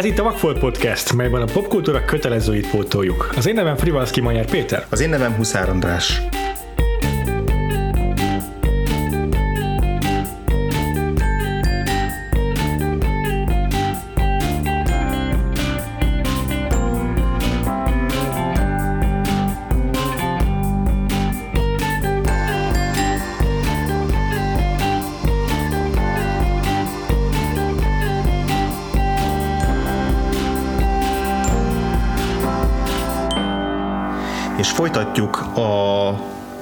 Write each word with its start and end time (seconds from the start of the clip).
Ez 0.00 0.06
itt 0.06 0.18
a 0.18 0.22
Vagfolt 0.22 0.58
Podcast, 0.58 1.12
melyben 1.12 1.42
a 1.42 1.52
popkultúra 1.52 2.04
kötelezőit 2.04 2.70
pótoljuk. 2.70 3.32
Az 3.36 3.46
én 3.46 3.54
nevem 3.54 3.76
Frivalszki 3.76 4.20
Magyar 4.20 4.44
Péter. 4.44 4.86
Az 4.90 5.00
én 5.00 5.08
nevem 5.08 5.34
Huszár 5.34 5.68
András. 5.68 6.22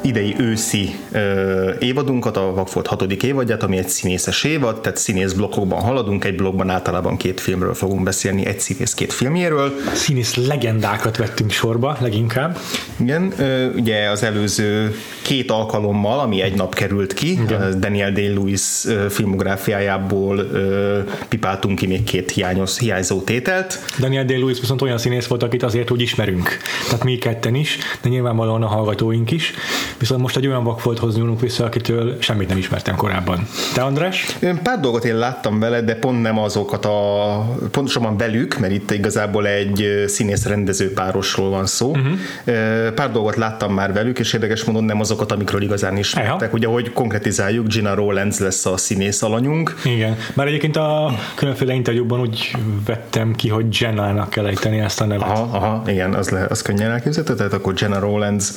Idei 0.00 0.34
őszi 0.38 0.94
ö, 1.12 1.70
évadunkat, 1.78 2.36
a 2.36 2.52
Vagfolt 2.54 2.86
hatodik 2.86 3.22
évadját, 3.22 3.62
ami 3.62 3.76
egy 3.76 3.88
színészes 3.88 4.44
évad, 4.44 4.80
tehát 4.80 4.98
színész 4.98 5.32
blokkokban 5.32 5.80
haladunk, 5.80 6.24
egy 6.24 6.36
blokkban 6.36 6.70
általában 6.70 7.16
két 7.16 7.40
filmről 7.40 7.74
fogunk 7.74 8.02
beszélni, 8.02 8.46
egy 8.46 8.60
színész 8.60 8.94
két 8.94 9.12
filmjéről. 9.12 9.72
Színész 9.94 10.34
legendákat 10.34 11.16
vettünk 11.16 11.50
sorba, 11.50 11.96
leginkább. 12.00 12.58
Igen, 12.96 13.32
ö, 13.38 13.66
ugye 13.72 14.10
az 14.10 14.22
előző 14.22 14.96
két 15.22 15.50
alkalommal, 15.50 16.18
ami 16.18 16.40
egy 16.40 16.54
nap 16.54 16.74
került 16.74 17.14
ki, 17.14 17.30
Igen. 17.30 17.80
Daniel 17.80 18.12
Day-Lewis 18.12 18.84
filmográfiájából 19.08 20.38
ö, 20.38 20.98
pipáltunk 21.28 21.78
ki 21.78 21.86
még 21.86 22.04
két 22.04 22.30
hiányos, 22.30 22.78
hiányzó 22.78 23.20
tételt. 23.20 23.78
Daniel 23.98 24.24
Day-Lewis 24.24 24.60
viszont 24.60 24.82
olyan 24.82 24.98
színész 24.98 25.26
volt, 25.26 25.42
akit 25.42 25.62
azért 25.62 25.90
úgy 25.90 26.00
ismerünk. 26.00 26.56
Tehát 26.84 27.04
mi 27.04 27.16
ketten 27.16 27.54
is, 27.54 27.78
de 28.02 28.08
nyilvánvalóan 28.08 28.62
a 28.62 28.66
hallgatóink 28.66 29.30
is. 29.30 29.52
Viszont 29.98 30.20
most 30.20 30.36
egy 30.36 30.46
olyan 30.46 30.64
vakfolthoz 30.64 31.16
nyúlunk 31.16 31.40
vissza, 31.40 31.64
akitől 31.64 32.16
semmit 32.18 32.48
nem 32.48 32.58
ismertem 32.58 32.96
korábban. 32.96 33.46
Te 33.74 33.82
András? 33.82 34.36
Pár 34.62 34.80
dolgot 34.80 35.04
én 35.04 35.16
láttam 35.16 35.58
vele, 35.58 35.80
de 35.80 35.94
pont 35.94 36.22
nem 36.22 36.38
azokat 36.38 36.84
a, 36.84 37.56
pontosabban 37.70 38.16
velük, 38.16 38.58
mert 38.58 38.72
itt 38.72 38.90
igazából 38.90 39.46
egy 39.46 40.04
színész 40.06 40.46
rendező 40.46 40.92
párosról 40.92 41.50
van 41.50 41.66
szó. 41.66 41.90
Uh-huh. 41.90 42.92
Pár 42.94 43.12
dolgot 43.12 43.36
láttam 43.36 43.74
már 43.74 43.92
velük, 43.92 44.18
és 44.18 44.32
érdekes 44.32 44.64
módon 44.64 44.84
nem 44.84 45.00
azokat, 45.00 45.32
amikről 45.32 45.62
igazán 45.62 45.96
ismertek. 45.96 46.52
Ugye, 46.52 46.66
hogy 46.66 46.92
konkretizáljuk, 46.92 47.66
Gina 47.66 47.94
Rowlands 47.94 48.38
lesz 48.38 48.66
a 48.66 48.76
színész 48.76 49.22
alanyunk. 49.22 49.76
Igen, 49.84 50.16
már 50.34 50.46
egyébként 50.46 50.76
a 50.76 51.18
különféle 51.34 51.72
interjúban 51.72 52.20
úgy 52.20 52.56
vettem 52.86 53.34
ki, 53.34 53.48
hogy 53.48 53.80
Jenna-nak 53.80 54.30
kell 54.30 54.46
ejteni 54.46 54.78
ezt 54.78 55.00
a 55.00 55.04
nevet. 55.04 55.28
Aha, 55.28 55.56
aha 55.56 55.82
igen, 55.86 56.14
az, 56.14 56.28
le, 56.28 56.46
az 56.48 56.62
könnyen 56.62 56.90
elképzelhető, 56.90 57.36
tehát 57.36 57.52
akkor 57.52 57.74
Jenna 57.76 57.98
Rowlands 57.98 58.50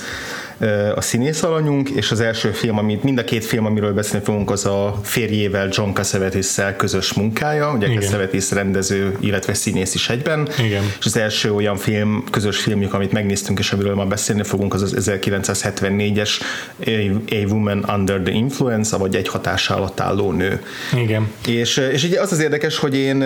a 0.95 1.01
színész 1.01 1.43
alanyunk, 1.43 1.89
és 1.89 2.11
az 2.11 2.19
első 2.19 2.51
film, 2.51 2.77
amit 2.77 3.03
mind 3.03 3.17
a 3.17 3.23
két 3.23 3.45
film, 3.45 3.65
amiről 3.65 3.93
beszélni 3.93 4.25
fogunk, 4.25 4.51
az 4.51 4.65
a 4.65 4.99
férjével, 5.03 5.67
John 5.71 5.93
cassavetes 5.93 6.59
közös 6.77 7.13
munkája, 7.13 7.71
ugye 7.71 7.87
Cassavetes 7.99 8.51
rendező, 8.51 9.17
illetve 9.19 9.53
színész 9.53 9.95
is 9.95 10.09
egyben, 10.09 10.47
Igen. 10.59 10.83
és 10.99 11.05
az 11.05 11.17
első 11.17 11.53
olyan 11.53 11.77
film, 11.77 12.23
közös 12.31 12.57
filmjük, 12.57 12.93
amit 12.93 13.11
megnéztünk, 13.11 13.59
és 13.59 13.71
amiről 13.71 13.95
ma 13.95 14.05
beszélni 14.05 14.43
fogunk, 14.43 14.73
az 14.73 14.81
az 14.81 15.11
1974-es 15.11 16.29
A 17.29 17.49
Woman 17.49 17.85
Under 17.97 18.19
the 18.19 18.33
Influence, 18.33 18.97
vagy 18.97 19.15
egy 19.15 19.27
hatás 19.27 19.69
alatt 19.69 19.99
álló 19.99 20.31
nő. 20.31 20.63
Igen. 20.95 21.31
És, 21.47 21.77
és 21.77 22.03
ugye 22.03 22.21
az 22.21 22.31
az 22.31 22.39
érdekes, 22.39 22.77
hogy 22.77 22.95
én 22.95 23.19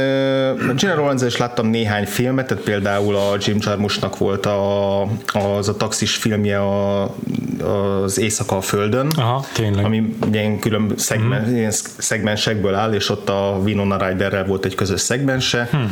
Gina 0.75 0.95
Rowlands 0.95 1.23
is 1.23 1.38
láttam 1.38 1.67
néhány 1.67 2.05
filmet, 2.05 2.47
tehát 2.47 2.64
például 2.64 3.16
a 3.16 3.38
Jim 3.39 3.58
Jarmuschnak 3.59 4.17
volt 4.17 4.45
a, 4.45 5.02
az 5.33 5.70
a 5.70 5.76
taxis 5.77 6.15
filmje 6.15 6.60
a 6.60 7.15
az 7.63 8.19
Éjszaka 8.19 8.58
a 8.58 8.61
Földön, 8.61 9.08
Aha, 9.17 9.45
tényleg. 9.53 9.86
ami 9.86 10.15
ilyen 10.31 10.59
külön 10.59 10.93
szegmen, 10.95 11.47
mm. 11.49 11.55
ilyen 11.55 11.71
szegmensekből 11.97 12.73
áll, 12.73 12.93
és 12.93 13.09
ott 13.09 13.30
a 13.30 13.59
Winona 13.63 14.08
Ryderrel 14.08 14.45
volt 14.45 14.65
egy 14.65 14.75
közös 14.75 15.02
szegmense. 15.02 15.67
Hmm 15.71 15.91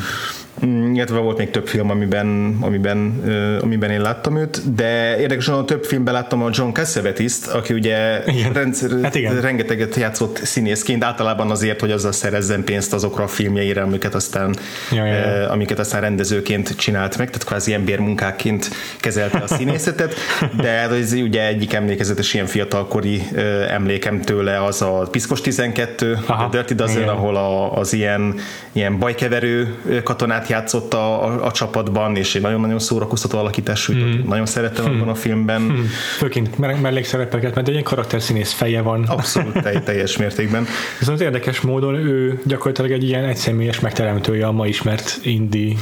illetve 0.93 1.17
volt 1.17 1.37
még 1.37 1.49
több 1.49 1.67
film, 1.67 1.89
amiben, 1.89 2.57
amiben, 2.61 3.23
amiben 3.61 3.89
én 3.89 4.01
láttam 4.01 4.37
őt, 4.37 4.73
de 4.75 5.19
érdekesen 5.19 5.53
a 5.53 5.65
több 5.65 5.83
filmben 5.83 6.13
láttam 6.13 6.43
a 6.43 6.49
John 6.51 6.71
cassavetes 6.71 7.47
aki 7.47 7.73
ugye 7.73 8.23
igen. 8.25 8.53
Rendszer, 8.53 8.89
hát 9.01 9.15
igen. 9.15 9.41
rengeteget 9.41 9.95
játszott 9.95 10.37
színészként, 10.43 11.03
általában 11.03 11.51
azért, 11.51 11.79
hogy 11.79 11.91
azzal 11.91 12.11
szerezzen 12.11 12.63
pénzt 12.63 12.93
azokra 12.93 13.23
a 13.23 13.27
filmjeire, 13.27 13.81
amiket 13.81 14.15
aztán, 14.15 14.55
ja, 14.91 15.05
ja, 15.05 15.13
ja. 15.13 15.49
amiket 15.49 15.79
aztán 15.79 16.01
rendezőként 16.01 16.75
csinált 16.75 17.17
meg, 17.17 17.29
tehát 17.29 17.47
kvázi 17.47 17.73
embermunkáként 17.73 18.69
kezelte 18.99 19.37
a 19.37 19.47
színészetet, 19.47 20.13
de 20.61 20.69
ez 20.69 21.13
ugye 21.13 21.47
egyik 21.47 21.73
emlékezetes 21.73 22.33
ilyen 22.33 22.45
fiatalkori 22.45 23.21
emlékem 23.69 24.21
tőle 24.21 24.63
az 24.63 24.81
a 24.81 25.07
Piszkos 25.11 25.41
12, 25.41 26.19
Aha, 26.25 26.43
a 26.43 26.49
Dirty 26.49 26.73
Dozen, 26.73 27.07
ahol 27.07 27.35
a, 27.35 27.77
az 27.77 27.93
ilyen, 27.93 28.35
ilyen 28.71 28.99
bajkeverő 28.99 29.75
katonát 30.03 30.42
játszott 30.47 30.93
a, 30.93 31.25
a, 31.25 31.45
a 31.45 31.51
csapatban, 31.51 32.15
és 32.15 32.35
egy 32.35 32.41
nagyon-nagyon 32.41 32.79
szórakoztató 32.79 33.37
alakítású, 33.37 33.93
mm. 33.93 34.27
nagyon 34.27 34.45
szerettem 34.45 34.85
abban 34.85 35.07
a 35.07 35.15
filmben. 35.15 35.61
Mm. 35.61 35.83
Főként 36.17 36.57
mellékszerepeket, 36.81 37.55
mert 37.55 37.67
egy 37.67 37.73
ilyen 37.73 37.85
karakterszínész 37.85 38.51
feje 38.51 38.81
van. 38.81 39.03
Abszolút 39.03 39.61
tej, 39.61 39.83
teljes 39.83 40.17
mértékben. 40.17 40.65
Viszont 40.99 41.21
érdekes 41.21 41.61
módon 41.61 41.95
ő 41.95 42.41
gyakorlatilag 42.45 42.91
egy 42.91 43.03
ilyen 43.03 43.23
egyszemélyes 43.23 43.79
megteremtője 43.79 44.47
a 44.47 44.51
ma 44.51 44.67
ismert 44.67 45.19
indie 45.23 45.75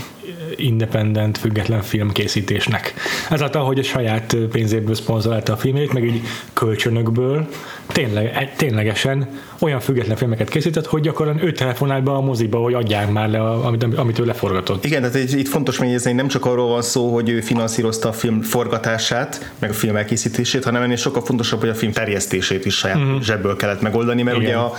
independent, 0.56 1.38
független 1.38 1.82
filmkészítésnek. 1.82 2.94
Ezáltal, 3.30 3.66
hogy 3.66 3.80
a 3.80 3.84
saját 3.84 4.36
pénzéből 4.52 4.96
szponzorálta 4.96 5.54
a 5.54 5.58
filmét, 5.58 5.94
meg 5.94 6.04
így 6.04 6.22
kölcsönökből, 6.54 7.48
tényleg, 7.88 8.54
ténylegesen 8.56 9.40
olyan 9.62 9.80
független 9.80 10.16
filmeket 10.16 10.50
készített, 10.50 10.86
hogy 10.86 11.02
gyakorlatilag 11.02 11.48
ő 11.48 11.52
telefonált 11.52 12.04
be 12.04 12.12
a 12.12 12.22
moziba, 12.22 12.58
hogy 12.58 12.74
adják 12.74 13.12
már 13.12 13.30
le, 13.30 13.42
amit, 13.42 13.84
amit 13.84 14.20
ő 14.20 14.26
leforgatott. 14.26 14.86
Igen, 14.86 15.02
tehát 15.02 15.32
itt 15.32 15.48
fontos 15.48 15.80
megjegyezni, 15.80 16.12
nem 16.12 16.28
csak 16.28 16.46
arról 16.46 16.68
van 16.68 16.82
szó, 16.82 17.14
hogy 17.14 17.30
ő 17.30 17.42
finanszírozta 17.42 18.10
a 18.10 18.14
film 18.14 18.42
forgatását, 18.42 19.52
meg 19.60 19.70
a 19.70 19.74
film 19.74 19.96
elkészítését, 19.96 20.64
hanem 20.64 20.82
ennél 20.82 20.96
sokkal 20.96 21.22
fontosabb, 21.22 21.60
hogy 21.60 21.70
a 21.70 21.74
film 21.74 21.92
terjesztését 21.92 22.66
is 22.66 22.78
saját 22.78 22.98
uh-huh. 22.98 23.22
zsebből 23.22 23.56
kellett 23.56 23.82
megoldani, 23.82 24.22
mert 24.22 24.38
Igen. 24.38 24.50
ugye 24.50 24.58
a 24.58 24.74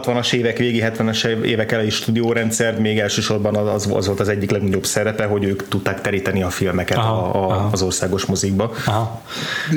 60-as 0.00 0.32
évek 0.32 0.58
végi, 0.58 0.82
70-es 0.84 1.26
évek 1.26 1.72
elejé 1.72 1.88
stúdiórendszer 1.88 2.80
még 2.80 2.98
elsősorban 2.98 3.56
az, 3.56 3.88
az 3.92 4.06
volt 4.06 4.20
az 4.20 4.28
egyik 4.28 4.50
legnagyobb 4.50 4.84
szerepe, 4.84 5.24
hogy 5.24 5.44
ők 5.44 5.68
tudták 5.68 6.00
teríteni 6.00 6.42
a 6.42 6.50
filmeket 6.50 6.96
aha, 6.96 7.12
a, 7.12 7.42
a, 7.42 7.50
aha. 7.50 7.68
az 7.72 7.82
országos 7.82 8.24
mozikba. 8.24 8.72
Aha. 8.86 9.22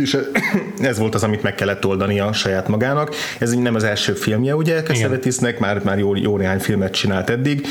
És 0.02 0.18
ez 0.80 0.98
volt 0.98 1.16
az, 1.16 1.24
amit 1.24 1.44
meg 1.44 1.56
kellett 1.56 1.86
oldani 1.86 2.20
a 2.20 2.34
saját 2.34 2.68
magának. 2.68 3.16
Ez 3.40 3.52
nem 3.52 3.76
az 3.76 3.84
első 3.84 4.14
filmje, 4.32 4.56
ugye, 4.56 4.84
Cassavetisnek, 4.84 5.60
már, 5.60 5.84
már 5.84 6.00
jó, 6.00 6.16
jó 6.16 6.38
néhány 6.38 6.60
filmet 6.60 6.94
csinált 6.94 7.30
eddig, 7.30 7.68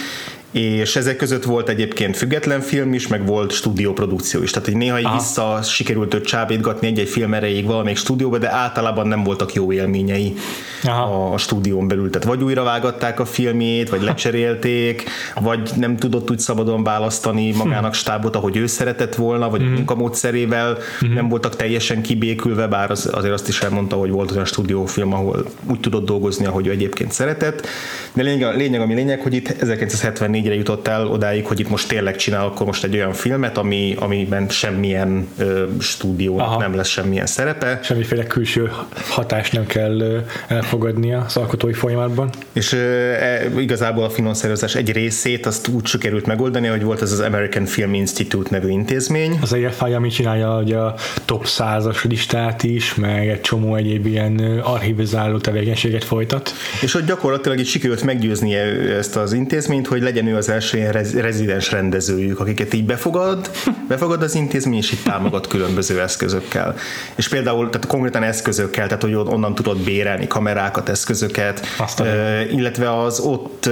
és 0.50 0.96
ezek 0.96 1.16
között 1.16 1.44
volt 1.44 1.68
egyébként 1.68 2.16
független 2.16 2.60
film 2.60 2.94
is, 2.94 3.06
meg 3.06 3.26
volt 3.26 3.52
stúdióprodukció 3.52 4.42
is. 4.42 4.50
Tehát, 4.50 4.68
hogy 4.68 4.76
néha 4.76 4.98
így 4.98 5.12
vissza 5.14 5.62
sikerült 5.62 6.14
őt 6.14 6.26
csábítgatni 6.26 6.86
egy-egy 6.86 7.08
film 7.08 7.34
erejéig 7.34 7.66
valamelyik 7.66 7.98
stúdióba, 7.98 8.38
de 8.38 8.52
általában 8.52 9.06
nem 9.06 9.22
voltak 9.22 9.52
jó 9.52 9.72
élményei 9.72 10.34
Aha. 10.82 11.32
a 11.32 11.38
stúdión 11.38 11.88
belül. 11.88 12.10
Tehát 12.10 12.26
vagy 12.26 12.42
újra 12.42 12.62
vágatták 12.62 13.20
a 13.20 13.24
filmét, 13.24 13.88
vagy 13.88 14.02
lecserélték, 14.02 15.04
vagy 15.40 15.70
nem 15.76 15.96
tudott 15.96 16.30
úgy 16.30 16.38
szabadon 16.38 16.82
választani 16.82 17.52
magának 17.52 17.94
stábot, 17.94 18.36
ahogy 18.36 18.56
ő 18.56 18.66
szeretett 18.66 19.14
volna, 19.14 19.50
vagy 19.50 19.62
mm. 19.62 19.72
munkamódszerével 19.72 20.78
mm. 21.06 21.14
nem 21.14 21.28
voltak 21.28 21.56
teljesen 21.56 22.02
kibékülve, 22.02 22.66
bár 22.66 22.90
az, 22.90 23.10
azért 23.12 23.32
azt 23.32 23.48
is 23.48 23.60
elmondta, 23.60 23.96
hogy 23.96 24.10
volt 24.10 24.30
olyan 24.30 24.44
stúdiófilm, 24.44 25.12
ahol 25.12 25.44
úgy 25.66 25.80
tudott 25.80 26.04
dolgozni, 26.04 26.46
ahogy 26.46 26.66
ő 26.66 26.70
egyébként 26.70 27.12
szeretett. 27.12 27.66
De 28.12 28.22
lényeg, 28.22 28.56
lényeg 28.56 28.80
ami 28.80 28.94
lényeg, 28.94 29.20
hogy 29.20 29.34
itt 29.34 29.48
1974 29.48 30.39
2004-re 30.40 30.54
jutott 30.54 30.88
el 30.88 31.06
odáig, 31.06 31.46
hogy 31.46 31.60
itt 31.60 31.68
most 31.68 31.88
tényleg 31.88 32.16
csinál 32.16 32.44
akkor 32.44 32.66
most 32.66 32.84
egy 32.84 32.94
olyan 32.94 33.12
filmet, 33.12 33.58
ami, 33.58 33.94
amiben 33.98 34.48
semmilyen 34.48 35.28
ö, 35.38 35.64
stúdiónak 35.80 36.46
Aha. 36.46 36.58
nem 36.58 36.74
lesz 36.74 36.88
semmilyen 36.88 37.26
szerepe. 37.26 37.80
Semmiféle 37.82 38.26
külső 38.26 38.72
hatást 39.08 39.52
nem 39.52 39.66
kell 39.66 40.00
ö, 40.00 40.18
elfogadnia 40.48 41.24
az 41.26 41.36
alkotói 41.36 41.72
folyamatban. 41.72 42.30
És 42.52 42.72
ö, 42.72 42.78
e, 43.12 43.50
igazából 43.58 44.04
a 44.04 44.10
finanszírozás 44.10 44.74
egy 44.74 44.92
részét 44.92 45.46
azt 45.46 45.68
úgy 45.68 45.86
sikerült 45.86 46.26
megoldani, 46.26 46.66
hogy 46.66 46.82
volt 46.82 47.02
ez 47.02 47.12
az 47.12 47.20
American 47.20 47.64
Film 47.64 47.94
Institute 47.94 48.48
nevű 48.50 48.68
intézmény. 48.68 49.38
Az 49.40 49.52
EFI, 49.52 49.92
ami 49.92 50.08
csinálja 50.08 50.54
hogy 50.54 50.72
a 50.72 50.94
top 51.24 51.44
100-as 51.46 52.08
listát 52.08 52.62
is, 52.62 52.94
meg 52.94 53.28
egy 53.28 53.40
csomó 53.40 53.74
egyéb 53.74 54.06
ilyen 54.06 54.60
archivizáló 54.64 55.38
tevékenységet 55.38 56.04
folytat. 56.04 56.52
És 56.82 56.92
hogy 56.92 57.04
gyakorlatilag 57.04 57.58
így 57.58 57.66
sikerült 57.66 58.02
meggyőznie 58.02 58.60
ezt 58.96 59.16
az 59.16 59.32
intézményt, 59.32 59.86
hogy 59.86 60.02
legyen 60.02 60.26
ő 60.30 60.36
az 60.36 60.48
első 60.48 60.76
ilyen 60.76 60.92
rezidens 61.14 61.70
rendezőjük, 61.70 62.40
akiket 62.40 62.74
így 62.74 62.84
befogad, 62.84 63.50
befogad 63.88 64.22
az 64.22 64.34
intézmény, 64.34 64.78
és 64.78 64.92
így 64.92 65.02
támogat 65.02 65.46
különböző 65.46 66.00
eszközökkel. 66.00 66.74
És 67.14 67.28
például, 67.28 67.70
tehát 67.70 67.86
konkrétan 67.86 68.22
eszközökkel, 68.22 68.86
tehát 68.86 69.02
hogy 69.02 69.14
onnan 69.14 69.54
tudod 69.54 69.78
bérelni 69.78 70.26
kamerákat, 70.26 70.88
eszközöket, 70.88 71.66
Aztán. 71.78 72.48
illetve 72.50 73.02
az 73.02 73.20
ott 73.20 73.68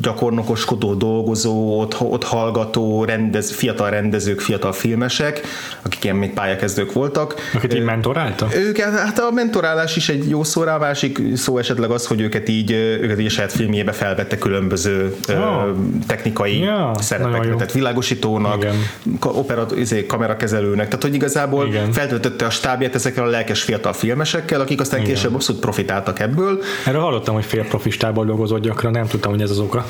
gyakornokoskodó, 0.00 0.94
dolgozó, 0.94 1.80
ott, 1.80 2.00
ott 2.00 2.24
hallgató, 2.24 3.04
rendez, 3.04 3.50
fiatal 3.50 3.90
rendezők, 3.90 4.40
fiatal 4.40 4.72
filmesek, 4.72 5.40
akik 5.82 6.04
ilyen 6.04 6.16
még 6.16 6.32
pályakezdők 6.32 6.92
voltak. 6.92 7.34
Akit 7.54 7.74
így 7.74 7.84
mentorálta? 7.84 8.48
Ők, 8.54 8.78
hát 8.78 9.18
a 9.18 9.30
mentorálás 9.30 9.96
is 9.96 10.08
egy 10.08 10.28
jó 10.28 10.44
szó 10.44 10.62
rá, 10.62 10.76
másik 10.76 11.20
szó 11.34 11.58
esetleg 11.58 11.90
az, 11.90 12.06
hogy 12.06 12.20
őket 12.20 12.48
így, 12.48 12.70
őket 12.72 13.20
így 13.20 13.26
a 13.26 13.30
saját 13.30 13.52
filmjébe 13.52 13.92
felvette 13.92 14.38
különböző 14.38 15.16
oh. 15.28 15.61
Technikai 16.06 16.58
ja, 16.58 16.92
szerepekre, 16.98 17.54
tehát 17.54 17.72
világosítónak, 17.72 18.56
Igen. 18.56 18.74
operat, 19.20 19.76
izé, 19.76 20.06
kamerakezelőnek, 20.06 20.86
tehát 20.86 21.02
hogy 21.02 21.14
igazából 21.14 21.66
Igen. 21.66 21.92
feltöltötte 21.92 22.44
a 22.44 22.50
stábját 22.50 22.94
ezekkel 22.94 23.24
a 23.24 23.28
lelkes 23.28 23.62
fiatal 23.62 23.92
filmesekkel, 23.92 24.60
akik 24.60 24.80
aztán 24.80 25.00
Igen. 25.00 25.12
később 25.14 25.34
abszolút 25.34 25.60
profitáltak 25.60 26.20
ebből. 26.20 26.62
Erről 26.86 27.00
hallottam, 27.00 27.34
hogy 27.34 27.44
fél 27.44 27.64
profistából 27.64 28.24
dolgozott 28.24 28.62
gyakran, 28.62 28.92
nem 28.92 29.06
tudtam, 29.06 29.30
hogy 29.30 29.42
ez 29.42 29.50
az 29.50 29.58
oka. 29.58 29.86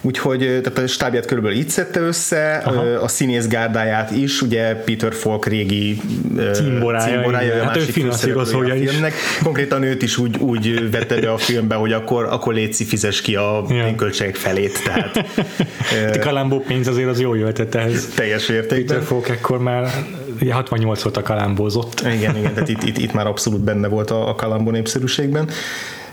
Úgyhogy 0.00 0.38
tehát 0.38 0.78
a 0.78 0.86
stábját 0.86 1.26
körülbelül 1.26 1.58
így 1.58 1.68
szedte 1.68 2.00
össze, 2.00 2.62
Aha. 2.64 2.82
a 2.82 3.08
színész 3.08 3.46
gárdáját 3.46 4.10
is, 4.10 4.42
ugye 4.42 4.74
Peter 4.74 5.14
Falk 5.14 5.46
régi 5.46 6.00
címborája, 6.52 7.12
címborája 7.12 7.54
a 7.54 7.64
hát 7.64 7.74
másik 7.74 8.36
a 8.36 8.44
filmnek. 8.74 9.12
Konkrétan 9.42 9.82
őt 9.82 10.02
is 10.02 10.18
úgy, 10.18 10.36
úgy 10.38 10.90
vette 10.90 11.20
be 11.20 11.32
a 11.32 11.38
filmbe, 11.38 11.74
hogy 11.74 11.92
akkor, 11.92 12.24
akkor 12.24 12.54
létszi 12.54 12.84
fizes 12.84 13.20
ki 13.20 13.36
a 13.36 13.64
ja. 13.68 13.94
költségek 13.94 14.36
felét. 14.36 14.84
Tehát, 14.84 14.99
a 16.14 16.18
Kalambó 16.18 16.60
pénz 16.60 16.88
azért 16.88 17.08
az 17.08 17.20
jól 17.20 17.38
jöhetett 17.38 17.74
ehhez. 17.74 18.06
Teljes 18.14 18.48
értékben. 18.48 18.86
Peter 18.86 19.02
Falk 19.02 19.28
ekkor 19.28 19.58
már 19.58 19.90
ugye 20.40 20.52
68 20.52 21.04
óta 21.04 21.22
kalambózott. 21.22 22.00
Igen, 22.00 22.36
igen, 22.36 22.54
tehát 22.54 22.68
itt, 22.68 22.82
itt, 22.82 22.98
itt 22.98 23.12
már 23.12 23.26
abszolút 23.26 23.60
benne 23.60 23.88
volt 23.88 24.10
a, 24.10 24.28
a 24.28 24.34
kalambó 24.34 24.70
népszerűségben. 24.70 25.48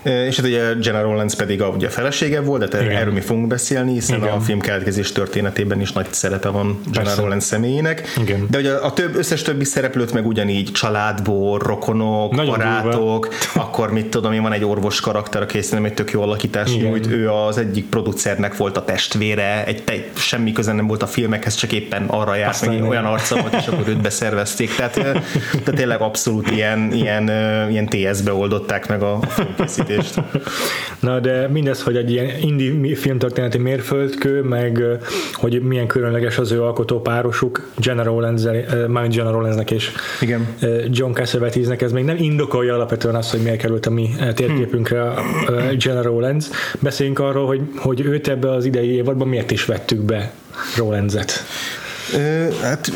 És 0.02 0.36
hát 0.36 0.46
ugye 0.46 0.72
General 0.74 1.14
Lance 1.14 1.36
pedig 1.36 1.62
a, 1.62 1.66
ugye 1.66 1.86
a 1.86 1.90
felesége 1.90 2.40
volt, 2.40 2.68
de 2.68 2.82
Igen. 2.82 2.96
erről 2.96 3.12
mi 3.12 3.20
fogunk 3.20 3.46
beszélni, 3.46 3.92
hiszen 3.92 4.16
Igen. 4.18 4.32
a 4.32 4.40
film 4.40 4.60
keletkezés 4.60 5.12
történetében 5.12 5.80
is 5.80 5.92
nagy 5.92 6.06
szerepe 6.10 6.48
van 6.48 6.80
General 6.92 7.28
Lance 7.28 7.46
személyének. 7.46 8.12
Igen. 8.20 8.46
De 8.50 8.58
ugye 8.58 8.72
a 8.72 8.92
több, 8.92 9.16
összes 9.16 9.42
többi 9.42 9.64
szereplőt 9.64 10.12
meg 10.12 10.26
ugyanígy 10.26 10.72
családból, 10.72 11.58
rokonok, 11.58 12.34
Nagyon 12.34 12.50
barátok, 12.50 13.28
durva. 13.28 13.68
akkor 13.68 13.92
mit 13.92 14.06
tudom 14.06 14.32
én, 14.32 14.42
van 14.42 14.52
egy 14.52 14.64
orvos 14.64 15.00
karakter, 15.00 15.42
aki 15.42 15.62
szerintem 15.62 15.84
egy 15.84 15.94
tök 15.94 16.10
jó 16.10 16.22
alakítás 16.22 16.76
nyújt, 16.76 17.06
ő 17.06 17.30
az 17.30 17.58
egyik 17.58 17.88
producernek 17.88 18.56
volt 18.56 18.76
a 18.76 18.84
testvére, 18.84 19.64
egy, 19.64 19.82
egy 19.86 20.10
semmi 20.14 20.52
köze 20.52 20.72
nem 20.72 20.86
volt 20.86 21.02
a 21.02 21.06
filmekhez, 21.06 21.54
csak 21.54 21.72
éppen 21.72 22.04
arra 22.06 22.34
járt, 22.34 22.66
meg 22.66 22.82
olyan 22.82 23.04
arca 23.04 23.40
volt, 23.40 23.54
és 23.54 23.66
akkor 23.66 23.88
őt 23.88 24.00
beszervezték. 24.00 24.74
Tehát, 24.74 24.92
tehát 24.92 25.74
tényleg 25.74 26.00
abszolút 26.00 26.50
ilyen, 26.50 26.92
ilyen, 26.92 27.28
ilyen 27.70 27.86
TS-be 27.86 28.32
oldották 28.32 28.88
meg 28.88 29.02
a 29.02 29.18
filmkészítést 29.28 29.87
megközelítést. 29.88 30.22
Na 31.00 31.20
de 31.20 31.48
mindez, 31.48 31.82
hogy 31.82 31.96
egy 31.96 32.10
ilyen 32.10 32.30
indie 32.40 32.96
filmtörténeti 32.96 33.58
mérföldkő, 33.58 34.42
meg 34.42 34.82
hogy 35.32 35.62
milyen 35.62 35.86
különleges 35.86 36.38
az 36.38 36.52
ő 36.52 36.62
alkotó 36.62 37.00
párosuk, 37.00 37.68
General 37.76 38.20
Lenz, 38.20 38.48
Mind 38.86 39.14
General 39.14 39.42
Lenznek 39.42 39.70
és 39.70 39.90
Igen. 40.20 40.48
John 40.90 41.12
Cassavetes-nek, 41.12 41.82
ez 41.82 41.92
még 41.92 42.04
nem 42.04 42.16
indokolja 42.18 42.74
alapvetően 42.74 43.14
azt, 43.14 43.30
hogy 43.30 43.40
miért 43.40 43.58
került 43.58 43.86
a 43.86 43.90
mi 43.90 44.10
térképünkre 44.34 45.02
a 45.02 45.22
General 45.78 46.20
Lenz. 46.20 46.50
Beszéljünk 46.80 47.18
arról, 47.18 47.46
hogy, 47.46 47.60
hogy 47.76 48.00
őt 48.00 48.28
ebbe 48.28 48.50
az 48.50 48.64
idei 48.64 48.90
évadban 48.90 49.28
miért 49.28 49.50
is 49.50 49.64
vettük 49.64 50.00
be 50.00 50.32
Rolenzet. 50.76 51.32
Hát 52.62 52.92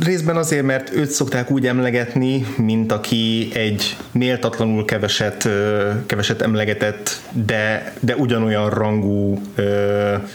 részben 0.00 0.36
azért, 0.36 0.62
mert 0.62 0.94
őt 0.94 1.10
szokták 1.10 1.50
úgy 1.50 1.66
emlegetni, 1.66 2.46
mint 2.56 2.92
aki 2.92 3.50
egy 3.52 3.96
méltatlanul 4.12 4.84
keveset, 4.84 5.48
keveset 6.06 6.42
emlegetett, 6.42 7.20
de, 7.32 7.92
de 8.00 8.16
ugyanolyan 8.16 8.70
rangú, 8.70 9.40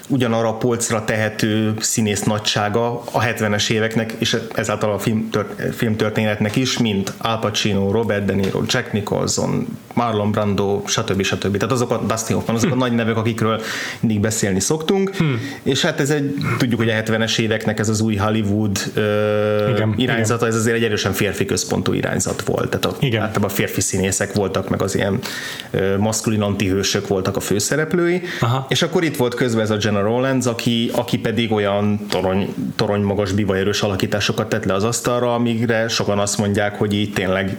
ugyanarra 0.07 0.48
a 0.48 0.57
polcra 0.57 1.06
tehető 1.06 1.74
színész 1.80 2.24
nagysága 2.24 3.00
a 3.00 3.24
70-es 3.24 3.69
éveknek, 3.69 4.13
és 4.18 4.38
ezáltal 4.56 4.94
a 4.94 5.00
film, 5.00 5.30
filmtörténetnek 5.74 6.56
is, 6.56 6.77
mint 6.77 7.13
Al 7.18 7.39
Pacino, 7.39 7.92
Robert 7.92 8.25
De 8.25 8.33
Niro, 8.33 8.62
Jack 8.68 8.94
Nicholson, 8.94 9.68
Marlon 9.94 10.31
Brando, 10.31 10.81
stb. 10.86 11.21
stb. 11.21 11.57
Tehát 11.57 11.71
azok 11.71 11.92
a 11.92 11.98
Dustin 11.98 12.36
Hoffman, 12.36 12.56
azok 12.56 12.71
a 12.71 12.74
hm. 12.74 12.80
nagy 12.80 12.92
nevek, 12.92 13.18
akikről 13.18 13.62
mindig 14.00 14.19
beszélni 14.19 14.59
szoktunk, 14.59 15.15
hm. 15.15 15.25
és 15.63 15.81
hát 15.81 16.00
ez 16.00 16.09
egy, 16.09 16.36
tudjuk, 16.57 16.80
hogy 16.80 16.89
a 16.89 16.94
70-es 16.94 17.39
éveknek 17.42 17.80
ez 17.80 17.90
az 17.90 18.02
új 18.02 18.16
Hollywood 18.16 18.78
ö, 18.94 19.70
igen, 19.70 19.94
irányzata, 19.98 20.46
igen. 20.46 20.56
ez 20.56 20.62
azért 20.62 20.76
egy 20.76 20.84
erősen 20.84 21.14
férfi 21.14 21.46
központú 21.46 21.94
irányzat 21.94 22.42
volt. 22.42 22.70
Tehát 22.70 22.86
a, 22.86 23.06
igen. 23.06 23.22
általában 23.22 23.50
férfi 23.50 23.82
színészek 23.82 24.34
voltak, 24.34 24.70
meg 24.70 24.82
az 24.82 24.96
ilyen 24.96 25.20
ö, 25.72 25.98
maszkulin 25.98 26.42
antihősök 26.42 27.08
voltak 27.08 27.36
a 27.36 27.40
főszereplői, 27.40 28.22
Aha. 28.40 28.66
és 28.70 28.82
akkor 28.82 29.04
itt 29.04 29.16
volt 29.16 29.34
közben 29.36 29.64
ez 29.64 29.70
a 29.70 29.78
Jenna 29.82 30.02
Rollins, 30.02 30.46
aki, 30.46 30.92
aki 30.94 31.18
pedig 31.20 31.52
olyan 31.52 32.06
torony, 32.10 32.54
torony 32.76 33.02
magas 33.02 33.32
bivajerős 33.32 33.82
alakításokat 33.82 34.50
tett 34.50 34.66
le 34.66 34.74
az 34.74 34.84
asztalra, 34.84 35.34
amire 35.34 35.88
sokan 35.88 36.20
azt 36.20 36.38
mondják, 36.38 36.76
hogy 36.76 36.94
így 36.94 37.14
tényleg 37.14 37.58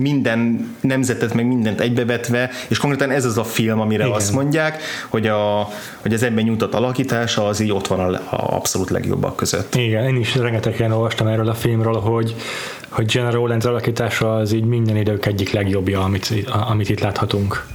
minden 0.00 0.74
nemzetet, 0.80 1.34
meg 1.34 1.46
mindent 1.46 1.80
egybevetve, 1.80 2.50
és 2.68 2.78
konkrétan 2.78 3.10
ez 3.10 3.24
az 3.24 3.38
a 3.38 3.44
film, 3.44 3.80
amire 3.80 4.04
Igen. 4.04 4.16
azt 4.16 4.32
mondják, 4.32 4.82
hogy, 5.08 5.26
a, 5.26 5.68
hogy 6.00 6.14
az 6.14 6.22
ebben 6.22 6.44
nyújtott 6.44 6.74
alakítása 6.74 7.46
az 7.46 7.60
így 7.60 7.72
ott 7.72 7.86
van 7.86 8.00
a, 8.00 8.20
a 8.36 8.56
abszolút 8.56 8.90
legjobbak 8.90 9.36
között. 9.36 9.74
Igen, 9.74 10.04
én 10.04 10.16
is 10.16 10.36
rengetegen 10.36 10.92
olvastam 10.92 11.26
erről 11.26 11.48
a 11.48 11.54
filmről, 11.54 12.00
hogy, 12.00 12.34
hogy 12.88 13.04
General 13.04 13.48
Lenz 13.48 13.66
alakítása 13.66 14.36
az 14.36 14.52
így 14.52 14.64
minden 14.64 14.96
idők 14.96 15.26
egyik 15.26 15.50
legjobbja, 15.50 16.00
amit, 16.00 16.32
amit 16.68 16.88
itt 16.88 17.00
láthatunk. 17.00 17.66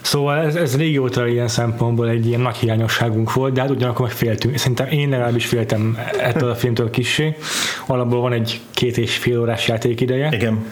Szóval 0.00 0.36
ez, 0.36 0.54
ez 0.54 0.76
régóta 0.76 1.26
ilyen 1.26 1.48
szempontból 1.48 2.08
egy 2.08 2.26
ilyen 2.26 2.40
nagy 2.40 2.56
hiányosságunk 2.56 3.32
volt, 3.32 3.52
de 3.52 3.60
hát 3.60 3.70
ugyanakkor 3.70 4.06
meg 4.06 4.14
féltünk. 4.14 4.58
Szerintem 4.58 4.86
én 4.90 5.08
legalábbis 5.08 5.46
féltem 5.46 5.98
ettől 6.20 6.50
a 6.50 6.54
filmtől 6.54 6.90
kissé. 6.90 7.36
Alapból 7.86 8.20
van 8.20 8.32
egy 8.32 8.60
két 8.70 8.98
és 8.98 9.16
fél 9.16 9.40
órás 9.40 9.68
játékideje. 9.68 10.28
Igen 10.32 10.64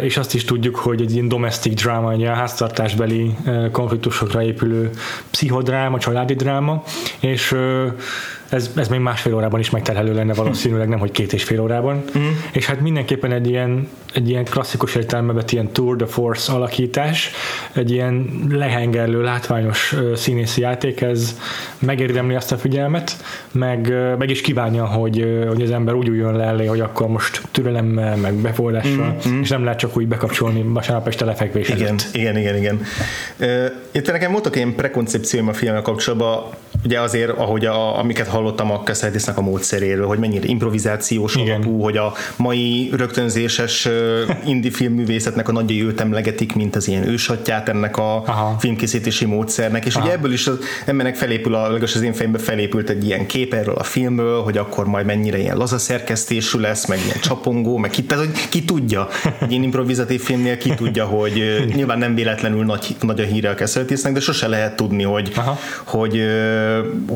és 0.00 0.16
azt 0.16 0.34
is 0.34 0.44
tudjuk, 0.44 0.76
hogy 0.76 1.00
egy 1.00 1.12
ilyen 1.12 1.28
domestic 1.28 1.82
dráma, 1.82 2.12
egy 2.12 2.18
ilyen 2.18 2.34
háztartásbeli 2.34 3.36
konfliktusokra 3.72 4.42
épülő 4.42 4.90
pszichodráma, 5.30 5.98
családi 5.98 6.34
dráma, 6.34 6.82
és 7.20 7.56
ez, 8.48 8.70
ez 8.76 8.88
még 8.88 9.00
másfél 9.00 9.34
órában 9.34 9.60
is 9.60 9.70
megterhelő 9.70 10.14
lenne 10.14 10.34
valószínűleg, 10.34 10.88
nem 10.88 10.98
hogy 10.98 11.10
két 11.10 11.32
és 11.32 11.44
fél 11.44 11.60
órában. 11.60 12.04
Mm. 12.18 12.26
És 12.52 12.66
hát 12.66 12.80
mindenképpen 12.80 13.32
egy 13.32 13.48
ilyen, 13.48 13.88
egy 14.14 14.28
ilyen 14.28 14.44
klasszikus 14.44 14.94
értelmeben 14.94 15.44
ilyen 15.50 15.72
Tour 15.72 15.96
de 15.96 16.06
Force 16.06 16.52
alakítás, 16.52 17.30
egy 17.72 17.90
ilyen 17.90 18.46
lehengerlő, 18.50 19.22
látványos 19.22 19.94
színészi 20.14 20.60
játék, 20.60 21.00
ez 21.00 21.38
megérdemli 21.78 22.34
azt 22.34 22.52
a 22.52 22.56
figyelmet, 22.56 23.24
meg, 23.52 23.92
meg 24.18 24.30
is 24.30 24.40
kívánja, 24.40 24.86
hogy, 24.86 25.44
hogy 25.48 25.62
az 25.62 25.70
ember 25.70 25.94
úgy 25.94 26.08
üljön 26.08 26.36
le 26.36 26.44
elé, 26.44 26.66
hogy 26.66 26.80
akkor 26.80 27.08
most 27.08 27.42
türelemmel, 27.50 28.16
meg 28.16 28.34
befordással, 28.34 29.16
mm-hmm. 29.28 29.40
és 29.40 29.48
nem 29.48 29.64
lehet 29.64 29.78
csak 29.78 29.96
úgy 29.96 30.08
bekapcsolni 30.08 30.62
vasárnap 30.62 31.06
este 31.06 31.24
lefekvés 31.24 31.68
igen, 31.68 31.86
előtt. 31.86 32.08
Igen, 32.12 32.36
igen, 32.36 32.56
igen. 32.56 32.80
Itt 33.90 34.12
nekem 34.12 34.32
voltak 34.32 34.56
ilyen 34.56 34.74
prekoncepcióim 34.74 35.48
a 35.48 35.52
filmmel 35.52 35.82
kapcsolatban, 35.82 36.44
ugye 36.84 37.00
azért, 37.00 37.30
ahogy 37.30 37.66
a, 37.66 37.98
amiket 37.98 38.26
hallottam 38.26 38.70
a 38.70 38.82
Cassavetes 38.82 39.26
a 39.34 39.40
módszeréről, 39.40 40.06
hogy 40.06 40.18
mennyire 40.18 40.46
improvizációs 40.46 41.36
Igen. 41.36 41.54
alapú, 41.54 41.82
hogy 41.82 41.96
a 41.96 42.12
mai 42.36 42.90
rögtönzéses 42.96 43.88
indie 44.46 44.70
filmművészetnek 44.70 45.48
a 45.48 45.52
nagyjai 45.52 45.82
őt 45.82 46.00
emlegetik, 46.00 46.54
mint 46.54 46.76
az 46.76 46.88
ilyen 46.88 47.08
ősatját 47.08 47.68
ennek 47.68 47.96
a 47.96 48.22
Aha. 48.26 48.56
filmkészítési 48.58 49.24
módszernek, 49.24 49.84
és 49.84 49.94
Aha. 49.94 50.04
ugye 50.04 50.14
ebből 50.14 50.32
is 50.32 50.46
az 50.46 50.58
embernek 50.86 51.16
felépül, 51.16 51.54
a, 51.54 51.60
legalábbis 51.62 51.94
az 51.94 52.02
én 52.02 52.12
fejemben 52.12 52.40
felépült 52.40 52.88
egy 52.88 53.06
ilyen 53.06 53.26
kép 53.26 53.37
erről 53.46 53.74
a 53.74 53.82
filmről, 53.82 54.42
hogy 54.42 54.58
akkor 54.58 54.86
majd 54.86 55.06
mennyire 55.06 55.38
ilyen 55.38 55.56
laza 55.56 55.78
szerkesztésű 55.78 56.58
lesz, 56.58 56.86
meg 56.86 56.98
ilyen 57.04 57.20
csapongó, 57.20 57.76
meg 57.76 57.90
ki, 57.90 58.02
tehát, 58.02 58.24
hogy 58.24 58.48
ki 58.48 58.64
tudja, 58.64 59.08
egy 59.40 59.50
ilyen 59.50 59.62
improvizatív 59.62 60.20
filmnél 60.20 60.56
ki 60.56 60.74
tudja, 60.74 61.04
hogy 61.04 61.64
nyilván 61.74 61.98
nem 61.98 62.14
véletlenül 62.14 62.64
nagy, 62.64 62.96
nagy 63.00 63.20
a 63.20 63.24
híre 63.24 63.50
a 63.50 63.54
Cassavetesnek, 63.54 64.12
de 64.12 64.20
sose 64.20 64.48
lehet 64.48 64.76
tudni, 64.76 65.02
hogy, 65.02 65.32
Aha. 65.36 65.58
hogy 65.84 66.22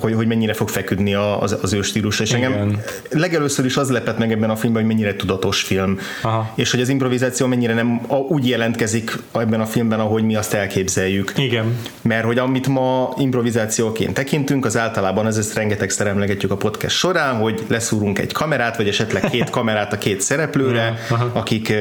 hogy, 0.01 0.15
hogy 0.15 0.27
mennyire 0.27 0.53
fog 0.53 0.69
feküdni 0.69 1.15
az, 1.15 1.57
az 1.63 1.73
ő 1.73 1.83
stílus. 1.83 2.21
És 2.21 2.31
Igen. 2.31 2.53
engem 2.53 2.81
legelőször 3.11 3.65
is 3.65 3.77
az 3.77 3.91
lepett 3.91 4.19
meg 4.19 4.33
ebben 4.33 4.51
a 4.51 4.57
filmben, 4.57 4.83
hogy 4.83 4.93
mennyire 4.93 5.17
tudatos 5.17 5.63
film. 5.63 5.99
Aha. 6.23 6.53
És 6.55 6.71
hogy 6.71 6.81
az 6.81 6.89
improvizáció 6.89 7.47
mennyire 7.47 7.75
nem 7.75 8.01
úgy 8.29 8.49
jelentkezik 8.49 9.19
ebben 9.33 9.61
a 9.61 9.67
filmben, 9.67 10.01
ahogy 10.01 10.23
mi 10.23 10.37
azt 10.37 10.55
elképzeljük. 10.55 11.33
Igen. 11.37 11.77
Mert 12.03 12.25
hogy 12.25 12.39
amit 12.39 12.69
ma 12.69 13.15
improvizációként 13.19 14.15
tekintünk, 14.15 14.65
az 14.65 14.77
általában 14.77 15.27
az 15.27 15.39
ezt 15.39 15.55
rengetegszer 15.55 16.07
emlegetjük 16.13 16.51
a 16.51 16.57
podcast 16.57 16.97
során, 16.97 17.37
hogy 17.37 17.65
leszúrunk 17.69 18.19
egy 18.19 18.33
kamerát, 18.33 18.77
vagy 18.77 18.89
esetleg 18.89 19.31
két 19.31 19.51
kamerát 19.57 19.93
a 19.93 19.99
két 19.99 20.21
szereplőre, 20.21 21.07
akik 21.33 21.73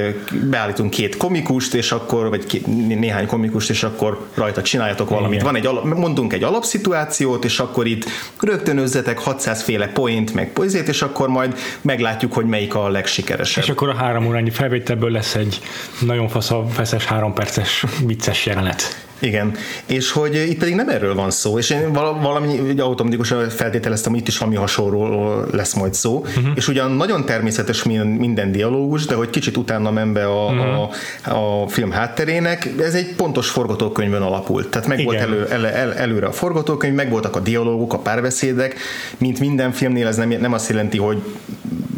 beállítunk 0.50 0.89
két 0.89 1.17
komikust, 1.17 1.73
és 1.73 1.91
akkor, 1.91 2.29
vagy 2.29 2.45
két, 2.45 2.67
néhány 2.88 3.27
komikust, 3.27 3.69
és 3.69 3.83
akkor 3.83 4.25
rajta 4.33 4.61
csináljatok 4.61 5.09
valamit. 5.09 5.33
Igen. 5.33 5.45
Van 5.45 5.55
egy 5.55 5.65
alap, 5.65 5.83
mondunk 5.83 6.33
egy 6.33 6.43
alapszituációt, 6.43 7.45
és 7.45 7.59
akkor 7.59 7.88
itt 7.88 8.05
rögtönözzetek 8.39 9.19
600 9.19 9.61
féle 9.61 9.88
point, 9.88 10.33
meg 10.33 10.53
pozét, 10.53 10.88
és 10.88 11.01
akkor 11.01 11.27
majd 11.27 11.57
meglátjuk, 11.81 12.33
hogy 12.33 12.45
melyik 12.45 12.75
a 12.75 12.89
legsikeresebb. 12.89 13.63
És 13.63 13.69
akkor 13.69 13.89
a 13.89 13.95
három 13.95 14.25
órányi 14.25 14.50
felvételből 14.50 15.11
lesz 15.11 15.35
egy 15.35 15.59
nagyon 16.00 16.27
fasz 16.27 16.51
feszes 16.73 17.05
három 17.05 17.33
perces 17.33 17.85
vicces 18.05 18.45
jelenet. 18.45 19.09
Igen, 19.22 19.56
és 19.86 20.12
hogy 20.12 20.36
itt 20.36 20.60
pedig 20.60 20.75
nem 20.75 20.90
erről 20.90 21.16
van 21.16 21.32
szó, 21.32 21.58
és 21.58 21.70
én 21.70 21.94
valami 21.94 22.80
automatikusan 22.80 23.50
feltételeztem, 23.50 24.12
hogy 24.12 24.22
itt 24.22 24.28
is 24.28 24.38
valami 24.38 24.58
hasonló 24.58 25.44
lesz 25.51 25.74
majd 25.74 25.94
szó, 25.94 26.20
uh-huh. 26.20 26.51
és 26.56 26.68
ugyan 26.68 26.92
nagyon 26.92 27.25
természetes 27.25 27.84
minden, 27.84 28.51
dialógus, 28.51 29.06
de 29.06 29.16
hogy 29.16 29.30
kicsit 29.30 29.58
utána 29.58 29.92
men 29.92 30.13
be 30.13 30.25
a, 30.25 30.46
uh-huh. 30.46 30.90
a, 31.28 31.63
a 31.63 31.68
film 31.68 31.92
hátterének, 31.92 32.70
ez 32.80 32.94
egy 32.94 33.16
pontos 33.16 33.50
forgatókönyvön 33.50 34.22
alapult. 34.22 34.68
Tehát 34.68 34.88
meg 34.88 35.00
Igen. 35.00 35.12
volt 35.13 35.25
elő, 35.25 35.48
el, 35.50 35.68
el, 35.68 35.94
előre 35.94 36.28
a 36.28 36.32
forgatókönyv, 36.32 36.94
meg 36.94 37.10
voltak 37.10 37.36
a 37.36 37.40
dialóguk, 37.40 37.94
a 37.94 37.98
párbeszédek, 37.98 38.75
mint 39.18 39.40
minden 39.40 39.72
filmnél, 39.72 40.08
ez 40.08 40.16
nem, 40.16 40.30
nem 40.30 40.54
azt 40.54 40.70
jelenti, 40.70 40.98
hogy 40.98 41.22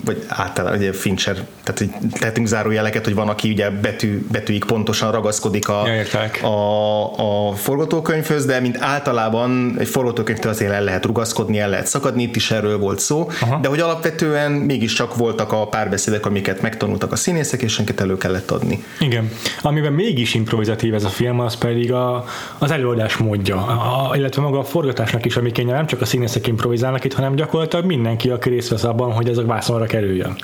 vagy 0.05 0.23
általában 0.27 0.77
ugye 0.77 0.93
Fincher, 0.93 1.35
tehát 1.63 1.77
hogy 1.77 2.09
tehetünk 2.19 2.47
zárójeleket, 2.47 3.03
hogy 3.03 3.15
van, 3.15 3.29
aki 3.29 3.49
ugye 3.49 3.69
betű, 3.69 4.25
betűig 4.31 4.65
pontosan 4.65 5.11
ragaszkodik 5.11 5.69
a, 5.69 5.83
ja, 5.87 6.47
a, 6.47 7.49
a 7.49 7.53
forgatókönyvhöz, 7.53 8.45
de 8.45 8.59
mint 8.59 8.77
általában 8.79 9.75
egy 9.79 9.87
forgatókönyvtől 9.87 10.51
azért 10.51 10.71
el 10.71 10.83
lehet 10.83 11.05
rugaszkodni, 11.05 11.59
el 11.59 11.69
lehet 11.69 11.87
szakadni, 11.87 12.23
itt 12.23 12.35
is 12.35 12.51
erről 12.51 12.77
volt 12.77 12.99
szó, 12.99 13.29
Aha. 13.41 13.59
de 13.61 13.67
hogy 13.67 13.79
alapvetően 13.79 14.51
mégiscsak 14.51 15.15
voltak 15.15 15.51
a 15.51 15.67
párbeszédek, 15.67 16.25
amiket 16.25 16.61
megtanultak 16.61 17.11
a 17.11 17.15
színészek, 17.15 17.61
és 17.61 17.77
amiket 17.77 17.99
elő 17.99 18.17
kellett 18.17 18.51
adni. 18.51 18.83
Igen. 18.99 19.31
Amiben 19.61 19.93
mégis 19.93 20.33
improvizatív 20.33 20.93
ez 20.93 21.03
a 21.03 21.09
film, 21.09 21.39
az 21.39 21.55
pedig 21.55 21.93
a, 21.93 22.25
az 22.57 22.71
előadás 22.71 23.17
módja, 23.17 23.57
a, 23.57 24.15
illetve 24.15 24.41
maga 24.41 24.59
a 24.59 24.63
forgatásnak 24.63 25.25
is, 25.25 25.37
amikén 25.37 25.65
nem 25.65 25.85
csak 25.85 26.01
a 26.01 26.05
színészek 26.05 26.47
improvizálnak 26.47 27.03
itt, 27.03 27.13
hanem 27.13 27.35
gyakorlatilag 27.35 27.85
mindenki, 27.85 28.29
aki 28.29 28.49
részt 28.49 28.69
vesz 28.69 28.83
abban, 28.83 29.11
hogy 29.11 29.29
ez 29.29 29.37
a 29.37 29.45
vászonra 29.45 29.85
kerüljön. 29.93 30.35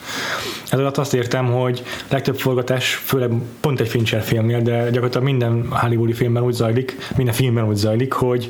Ez 0.71 0.79
alatt 0.79 0.97
azt 0.97 1.13
értem, 1.13 1.45
hogy 1.45 1.83
legtöbb 2.09 2.39
forgatás, 2.39 2.93
főleg 2.93 3.31
pont 3.59 3.79
egy 3.79 3.87
Fincher 3.87 4.21
filmnél, 4.21 4.61
de 4.61 4.83
gyakorlatilag 4.83 5.23
minden 5.23 5.67
hollywoodi 5.69 6.13
filmben 6.13 6.43
úgy 6.43 6.53
zajlik, 6.53 6.97
minden 7.15 7.33
filmben 7.33 7.67
úgy 7.67 7.75
zajlik, 7.75 8.13
hogy 8.13 8.49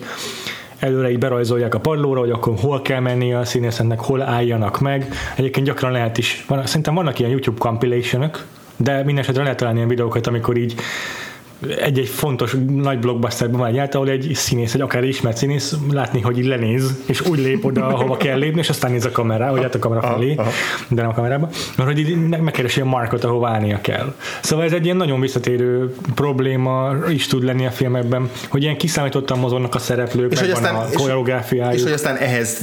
előre 0.79 1.11
így 1.11 1.17
berajzolják 1.17 1.73
a 1.75 1.79
padlóra, 1.79 2.19
hogy 2.19 2.31
akkor 2.31 2.53
hol 2.57 2.81
kell 2.81 2.99
menni 2.99 3.33
a 3.33 3.45
színészeknek, 3.45 3.99
hol 3.99 4.21
álljanak 4.21 4.79
meg. 4.79 5.13
Egyébként 5.35 5.65
gyakran 5.65 5.91
lehet 5.91 6.17
is, 6.17 6.45
van, 6.47 6.65
szerintem 6.65 6.95
vannak 6.95 7.19
ilyen 7.19 7.31
YouTube 7.31 7.59
compilation 7.59 8.31
de 8.77 9.03
minden 9.03 9.23
esetre 9.23 9.41
lehet 9.41 9.57
találni 9.57 9.77
ilyen 9.77 9.89
videókat, 9.89 10.27
amikor 10.27 10.57
így 10.57 10.75
egy-egy 11.67 12.07
fontos 12.07 12.55
nagy 12.75 12.99
blockbusterben 12.99 13.59
van 13.59 13.67
egy 13.67 13.95
ahol 13.95 14.09
egy 14.09 14.31
színész, 14.33 14.73
egy 14.73 14.81
akár 14.81 15.03
ismert 15.03 15.37
színész 15.37 15.75
látni, 15.91 16.21
hogy 16.21 16.37
így 16.37 16.45
lenéz, 16.45 16.93
és 17.05 17.21
úgy 17.21 17.39
lép 17.39 17.65
oda, 17.65 17.87
ahova 17.87 18.17
kell 18.17 18.37
lépni, 18.37 18.59
és 18.59 18.69
aztán 18.69 18.91
néz 18.91 19.05
a 19.05 19.11
kamera, 19.11 19.47
hogy 19.47 19.61
hát 19.61 19.75
a 19.75 19.79
kamera 19.79 20.01
felé, 20.01 20.33
de 20.87 21.01
nem 21.01 21.09
a 21.09 21.13
kamerába, 21.13 21.49
mert 21.75 21.89
hogy 21.89 21.99
így 21.99 22.17
megkeresi 22.27 22.81
a 22.81 22.85
markot, 22.85 23.23
ahova 23.23 23.49
állnia 23.49 23.81
kell. 23.81 24.13
Szóval 24.41 24.65
ez 24.65 24.71
egy 24.71 24.85
ilyen 24.85 24.97
nagyon 24.97 25.19
visszatérő 25.19 25.95
probléma 26.15 26.93
is 27.09 27.27
tud 27.27 27.43
lenni 27.43 27.65
a 27.65 27.71
filmekben, 27.71 28.29
hogy 28.47 28.61
ilyen 28.61 28.77
kiszámítottan 28.77 29.39
mozognak 29.39 29.75
a 29.75 29.79
szereplők, 29.79 30.31
és 30.31 30.39
hogy 30.39 30.51
aztán, 30.51 30.75
a 30.75 30.85
koreográfiájuk. 30.93 31.75
És 31.75 31.83
hogy 31.83 31.91
aztán 31.91 32.15
ehhez, 32.17 32.61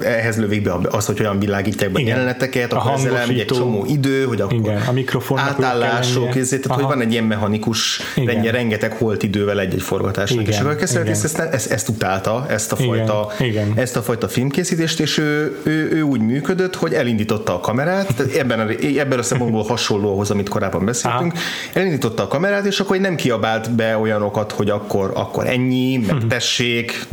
ehhez 0.00 0.38
lövik 0.38 0.62
be 0.62 0.72
az, 0.90 1.06
hogy 1.06 1.20
olyan 1.20 1.38
világítják 1.38 1.90
be 1.90 2.00
jeleneteket, 2.00 2.72
a 2.72 2.92
közelem, 2.94 3.28
egy 3.28 3.44
csomó 3.44 3.84
idő, 3.88 4.24
hogy 4.24 4.40
akkor 4.40 4.54
Igen, 4.54 4.82
a 4.86 4.92
mikrofon 4.92 5.38
átállások, 5.38 6.36
ezért, 6.36 6.62
tehát, 6.62 6.80
hogy 6.80 6.88
van 6.88 7.00
egy 7.00 7.12
ilyen 7.12 7.24
mechanikus 7.24 7.97
igen. 8.16 8.52
rengeteg 8.52 8.92
holt 8.92 9.22
idővel 9.22 9.60
egy-egy 9.60 9.82
forgatásnak. 9.82 10.40
Igen. 10.40 10.52
És 10.52 10.60
akkor 10.60 10.76
Kesseltis 10.76 11.22
ezt, 11.22 11.38
ezt, 11.38 11.70
ezt 11.70 11.88
utálta, 11.88 12.46
ezt 12.48 12.72
a 12.72 12.76
fajta, 12.76 13.32
igen. 13.38 13.72
ezt 13.74 13.96
a 13.96 14.02
fajta 14.02 14.28
filmkészítést, 14.28 15.00
és 15.00 15.18
ő, 15.18 15.58
ő, 15.62 15.90
ő, 15.92 16.02
úgy 16.02 16.20
működött, 16.20 16.74
hogy 16.74 16.92
elindította 16.92 17.54
a 17.54 17.60
kamerát, 17.60 18.14
tehát 18.16 18.32
ebben 18.32 18.60
a, 18.60 18.70
ebben 18.98 19.18
a 19.18 19.22
szempontból 19.22 19.62
hasonló 19.62 20.12
ahhoz, 20.12 20.30
amit 20.30 20.48
korábban 20.48 20.84
beszéltünk, 20.84 21.32
Aha. 21.32 21.42
elindította 21.72 22.22
a 22.22 22.28
kamerát, 22.28 22.64
és 22.64 22.80
akkor 22.80 22.96
nem 22.98 23.14
kiabált 23.14 23.70
be 23.70 23.98
olyanokat, 23.98 24.52
hogy 24.52 24.70
akkor, 24.70 25.10
akkor 25.14 25.46
ennyi, 25.46 25.96
meg 25.96 26.16
tessék, 26.28 27.06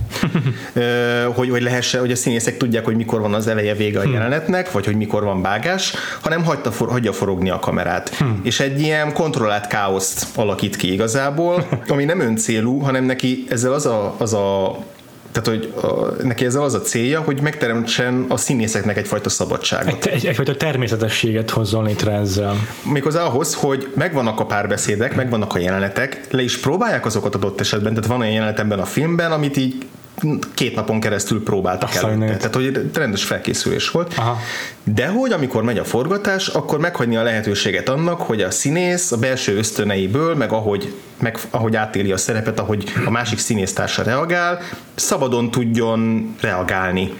hogy, 1.35 1.49
hogy 1.49 1.61
lehessen, 1.61 1.99
hogy 1.99 2.11
a 2.11 2.15
színészek 2.15 2.57
tudják, 2.57 2.85
hogy 2.85 2.95
mikor 2.95 3.21
van 3.21 3.33
az 3.33 3.47
eleje 3.47 3.73
vége 3.73 3.99
a 3.99 4.03
hm. 4.03 4.11
jelenetnek, 4.11 4.71
vagy 4.71 4.85
hogy 4.85 4.95
mikor 4.95 5.23
van 5.23 5.41
vágás, 5.41 5.93
hanem 6.21 6.43
hagyta, 6.43 6.71
hagyja 6.87 7.13
forogni 7.13 7.49
a 7.49 7.59
kamerát. 7.59 8.09
Hm. 8.15 8.25
És 8.43 8.59
egy 8.59 8.81
ilyen 8.81 9.13
kontrollált 9.13 9.67
káoszt 9.67 10.27
alakít 10.35 10.74
alakít 10.75 10.89
ki 10.89 10.93
igazából, 10.93 11.67
ami 11.93 12.03
nem 12.03 12.19
öncélú, 12.19 12.79
hanem 12.79 13.03
neki 13.03 13.45
ezzel 13.49 13.73
az 13.73 13.85
a, 13.85 14.15
az 14.17 14.33
a 14.33 14.77
tehát, 15.31 15.49
hogy 15.49 15.73
a, 15.81 16.23
neki 16.23 16.45
ezzel 16.45 16.63
az 16.63 16.73
a 16.73 16.81
célja, 16.81 17.21
hogy 17.21 17.41
megteremtsen 17.41 18.25
a 18.29 18.37
színészeknek 18.37 18.97
egyfajta 18.97 19.29
szabadságot. 19.29 20.05
Egy, 20.05 20.13
egy, 20.13 20.25
egyfajta 20.25 20.55
természetességet 20.55 21.49
hozzon 21.49 21.83
létre 21.83 22.11
ezzel. 22.11 22.55
Méghozzá 22.83 23.23
ahhoz, 23.23 23.53
hogy 23.53 23.91
megvannak 23.95 24.39
a 24.39 24.45
párbeszédek, 24.45 25.15
megvannak 25.15 25.53
a 25.55 25.59
jelenetek, 25.59 26.27
le 26.29 26.41
is 26.41 26.57
próbálják 26.57 27.05
azokat 27.05 27.35
adott 27.35 27.59
esetben, 27.59 27.93
tehát 27.93 28.09
van 28.09 28.19
olyan 28.19 28.33
jelenet 28.33 28.59
ebben 28.59 28.79
a 28.79 28.85
filmben, 28.85 29.31
amit 29.31 29.57
így 29.57 29.85
két 30.53 30.75
napon 30.75 30.99
keresztül 30.99 31.43
próbáltak 31.43 31.95
el. 31.95 32.17
Tehát, 32.17 32.55
hogy 32.55 32.89
rendes 32.93 33.23
felkészülés 33.23 33.91
volt. 33.91 34.13
Aha. 34.17 34.37
De 34.83 35.07
hogy 35.07 35.31
amikor 35.31 35.63
megy 35.63 35.77
a 35.77 35.83
forgatás, 35.83 36.47
akkor 36.47 36.79
meghagyni 36.79 37.15
a 37.15 37.23
lehetőséget 37.23 37.89
annak, 37.89 38.21
hogy 38.21 38.41
a 38.41 38.51
színész 38.51 39.11
a 39.11 39.17
belső 39.17 39.57
ösztöneiből, 39.57 40.35
meg 40.35 40.51
ahogy, 40.51 40.93
meg 41.19 41.37
ahogy 41.49 41.75
átéli 41.75 42.11
a 42.11 42.17
szerepet, 42.17 42.59
ahogy 42.59 42.93
a 43.05 43.09
másik 43.09 43.39
színésztársa 43.39 44.03
reagál, 44.03 44.59
szabadon 44.95 45.51
tudjon 45.51 46.33
reagálni 46.41 47.13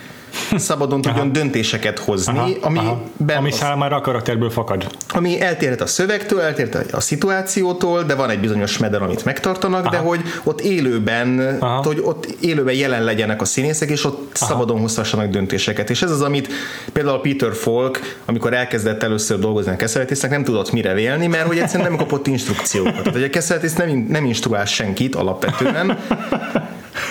szabadon 0.56 1.02
tudjon 1.02 1.20
aha. 1.20 1.32
döntéseket 1.32 2.00
hozni, 2.00 2.38
aha, 2.38 2.50
ami, 2.62 2.78
aha. 2.78 3.02
ami 3.36 3.52
számára 3.52 3.96
a 3.96 4.02
karakterből 4.02 4.50
fakad. 4.50 4.88
Ami 5.08 5.42
eltérhet 5.42 5.82
a 5.82 5.86
szövegtől, 5.86 6.42
eltérhet 6.42 6.94
a 6.94 7.00
szituációtól, 7.00 8.04
de 8.04 8.16
van 8.16 8.30
egy 8.30 8.40
bizonyos 8.40 8.78
meder, 8.78 9.02
amit 9.02 9.26
megtartanak, 9.26 9.86
aha. 9.86 9.90
de 9.90 9.98
hogy 9.98 10.20
ott 10.44 10.62
élőben, 10.62 11.58
hogy 11.84 12.02
ott 12.04 12.26
élőben 12.40 12.74
jelen 12.74 13.04
legyenek 13.04 13.42
a 13.42 13.46
színészek, 13.46 13.90
és 13.90 14.06
ott 14.06 14.38
aha. 14.40 14.46
szabadon 14.46 14.80
hozhassanak 14.80 15.30
döntéseket. 15.30 15.90
És 15.90 16.02
ez 16.02 16.12
az, 16.12 16.22
amit 16.22 16.50
például 16.94 17.22
Peter 17.22 17.54
Falk, 17.54 18.00
amikor 18.26 18.54
elkezdett 18.54 19.04
először 19.04 19.40
dolgozni 19.40 19.72
a 19.72 19.76
Kesseltisznek, 19.76 20.32
nem 20.32 20.44
tudott 20.44 20.72
mire 20.72 20.94
vélni, 20.94 21.28
mert 21.28 21.48
hogy 21.48 21.58
egyszerűen 21.58 21.90
nem 21.90 21.98
kapott 21.98 22.28
instrukciókat. 22.28 22.94
Tehát, 22.94 23.14
hogy 23.14 23.24
a 23.24 23.30
Kesseltis 23.30 23.74
nem, 23.74 24.06
nem 24.10 24.26
instruál 24.26 24.66
senkit 24.66 25.16
alapvetően, 25.16 25.98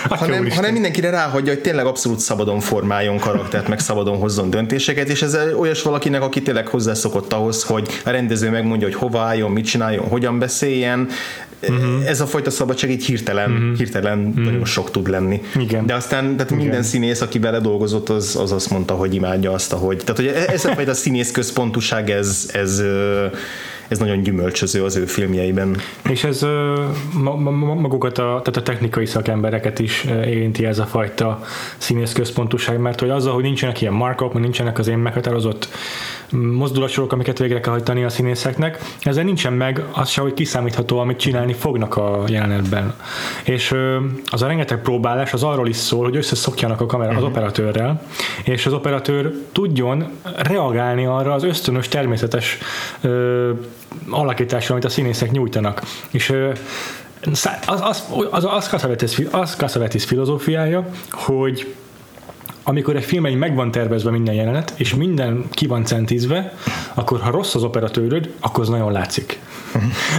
hanem, 0.09 0.49
hanem 0.49 0.73
mindenkire 0.73 1.09
ráhagyja, 1.09 1.53
hogy 1.53 1.61
tényleg 1.61 1.85
abszolút 1.85 2.19
szabadon 2.19 2.59
formáljon 2.59 3.17
karaktert, 3.17 3.67
meg 3.67 3.79
szabadon 3.79 4.17
hozzon 4.17 4.49
döntéseket, 4.49 5.09
és 5.09 5.21
ez 5.21 5.37
olyas 5.57 5.81
valakinek, 5.81 6.21
aki 6.21 6.41
tényleg 6.41 6.67
hozzászokott 6.67 7.33
ahhoz, 7.33 7.63
hogy 7.63 7.87
a 8.05 8.09
rendező 8.09 8.49
megmondja, 8.49 8.87
hogy 8.87 8.95
hova 8.95 9.19
álljon, 9.19 9.51
mit 9.51 9.65
csináljon, 9.65 10.07
hogyan 10.07 10.39
beszéljen, 10.39 11.09
uh-huh. 11.61 12.09
ez 12.09 12.21
a 12.21 12.25
fajta 12.27 12.49
szabadság 12.49 12.91
így 12.91 13.05
hirtelen, 13.05 13.51
uh-huh. 13.51 13.77
hirtelen 13.77 14.19
uh-huh. 14.19 14.43
nagyon 14.43 14.65
sok 14.65 14.91
tud 14.91 15.09
lenni. 15.09 15.41
Igen. 15.59 15.85
De 15.85 15.93
aztán 15.93 16.35
tehát 16.35 16.51
minden 16.51 16.67
Igen. 16.67 16.83
színész, 16.83 17.21
aki 17.21 17.39
vele 17.39 17.59
dolgozott, 17.59 18.09
az, 18.09 18.35
az 18.35 18.51
azt 18.51 18.69
mondta, 18.69 18.93
hogy 18.93 19.13
imádja 19.13 19.51
azt, 19.51 19.73
ahogy. 19.73 19.97
Tehát, 19.97 20.15
hogy 20.15 20.27
e- 20.27 20.53
ez 20.53 20.65
a 20.65 20.73
fajta 20.73 20.93
színész 20.93 21.31
központuság, 21.31 22.09
ez, 22.09 22.49
ez 22.53 22.81
ez 23.87 23.99
nagyon 23.99 24.21
gyümölcsöző 24.21 24.83
az 24.83 24.95
ő 24.95 25.05
filmjeiben. 25.05 25.77
És 26.09 26.23
ez 26.23 26.45
magukat 27.77 28.17
a, 28.17 28.21
tehát 28.43 28.57
a 28.57 28.63
technikai 28.63 29.05
szakembereket 29.05 29.79
is 29.79 30.03
érinti 30.25 30.65
ez 30.65 30.79
a 30.79 30.85
fajta 30.85 31.41
színész 31.77 32.11
központuság, 32.11 32.79
mert 32.79 32.99
hogy 32.99 33.09
azzal, 33.09 33.33
hogy 33.33 33.43
nincsenek 33.43 33.81
ilyen 33.81 33.93
markok, 33.93 34.33
nincsenek 34.33 34.79
az 34.79 34.87
én 34.87 34.97
meghatározott 34.97 35.67
mozdulatsorok, 36.31 37.11
amiket 37.11 37.39
végre 37.39 37.59
kell 37.59 37.71
hajtani 37.71 38.03
a 38.03 38.09
színészeknek, 38.09 38.79
ezzel 38.99 39.23
nincsen 39.23 39.53
meg 39.53 39.83
az 39.91 40.09
se, 40.09 40.21
hogy 40.21 40.33
kiszámítható, 40.33 40.99
amit 40.99 41.19
csinálni 41.19 41.53
fognak 41.53 41.97
a 41.97 42.23
jelenetben. 42.27 42.93
És 43.43 43.75
az 44.25 44.41
a 44.41 44.47
rengeteg 44.47 44.81
próbálás 44.81 45.33
az 45.33 45.43
arról 45.43 45.67
is 45.67 45.75
szól, 45.75 46.03
hogy 46.03 46.15
összeszokjanak 46.15 46.81
a 46.81 46.85
kamera 46.85 47.09
az 47.09 47.15
uh-huh. 47.15 47.29
operatőrrel, 47.29 48.01
és 48.43 48.65
az 48.65 48.73
operatőr 48.73 49.33
tudjon 49.51 50.09
reagálni 50.35 51.05
arra 51.05 51.33
az 51.33 51.43
ösztönös, 51.43 51.87
természetes 51.87 52.57
ö, 53.01 53.51
alakításra, 54.09 54.73
amit 54.73 54.85
a 54.85 54.89
színészek 54.89 55.31
nyújtanak. 55.31 55.81
És 56.11 56.29
ö, 56.29 56.51
az, 57.31 57.49
az, 57.65 57.81
az, 57.81 58.03
az, 58.31 58.45
az 58.45 58.67
az 59.31 60.03
filozófiája, 60.03 60.89
hogy 61.11 61.75
amikor 62.67 62.95
egy 62.95 63.03
filmben 63.03 63.33
meg 63.33 63.55
van 63.55 63.71
tervezve 63.71 64.11
minden 64.11 64.33
jelenet, 64.33 64.73
és 64.75 64.95
minden 64.95 65.45
ki 65.51 65.67
van 65.67 65.85
centízve, 65.85 66.53
akkor 66.93 67.19
ha 67.19 67.31
rossz 67.31 67.55
az 67.55 67.63
operatőröd, 67.63 68.33
akkor 68.39 68.63
az 68.63 68.69
nagyon 68.69 68.91
látszik. 68.91 69.39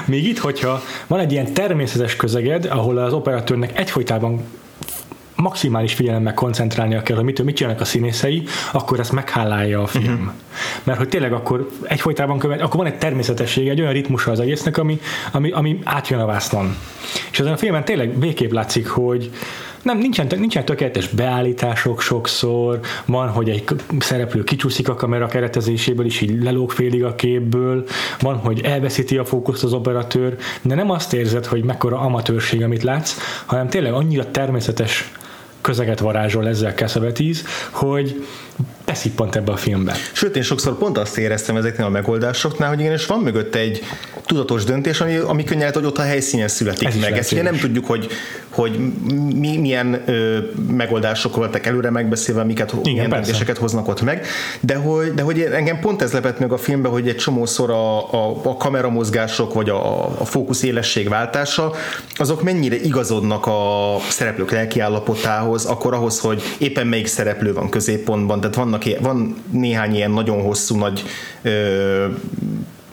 Még 0.05 0.27
itt, 0.27 0.39
hogyha 0.39 0.83
van 1.07 1.21
egy 1.21 1.33
ilyen 1.33 1.53
természetes 1.53 2.17
közeged, 2.17 2.65
ahol 2.65 2.99
az 2.99 3.13
operatőrnek 3.13 3.79
egyfolytában 3.79 4.45
maximális 5.37 5.95
figyelemmel 5.95 6.35
koncentrálnia 6.35 7.03
kell, 7.03 7.17
hogy 7.17 7.25
mit, 7.25 7.43
mit 7.43 7.57
csinálnak 7.57 7.81
a 7.81 7.85
színészei, 7.85 8.43
akkor 8.73 9.01
ezt 9.01 9.13
meghálálja 9.13 9.83
a 9.83 9.87
film. 9.87 10.13
Uh-huh. 10.13 10.33
Mert 10.83 10.99
hogy 10.99 11.09
tényleg 11.09 11.33
akkor 11.33 11.71
egyfolytában 11.83 12.39
követ, 12.39 12.61
akkor 12.61 12.77
van 12.77 12.87
egy 12.87 12.99
természetesség, 12.99 13.69
egy 13.69 13.81
olyan 13.81 13.93
ritmusa 13.93 14.31
az 14.31 14.41
egésznek, 14.41 14.79
ami, 14.79 15.01
ami, 15.33 15.51
ami 15.51 15.79
átjön 15.85 16.21
a 16.21 16.27
vásznon. 16.27 16.77
És 17.31 17.41
ezen 17.41 17.53
a 17.53 17.57
filmen 17.57 17.85
tényleg 17.85 18.19
végképp 18.19 18.53
látszik, 18.53 18.89
hogy 18.89 19.31
nem, 19.87 19.99
nincsen, 19.99 20.27
nincsen 20.37 20.65
tökéletes 20.65 21.09
beállítások 21.09 22.01
sokszor, 22.01 22.81
van, 23.05 23.29
hogy 23.29 23.51
egy 23.51 23.65
szereplő 23.99 24.45
kicsúszik 24.45 24.89
a 24.89 24.95
kamera 24.95 25.27
keretezéséből, 25.27 26.07
és 26.07 26.21
így 26.21 26.43
lelóg 26.43 26.71
félig 26.71 27.05
a 27.05 27.15
képből, 27.15 27.85
van, 28.21 28.37
hogy 28.37 28.61
elveszíti 28.61 29.17
a 29.17 29.25
fókuszt 29.25 29.65
az 29.65 29.73
operatőr, 29.73 30.37
de 30.63 30.75
nem 30.75 30.91
azt 30.91 31.13
érzed, 31.13 31.47
hogy 31.47 31.65
mekkora 31.65 31.99
amatőrség, 31.99 32.63
amit 32.63 32.83
látsz, 32.83 33.17
hanem 33.47 33.69
tényleg 33.69 33.93
annyira 33.93 34.31
természetes 34.31 35.13
közeget 35.61 36.01
varázsol 36.01 36.49
ezzel 36.49 36.73
Cassavetes, 36.73 37.43
hogy 37.71 38.27
beszippant 38.87 39.37
ebbe 39.37 39.53
a 39.53 39.57
filmbe. 39.57 39.95
Sőt, 40.13 40.37
én 40.37 40.43
sokszor 40.43 40.79
pont 40.79 40.99
azt 40.99 41.19
éreztem 41.19 41.57
ezeknél 41.57 41.87
a 41.87 41.91
megoldásoknál, 41.91 42.69
hogy 42.69 42.81
igenis 42.81 43.07
van 43.07 43.21
mögött 43.21 43.55
egy 43.55 43.83
tudatos 44.27 44.65
döntés, 44.65 45.01
ami, 45.01 45.17
ami 45.17 45.45
könnyen 45.45 45.73
hogy 45.73 45.85
ott 45.85 45.99
a 45.99 46.03
helyszínen 46.03 46.49
születik 46.49 46.89
Ez 46.89 46.97
meg. 46.97 47.19
Ezt 47.19 47.33
ugye 47.33 47.43
nem 47.43 47.57
tudjuk, 47.57 47.87
hogy, 47.87 48.07
hogy 48.49 48.79
mi, 49.35 49.57
milyen 49.57 50.03
ö, 50.07 50.39
megoldások 50.71 51.37
voltak 51.37 51.67
előre 51.67 51.91
megbeszélve, 51.91 52.45
miket, 52.45 52.73
Igen, 52.73 52.93
milyen 52.93 53.11
döntéseket 53.11 53.59
hoznak 53.59 53.89
ott 53.89 54.03
meg, 54.03 54.27
de 54.61 54.75
hogy, 54.75 55.15
de 55.15 55.23
hogy 55.23 55.41
engem 55.41 55.81
pont 55.81 56.03
ez 56.03 56.13
lepett 56.13 56.39
meg 56.39 56.53
a 56.53 56.59
filmben, 56.59 56.93
hogy 56.93 57.09
egy 57.09 57.17
csomószor 57.17 57.71
a, 57.71 58.13
a, 58.13 58.41
a 58.43 58.57
kameramozgások, 58.57 59.55
vagy 59.55 59.69
a, 59.69 60.05
a 60.21 60.25
fókusz 60.25 60.63
élesség 60.63 61.09
váltása, 61.09 61.73
azok 62.17 62.43
mennyire 62.43 62.77
igazodnak 62.77 63.47
a 63.47 63.97
szereplők 64.09 64.51
lelkiállapotához, 64.51 65.65
akkor 65.65 65.95
ahhoz, 65.95 66.21
hogy 66.21 66.43
éppen 66.59 66.87
melyik 66.87 67.07
szereplő 67.07 67.53
van 67.53 67.69
középpontban, 67.69 68.41
tehát 68.41 68.57
vannak, 68.57 68.76
van 69.01 69.37
néhány 69.51 69.95
ilyen 69.95 70.11
nagyon 70.11 70.43
hosszú, 70.43 70.77
nagy 70.77 71.03
ö, 71.43 72.07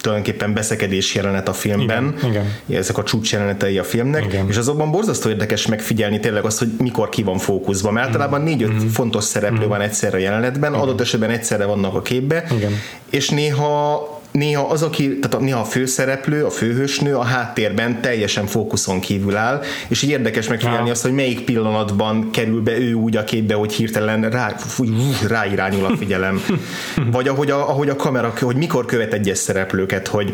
tulajdonképpen 0.03 0.53
beszekedés 0.53 1.15
jelenet 1.15 1.47
a 1.47 1.53
filmben, 1.53 2.15
igen, 2.17 2.29
igen. 2.67 2.79
ezek 2.79 2.97
a 2.97 3.03
csúcs 3.03 3.31
jelenetei 3.31 3.77
a 3.77 3.83
filmnek, 3.83 4.25
igen. 4.25 4.47
és 4.49 4.57
azokban 4.57 4.91
borzasztó 4.91 5.29
érdekes 5.29 5.67
megfigyelni 5.67 6.19
tényleg 6.19 6.45
azt, 6.45 6.59
hogy 6.59 6.69
mikor 6.77 7.09
ki 7.09 7.23
van 7.23 7.37
fókuszva, 7.37 7.91
mert 7.91 8.07
általában 8.07 8.41
mm. 8.41 8.43
négy-öt 8.43 8.83
mm. 8.83 8.87
fontos 8.87 9.23
szereplő 9.23 9.65
mm. 9.65 9.69
van 9.69 9.81
egyszerre 9.81 10.17
a 10.17 10.19
jelenetben, 10.19 10.69
igen. 10.71 10.83
adott 10.83 11.01
esetben 11.01 11.29
egyszerre 11.29 11.65
vannak 11.65 11.95
a 11.95 12.01
képbe, 12.01 12.45
igen. 12.55 12.71
és 13.09 13.29
néha 13.29 14.21
néha 14.33 14.67
az, 14.67 14.81
aki, 14.81 15.19
tehát 15.19 15.39
néha 15.45 15.59
a 15.59 15.63
főszereplő, 15.63 16.45
a 16.45 16.49
főhősnő 16.49 17.15
a 17.15 17.23
háttérben 17.23 18.01
teljesen 18.01 18.45
fókuszon 18.45 18.99
kívül 18.99 19.35
áll, 19.35 19.61
és 19.87 20.01
így 20.01 20.09
érdekes 20.09 20.47
megfigyelni 20.47 20.85
ja. 20.85 20.91
azt, 20.91 21.03
hogy 21.03 21.13
melyik 21.13 21.41
pillanatban 21.41 22.31
kerül 22.31 22.61
be 22.61 22.77
ő 22.77 22.93
úgy 22.93 23.17
a 23.17 23.23
képbe, 23.23 23.53
hogy 23.53 23.73
hirtelen 23.73 24.29
rá, 24.29 24.49
fúj, 24.57 24.89
ráirányul 25.27 25.85
a 25.85 25.97
figyelem. 25.97 26.41
Vagy 27.11 27.27
ahogy 27.27 27.51
a, 27.51 27.69
ahogy 27.69 27.89
a 27.89 27.95
kamera, 27.95 28.33
hogy 28.39 28.55
mikor 28.55 28.85
követ 28.85 29.13
egyes 29.13 29.37
szereplőket, 29.37 30.07
hogy 30.07 30.33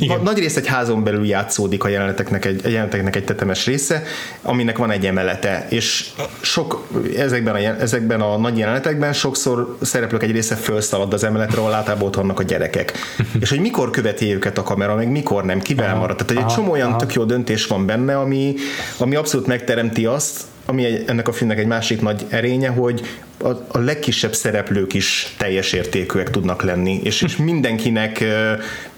igen. 0.00 0.20
Nagy 0.22 0.38
rész 0.38 0.56
egy 0.56 0.66
házon 0.66 1.04
belül 1.04 1.26
játszódik 1.26 1.84
a 1.84 1.88
jeleneteknek 1.88 2.44
egy, 2.44 2.60
a 2.64 2.68
jeleneteknek 2.68 3.16
egy 3.16 3.24
tetemes 3.24 3.66
része, 3.66 4.02
aminek 4.42 4.78
van 4.78 4.90
egy 4.90 5.06
emelete, 5.06 5.66
és 5.68 6.08
sok 6.40 6.86
ezekben 7.16 7.54
a, 7.54 7.58
ezekben 7.58 8.20
a 8.20 8.36
nagy 8.36 8.58
jelenetekben 8.58 9.12
sokszor 9.12 9.76
szereplők 9.82 10.22
egy 10.22 10.30
része 10.30 10.54
felszalad 10.54 11.12
az 11.12 11.24
emeletre, 11.24 11.60
ahol 11.60 11.74
általában 11.74 12.06
ott 12.06 12.14
vannak 12.14 12.40
a 12.40 12.42
gyerekek. 12.42 12.92
és 13.40 13.50
hogy 13.50 13.60
mikor 13.60 13.90
követi 13.90 14.34
őket 14.34 14.58
a 14.58 14.62
kamera, 14.62 14.94
meg 14.94 15.10
mikor 15.10 15.44
nem, 15.44 15.60
kivel 15.60 15.90
aha, 15.90 15.98
marad. 15.98 16.16
Tehát 16.16 16.44
egy 16.44 16.54
csomó 16.54 16.70
olyan 16.70 16.88
aha. 16.88 16.98
tök 16.98 17.12
jó 17.12 17.24
döntés 17.24 17.66
van 17.66 17.86
benne, 17.86 18.18
ami, 18.18 18.54
ami 18.98 19.14
abszolút 19.14 19.46
megteremti 19.46 20.06
azt, 20.06 20.40
ami 20.68 20.84
egy, 20.84 21.04
ennek 21.06 21.28
a 21.28 21.32
filmnek 21.32 21.58
egy 21.58 21.66
másik 21.66 22.00
nagy 22.00 22.24
erénye, 22.28 22.68
hogy 22.68 23.00
a, 23.38 23.48
a 23.48 23.78
legkisebb 23.78 24.34
szereplők 24.34 24.94
is 24.94 25.34
teljes 25.38 25.72
értékűek 25.72 26.30
tudnak 26.30 26.62
lenni, 26.62 27.00
és, 27.02 27.22
és 27.22 27.36
mindenkinek 27.36 28.24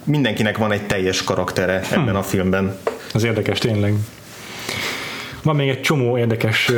mindenkinek 0.04 0.56
van 0.56 0.72
egy 0.72 0.86
teljes 0.86 1.24
karaktere 1.24 1.82
hm. 1.88 2.00
ebben 2.00 2.16
a 2.16 2.22
filmben. 2.22 2.78
Az 3.12 3.24
érdekes 3.24 3.58
tényleg. 3.58 3.94
Van 5.42 5.56
még 5.56 5.68
egy 5.68 5.80
csomó 5.80 6.18
érdekes 6.18 6.72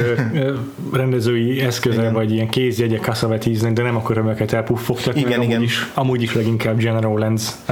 rendezői 0.93 1.61
eszköze, 1.61 2.01
igen. 2.01 2.13
vagy 2.13 2.33
ilyen 2.33 2.49
kézjegyek 2.49 3.01
Cassavetes-nek, 3.01 3.73
de 3.73 3.83
nem 3.83 3.97
akarom 3.97 4.29
őket 4.29 4.53
elpuffogtatni, 4.53 5.21
igen, 5.21 5.43
igen. 5.43 5.57
Amúgy, 5.57 5.63
is, 5.63 5.91
amúgy 5.95 6.23
is 6.23 6.35
leginkább 6.35 6.79
General 6.79 7.19
Lenz 7.19 7.63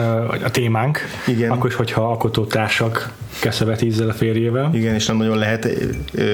a 0.45 0.51
témánk, 0.51 0.99
igen. 1.27 1.51
akkor 1.51 1.71
is, 1.71 1.77
hogyha 1.77 2.09
alkotótársak 2.09 3.13
Cassavetes-zel 3.41 4.09
a 4.09 4.13
férjével. 4.13 4.71
Igen, 4.73 4.95
és 4.95 5.07
nem 5.07 5.17
nagyon 5.17 5.39
lehet 5.39 5.69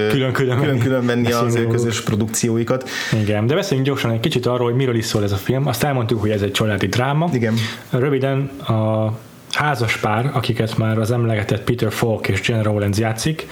külön-külön, 0.08 0.58
külön-külön 0.58 1.06
venni 1.06 1.32
az 1.32 1.54
ő 1.54 1.66
közös 1.66 2.00
produkcióikat. 2.00 2.88
Igen, 3.22 3.46
de 3.46 3.54
beszéljünk 3.54 3.88
gyorsan 3.88 4.10
egy 4.10 4.20
kicsit 4.20 4.46
arról, 4.46 4.66
hogy 4.66 4.76
miről 4.76 4.96
is 4.96 5.04
szól 5.04 5.22
ez 5.22 5.32
a 5.32 5.36
film. 5.36 5.66
Azt 5.66 5.84
elmondtuk, 5.84 6.20
hogy 6.20 6.30
ez 6.30 6.42
egy 6.42 6.52
családi 6.52 6.86
dráma. 6.86 7.30
Igen. 7.32 7.54
Röviden 7.90 8.50
a 8.66 9.12
házas 9.52 9.96
pár, 9.96 10.30
akiket 10.32 10.76
már 10.76 10.98
az 10.98 11.10
emlegetett 11.10 11.64
Peter 11.64 11.92
Falk 11.92 12.28
és 12.28 12.40
General 12.40 12.72
Rowlands 12.72 12.98
játszik, 12.98 13.46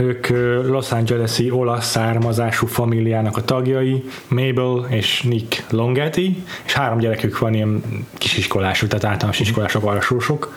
ők 0.00 0.28
Los 0.66 0.92
Angeles-i 0.92 1.50
olasz 1.50 1.86
származású 1.86 2.66
familiának 2.66 3.36
a 3.36 3.44
tagjai, 3.44 4.04
Mabel 4.28 4.86
és 4.90 5.22
Nick 5.22 5.64
Longetti, 5.70 6.42
és 6.64 6.72
három 6.72 6.98
gyerekük 6.98 7.38
van 7.38 7.54
ilyen 7.54 7.82
kisiskolások, 8.18 8.88
tehát 8.88 9.04
általános 9.04 9.38
mhm. 9.38 9.48
iskolások, 9.48 9.84
arasósok. 9.84 10.56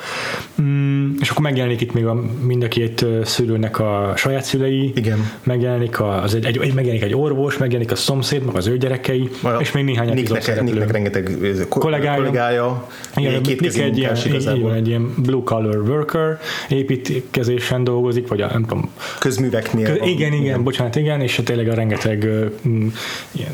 Mm, 0.61 1.11
és 1.19 1.29
akkor 1.29 1.43
megjelenik 1.43 1.81
itt 1.81 1.93
még 1.93 2.05
a, 2.05 2.23
mind 2.41 2.63
a 2.63 2.67
két 2.67 3.05
szülőnek 3.23 3.79
a 3.79 4.13
saját 4.15 4.43
szülei, 4.43 4.91
Igen. 4.95 5.31
megjelenik, 5.43 6.01
az 6.01 6.35
egy, 6.35 6.45
egy, 6.45 6.73
megjelenik 6.73 7.03
egy 7.03 7.15
orvos, 7.15 7.57
megjelenik 7.57 7.91
a 7.91 7.95
szomszéd, 7.95 8.43
meg 8.43 8.55
az 8.55 8.67
ő 8.67 8.77
gyerekei, 8.77 9.29
a 9.43 9.47
és 9.49 9.71
még 9.71 9.83
néhány 9.83 10.13
Nicknek, 10.13 10.61
Nicknek 10.61 10.91
rengeteg 10.91 11.37
kollégája, 11.69 12.15
kollégája 12.15 12.87
Igen, 13.15 13.41
két 13.41 13.59
Nick 13.59 13.77
egy 13.77 13.97
ilyen, 13.97 14.17
egy 14.73 14.87
ilyen 14.87 15.13
blue 15.17 15.41
collar 15.43 15.77
worker, 15.77 16.39
építkezésen 16.69 17.83
dolgozik, 17.83 18.27
vagy 18.27 18.41
a, 18.41 18.47
nem 18.51 18.61
tudom, 18.61 18.89
közműveknél. 19.33 19.85
Kö, 19.85 19.93
igen, 19.93 20.07
igen, 20.07 20.33
igen, 20.33 20.63
bocsánat, 20.63 20.95
igen, 20.95 21.21
és 21.21 21.41
tényleg 21.43 21.69
a 21.69 21.73
rengeteg 21.73 22.23
uh, 22.23 22.51
ilyen 23.31 23.51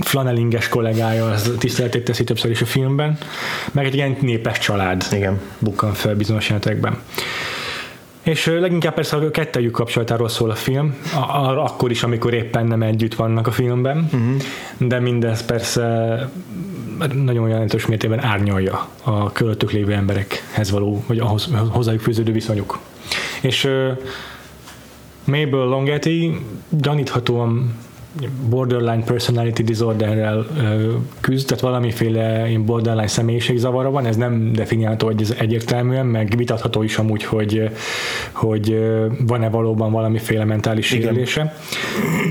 flanelinges 0.00 0.68
kollégája 0.68 1.30
az 1.30 1.52
tiszteletét 1.58 2.04
teszi 2.04 2.24
többször 2.24 2.50
is 2.50 2.62
a 2.62 2.66
filmben, 2.66 3.18
meg 3.72 3.86
egy 3.86 3.94
ilyen 3.94 4.16
népes 4.20 4.58
család 4.58 5.06
igen. 5.12 5.40
bukkan 5.58 5.92
fel 5.92 6.14
bizonyos 6.14 6.46
jelentekben. 6.46 6.98
És 8.22 8.46
leginkább 8.46 8.94
persze 8.94 9.16
a 9.16 9.30
kettőjük 9.30 9.72
kapcsolatáról 9.72 10.28
szól 10.28 10.50
a 10.50 10.54
film, 10.54 10.96
a, 11.14 11.18
a, 11.18 11.64
akkor 11.64 11.90
is, 11.90 12.02
amikor 12.02 12.34
éppen 12.34 12.66
nem 12.66 12.82
együtt 12.82 13.14
vannak 13.14 13.46
a 13.46 13.50
filmben, 13.50 14.08
uh-huh. 14.12 14.36
de 14.88 15.00
mindez 15.00 15.44
persze 15.44 16.28
nagyon 17.14 17.48
jelentős 17.48 17.86
mértékben 17.86 18.24
árnyalja 18.24 18.88
a 19.02 19.32
körülöttük 19.32 19.72
lévő 19.72 19.92
emberekhez 19.92 20.70
való, 20.70 21.04
vagy 21.06 21.18
ahhoz, 21.18 21.48
hozzájuk 21.68 22.00
fűződő 22.00 22.32
viszonyuk. 22.32 22.78
És 23.40 23.68
Mabel 25.30 25.66
Longetti 25.66 26.40
gyaníthatóan 26.68 27.74
borderline 28.48 29.04
personality 29.04 29.62
disorderrel 29.62 30.46
küzd, 31.20 31.46
tehát 31.46 31.62
valamiféle 31.62 32.48
borderline 32.64 33.06
személyiségzavara 33.06 33.90
van, 33.90 34.06
ez 34.06 34.16
nem 34.16 34.52
definiálható 34.52 35.06
hogy 35.06 35.20
ez 35.20 35.34
egyértelműen, 35.38 36.06
meg 36.06 36.34
vitatható 36.36 36.82
is 36.82 36.98
amúgy, 36.98 37.24
hogy, 37.24 37.70
hogy 38.32 38.78
van-e 39.26 39.48
valóban 39.48 39.92
valamiféle 39.92 40.44
mentális 40.44 40.86
sérülése. 40.86 41.56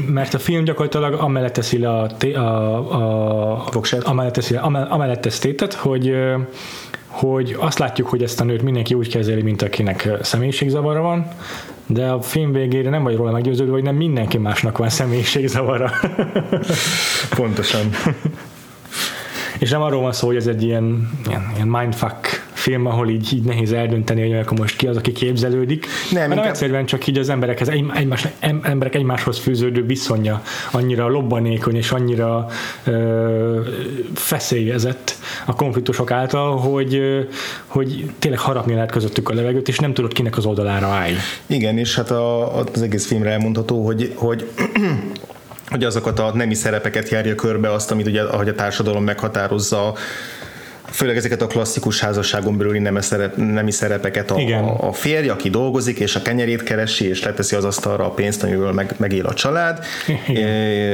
Mert 0.07 0.33
a 0.33 0.39
film 0.39 0.63
gyakorlatilag 0.63 1.13
amellett 1.13 1.53
teszi 1.53 1.77
le 1.77 1.89
a, 1.89 2.07
a, 2.35 3.62
a, 3.62 3.69
amellett 4.03 4.33
teszi, 4.33 4.55
amellett 4.89 5.21
teszi 5.21 5.39
tétet, 5.39 5.73
hogy 5.73 6.13
hogy 7.19 7.55
azt 7.60 7.79
látjuk, 7.79 8.08
hogy 8.08 8.23
ezt 8.23 8.41
a 8.41 8.43
nőt 8.43 8.62
mindenki 8.62 8.93
úgy 8.93 9.10
kezeli, 9.10 9.41
mint 9.41 9.62
akinek 9.62 10.10
személyiségzavara 10.21 11.01
van, 11.01 11.27
de 11.86 12.10
a 12.10 12.21
film 12.21 12.51
végére 12.51 12.89
nem 12.89 13.03
vagy 13.03 13.15
róla 13.15 13.32
meggyőződve, 13.32 13.73
hogy 13.73 13.84
nem 13.84 13.95
mindenki 13.95 14.38
másnak 14.38 14.77
van 14.77 14.89
személyiségzavara. 14.89 15.91
Pontosan. 17.36 17.89
És 19.60 19.69
nem 19.69 19.82
arról 19.82 20.01
van 20.01 20.12
szó, 20.12 20.27
hogy 20.27 20.36
ez 20.36 20.47
egy 20.47 20.63
ilyen, 20.63 21.10
ilyen, 21.27 21.51
ilyen 21.55 21.67
mindfuck 21.67 22.38
film, 22.60 22.86
ahol 22.86 23.10
így, 23.10 23.34
így 23.34 23.43
nehéz 23.43 23.72
eldönteni, 23.72 24.22
hogy 24.22 24.39
akkor 24.39 24.58
most 24.58 24.76
ki 24.76 24.88
az, 24.88 24.98
aki 24.98 25.12
képzelődik. 25.12 25.86
Nem, 26.12 26.22
hanem 26.22 26.38
inkább... 26.38 26.52
egyszerűen 26.54 26.86
csak 26.86 27.08
így 27.08 27.17
az 27.17 27.30
emberekhez, 27.30 27.67
egymás, 27.67 28.28
emberek 28.62 28.95
egymáshoz 28.95 29.38
fűződő 29.38 29.86
viszonya 29.86 30.41
annyira 30.72 31.08
lobbanékony 31.08 31.76
és 31.76 31.91
annyira 31.91 32.48
ö, 32.84 33.60
feszélyezett 34.13 35.15
a 35.45 35.56
konfliktusok 35.56 36.12
által, 36.12 36.58
hogy, 36.58 37.02
hogy 37.65 38.12
tényleg 38.19 38.39
harapni 38.39 38.74
lehet 38.74 38.91
közöttük 38.91 39.30
a 39.30 39.34
levegőt, 39.34 39.67
és 39.67 39.80
nem 39.80 39.93
tudod 39.93 40.13
kinek 40.13 40.38
az 40.38 40.45
oldalára 40.45 40.88
állj. 40.88 41.13
Igen, 41.45 41.78
és 41.78 41.95
hát 41.95 42.12
a, 42.12 42.58
az 42.58 42.82
egész 42.82 43.08
filmre 43.08 43.30
elmondható, 43.30 43.86
hogy, 43.86 44.12
hogy 44.15 44.48
hogy 45.69 45.84
azokat 45.84 46.19
a 46.19 46.32
nemi 46.34 46.54
szerepeket 46.54 47.10
járja 47.10 47.36
körbe 47.36 47.72
azt, 47.72 47.91
amit 47.91 48.08
ugye, 48.08 48.22
ahogy 48.22 48.48
a 48.48 48.56
társadalom 48.56 49.04
meghatározza 49.04 49.95
főleg 50.91 51.17
ezeket 51.17 51.41
a 51.41 51.47
klasszikus 51.47 51.99
házasságon 51.99 52.58
belüli 52.58 52.80
nemi, 52.80 53.02
szerep, 53.02 53.36
nemi 53.36 53.71
szerepeket 53.71 54.32
a, 54.32 54.39
Igen. 54.39 54.63
a, 54.63 54.93
férj, 54.93 55.30
aki 55.30 55.49
dolgozik, 55.49 55.99
és 55.99 56.15
a 56.15 56.21
kenyerét 56.21 56.63
keresi, 56.63 57.08
és 57.08 57.23
leteszi 57.23 57.56
az 57.56 57.63
asztalra 57.63 58.06
a 58.06 58.10
pénzt, 58.10 58.43
amiből 58.43 58.71
meg, 58.71 58.93
megél 58.97 59.25
a 59.25 59.34
család, 59.34 59.86
Igen. 60.28 60.47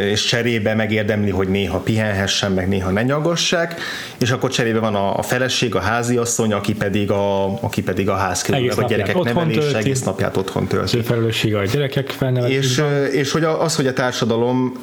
és 0.10 0.25
cserébe 0.25 0.73
megérdemli, 0.73 1.29
hogy 1.29 1.47
néha 1.47 1.77
pihenhessen, 1.77 2.51
meg 2.51 2.67
néha 2.67 2.89
ne 2.89 3.03
nyagassák, 3.03 3.79
és 4.17 4.31
akkor 4.31 4.49
cserébe 4.49 4.79
van 4.79 4.95
a, 4.95 5.17
a 5.17 5.21
feleség, 5.21 5.75
a 5.75 5.79
háziasszony, 5.79 6.53
aki 6.53 6.73
pedig 6.73 7.12
a, 7.12 7.45
aki 7.62 7.84
pedig 7.84 8.10
a 8.10 8.15
ház 8.15 8.41
körül, 8.41 8.69
a 8.69 8.86
gyerekek 8.88 9.23
nevelése, 9.23 9.77
egész 9.77 10.03
napját 10.03 10.38
otthon 10.38 10.67
tölti. 10.67 11.01
Felelőssége 11.01 11.58
a 11.58 11.63
gyerekek 11.63 12.10
felnevelése. 12.10 12.60
És, 12.60 13.13
és 13.19 13.31
hogy 13.31 13.43
az, 13.43 13.75
hogy 13.75 13.88
a 13.88 13.93
társadalom 13.93 14.73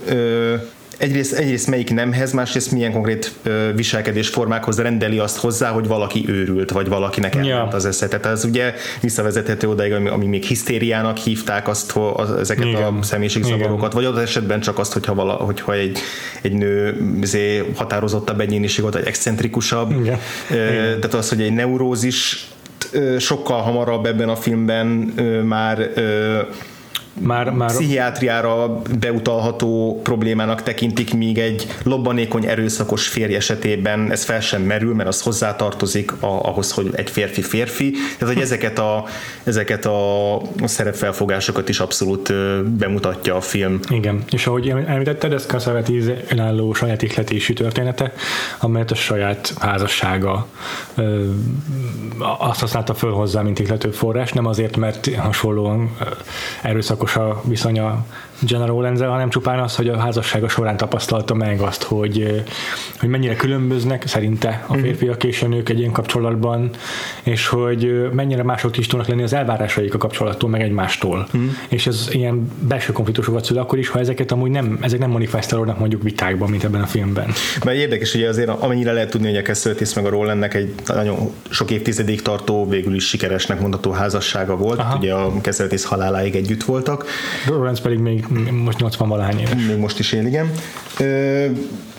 egyrészt, 1.02 1.32
egyrészt 1.32 1.66
melyik 1.66 1.92
nemhez, 1.94 2.32
másrészt 2.32 2.72
milyen 2.72 2.92
konkrét 2.92 3.32
viselkedésformákhoz 3.74 4.78
rendeli 4.78 5.18
azt 5.18 5.36
hozzá, 5.36 5.70
hogy 5.70 5.86
valaki 5.86 6.24
őrült, 6.28 6.70
vagy 6.70 6.88
valakinek 6.88 7.34
elment 7.34 7.70
ja. 7.70 7.76
az 7.76 7.84
esze. 7.84 8.08
Tehát 8.08 8.26
ez 8.26 8.44
ugye 8.44 8.74
visszavezethető 9.00 9.68
odaig, 9.68 9.92
ami, 9.92 10.08
ami 10.08 10.26
még 10.26 10.42
hisztériának 10.42 11.16
hívták 11.16 11.68
azt, 11.68 11.92
az, 12.14 12.32
ezeket 12.32 12.64
Igen. 12.64 12.82
a 12.82 13.02
személyiségzavarokat, 13.02 13.92
vagy 13.92 14.04
az 14.04 14.16
esetben 14.16 14.60
csak 14.60 14.78
azt, 14.78 14.92
hogyha, 14.92 15.14
vala, 15.14 15.32
hogyha 15.32 15.74
egy, 15.74 15.98
egy 16.42 16.52
nő 16.52 16.96
zé, 17.22 17.64
határozottabb 17.76 18.40
egyéniség 18.40 18.80
volt, 18.80 18.94
vagy 18.94 19.06
excentrikusabb. 19.06 19.90
Igen. 20.00 20.18
Tehát 20.50 21.14
az, 21.14 21.28
hogy 21.28 21.40
egy 21.40 21.52
neurózis 21.52 22.46
sokkal 23.18 23.60
hamarabb 23.60 24.06
ebben 24.06 24.28
a 24.28 24.36
filmben 24.36 24.86
már 25.44 25.90
már, 27.20 27.50
már... 27.50 27.68
pszichiátriára 27.68 28.82
beutalható 28.98 30.00
problémának 30.02 30.62
tekintik, 30.62 31.14
míg 31.14 31.38
egy 31.38 31.66
lobbanékony 31.82 32.46
erőszakos 32.46 33.08
férj 33.08 33.34
esetében 33.34 34.10
ez 34.10 34.24
fel 34.24 34.40
sem 34.40 34.62
merül, 34.62 34.94
mert 34.94 35.08
az 35.08 35.22
hozzátartozik 35.22 36.12
a, 36.12 36.26
ahhoz, 36.26 36.72
hogy 36.72 36.90
egy 36.94 37.10
férfi 37.10 37.42
férfi. 37.42 37.90
Tehát, 38.18 38.34
hogy 38.34 38.42
ezeket 38.42 38.78
a, 38.78 39.04
ezeket 39.42 39.84
a, 39.86 40.40
szerepfelfogásokat 40.64 41.68
is 41.68 41.80
abszolút 41.80 42.34
bemutatja 42.64 43.36
a 43.36 43.40
film. 43.40 43.80
Igen, 43.88 44.22
és 44.30 44.46
ahogy 44.46 44.68
említetted, 44.68 45.32
ez 45.32 45.46
Cassavetes 45.46 46.04
önálló 46.28 46.72
saját 46.72 47.02
ihletésű 47.02 47.52
története, 47.52 48.12
amelyet 48.60 48.90
a 48.90 48.94
saját 48.94 49.54
házassága 49.60 50.46
ö, 50.94 51.24
azt 52.38 52.60
használta 52.60 52.94
föl 52.94 53.12
hozzá, 53.12 53.42
mint 53.42 53.58
ihlető 53.58 53.90
forrás, 53.90 54.32
nem 54.32 54.46
azért, 54.46 54.76
mert 54.76 55.14
hasonlóan 55.14 55.96
erőszakos 56.62 57.01
erőszakos 57.02 57.16
a 57.16 57.40
viszonya 57.44 58.06
General 58.46 58.82
Lenzel, 58.82 59.08
hanem 59.08 59.30
csupán 59.30 59.58
az, 59.58 59.76
hogy 59.76 59.88
a 59.88 59.98
házassága 59.98 60.48
során 60.48 60.76
tapasztalta 60.76 61.34
meg 61.34 61.60
azt, 61.60 61.82
hogy, 61.82 62.44
hogy 63.00 63.08
mennyire 63.08 63.36
különböznek 63.36 64.06
szerinte 64.06 64.64
a 64.66 64.72
mhm. 64.72 64.82
férfiak 64.82 65.24
és 65.24 65.42
a 65.42 65.46
nők 65.46 65.68
egy 65.68 65.78
ilyen 65.78 65.92
kapcsolatban, 65.92 66.70
és 67.22 67.48
hogy 67.48 68.10
mennyire 68.12 68.42
mások 68.42 68.78
is 68.78 68.86
tudnak 68.86 69.08
lenni 69.08 69.22
az 69.22 69.32
elvárásaik 69.32 69.94
a 69.94 69.98
kapcsolattól, 69.98 70.48
meg 70.50 70.60
egymástól. 70.60 71.28
Mm. 71.36 71.48
És 71.68 71.86
ez 71.86 72.08
ilyen 72.10 72.50
belső 72.60 72.92
konfliktusokat 72.92 73.44
szül 73.44 73.58
akkor 73.58 73.78
is, 73.78 73.88
ha 73.88 73.98
ezeket 73.98 74.32
amúgy 74.32 74.50
nem, 74.50 74.78
ezek 74.80 74.98
nem 74.98 75.10
manifestálódnak 75.10 75.78
mondjuk 75.78 76.02
vitákban, 76.02 76.50
mint 76.50 76.64
ebben 76.64 76.82
a 76.82 76.86
filmben. 76.86 77.32
Mert 77.64 77.76
érdekes, 77.76 78.12
hogy 78.12 78.22
azért 78.22 78.48
amennyire 78.48 78.92
lehet 78.92 79.10
tudni, 79.10 79.28
hogy 79.28 79.36
a 79.36 79.42
Kesseltis 79.42 79.94
meg 79.94 80.04
a 80.04 80.08
Rolandnek 80.08 80.54
egy 80.54 80.74
nagyon 80.86 81.30
sok 81.50 81.70
évtizedig 81.70 82.22
tartó, 82.22 82.68
végül 82.68 82.94
is 82.94 83.08
sikeresnek 83.08 83.60
mondható 83.60 83.90
házassága 83.90 84.56
volt. 84.56 84.78
Aha. 84.78 84.96
Ugye 84.98 85.12
a 85.14 85.40
Kesseltis 85.40 85.84
haláláig 85.84 86.34
együtt 86.34 86.62
voltak. 86.64 87.06
Roland 87.46 87.80
pedig 87.80 87.98
még 87.98 88.24
most 88.50 88.78
80 88.78 89.08
valahány 89.08 89.38
éves. 89.38 89.66
Még 89.66 89.76
most 89.76 89.98
is 89.98 90.12
él, 90.12 90.26
igen. 90.26 90.50
Ö, 90.98 91.46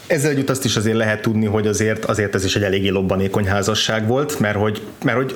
ezzel 0.07 0.31
együtt 0.31 0.49
azt 0.49 0.65
is 0.65 0.75
azért 0.75 0.97
lehet 0.97 1.21
tudni, 1.21 1.45
hogy 1.45 1.67
azért, 1.67 2.05
azért 2.05 2.35
ez 2.35 2.45
is 2.45 2.55
egy 2.55 2.63
eléggé 2.63 2.89
lobbanékony 2.89 3.47
házasság 3.47 4.07
volt, 4.07 4.39
mert 4.39 4.57
hogy, 4.57 4.81
mert 5.03 5.17
hogy 5.17 5.35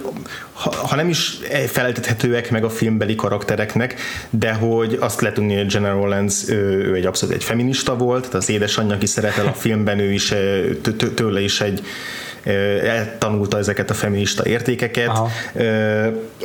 ha, 0.53 0.75
ha 0.75 0.95
nem 0.95 1.09
is 1.09 1.39
feltethetőek 1.67 2.51
meg 2.51 2.63
a 2.63 2.69
filmbeli 2.69 3.15
karaktereknek, 3.15 3.95
de 4.29 4.53
hogy 4.53 4.97
azt 4.99 5.21
lehet 5.21 5.35
tudni, 5.35 5.55
hogy 5.55 5.67
General 5.67 6.09
Lenz 6.09 6.49
ő, 6.49 6.85
ő 6.89 6.95
egy 6.95 7.05
abszolút 7.05 7.35
egy 7.35 7.43
feminista 7.43 7.97
volt, 7.97 8.21
tehát 8.21 8.35
az 8.35 8.49
édesanyja, 8.49 8.95
aki 8.95 9.05
szerepel 9.05 9.45
a 9.45 9.53
filmben, 9.53 9.99
ő 9.99 10.11
is 10.11 10.33
tőle 11.15 11.41
is 11.41 11.61
egy 11.61 11.81
eltanulta 12.83 13.57
ezeket 13.57 13.89
a 13.89 13.93
feminista 13.93 14.45
értékeket. 14.45 15.07
Aha. 15.07 15.29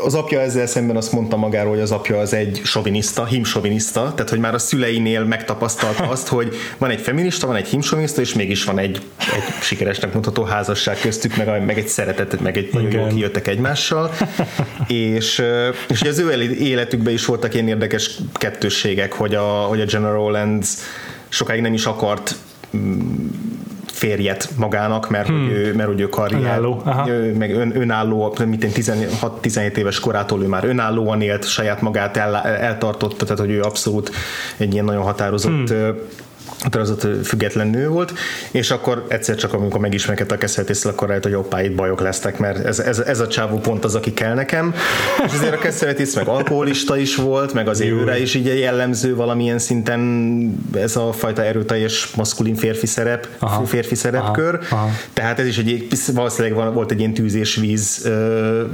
Az 0.04 0.14
apja 0.14 0.40
ezzel 0.40 0.66
szemben 0.66 0.96
azt 0.96 1.12
mondta 1.12 1.36
magáról, 1.36 1.70
hogy 1.70 1.80
az 1.80 1.90
apja 1.90 2.18
az 2.18 2.34
egy 2.34 2.60
soviniszta, 2.64 3.24
himsoviniszta, 3.24 4.12
tehát 4.14 4.30
hogy 4.30 4.38
már 4.38 4.54
a 4.54 4.58
szüleinél 4.58 5.24
megtapasztalta 5.24 6.08
azt, 6.08 6.28
hogy 6.28 6.54
van 6.78 6.90
egy 6.90 7.00
feminista, 7.00 7.46
van 7.46 7.56
egy 7.56 7.68
himsoviniszta, 7.68 8.20
és 8.20 8.34
mégis 8.34 8.64
van 8.64 8.78
egy, 8.78 9.00
egy 9.18 9.62
sikeresnek 9.62 10.14
mutató 10.14 10.42
házasság 10.42 10.98
köztük, 11.00 11.36
meg, 11.36 11.64
meg 11.64 11.78
egy 11.78 11.88
szeretet, 11.88 12.40
meg 12.40 12.56
egy 12.56 12.68
nagyon 12.72 12.90
jól 12.90 13.08
kijöttek 13.08 13.46
egymással. 13.46 14.10
és, 14.88 15.42
és 15.88 16.02
az 16.02 16.18
ő 16.18 16.42
életükben 16.52 17.12
is 17.12 17.24
voltak 17.24 17.54
ilyen 17.54 17.68
érdekes 17.68 18.18
kettősségek, 18.32 19.12
hogy 19.12 19.34
a, 19.34 19.42
hogy 19.42 19.80
a 19.80 19.84
General 19.84 20.32
Lenz 20.32 20.78
sokáig 21.28 21.60
nem 21.60 21.72
is 21.72 21.86
akart 21.86 22.34
mm, 22.76 23.26
férjet 24.02 24.48
magának, 24.56 25.10
mert, 25.10 25.26
hmm. 25.26 25.40
hogy, 25.40 25.52
ő, 25.52 25.74
mert 25.74 25.88
hogy 25.88 26.00
ő 26.00 26.08
karrier, 26.08 26.40
önálló, 26.40 26.82
ő, 27.06 27.34
meg 27.36 27.54
ön, 27.54 27.80
önálló, 27.80 28.34
mint 28.46 28.66
16-17 28.74 29.76
éves 29.76 30.00
korától 30.00 30.42
ő 30.42 30.46
már 30.46 30.64
önállóan 30.64 31.20
élt, 31.20 31.48
saját 31.48 31.80
magát 31.80 32.16
el, 32.16 32.36
eltartotta, 32.36 33.24
tehát 33.24 33.40
hogy 33.40 33.50
ő 33.50 33.60
abszolút 33.60 34.10
egy 34.56 34.72
ilyen 34.72 34.84
nagyon 34.84 35.02
határozott 35.02 35.68
hmm 35.68 35.94
határozott 36.62 37.26
független 37.26 37.66
nő 37.66 37.88
volt, 37.88 38.12
és 38.50 38.70
akkor 38.70 39.04
egyszer 39.08 39.36
csak 39.36 39.52
amikor 39.52 39.80
megismerkedte 39.80 40.34
a 40.34 40.38
keszeltésztel, 40.38 40.90
akkor 40.90 41.08
rájött, 41.08 41.22
hogy 41.22 41.34
oppá, 41.34 41.62
itt 41.62 41.74
bajok 41.74 42.00
lesznek, 42.00 42.38
mert 42.38 42.64
ez, 42.64 42.78
ez, 42.78 42.98
ez 42.98 43.20
a 43.20 43.28
csávó 43.28 43.58
pont 43.58 43.84
az, 43.84 43.94
aki 43.94 44.12
kell 44.12 44.34
nekem, 44.34 44.74
és 45.26 45.32
azért 45.32 45.54
a 45.54 45.58
keszeltész 45.58 46.14
meg 46.14 46.28
alkoholista 46.28 46.96
is 46.96 47.16
volt, 47.16 47.52
meg 47.52 47.68
az 47.68 47.80
őre 47.80 48.20
is 48.20 48.34
így 48.34 48.46
jellemző 48.46 49.14
valamilyen 49.14 49.58
szinten 49.58 50.00
ez 50.74 50.96
a 50.96 51.12
fajta 51.12 51.44
erőteljes 51.44 52.10
maszkulin 52.16 52.54
férfi 52.54 52.86
szerep, 52.86 53.28
aha, 53.38 53.64
férfi 53.64 53.94
szerepkör, 53.94 54.58
aha, 54.70 54.76
aha. 54.76 54.90
tehát 55.12 55.38
ez 55.38 55.46
is 55.46 55.58
egy, 55.58 55.86
valószínűleg 56.14 56.74
volt 56.74 56.90
egy 56.90 56.98
ilyen 56.98 57.14
tűz-és-víz 57.14 58.10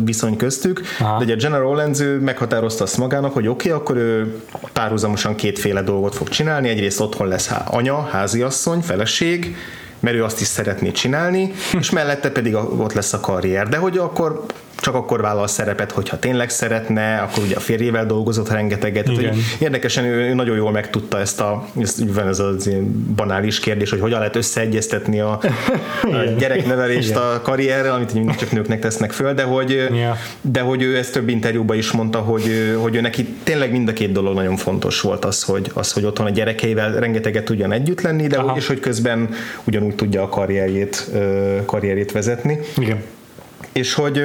viszony 0.04 0.36
köztük, 0.36 0.82
aha. 0.98 1.24
de 1.24 1.32
a 1.32 1.36
General 1.36 1.76
Lenz 1.76 2.04
meghatározta 2.20 2.84
azt 2.84 2.98
magának, 2.98 3.32
hogy 3.32 3.48
oké, 3.48 3.68
okay, 3.68 3.80
akkor 3.80 3.96
ő 3.96 4.34
párhuzamosan 4.72 5.34
kétféle 5.34 5.82
dolgot 5.82 6.14
fog 6.14 6.28
csinálni, 6.28 6.68
egyrészt 6.68 7.00
otthon 7.00 7.28
lesz 7.28 7.50
anya, 7.78 8.02
háziasszony, 8.02 8.80
feleség, 8.80 9.56
mert 10.00 10.16
ő 10.16 10.24
azt 10.24 10.40
is 10.40 10.46
szeretné 10.46 10.90
csinálni, 10.90 11.52
és 11.78 11.90
mellette 11.90 12.30
pedig 12.30 12.54
ott 12.54 12.92
lesz 12.92 13.12
a 13.12 13.20
karrier. 13.20 13.68
De 13.68 13.76
hogy 13.76 13.98
akkor 13.98 14.44
csak 14.80 14.94
akkor 14.94 15.20
vállal 15.20 15.46
szerepet, 15.46 15.92
hogyha 15.92 16.18
tényleg 16.18 16.50
szeretne, 16.50 17.18
akkor 17.18 17.42
ugye 17.42 17.56
a 17.56 17.60
férjével 17.60 18.06
dolgozott 18.06 18.48
rengeteget. 18.48 19.04
Tehát, 19.04 19.20
hogy 19.20 19.30
érdekesen 19.58 20.04
ő, 20.04 20.34
nagyon 20.34 20.56
jól 20.56 20.70
megtudta 20.70 21.18
ezt 21.18 21.40
a, 21.40 21.68
ezt, 21.80 22.02
van 22.06 22.28
ez 22.28 22.38
az 22.38 22.70
banális 23.16 23.60
kérdés, 23.60 23.90
hogy 23.90 24.00
hogyan 24.00 24.18
lehet 24.18 24.36
összeegyeztetni 24.36 25.20
a, 25.20 25.40
a 26.02 26.18
gyereknevelést 26.38 27.08
Igen. 27.08 27.22
a 27.22 27.40
karrierrel, 27.42 27.94
amit 27.94 28.14
mindig 28.14 28.34
csak 28.34 28.50
nőknek 28.50 28.80
tesznek 28.80 29.12
föl, 29.12 29.34
de 29.34 29.42
hogy, 29.42 29.70
yeah. 29.70 30.16
de 30.40 30.60
hogy 30.60 30.82
ő 30.82 30.96
ezt 30.96 31.12
több 31.12 31.28
interjúban 31.28 31.76
is 31.76 31.90
mondta, 31.90 32.18
hogy, 32.18 32.74
hogy 32.80 32.94
ő 32.94 33.00
neki 33.00 33.24
tényleg 33.42 33.70
mind 33.70 33.88
a 33.88 33.92
két 33.92 34.12
dolog 34.12 34.34
nagyon 34.34 34.56
fontos 34.56 35.00
volt 35.00 35.24
az, 35.24 35.42
hogy, 35.42 35.70
az, 35.74 35.92
hogy 35.92 36.04
otthon 36.04 36.26
a 36.26 36.30
gyerekeivel 36.30 36.92
rengeteget 36.92 37.44
tudjon 37.44 37.72
együtt 37.72 38.00
lenni, 38.00 38.26
de 38.26 38.36
Aha. 38.36 38.56
is, 38.56 38.66
hogy 38.66 38.80
közben 38.80 39.28
ugyanúgy 39.64 39.94
tudja 39.94 40.22
a 40.22 40.28
karrierjét, 40.28 41.10
karrierjét 41.66 42.12
vezetni. 42.12 42.58
Igen 42.76 43.02
és 43.78 43.94
hogy 43.94 44.18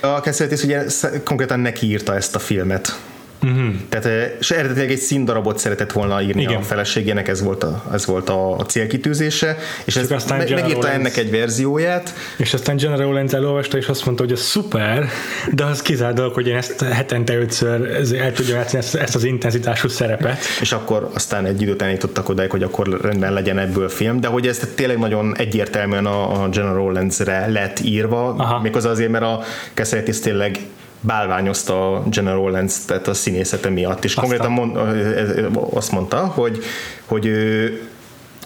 a 0.00 0.06
Cassavetes 0.06 0.62
ugye 0.62 0.84
konkrétan 1.24 1.60
neki 1.60 1.86
írta 1.86 2.14
ezt 2.14 2.34
a 2.34 2.38
filmet. 2.38 2.98
Uh-huh. 3.42 3.74
Tehát 3.88 4.32
és 4.38 4.50
eredetileg 4.50 4.90
egy 4.90 4.98
színdarabot 4.98 5.58
szeretett 5.58 5.92
volna 5.92 6.22
írni 6.22 6.42
Igen. 6.42 6.56
a 6.56 6.62
feleségének, 6.62 7.28
ez 7.28 7.42
volt 7.42 7.62
a, 7.62 7.84
ez 7.92 8.06
volt 8.06 8.28
a, 8.28 8.56
a 8.58 8.66
célkitűzése, 8.66 9.56
és 9.84 9.96
ez 9.96 10.10
aztán 10.10 10.38
me, 10.38 10.54
megírta 10.54 10.86
Lenz, 10.86 10.98
ennek 10.98 11.16
egy 11.16 11.30
verzióját. 11.30 12.14
És 12.36 12.54
aztán 12.54 12.76
General 12.76 13.12
Lenz 13.12 13.34
elolvasta, 13.34 13.76
és 13.76 13.86
azt 13.86 14.04
mondta, 14.04 14.22
hogy 14.22 14.32
ez 14.32 14.40
szuper, 14.40 15.08
de 15.52 15.64
az 15.64 15.82
kizárt 15.82 16.14
dolog, 16.14 16.34
hogy 16.34 16.46
én 16.46 16.56
ezt 16.56 16.82
hetente 16.82 17.38
ötször 17.38 17.90
el 18.18 18.32
tudjam 18.32 18.56
játszani 18.56 18.82
ezt, 18.82 18.94
ezt 18.94 19.14
az 19.14 19.24
intenzitású 19.24 19.88
szerepet. 19.88 20.38
És 20.60 20.72
akkor 20.72 21.10
aztán 21.14 21.46
egy 21.46 21.62
időt 21.62 21.82
elítottak 21.82 22.28
odáig, 22.28 22.50
hogy 22.50 22.62
akkor 22.62 23.00
rendben 23.02 23.32
legyen 23.32 23.58
ebből 23.58 23.88
film, 23.88 24.20
de 24.20 24.28
hogy 24.28 24.46
ez 24.46 24.68
tényleg 24.74 24.98
nagyon 24.98 25.36
egyértelműen 25.36 26.06
a, 26.06 26.42
a 26.42 26.48
General 26.48 26.92
Lenzre 26.92 27.46
lett 27.46 27.80
írva, 27.80 28.34
Aha. 28.34 28.60
méghozzá 28.60 28.90
azért, 28.90 29.10
mert 29.10 29.24
a 29.24 29.42
Cassavetes 29.74 30.20
tényleg 30.20 30.58
bálványozta 31.02 31.94
a 31.94 32.02
General 32.08 32.66
tehát 32.86 33.08
a 33.08 33.14
színészete 33.14 33.68
miatt, 33.68 34.04
és 34.04 34.14
konkrétan 34.14 34.50
mond, 34.50 34.76
azt 35.70 35.92
mondta, 35.92 36.26
hogy, 36.26 36.58
hogy 37.04 37.26
ő, 37.26 37.80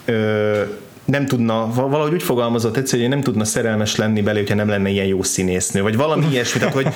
ő, 0.05 0.79
nem 1.05 1.27
tudna, 1.27 1.73
valahogy 1.75 2.12
úgy 2.12 2.23
fogalmazott 2.23 2.77
egyszer, 2.77 3.01
hogy 3.01 3.09
nem 3.09 3.23
tudna 3.23 3.45
szerelmes 3.45 3.97
lenni 3.97 4.23
bele, 4.23 4.38
hogyha 4.38 4.55
nem 4.55 4.69
lenne 4.69 4.88
ilyen 4.88 5.07
jó 5.07 5.23
színésznő, 5.23 5.83
vagy 5.83 5.97
valami 5.97 6.27
ilyesmi, 6.31 6.59
tehát 6.59 6.75
hogy 6.75 6.88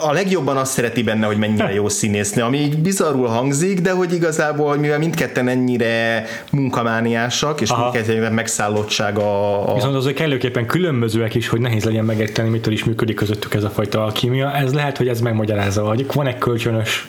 a 0.00 0.12
legjobban 0.12 0.56
azt 0.56 0.72
szereti 0.72 1.02
benne, 1.02 1.26
hogy 1.26 1.36
mennyire 1.36 1.72
jó 1.72 1.88
színésznő, 1.88 2.42
ami 2.42 2.58
így 2.58 2.78
bizarrul 2.78 3.26
hangzik, 3.26 3.80
de 3.80 3.90
hogy 3.90 4.12
igazából, 4.12 4.76
mivel 4.76 4.98
mindketten 4.98 5.48
ennyire 5.48 6.24
munkamániásak, 6.50 7.60
és 7.60 7.70
Aha. 7.70 7.90
mindketten 7.92 8.32
megszállottság 8.32 9.18
a, 9.18 9.70
a... 9.70 9.74
Viszont 9.74 9.94
azok 9.94 10.14
kellőképpen 10.14 10.66
különbözőek 10.66 11.34
is, 11.34 11.48
hogy 11.48 11.60
nehéz 11.60 11.84
legyen 11.84 12.04
megérteni, 12.04 12.48
mitől 12.48 12.72
is 12.72 12.84
működik 12.84 13.16
közöttük 13.16 13.54
ez 13.54 13.64
a 13.64 13.70
fajta 13.70 14.02
alkímia. 14.02 14.52
Ez 14.52 14.74
lehet, 14.74 14.96
hogy 14.96 15.08
ez 15.08 15.20
megmagyarázza, 15.20 15.84
hogy 15.84 16.06
van 16.12 16.26
egy 16.26 16.38
kölcsönös 16.38 17.08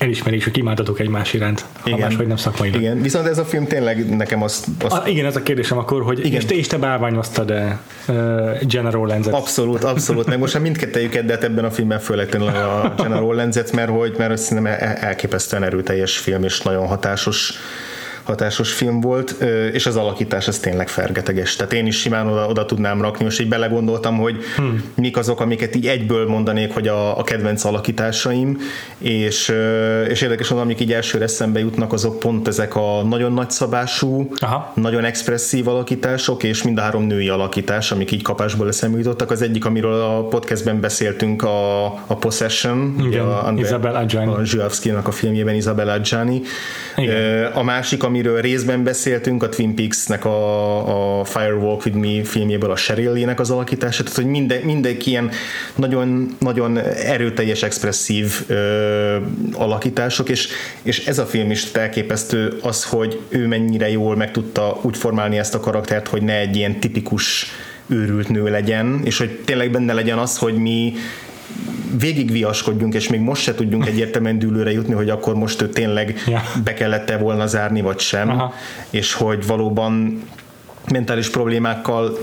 elismerés, 0.00 0.44
hogy 0.44 0.58
imádhatok 0.58 1.00
egymás 1.00 1.32
iránt, 1.32 1.64
ha 1.80 1.88
igen. 1.88 2.00
máshogy 2.00 2.26
nem 2.26 2.36
szakmai. 2.36 2.68
Igen, 2.74 3.02
viszont 3.02 3.26
ez 3.26 3.38
a 3.38 3.44
film 3.44 3.66
tényleg 3.66 4.16
nekem 4.16 4.42
azt... 4.42 4.66
azt... 4.80 4.96
A, 4.96 5.08
igen, 5.08 5.26
ez 5.26 5.36
a 5.36 5.42
kérdésem 5.42 5.78
akkor, 5.78 6.02
hogy 6.02 6.18
igen. 6.18 6.40
és 6.40 6.44
te, 6.44 6.54
és 6.54 6.66
te 6.66 6.78
bálványoztad-e 6.78 7.80
uh, 8.08 8.62
General 8.62 9.06
Lenzet? 9.06 9.34
Abszolút, 9.34 9.84
abszolút, 9.84 10.26
meg 10.26 10.38
most 10.38 10.54
már 10.54 10.62
mindkettőjüket, 10.62 11.24
de 11.24 11.32
hát 11.32 11.44
ebben 11.44 11.64
a 11.64 11.70
filmben 11.70 11.98
főleg 11.98 12.34
a 12.34 12.94
General 12.96 13.34
Lenzet, 13.34 13.72
mert 13.72 13.90
hogy 13.90 14.14
mert 14.18 14.36
szerintem 14.36 14.74
elképesztően 15.00 15.62
erőteljes 15.62 16.18
film, 16.18 16.44
és 16.44 16.60
nagyon 16.60 16.86
hatásos 16.86 17.52
hatásos 18.30 18.72
film 18.72 19.00
volt, 19.00 19.30
és 19.72 19.86
az 19.86 19.96
alakítás 19.96 20.48
ez 20.48 20.58
tényleg 20.58 20.88
fergeteges. 20.88 21.56
Tehát 21.56 21.72
én 21.72 21.86
is 21.86 22.00
simán 22.00 22.26
oda, 22.26 22.46
oda 22.46 22.66
tudnám 22.66 23.00
rakni, 23.00 23.24
most 23.24 23.40
így 23.40 23.48
belegondoltam, 23.48 24.18
hogy 24.18 24.36
hmm. 24.56 24.84
mik 24.94 25.16
azok, 25.16 25.40
amiket 25.40 25.74
így 25.74 25.86
egyből 25.86 26.28
mondanék, 26.28 26.72
hogy 26.72 26.88
a, 26.88 27.18
a 27.18 27.22
kedvenc 27.22 27.64
alakításaim, 27.64 28.58
és, 28.98 29.54
és 30.08 30.20
érdekes, 30.22 30.48
hogy 30.48 30.58
amik 30.58 30.80
így 30.80 30.92
elsőre 30.92 31.24
eszembe 31.24 31.58
jutnak, 31.58 31.92
azok 31.92 32.18
pont 32.18 32.48
ezek 32.48 32.76
a 32.76 33.02
nagyon 33.02 33.32
nagyszabású, 33.32 34.32
Aha. 34.36 34.72
nagyon 34.74 35.04
expresszív 35.04 35.68
alakítások, 35.68 36.42
és 36.42 36.62
mind 36.62 36.78
a 36.78 36.80
három 36.80 37.02
női 37.02 37.28
alakítás, 37.28 37.92
amik 37.92 38.10
így 38.10 38.22
kapásból 38.22 38.68
eszembe 38.68 38.98
jutottak. 38.98 39.30
Az 39.30 39.42
egyik, 39.42 39.64
amiről 39.64 40.02
a 40.02 40.24
podcastben 40.24 40.80
beszéltünk, 40.80 41.42
a, 41.42 41.84
a 41.84 42.16
Possession, 42.20 42.94
Igen, 43.06 43.26
a, 43.26 43.52
Isabel 43.56 43.94
Adjani. 43.94 44.32
A 44.32 44.44
Zsülevszkinak 44.44 45.08
a 45.08 45.10
filmjében 45.10 45.54
Isabel 45.54 45.88
Adjani. 45.88 46.42
Igen. 46.96 47.52
A 47.52 47.62
másik, 47.62 48.02
ami 48.02 48.19
amiről 48.20 48.40
részben 48.40 48.84
beszéltünk, 48.84 49.42
a 49.42 49.48
Twin 49.48 49.74
Peaks-nek 49.74 50.24
a, 50.24 51.20
a 51.20 51.24
Firewalk 51.24 51.84
With 51.84 51.98
Me 51.98 52.24
filmjéből 52.24 52.70
a 52.70 52.76
sheryl 52.76 53.34
az 53.36 53.50
alakítása, 53.50 54.02
tehát 54.02 54.16
hogy 54.16 54.26
minden, 54.26 54.60
mindenki 54.62 55.10
ilyen 55.10 55.30
nagyon, 55.74 56.36
nagyon 56.38 56.78
erőteljes, 56.78 57.62
expresszív 57.62 58.42
ö, 58.46 59.16
alakítások, 59.52 60.28
és, 60.28 60.48
és 60.82 61.06
ez 61.06 61.18
a 61.18 61.26
film 61.26 61.50
is 61.50 61.72
elképesztő 61.72 62.58
az, 62.62 62.84
hogy 62.84 63.20
ő 63.28 63.46
mennyire 63.46 63.90
jól 63.90 64.16
meg 64.16 64.30
tudta 64.30 64.80
úgy 64.82 64.96
formálni 64.96 65.38
ezt 65.38 65.54
a 65.54 65.60
karaktert, 65.60 66.08
hogy 66.08 66.22
ne 66.22 66.38
egy 66.38 66.56
ilyen 66.56 66.80
tipikus 66.80 67.46
őrült 67.86 68.28
nő 68.28 68.50
legyen, 68.50 69.00
és 69.04 69.18
hogy 69.18 69.30
tényleg 69.44 69.70
benne 69.70 69.92
legyen 69.92 70.18
az, 70.18 70.38
hogy 70.38 70.54
mi 70.54 70.94
végigviaskodjunk, 71.98 72.94
és 72.94 73.08
még 73.08 73.20
most 73.20 73.42
se 73.42 73.54
tudjunk 73.54 73.86
egyértelműen 73.86 74.38
dűlőre 74.38 74.72
jutni, 74.72 74.94
hogy 74.94 75.10
akkor 75.10 75.34
most 75.34 75.62
ő 75.62 75.68
tényleg 75.68 76.22
ja. 76.26 76.42
be 76.64 76.74
kellett-e 76.74 77.16
volna 77.16 77.46
zárni, 77.46 77.80
vagy 77.80 77.98
sem, 77.98 78.28
Aha. 78.28 78.54
és 78.90 79.12
hogy 79.12 79.46
valóban 79.46 80.22
mentális 80.90 81.30
problémákkal 81.30 82.18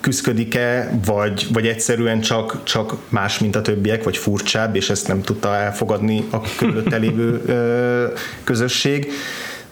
küzdik-e, 0.00 0.98
vagy, 1.04 1.46
vagy 1.52 1.66
egyszerűen 1.66 2.20
csak, 2.20 2.60
csak 2.64 2.96
más, 3.08 3.38
mint 3.38 3.56
a 3.56 3.62
többiek, 3.62 4.04
vagy 4.04 4.16
furcsább, 4.16 4.76
és 4.76 4.90
ezt 4.90 5.08
nem 5.08 5.22
tudta 5.22 5.54
elfogadni 5.54 6.24
a 6.30 6.40
körülötte 6.56 6.96
lévő 6.96 7.42
közösség 8.44 9.12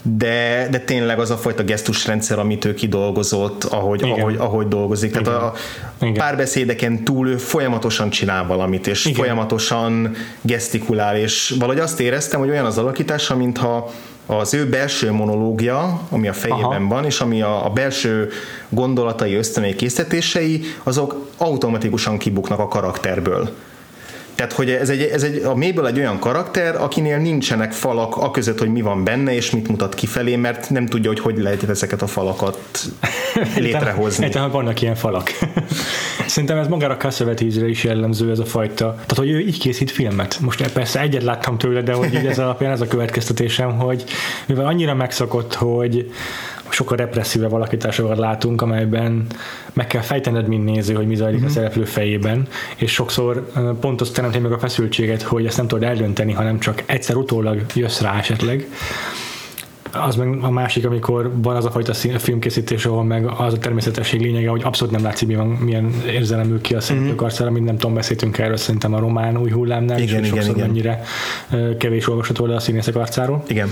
de, 0.07 0.69
de 0.71 0.79
tényleg 0.79 1.19
az 1.19 1.31
a 1.31 1.37
fajta 1.37 1.65
gesztusrendszer, 1.65 2.39
amit 2.39 2.65
ő 2.65 2.75
kidolgozott, 2.75 3.65
ahogy, 3.65 4.03
ahogy, 4.03 4.37
ahogy 4.37 4.69
dolgozik. 4.69 5.11
Tehát 5.11 5.27
Igen. 5.27 5.39
a 5.39 5.55
Igen. 6.01 6.15
párbeszédeken 6.15 7.05
túl 7.05 7.29
ő 7.29 7.37
folyamatosan 7.37 8.11
csinál 8.11 8.47
valamit, 8.47 8.87
és 8.87 9.05
Igen. 9.05 9.17
folyamatosan 9.17 10.15
gesztikulál, 10.41 11.17
és 11.17 11.55
valahogy 11.59 11.81
azt 11.81 12.01
éreztem, 12.01 12.41
hogy 12.41 12.49
olyan 12.49 12.65
az 12.65 12.79
alakítása, 12.79 13.37
mintha 13.37 13.91
az 14.27 14.55
ő 14.55 14.69
belső 14.69 15.13
monológia, 15.13 16.01
ami 16.11 16.29
a 16.29 16.33
fejében 16.33 16.65
Aha. 16.65 16.89
van, 16.89 17.05
és 17.05 17.21
ami 17.21 17.43
a, 17.43 17.67
a 17.67 17.71
belső 17.71 18.31
gondolatai, 18.69 19.35
ösztönei 19.35 19.75
készítései, 19.75 20.63
azok 20.83 21.31
automatikusan 21.37 22.19
kibuknak 22.19 22.59
a 22.59 22.69
karakterből. 22.69 23.51
Tehát, 24.35 24.53
hogy 24.53 24.71
ez 24.71 24.89
egy, 24.89 25.03
ez 25.03 25.23
egy, 25.23 25.43
a 25.45 25.55
méből 25.55 25.87
egy 25.87 25.99
olyan 25.99 26.19
karakter, 26.19 26.83
akinél 26.83 27.19
nincsenek 27.19 27.73
falak 27.73 28.17
a 28.17 28.31
között, 28.31 28.59
hogy 28.59 28.73
mi 28.73 28.81
van 28.81 29.05
benne, 29.05 29.35
és 29.35 29.51
mit 29.51 29.69
mutat 29.69 29.95
kifelé, 29.95 30.37
mert 30.37 30.71
nem 30.71 30.87
tudja, 30.87 31.11
hogy 31.11 31.21
hogy 31.21 31.39
lehet 31.39 31.69
ezeket 31.69 32.03
a 32.03 32.07
falakat 32.07 32.59
létrehozni. 33.57 34.25
Egyáltalán 34.25 34.51
vannak 34.51 34.81
ilyen 34.81 34.95
falak. 34.95 35.31
Szerintem 36.27 36.59
ez 36.59 36.69
magára 36.69 36.97
Cassavetes-re 36.97 37.69
is 37.69 37.85
jellemző 37.85 38.31
ez 38.31 38.39
a 38.39 38.45
fajta. 38.45 38.85
Tehát, 38.95 39.17
hogy 39.17 39.31
ő 39.31 39.41
így 39.41 39.59
készít 39.59 39.91
filmet. 39.91 40.39
Most 40.41 40.73
persze 40.73 41.01
egyet 41.01 41.23
láttam 41.23 41.59
tőle, 41.59 41.83
de 41.83 41.93
hogy 41.93 42.15
így 42.15 42.27
ez 42.27 42.39
alapján 42.45 42.73
ez 42.73 42.81
a 42.81 42.87
következtetésem, 42.87 43.79
hogy 43.79 44.05
mivel 44.47 44.67
annyira 44.67 44.95
megszokott, 44.95 45.55
hogy 45.55 46.11
sokkal 46.75 46.97
represszívebb 46.97 47.53
alakításokat 47.53 48.19
látunk, 48.19 48.63
amelyben 48.63 49.27
meg 49.73 49.87
kell 49.87 50.03
fejtened, 50.03 50.47
mint 50.47 50.65
néző, 50.65 50.95
hogy 50.95 51.07
mi 51.07 51.15
zajlik 51.15 51.37
mm-hmm. 51.37 51.47
a 51.47 51.51
mhm. 51.51 51.59
szereplő 51.59 51.85
fejében, 51.85 52.49
és 52.77 52.93
sokszor 52.93 53.51
pont 53.81 54.01
azt 54.01 54.15
teremti 54.15 54.39
meg 54.39 54.53
a 54.53 54.59
feszültséget, 54.59 55.23
hogy 55.23 55.47
ezt 55.47 55.57
nem 55.57 55.69
tudod 55.69 55.85
eldönteni, 55.85 56.33
hanem 56.33 56.59
csak 56.59 56.83
egyszer 56.87 57.17
utólag 57.17 57.63
jössz 57.75 58.01
rá 58.01 58.19
esetleg 58.19 58.67
az 59.95 60.17
meg 60.17 60.39
a 60.41 60.51
másik, 60.51 60.87
amikor 60.87 61.33
van 61.35 61.57
az 61.57 61.65
a 61.65 61.71
fajta 61.71 61.95
filmkészítés, 61.95 62.87
ahol 62.87 63.05
meg 63.05 63.27
az 63.27 63.53
a 63.53 63.59
természetesség 63.59 64.21
lényege, 64.21 64.49
hogy 64.49 64.63
abszolút 64.65 64.95
nem 64.95 65.03
látszik, 65.03 65.29
milyen, 65.29 65.47
milyen 65.47 65.95
érzelem 66.07 66.51
ül 66.51 66.61
ki 66.61 66.75
a 66.75 66.81
szereplők 66.81 67.11
mm-hmm. 67.11 67.25
arcára, 67.25 67.51
mint 67.51 67.67
nem 67.67 67.77
tudom, 67.77 67.95
beszéltünk 67.95 68.39
erről 68.39 68.57
szerintem 68.57 68.95
a 68.95 68.99
román 68.99 69.39
új 69.39 69.51
hullámnál, 69.51 69.99
igen, 69.99 70.23
és 70.23 70.29
igen, 70.29 70.43
sokszor 70.43 70.57
igen. 70.57 70.67
mennyire 70.67 71.03
kevés 71.79 72.09
olvasható 72.09 72.47
le 72.47 72.55
a 72.55 72.61
színészek 72.61 72.97
arcáról. 72.97 73.43
Igen. 73.47 73.69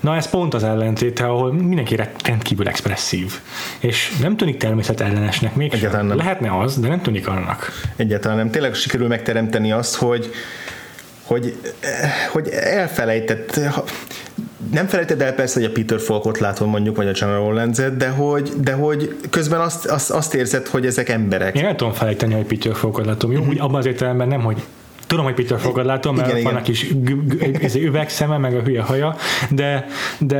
Na 0.00 0.16
ez 0.16 0.30
pont 0.30 0.54
az 0.54 0.64
ellentéte, 0.64 1.24
ahol 1.24 1.52
mindenki 1.52 1.96
rendkívül 2.24 2.68
expresszív, 2.68 3.32
és 3.78 4.16
nem 4.20 4.36
tűnik 4.36 4.56
természetellenesnek 4.56 5.54
még 5.54 5.72
Lehetne 6.14 6.58
az, 6.58 6.80
de 6.80 6.88
nem 6.88 7.00
tűnik 7.00 7.28
annak. 7.28 7.70
Egyáltalán 7.96 8.36
nem. 8.36 8.50
Tényleg 8.50 8.74
sikerül 8.74 9.08
megteremteni 9.08 9.72
azt, 9.72 9.94
hogy 9.94 10.30
hogy, 11.26 11.56
hogy 12.32 12.48
elfelejtett, 12.48 13.60
nem 14.72 14.86
felejted 14.86 15.20
el 15.20 15.32
persze, 15.32 15.60
hogy 15.60 15.68
a 15.68 15.72
Peter 15.72 16.00
Falkot 16.00 16.38
látom 16.38 16.70
mondjuk, 16.70 16.96
vagy 16.96 17.06
a 17.06 17.12
General 17.12 17.54
Lenzet, 17.54 17.96
de 17.96 18.08
hogy, 18.08 18.52
de 18.60 18.72
hogy 18.72 19.16
közben 19.30 19.60
azt, 19.60 19.86
azt, 19.86 20.10
azt 20.10 20.34
érzed, 20.34 20.66
hogy 20.66 20.86
ezek 20.86 21.08
emberek. 21.08 21.56
Én 21.56 21.64
nem 21.64 21.76
tudom 21.76 21.92
felejteni, 21.92 22.34
hogy 22.34 22.44
Peter 22.44 22.74
Falkot 22.74 23.06
látom. 23.06 23.32
Jó, 23.32 23.38
uh-huh. 23.38 23.54
úgy 23.54 23.60
abban 23.60 23.74
az 23.74 23.86
értelemben 23.86 24.28
nem, 24.28 24.40
hogy 24.40 24.62
Tudom, 25.06 25.24
hogy 25.24 25.34
Peter 25.34 25.58
Falkot 25.58 25.84
látom, 25.84 26.16
mert 26.16 26.30
igen, 26.30 26.42
van 26.42 26.56
a 26.56 26.62
kis 26.62 26.94
üvegszeme, 27.74 28.38
meg 28.38 28.54
a 28.54 28.60
hülye 28.60 28.82
haja, 28.82 29.16
de, 29.50 29.86
de, 30.18 30.38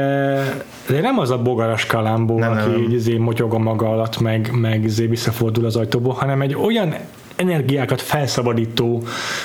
de 0.88 1.00
nem 1.00 1.18
az 1.18 1.30
a 1.30 1.38
bogaras 1.38 1.86
kalambó, 1.86 2.38
nem, 2.38 2.50
aki 2.50 2.70
nem. 2.70 2.90
Izé 2.90 3.16
motyog 3.16 3.54
a 3.54 3.58
maga 3.58 3.90
alatt, 3.90 4.20
meg, 4.20 4.50
meg 4.52 4.84
izé 4.84 5.06
visszafordul 5.06 5.64
az 5.64 5.76
ajtóból, 5.76 6.12
hanem 6.12 6.40
egy 6.40 6.54
olyan 6.54 6.94
energiákat 7.36 8.00
felszabadító 8.00 9.02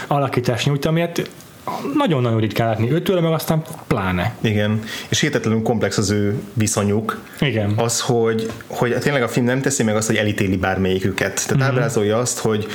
alakítás 0.07 0.65
nyújt, 0.65 0.85
amiért 0.85 1.29
nagyon-nagyon 1.95 2.39
ritkán 2.39 2.67
látni 2.67 2.91
őtől, 2.91 3.21
meg 3.21 3.31
aztán 3.31 3.61
pláne. 3.87 4.35
Igen, 4.41 4.79
és 5.09 5.19
hihetetlenül 5.19 5.61
komplex 5.61 5.97
az 5.97 6.09
ő 6.09 6.39
viszonyuk. 6.53 7.21
Igen. 7.39 7.73
Az, 7.75 8.01
hogy, 8.01 8.51
hogy 8.67 8.95
tényleg 8.99 9.23
a 9.23 9.27
film 9.27 9.45
nem 9.45 9.61
teszi 9.61 9.83
meg 9.83 9.95
azt, 9.95 10.07
hogy 10.07 10.15
elítéli 10.15 10.57
bármelyiküket. 10.57 11.33
Tehát 11.33 11.63
mm-hmm. 11.63 11.71
ábrázolja 11.71 12.17
azt, 12.17 12.39
hogy 12.39 12.67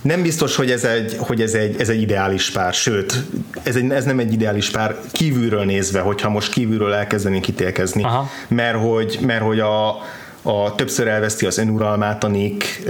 nem 0.00 0.22
biztos, 0.22 0.56
hogy 0.56 0.70
ez 0.70 0.84
egy, 0.84 1.16
hogy 1.18 1.40
ez 1.40 1.54
egy, 1.54 1.80
ez 1.80 1.88
egy 1.88 2.00
ideális 2.00 2.50
pár, 2.50 2.72
sőt, 2.72 3.22
ez, 3.62 3.76
egy, 3.76 3.90
ez 3.90 4.04
nem 4.04 4.18
egy 4.18 4.32
ideális 4.32 4.70
pár 4.70 4.96
kívülről 5.12 5.64
nézve, 5.64 6.00
hogyha 6.00 6.28
most 6.28 6.52
kívülről 6.52 6.92
elkezdenénk 6.92 7.48
ítélkezni, 7.48 8.02
Aha. 8.02 8.30
mert 8.48 8.78
hogy, 8.78 9.18
mert 9.20 9.42
hogy 9.42 9.60
a, 9.60 9.88
a 10.46 10.74
többször 10.74 11.08
elveszti 11.08 11.46
az 11.46 11.58
önuralmát 11.58 12.24
a 12.24 12.28
Nick, 12.28 12.82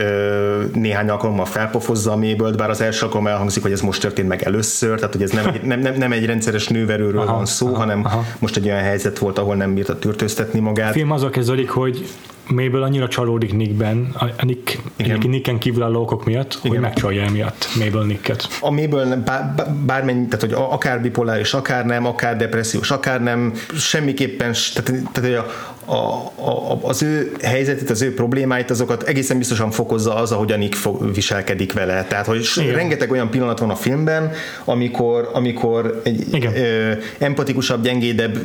néhány 0.75 1.09
alkalommal 1.09 1.45
felpofozza 1.45 2.13
a 2.13 2.17
mébölt, 2.17 2.57
bár 2.57 2.71
az 2.71 2.81
első 2.81 3.05
alkalommal 3.05 3.33
elhangzik, 3.33 3.63
hogy 3.63 3.73
ez 3.73 3.81
most 3.81 4.01
történt 4.01 4.29
meg 4.29 4.43
először, 4.43 4.97
tehát 4.97 5.13
hogy 5.13 5.23
ez 5.23 5.31
nem 5.31 5.47
egy, 5.47 5.63
nem, 5.63 5.81
nem, 5.81 5.95
nem 5.95 6.13
egy 6.13 6.27
rendszeres 6.27 6.69
nőverőről 6.69 7.21
aha, 7.21 7.35
van 7.35 7.47
szó, 7.47 7.67
aha, 7.67 7.77
hanem 7.77 8.05
aha. 8.05 8.25
most 8.39 8.57
egy 8.57 8.65
olyan 8.65 8.83
helyzet 8.83 9.19
volt, 9.19 9.39
ahol 9.39 9.55
nem 9.55 9.75
bírta 9.75 9.99
tűrtőztetni 9.99 10.61
magát. 10.61 10.91
A 10.91 10.93
film 10.93 11.11
azzal 11.11 11.31
kezdődik, 11.31 11.71
hogy 11.71 12.07
Mabel 12.49 12.83
annyira 12.83 13.09
csalódik 13.09 13.53
Nickben, 13.53 14.15
a 14.39 14.45
Nick, 14.45 14.79
Igen. 14.97 15.19
Nicken 15.29 15.59
kívül 15.59 15.83
a 15.83 15.91
okok 15.91 16.25
miatt, 16.25 16.59
Igen. 16.59 16.71
hogy 16.71 16.81
megcsalja 16.81 17.23
emiatt 17.23 17.69
Mabel 17.79 18.03
Nicket. 18.03 18.49
A 18.61 18.71
Mabel 18.71 19.23
bár, 19.25 19.55
bármennyi, 19.87 20.27
tehát 20.27 20.41
hogy 20.41 20.53
akár 20.53 21.01
bipoláris, 21.01 21.55
akár 21.55 21.87
nem, 21.87 22.07
akár 22.07 22.37
depressziós, 22.37 22.91
akár 22.91 23.23
nem, 23.23 23.53
semmiképpen, 23.79 24.55
tehát, 24.75 25.03
tehát 25.13 25.31
hogy 25.31 25.35
a, 25.35 25.47
a, 25.87 25.95
a, 25.95 26.79
az 26.83 27.03
ő 27.03 27.33
helyzetét, 27.43 27.91
az 27.91 28.03
ő 28.03 28.15
problémáit, 28.15 28.71
azokat 28.71 29.03
egészen 29.03 29.39
biztosan 29.39 29.71
fokozza 29.71 30.15
az, 30.15 30.33
ahogy 30.33 30.53
a 30.53 30.57
Nick 30.57 30.75
fog, 30.75 31.15
viselkedik 31.15 31.73
vele. 31.73 32.05
Tehát, 32.05 32.27
hogy 32.27 32.49
Igen. 32.57 32.75
rengeteg 32.75 33.11
olyan 33.11 33.31
pillanat 33.31 33.59
van 33.59 33.71
a 33.71 33.75
filmben, 33.75 34.33
amikor, 34.65 35.31
amikor 35.33 36.01
egy 36.05 36.25
Igen. 36.33 36.57
Ö, 36.57 36.93
empatikusabb, 37.19 37.83
gyengédebb 37.83 38.39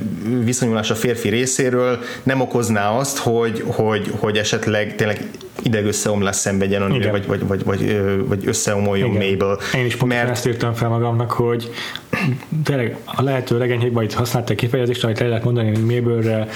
viszonyulás 0.43 0.89
a 0.89 0.95
férfi 0.95 1.29
részéről 1.29 1.99
nem 2.23 2.41
okozná 2.41 2.89
azt, 2.89 3.17
hogy, 3.17 3.63
hogy, 3.67 4.11
hogy 4.19 4.37
esetleg 4.37 4.95
tényleg 4.95 5.25
idegösszeomlás 5.63 6.35
szenvedjen, 6.35 6.93
Igen. 6.93 7.11
vagy, 7.11 7.27
vagy, 7.27 7.47
vagy, 7.47 7.63
vagy, 7.63 7.83
ö, 7.83 8.25
vagy 8.25 8.47
összeomoljon. 8.47 9.09
Mabel. 9.09 9.57
Én 9.75 9.85
is 9.85 9.95
pontosan 9.95 10.07
Mert 10.07 10.29
ezt 10.29 10.47
írtam 10.47 10.73
fel 10.73 10.89
magamnak, 10.89 11.31
hogy 11.31 11.69
tényleg 12.63 12.97
a 13.05 13.23
lehető 13.23 13.57
legenyhébb, 13.57 14.01
itt 14.01 14.13
használták 14.13 14.57
kifejezést, 14.57 15.03
amit 15.03 15.19
le 15.19 15.27
lehet 15.27 15.43
mondani, 15.43 15.69
hogy 15.69 15.85
Mabelre 15.85 16.47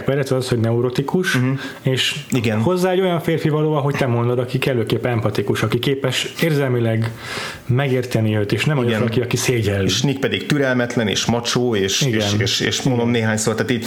kerekperec, 0.00 0.30
az, 0.30 0.48
hogy 0.48 0.58
neurotikus, 0.58 1.34
uh-huh. 1.34 1.58
és. 1.82 2.24
Igen. 2.30 2.60
hozzá 2.60 2.90
egy 2.90 3.00
olyan 3.00 3.20
férfi 3.20 3.48
való, 3.48 3.74
ahogy 3.74 3.94
te 3.94 4.06
mondod, 4.06 4.38
aki 4.38 4.58
kellőképp 4.58 5.04
empatikus, 5.04 5.62
aki 5.62 5.78
képes 5.78 6.34
érzelmileg 6.42 7.12
megérteni 7.66 8.36
őt, 8.36 8.52
és 8.52 8.64
nem 8.64 8.78
olyan, 8.78 8.90
Igen. 8.90 9.02
aki, 9.02 9.20
aki 9.20 9.36
szégyelli. 9.36 9.84
és 9.84 10.02
Nick 10.02 10.20
pedig 10.20 10.46
türelmetlen 10.46 11.08
és 11.08 11.24
macsó, 11.24 11.74
és, 11.74 12.00
Igen. 12.00 12.20
és, 12.20 12.34
és, 12.38 12.60
és 12.60 12.82
mondom 12.82 13.10
néhányszor, 13.10 13.54
tehát 13.54 13.70
így 13.70 13.84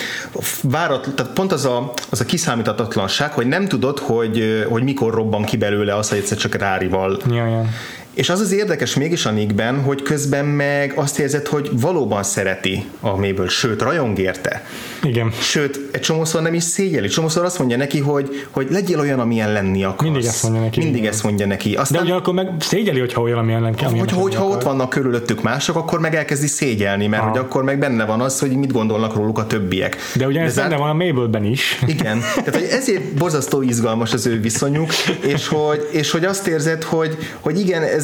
várat, 0.62 1.14
tehát 1.16 1.34
pont 1.34 1.52
az 1.52 1.66
a, 1.66 1.94
az 2.10 2.22
a 2.22 2.26
kiszámíthatatlanság, 2.26 3.32
hogy 3.32 3.48
nem 3.48 3.68
tudod, 3.68 4.00
hogy, 4.00 4.66
hogy 4.70 4.84
mikor 4.84 5.14
robban 5.14 5.44
ki 5.44 5.58
belőle 5.58 5.96
az, 5.96 6.10
hogy 6.10 6.18
egyszer 6.18 6.38
csak 6.38 6.56
rárival 6.56 7.20
Ja, 7.30 7.48
ja. 7.48 7.66
És 8.14 8.30
az 8.30 8.40
az 8.40 8.52
érdekes 8.52 8.96
mégis 8.96 9.26
a 9.26 9.32
Nickben, 9.32 9.82
hogy 9.82 10.02
közben 10.02 10.46
meg 10.46 10.94
azt 10.96 11.20
érzed, 11.20 11.48
hogy 11.48 11.70
valóban 11.72 12.24
szereti 12.24 12.86
a 13.00 13.16
Mabel, 13.16 13.48
sőt, 13.48 13.82
rajong 13.82 14.20
érte. 14.20 14.66
Igen. 15.04 15.32
Sőt, 15.42 15.80
egy 15.92 16.02
csomószor 16.02 16.42
nem 16.42 16.54
is 16.54 16.64
szégyeli. 16.64 17.08
Csomószor 17.08 17.46
azt 17.46 17.60
mondja 17.60 17.78
neki, 17.78 18.00
hogy, 18.00 18.46
hogy 18.50 18.68
legyél 18.70 19.00
olyan, 19.00 19.20
amilyen 19.20 19.52
lenni 19.52 19.84
akarsz. 19.84 20.02
Mindig 20.04 20.26
ezt 20.26 20.44
mondja 20.44 20.62
neki. 20.62 20.80
Mindig 20.80 21.06
ezt 21.06 21.24
mondja 21.24 21.46
neki. 21.46 21.70
De 21.70 21.80
Aztán, 21.80 22.04
ugyanakkor 22.04 22.34
meg 22.34 22.48
szégyeli, 22.60 23.00
hogyha 23.00 23.22
olyan, 23.22 23.38
amilyen 23.38 23.62
nem 23.62 23.76
kell. 23.76 23.90
hogyha, 23.90 24.22
hogyha 24.22 24.46
ott 24.46 24.64
vannak 24.64 24.90
körülöttük 24.90 25.42
mások, 25.42 25.76
akkor 25.76 26.00
meg 26.00 26.16
elkezdi 26.16 26.48
szégyelni, 26.48 27.08
mert 27.08 27.22
Aha. 27.22 27.32
hogy 27.32 27.40
akkor 27.40 27.64
meg 27.64 27.80
benne 27.80 28.06
van 28.06 28.22
az, 28.22 28.40
hogy 28.40 28.58
mit 28.58 28.72
gondolnak 28.72 29.16
róluk 29.16 29.38
a 29.38 29.48
többiek. 29.48 29.98
De 30.16 30.28
ugye 30.28 30.42
ez 30.42 30.56
benne 30.56 30.76
van 30.76 30.90
a 30.90 30.94
Mabelben 30.94 31.44
is. 31.44 31.84
igen, 31.88 32.20
tehát 32.20 32.56
hogy 32.56 32.68
ezért 32.72 33.14
borzasztó 33.14 33.62
izgalmas 33.62 34.14
az 34.14 34.26
ő 34.26 34.40
viszonyuk, 34.40 34.92
és 35.20 35.48
hogy, 35.48 35.88
és 35.92 36.12
hogy 36.12 36.26
azt 36.26 36.48
érzed, 36.48 36.84
hogy, 36.84 37.18
hogy 37.40 37.60
igen, 37.60 37.84
ez 37.84 38.03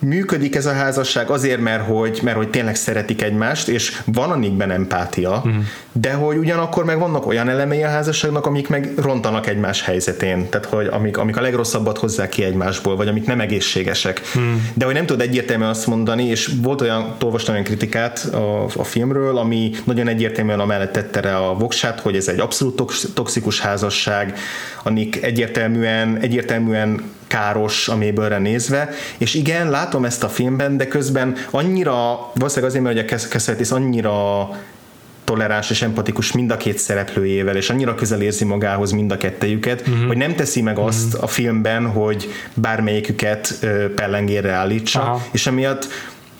működik 0.00 0.54
ez 0.54 0.66
a 0.66 0.72
házasság 0.72 1.30
azért, 1.30 1.60
mert 1.60 1.86
hogy, 1.86 2.20
mert 2.22 2.36
hogy 2.36 2.50
tényleg 2.50 2.74
szeretik 2.74 3.22
egymást, 3.22 3.68
és 3.68 4.00
van 4.04 4.30
a 4.30 4.36
Nickben 4.36 4.70
empátia, 4.70 5.44
mm. 5.48 5.58
de 5.92 6.12
hogy 6.12 6.36
ugyanakkor 6.36 6.84
meg 6.84 6.98
vannak 6.98 7.26
olyan 7.26 7.48
elemei 7.48 7.82
a 7.82 7.88
házasságnak, 7.88 8.46
amik 8.46 8.68
meg 8.68 8.92
rontanak 8.96 9.46
egymás 9.46 9.82
helyzetén, 9.82 10.48
tehát 10.48 10.66
hogy 10.66 10.86
amik, 10.86 11.16
amik 11.16 11.36
a 11.36 11.40
legrosszabbat 11.40 11.98
hozzák 11.98 12.28
ki 12.28 12.44
egymásból, 12.44 12.96
vagy 12.96 13.08
amik 13.08 13.26
nem 13.26 13.40
egészségesek. 13.40 14.20
Mm. 14.38 14.54
De 14.74 14.84
hogy 14.84 14.94
nem 14.94 15.06
tudod 15.06 15.22
egyértelműen 15.22 15.70
azt 15.70 15.86
mondani, 15.86 16.24
és 16.24 16.50
volt 16.62 16.80
olyan, 16.80 17.16
olvastam 17.22 17.52
olyan 17.54 17.66
kritikát 17.66 18.18
a, 18.18 18.64
a 18.64 18.84
filmről, 18.84 19.38
ami 19.38 19.70
nagyon 19.84 20.08
egyértelműen 20.08 20.60
amellett 20.60 20.92
tette 20.92 21.20
rá 21.20 21.38
a 21.38 21.54
voksát, 21.54 22.00
hogy 22.00 22.16
ez 22.16 22.28
egy 22.28 22.40
abszolút 22.40 22.76
tox- 22.76 23.08
toxikus 23.14 23.60
házasság, 23.60 24.38
amik 24.82 25.22
egyértelműen, 25.22 26.18
egyértelműen 26.20 27.18
káros 27.30 27.88
a 27.88 27.96
Mabelre 27.96 28.38
nézve, 28.38 28.90
és 29.18 29.34
igen, 29.34 29.70
látom 29.70 30.04
ezt 30.04 30.22
a 30.22 30.28
filmben, 30.28 30.76
de 30.76 30.88
közben 30.88 31.36
annyira, 31.50 31.92
valószínűleg 32.34 32.70
azért, 32.70 32.84
mert 32.84 32.96
hogy 32.96 33.04
a 33.04 33.28
Cassavetes 33.28 33.70
annyira 33.70 34.48
toleráns 35.24 35.70
és 35.70 35.82
empatikus 35.82 36.32
mind 36.32 36.50
a 36.50 36.56
két 36.56 36.78
szereplőjével, 36.78 37.56
és 37.56 37.70
annyira 37.70 37.94
közel 37.94 38.20
érzi 38.20 38.44
magához 38.44 38.90
mind 38.90 39.12
a 39.12 39.16
kettejüket, 39.16 39.80
uh-huh. 39.80 40.06
hogy 40.06 40.16
nem 40.16 40.34
teszi 40.34 40.62
meg 40.62 40.78
azt 40.78 41.06
uh-huh. 41.06 41.22
a 41.22 41.26
filmben, 41.26 41.86
hogy 41.86 42.28
bármelyiküket 42.54 43.58
ö, 43.60 43.94
pellengérre 43.94 44.52
állítsa, 44.52 45.00
Aha. 45.00 45.26
és 45.30 45.46
emiatt 45.46 45.88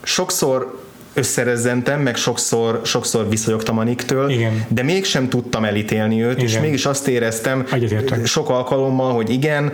sokszor 0.03 0.79
összerezzentem, 1.14 2.00
meg 2.00 2.16
sokszor, 2.16 2.81
sokszor 2.85 3.29
viszonyogtam 3.29 3.79
a 3.79 3.83
Nicktől, 3.83 4.31
Igen. 4.31 4.64
de 4.68 4.83
mégsem 4.83 5.29
tudtam 5.29 5.64
elítélni 5.64 6.22
őt, 6.22 6.42
és 6.42 6.50
Igen. 6.50 6.62
mégis 6.62 6.87
azt 6.87 7.09
éreztem 7.09 7.66
Egyetértek. 7.72 8.26
sok 8.26 8.48
alkalommal, 8.48 9.14
hogy 9.14 9.31
igen, 9.31 9.72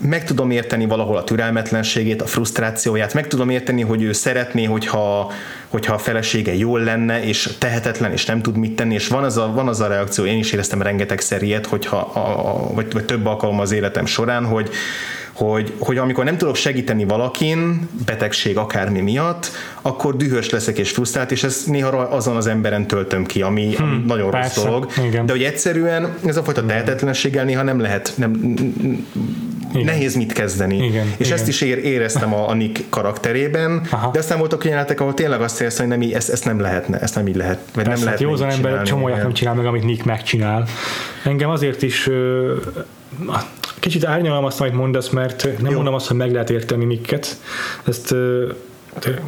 meg 0.00 0.24
tudom 0.24 0.50
érteni 0.50 0.86
valahol 0.86 1.16
a 1.16 1.24
türelmetlenségét, 1.24 2.22
a 2.22 2.26
frusztrációját, 2.26 3.14
meg 3.14 3.26
tudom 3.28 3.50
érteni, 3.50 3.82
hogy 3.82 4.02
ő 4.02 4.12
szeretné, 4.12 4.64
hogyha, 4.64 5.32
hogyha 5.68 5.94
a 5.94 5.98
felesége 5.98 6.54
jól 6.54 6.80
lenne, 6.80 7.24
és 7.24 7.48
tehetetlen, 7.58 8.12
és 8.12 8.24
nem 8.24 8.42
tud 8.42 8.56
mit 8.56 8.76
tenni, 8.76 8.94
és 8.94 9.08
van 9.08 9.24
az 9.24 9.36
a, 9.36 9.52
van 9.54 9.68
az 9.68 9.80
a 9.80 9.86
reakció, 9.86 10.24
én 10.24 10.38
is 10.38 10.52
éreztem 10.52 10.82
rengeteg 10.82 11.20
ilyet, 11.40 11.66
hogyha, 11.66 11.96
a, 11.96 12.18
a, 12.18 12.72
vagy, 12.74 12.92
vagy 12.92 13.04
több 13.04 13.26
alkalommal 13.26 13.62
az 13.62 13.72
életem 13.72 14.06
során, 14.06 14.44
hogy, 14.44 14.70
hogy, 15.32 15.72
hogy 15.78 15.96
amikor 15.96 16.24
nem 16.24 16.36
tudok 16.36 16.56
segíteni 16.56 17.04
valakin, 17.04 17.88
betegség 18.06 18.56
akármi 18.56 19.00
miatt, 19.00 19.50
akkor 19.82 20.16
dühös 20.16 20.50
leszek 20.50 20.78
és 20.78 20.90
frusztrált, 20.90 21.30
és 21.30 21.44
ezt 21.44 21.66
néha 21.66 21.88
azon 21.88 22.36
az 22.36 22.46
emberen 22.46 22.86
töltöm 22.86 23.26
ki, 23.26 23.42
ami, 23.42 23.74
ami 23.78 23.90
Hmm, 23.90 24.04
nagyon 24.06 24.30
persze, 24.30 24.54
rossz 24.54 24.64
dolog. 24.64 24.90
igen. 25.04 25.26
De 25.26 25.32
hogy 25.32 25.42
egyszerűen 25.42 26.14
ez 26.26 26.36
a 26.36 26.42
fajta 26.42 26.66
tehetetlenséggel 26.66 27.44
néha 27.44 27.62
nem 27.62 27.80
lehet, 27.80 28.12
nem, 28.16 28.54
Igen. 29.72 29.84
nehéz 29.84 30.14
mit 30.14 30.32
kezdeni. 30.32 30.76
Igen, 30.76 31.06
és 31.16 31.26
igen. 31.26 31.38
ezt 31.38 31.48
is 31.48 31.60
ér, 31.60 31.78
éreztem 31.78 32.34
a, 32.34 32.48
a 32.48 32.54
Nick 32.54 32.84
karakterében, 32.88 33.86
Aha. 33.90 34.10
de 34.10 34.18
aztán 34.18 34.38
voltak 34.38 34.58
olyan 34.58 34.70
jelenetek, 34.70 35.00
ahol 35.00 35.14
tényleg 35.14 35.40
azt 35.40 35.60
éreztem, 35.60 35.88
hogy 35.88 35.98
nem, 35.98 36.08
így- 36.08 36.14
ezt, 36.14 36.30
ezt 36.30 36.44
nem 36.44 36.60
lehetne, 36.60 36.98
ezt 36.98 37.14
nem 37.14 37.26
így 37.26 37.36
lehet, 37.36 37.58
vagy 37.74 37.84
Persze, 37.84 37.88
nem 37.88 37.98
hát 37.98 38.04
lehet 38.04 38.20
józan 38.20 38.50
ember 38.50 38.82
csomó 38.82 39.08
nem 39.08 39.32
csinál 39.32 39.54
meg, 39.54 39.66
amit 39.66 39.84
Nick 39.84 40.04
megcsinál. 40.04 40.66
Engem 41.24 41.50
azért 41.50 41.82
is 41.82 42.06
ö, 42.06 42.54
kicsit 43.78 44.04
árnyalom 44.06 44.44
azt, 44.44 44.60
amit 44.60 44.74
mondasz, 44.74 45.08
mert 45.08 45.44
nem 45.44 45.70
Jó. 45.70 45.76
mondom 45.76 45.94
azt, 45.94 46.06
hogy 46.06 46.16
meg 46.16 46.32
lehet 46.32 46.50
érteni 46.50 46.84
Nicket. 46.84 47.36
Ezt 47.86 48.10
ö, 48.10 48.50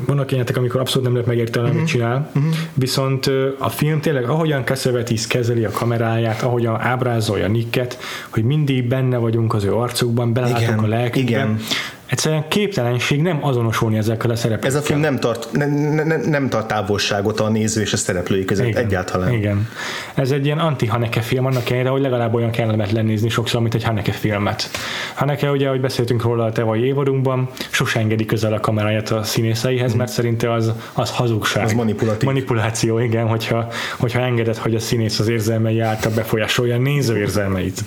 vannak 0.07 0.31
ilyenek, 0.33 0.57
amikor 0.57 0.81
abszolút 0.81 1.05
nem 1.05 1.12
lehet 1.12 1.29
megérteni, 1.29 1.66
Mhm. 1.68 1.77
amit 1.77 1.88
csinál. 1.88 2.31
Viszont 2.74 3.27
ö, 3.27 3.48
a 3.59 3.68
film 3.68 4.00
tényleg, 4.00 4.29
ahogyan 4.29 4.64
Cassavetes 4.64 5.27
kezeli 5.27 5.64
a 5.64 5.70
kameráját, 5.70 6.42
ahogyan 6.42 6.81
ábrázolja 6.81 7.48
Nicket, 7.48 7.98
hogy 8.31 8.42
mindig 8.44 8.88
benne 8.88 9.16
vagyunk 9.16 9.55
az 9.55 9.64
ő 9.64 9.74
arcukban, 9.74 10.33
belelátunk 10.33 10.62
Igen, 10.62 10.79
a 10.79 10.87
lelkükben. 10.87 11.22
igen. 11.29 11.59
Egyszerűen 12.07 12.45
képtelenség 12.49 13.23
nem 13.23 13.38
azonosulni 13.45 13.97
ezekkel 13.97 14.31
a 14.31 14.37
szereplőkkel. 14.37 14.77
Ez 14.79 14.83
a 14.83 14.87
film 14.87 15.01
nem 15.01 15.19
tart, 15.21 15.49
ne, 15.53 15.67
ne, 15.67 16.05
ne, 16.05 16.17
nem 16.17 16.49
tart 16.49 16.67
távolságot 16.67 17.40
a 17.40 17.49
néző 17.49 17.81
és 17.81 17.93
a 17.93 17.97
szereplői 17.97 18.45
között 18.45 18.67
Igen. 18.67 18.85
egyáltalán. 18.85 19.33
Igen. 19.33 19.69
Ez 20.14 20.31
egy 20.31 20.45
ilyen 20.45 20.59
anti-Haneke 20.59 21.21
film, 21.21 21.47
annak 21.47 21.71
ellenére, 21.71 21.88
hogy 21.88 22.01
legalább 22.01 22.35
olyan 22.35 22.51
kellemetlen 22.51 23.05
nézni 23.05 23.29
sokszor, 23.29 23.61
mint 23.61 23.75
egy 23.75 23.83
Haneke 23.85 24.12
filmet. 24.12 24.71
Haneke, 25.14 25.51
ugye, 25.51 25.67
ahogy 25.67 25.81
beszéltünk 25.81 26.23
róla 26.23 26.45
a 26.45 26.53
tavalyi 26.53 26.85
évadunkban, 26.85 27.49
sose 27.71 27.99
engedi 27.99 28.25
közel 28.25 28.53
a 28.53 28.61
kameráját 28.61 29.11
a 29.11 29.23
színészeihez, 29.23 29.95
mert 29.95 30.11
szerinte 30.11 30.53
az, 30.53 30.73
az 30.93 31.11
hazugság. 31.11 31.64
Az 31.64 31.73
manipulatív. 31.73 32.29
Manipuláció, 32.29 32.99
igen, 32.99 33.27
hogyha, 33.27 33.69
hogyha 33.99 34.21
engeded, 34.21 34.57
hogy 34.57 34.75
a 34.75 34.81
színész 34.81 35.19
az 35.19 35.29
érzelmei 35.29 35.81
által 35.81 36.12
befolyásolja 36.14 36.75
a 36.75 36.79
néző 36.79 37.19
érzelmeit. 37.19 37.85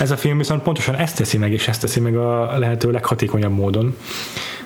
Ez 0.00 0.10
a 0.10 0.16
film 0.16 0.38
viszont 0.38 0.62
pontosan 0.62 0.96
ezt 0.96 1.16
teszi 1.16 1.38
meg, 1.38 1.52
és 1.52 1.68
ezt 1.68 1.80
teszi 1.80 2.00
meg 2.00 2.16
a 2.16 2.58
lehető 2.58 2.90
leghatékonyabb 2.90 3.38
módon. 3.48 3.96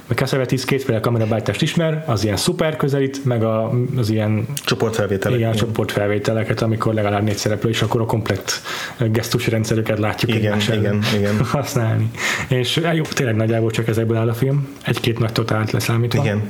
Mert 0.06 0.20
Cassavetes 0.20 0.64
kétféle 0.64 1.00
kamerabájtást 1.00 1.62
ismer, 1.62 2.04
az 2.06 2.24
ilyen 2.24 2.36
szuper 2.36 2.76
közelít, 2.76 3.24
meg 3.24 3.42
a, 3.44 3.70
az 3.96 4.10
ilyen 4.10 4.46
Csoportfelvételek. 4.64 5.38
igen, 5.38 5.52
csoportfelvételeket, 5.52 6.62
amikor 6.62 6.94
legalább 6.94 7.22
négy 7.22 7.36
szereplő, 7.36 7.70
és 7.70 7.82
akkor 7.82 8.00
a 8.00 8.04
komplett 8.06 8.52
gesztusrendszerüket 8.98 9.98
látjuk 9.98 10.34
Igen, 10.34 10.60
igen, 10.60 11.02
igen. 11.16 11.44
használni. 11.52 12.10
És 12.48 12.76
eh, 12.76 12.94
jó, 12.94 13.02
tényleg 13.02 13.36
nagyjából 13.36 13.70
csak 13.70 13.88
ezekből 13.88 14.16
áll 14.16 14.28
a 14.28 14.34
film, 14.34 14.68
egy-két 14.84 15.18
nagy 15.18 15.32
totált 15.32 15.70
leszámítva. 15.70 16.22
Igen. 16.22 16.42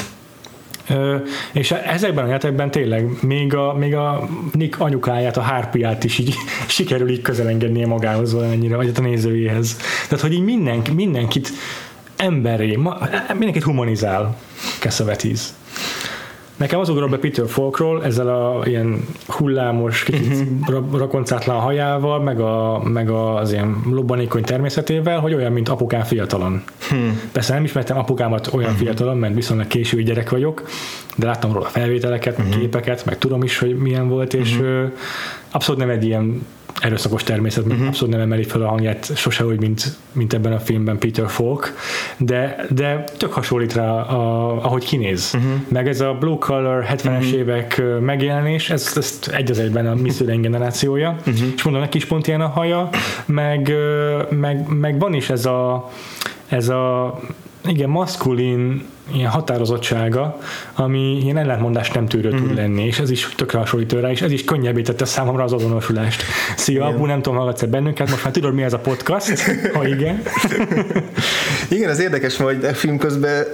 Ö, 0.89 1.17
és 1.53 1.71
ezekben 1.71 2.23
a 2.23 2.27
jelentekben 2.27 2.71
tényleg 2.71 3.09
még 3.21 3.55
a, 3.55 3.75
még 3.75 3.95
a 3.95 4.29
Nick 4.53 4.81
anyukáját, 4.81 5.37
a 5.37 5.41
hárpiát 5.41 6.05
is 6.05 6.19
így 6.19 6.35
sikerül 6.67 7.09
így 7.09 7.23
közelengednie 7.23 7.87
magához 7.87 8.33
valamennyire, 8.33 8.77
vagy 8.77 8.87
hát 8.87 8.99
a 8.99 9.03
nézőjéhez. 9.03 9.77
Tehát, 10.09 10.25
hogy 10.25 10.33
így 10.33 10.45
mindenki, 10.45 10.93
mindenkit 10.93 11.53
emberé, 12.17 12.77
ma, 12.77 12.99
mindenkit 13.33 13.63
humanizál 13.63 14.37
Cassavetes. 14.81 15.49
Nekem 16.57 16.81
az 16.81 16.89
ugrott 16.89 17.11
be 17.11 17.19
Peter 17.19 17.49
Falkról, 17.49 18.05
ezzel 18.05 18.29
a 18.29 18.67
ilyen 18.67 19.07
hullámos, 19.27 20.03
kicsit 20.03 20.47
uh-huh. 20.61 20.99
rakoncátlan 20.99 21.61
hajával, 21.61 22.21
meg, 22.21 22.41
a, 22.41 22.83
meg 22.85 23.11
az 23.11 23.53
ilyen 23.53 23.83
lobbanékony 23.91 24.43
természetével, 24.43 25.21
hogy 25.21 25.35
olyan, 25.35 25.53
mint 25.53 25.69
apukám 25.69 26.03
fiatalon. 26.03 26.63
Hmm. 26.89 27.21
Persze 27.33 27.55
nem 27.55 27.65
ismertem 27.65 27.99
apukámat 27.99 28.51
olyan 28.53 28.71
uh-huh. 28.71 28.85
fiatalon, 28.85 29.17
mert 29.17 29.35
viszonylag 29.35 29.67
késői 29.67 30.03
gyerek 30.03 30.31
vagyok, 30.31 30.69
de 31.17 31.27
láttam 31.27 31.53
róla 31.53 31.67
felvételeket, 31.67 32.37
meg 32.37 32.47
uh-huh. 32.47 32.63
képeket, 32.63 33.05
meg 33.05 33.19
tudom 33.19 33.43
is, 33.43 33.59
hogy 33.59 33.77
milyen 33.79 34.09
volt, 34.09 34.35
és 34.35 34.53
uh-huh. 34.53 34.93
abszolút 35.51 35.81
nem 35.81 35.91
egy 35.91 36.05
ilyen 36.05 36.47
erőszakos 36.81 37.23
természet, 37.23 37.65
uh-huh. 37.65 37.87
abszolút 37.87 38.15
nem 38.15 38.23
emeli 38.23 38.43
fel 38.43 38.63
a 38.63 38.69
hangját 38.69 39.17
sose 39.17 39.45
úgy, 39.45 39.61
mint, 39.61 39.97
mint 40.13 40.35
ebben 40.35 40.53
a 40.53 40.59
filmben 40.59 40.99
Peter 40.99 41.29
Falk, 41.29 41.75
de, 42.19 42.67
de 42.71 43.05
tök 43.19 43.33
hasonlít 43.33 43.73
rá, 43.73 43.91
a, 43.91 44.65
ahogy 44.65 44.85
kinéz. 44.85 45.33
Uh-huh. 45.35 45.53
Meg 45.69 45.89
ez 45.89 46.01
a 46.01 46.17
blue 46.21 46.39
color 46.39 46.85
70-es 46.91 47.05
uh-huh. 47.05 47.33
évek 47.33 47.83
megjelenés, 48.01 48.71
ez, 48.71 48.93
ez 48.97 49.19
egy 49.33 49.51
az 49.51 49.59
egyben 49.59 49.87
a 49.87 49.95
mi 50.03 50.11
szüleink 50.11 50.43
generációja, 50.43 51.17
uh-huh. 51.19 51.47
és 51.57 51.63
mondom, 51.63 51.83
neki 51.83 51.97
is 51.97 52.05
pont 52.05 52.27
ilyen 52.27 52.41
a 52.41 52.49
haja, 52.49 52.89
meg, 53.27 53.73
meg, 54.31 54.69
meg 54.69 54.99
van 54.99 55.15
is 55.15 55.31
ez 55.31 55.47
a, 55.47 55.91
ez 56.49 56.69
a 56.69 57.19
igen, 57.67 57.89
maszkulin 57.89 58.85
ilyen 59.13 59.31
határozottsága, 59.31 60.39
ami 60.75 61.19
ilyen 61.23 61.37
ellentmondást 61.37 61.95
nem 61.95 62.07
tűrő 62.07 62.33
mm. 62.33 62.37
tud 62.37 62.55
lenni, 62.55 62.85
és 62.85 62.99
ez 62.99 63.11
is 63.11 63.29
tökre 63.37 63.59
hasonlít 63.59 63.93
rá, 63.93 64.11
és 64.11 64.23
ez 64.23 64.33
is 64.33 64.45
könnyebbé 64.45 64.83
tette 64.83 65.05
számomra 65.05 65.45
az 65.45 65.53
azonosulást. 65.53 66.23
Szia, 66.57 66.85
Abu, 66.87 67.07
nem 67.07 67.23
tudom, 67.23 67.39
hallgatsz 67.39 67.63
bennünket, 67.63 68.11
most 68.11 68.25
már 68.25 68.33
tudod, 68.33 68.55
mi 68.55 68.63
ez 68.63 68.73
a 68.73 68.79
podcast, 68.79 69.41
ha 69.75 69.87
igen. 69.87 70.23
igen, 71.71 71.91
ez 71.91 72.01
érdekes, 72.01 72.37
hogy 72.37 72.65
a 72.65 72.75
film 72.75 72.99
közben 72.99 73.45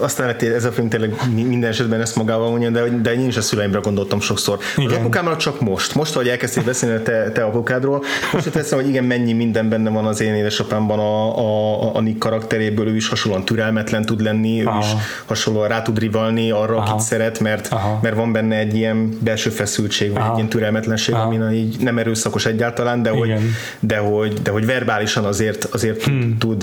aztán 0.00 0.34
hogy 0.38 0.48
ez 0.48 0.64
a 0.64 0.72
film 0.72 0.88
tényleg 0.88 1.14
minden 1.34 1.70
esetben 1.70 2.00
ezt 2.00 2.16
magával 2.16 2.50
mondja, 2.50 2.70
de, 2.70 2.88
de 3.02 3.14
én 3.14 3.26
is 3.26 3.36
a 3.36 3.42
szüleimre 3.42 3.78
gondoltam 3.78 4.20
sokszor. 4.20 4.58
Igen. 4.76 4.90
Az 4.90 4.96
apukámmal 4.96 5.36
csak 5.36 5.60
most. 5.60 5.94
Most, 5.94 6.14
hogy 6.14 6.28
elkezdtél 6.28 6.64
beszélni 6.64 6.96
a 6.96 7.02
te, 7.02 7.30
te 7.30 7.44
apukádról, 7.44 8.04
most 8.32 8.50
teszem, 8.50 8.78
hogy 8.78 8.88
igen, 8.88 9.04
mennyi 9.04 9.32
minden 9.32 9.68
benne 9.68 9.90
van 9.90 10.04
az 10.04 10.20
én 10.20 10.34
édesapámban 10.34 10.98
a, 10.98 11.38
a, 11.38 11.94
a 11.96 12.00
Nick 12.00 12.18
karakteréből, 12.18 12.88
ő 12.88 12.96
is 12.96 13.08
hasonlóan 13.08 13.44
türelmetlen 13.44 14.04
tud 14.04 14.20
lenni, 14.20 14.62
Aha. 14.68 14.78
is 14.78 14.86
hasonlóan 15.26 15.68
rá 15.68 15.82
tud 15.82 15.98
rivalni 15.98 16.50
arra, 16.50 16.76
Aha. 16.76 16.90
akit 16.90 17.06
szeret, 17.06 17.40
mert, 17.40 17.74
mert 18.02 18.16
van 18.16 18.32
benne 18.32 18.56
egy 18.56 18.74
ilyen 18.74 19.18
belső 19.20 19.50
feszültség, 19.50 20.12
vagy 20.12 20.20
Aha. 20.20 20.30
egy 20.30 20.36
ilyen 20.36 20.48
türelmetlenség, 20.48 21.14
Aha. 21.14 21.24
ami 21.24 21.54
így 21.56 21.76
nem 21.80 21.98
erőszakos 21.98 22.46
egyáltalán, 22.46 23.02
de 23.02 23.10
hogy, 23.10 23.34
de 23.80 23.98
hogy, 23.98 24.42
de 24.42 24.50
hogy 24.50 24.66
verbálisan 24.66 25.24
azért, 25.24 25.64
azért 25.64 26.04
hmm. 26.04 26.38
tud, 26.38 26.62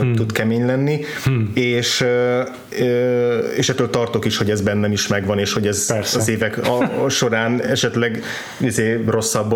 hmm. 0.00 0.14
tud 0.14 0.32
kemény 0.32 0.66
lenni, 0.66 1.00
hmm. 1.24 1.50
és, 1.54 2.04
és 3.56 3.68
ettől 3.68 3.90
tartok 3.90 4.24
is, 4.24 4.36
hogy 4.36 4.50
ez 4.50 4.60
bennem 4.60 4.92
is 4.92 5.06
megvan, 5.06 5.38
és 5.38 5.52
hogy 5.52 5.66
ez 5.66 5.86
Persze. 5.86 6.18
az 6.18 6.28
évek 6.28 6.66
a, 6.66 7.04
a 7.04 7.08
során 7.08 7.62
esetleg 7.62 8.22
izé, 8.58 9.04
rosszabb, 9.08 9.54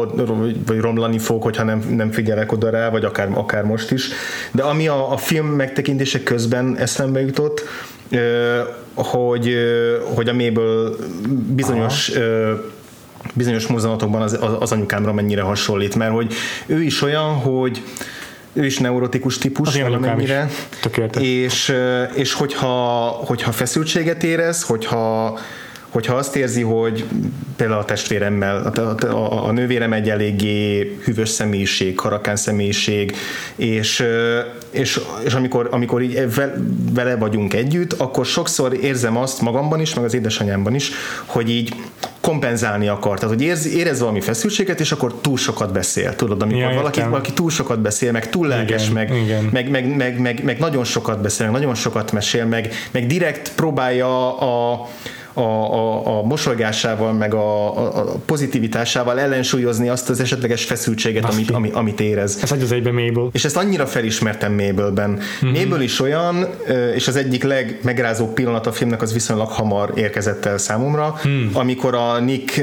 vagy 0.66 0.80
romlani 0.80 1.18
fog, 1.18 1.42
hogyha 1.42 1.62
nem, 1.62 1.78
nem 1.96 2.10
figyelek 2.10 2.52
oda 2.52 2.70
rá, 2.70 2.88
vagy 2.88 3.04
akár, 3.04 3.28
akár 3.34 3.64
most 3.64 3.90
is. 3.90 4.08
De 4.52 4.62
ami 4.62 4.88
a, 4.88 5.12
a 5.12 5.16
film 5.16 5.46
megtekintése 5.46 6.22
közben 6.22 6.76
eszembe 6.76 7.20
jutott, 7.20 7.64
hogy, 8.94 9.56
hogy 10.14 10.28
a 10.28 10.32
méből 10.32 10.96
bizonyos 11.28 12.08
Aha. 12.08 12.60
bizonyos 13.34 13.66
mozzanatokban 13.66 14.22
az, 14.22 14.38
az 14.60 14.72
anyukámra 14.72 15.12
mennyire 15.12 15.42
hasonlít, 15.42 15.94
mert 15.94 16.12
hogy 16.12 16.34
ő 16.66 16.82
is 16.82 17.02
olyan, 17.02 17.34
hogy 17.34 17.82
ő 18.52 18.64
is 18.64 18.78
neurotikus 18.78 19.38
típus 19.38 19.80
valamennyire, 19.80 20.48
és, 21.18 21.74
és 22.14 22.32
hogyha, 22.32 23.06
hogyha 23.06 23.52
feszültséget 23.52 24.22
érez, 24.22 24.62
hogyha 24.62 25.38
hogyha 25.90 26.14
azt 26.14 26.36
érzi, 26.36 26.62
hogy 26.62 27.04
például 27.56 27.80
a 27.80 27.84
testvéremmel, 27.84 28.72
a, 28.76 29.06
a, 29.06 29.46
a 29.46 29.52
nővérem 29.52 29.92
egy 29.92 30.10
eléggé 30.10 30.80
hűvös 31.04 31.28
személyiség, 31.28 31.94
karakán 31.94 32.36
személyiség, 32.36 33.16
és, 33.56 34.04
és, 34.70 35.00
és 35.24 35.34
amikor, 35.34 35.68
amikor 35.70 36.02
így 36.02 36.28
vele 36.92 37.16
vagyunk 37.16 37.54
együtt, 37.54 37.92
akkor 37.92 38.26
sokszor 38.26 38.74
érzem 38.74 39.16
azt 39.16 39.40
magamban 39.40 39.80
is, 39.80 39.94
meg 39.94 40.04
az 40.04 40.14
édesanyámban 40.14 40.74
is, 40.74 40.90
hogy 41.26 41.50
így 41.50 41.74
kompenzálni 42.20 42.88
akar. 42.88 43.18
Tehát, 43.18 43.34
hogy 43.34 43.44
érez, 43.44 43.66
érez 43.66 44.00
valami 44.00 44.20
feszültséget, 44.20 44.80
és 44.80 44.92
akkor 44.92 45.14
túl 45.20 45.36
sokat 45.36 45.72
beszél. 45.72 46.16
Tudod, 46.16 46.42
amikor 46.42 46.70
ja, 46.70 46.74
valaki, 46.74 47.00
valaki 47.00 47.32
túl 47.32 47.50
sokat 47.50 47.80
beszél, 47.80 48.12
meg 48.12 48.28
túl 48.28 48.46
lelkes, 48.46 48.82
igen, 48.82 48.94
meg, 48.94 49.22
igen. 49.22 49.48
Meg, 49.52 49.70
meg, 49.70 49.96
meg, 49.96 50.20
meg, 50.20 50.44
meg, 50.44 50.58
nagyon 50.58 50.84
sokat 50.84 51.20
beszél, 51.20 51.46
meg 51.46 51.60
nagyon 51.60 51.74
sokat 51.74 52.12
mesél, 52.12 52.44
meg, 52.44 52.72
meg 52.90 53.06
direkt 53.06 53.52
próbálja 53.54 54.38
a 54.38 54.88
a, 55.40 55.74
a, 55.74 56.18
a 56.18 56.22
mosolygásával, 56.22 57.12
meg 57.12 57.34
a, 57.34 57.78
a, 57.78 57.98
a 57.98 58.04
pozitivitásával 58.26 59.20
ellensúlyozni 59.20 59.88
azt 59.88 60.10
az 60.10 60.20
esetleges 60.20 60.64
feszültséget, 60.64 61.24
amit, 61.24 61.50
ami, 61.50 61.70
amit 61.72 62.00
érez. 62.00 62.38
Ez 62.42 62.52
egy 62.52 62.62
az 62.62 62.72
egyben 62.72 62.94
Mabel. 62.94 63.28
És 63.32 63.44
ezt 63.44 63.56
annyira 63.56 63.86
felismertem 63.86 64.52
Mabelben. 64.52 65.10
Mm-hmm. 65.10 65.62
Mabel 65.62 65.80
is 65.80 66.00
olyan, 66.00 66.46
és 66.94 67.08
az 67.08 67.16
egyik 67.16 67.42
legmegrázóbb 67.42 68.34
pillanat 68.34 68.66
a 68.66 68.72
filmnek 68.72 69.02
az 69.02 69.12
viszonylag 69.12 69.48
hamar 69.48 69.92
érkezett 69.94 70.44
el 70.44 70.58
számomra, 70.58 71.20
mm. 71.28 71.46
amikor 71.52 71.94
a 71.94 72.20
Nick 72.20 72.62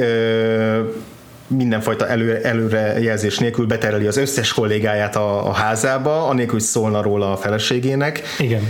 mindenfajta 1.48 2.08
elő, 2.08 2.36
előrejelzés 2.36 3.38
nélkül 3.38 3.66
betereli 3.66 4.08
az 4.08 4.18
összes 4.18 4.54
kollégáját 4.54 5.16
a, 5.16 5.48
a 5.48 5.52
házába, 5.52 6.28
anélkül, 6.28 6.54
hogy 6.54 6.62
szólna 6.62 7.02
róla 7.02 7.32
a 7.32 7.38
feleségének. 7.38 8.22
Igen. 8.40 8.62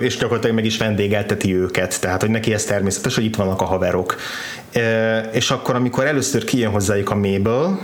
És 0.00 0.16
gyakorlatilag 0.16 0.56
meg 0.56 0.64
is 0.64 0.78
vendégelteti 0.78 1.54
őket, 1.56 2.00
tehát 2.00 2.20
hogy 2.20 2.30
neki 2.30 2.52
ez 2.52 2.64
természetes, 2.64 3.14
hogy 3.14 3.24
itt 3.24 3.36
vannak 3.36 3.60
a 3.60 3.64
haverok. 3.64 4.16
És 5.32 5.50
akkor, 5.50 5.74
amikor 5.74 6.06
először 6.06 6.44
kijön 6.44 6.70
hozzájuk 6.70 7.10
a 7.10 7.14
Mabel, 7.14 7.78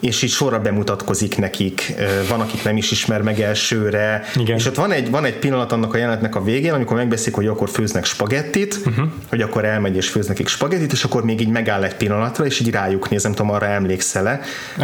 és 0.00 0.22
így 0.22 0.30
sorra 0.30 0.60
bemutatkozik 0.60 1.38
nekik, 1.38 1.94
van, 2.28 2.40
akik 2.40 2.64
nem 2.64 2.76
is 2.76 2.90
ismer 2.90 3.22
meg 3.22 3.40
elsőre, 3.40 4.22
Igen. 4.34 4.56
és 4.56 4.66
ott 4.66 4.74
van 4.74 4.92
egy, 4.92 5.10
van 5.10 5.24
egy 5.24 5.38
pillanat 5.38 5.72
annak 5.72 5.94
a 5.94 5.96
jelenetnek 5.96 6.34
a 6.34 6.42
végén, 6.42 6.72
amikor 6.72 6.96
megbeszik, 6.96 7.34
hogy 7.34 7.46
akkor 7.46 7.68
főznek 7.68 8.04
spagettit, 8.04 8.80
uh-huh. 8.86 9.08
hogy 9.28 9.40
akkor 9.40 9.64
elmegy 9.64 9.96
és 9.96 10.08
főz 10.08 10.26
nekik 10.26 10.48
spagettit, 10.48 10.92
és 10.92 11.04
akkor 11.04 11.24
még 11.24 11.40
így 11.40 11.48
megáll 11.48 11.84
egy 11.84 11.94
pillanatra, 11.94 12.44
és 12.44 12.60
így 12.60 12.70
rájuk 12.70 13.10
néz, 13.10 13.22
nem 13.22 13.32
tudom, 13.32 13.50
arra 13.50 13.66
emlékszel-e, 13.66 14.40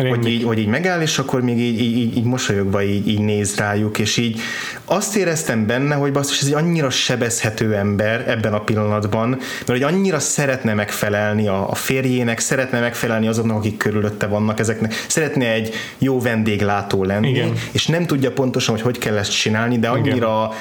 hogy 0.08 0.26
így, 0.26 0.42
hogy 0.42 0.58
így 0.58 0.66
megáll, 0.66 1.00
és 1.00 1.18
akkor 1.18 1.42
még 1.42 1.58
így, 1.58 1.80
így, 1.80 2.16
így 2.16 2.24
mosolyogva 2.24 2.82
így, 2.82 3.08
így 3.08 3.20
néz 3.20 3.56
rájuk, 3.56 3.98
és 3.98 4.16
így 4.16 4.40
azt 4.84 5.16
éreztem 5.16 5.66
benne, 5.66 5.94
hogy 5.94 6.12
basszus, 6.12 6.40
ez 6.40 6.46
egy 6.46 6.54
annyira 6.54 6.90
sebezhető 6.90 7.74
ember 7.74 8.28
ebben 8.28 8.52
a 8.52 8.60
pillanatban, 8.60 9.28
mert 9.28 9.66
hogy 9.66 9.82
annyira 9.82 10.18
szeretne 10.18 10.74
megfelelni 10.74 11.48
a, 11.48 11.70
a 11.70 11.74
férjének, 11.74 12.38
szeretne 12.38 12.80
megfelelni 12.80 13.28
azoknak, 13.28 13.56
akik 13.56 13.76
körülötte 13.76 14.26
vannak 14.26 14.58
ezeknek, 14.58 15.01
szeretne 15.06 15.52
egy 15.52 15.74
jó 15.98 16.20
vendéglátó 16.20 17.04
lenni, 17.04 17.28
Igen. 17.28 17.52
és 17.72 17.86
nem 17.86 18.06
tudja 18.06 18.32
pontosan, 18.32 18.74
hogy 18.74 18.82
hogy 18.82 18.98
kell 18.98 19.16
ezt 19.16 19.32
csinálni, 19.32 19.78
de 19.78 19.88
annyira 19.88 20.48
Igen 20.50 20.60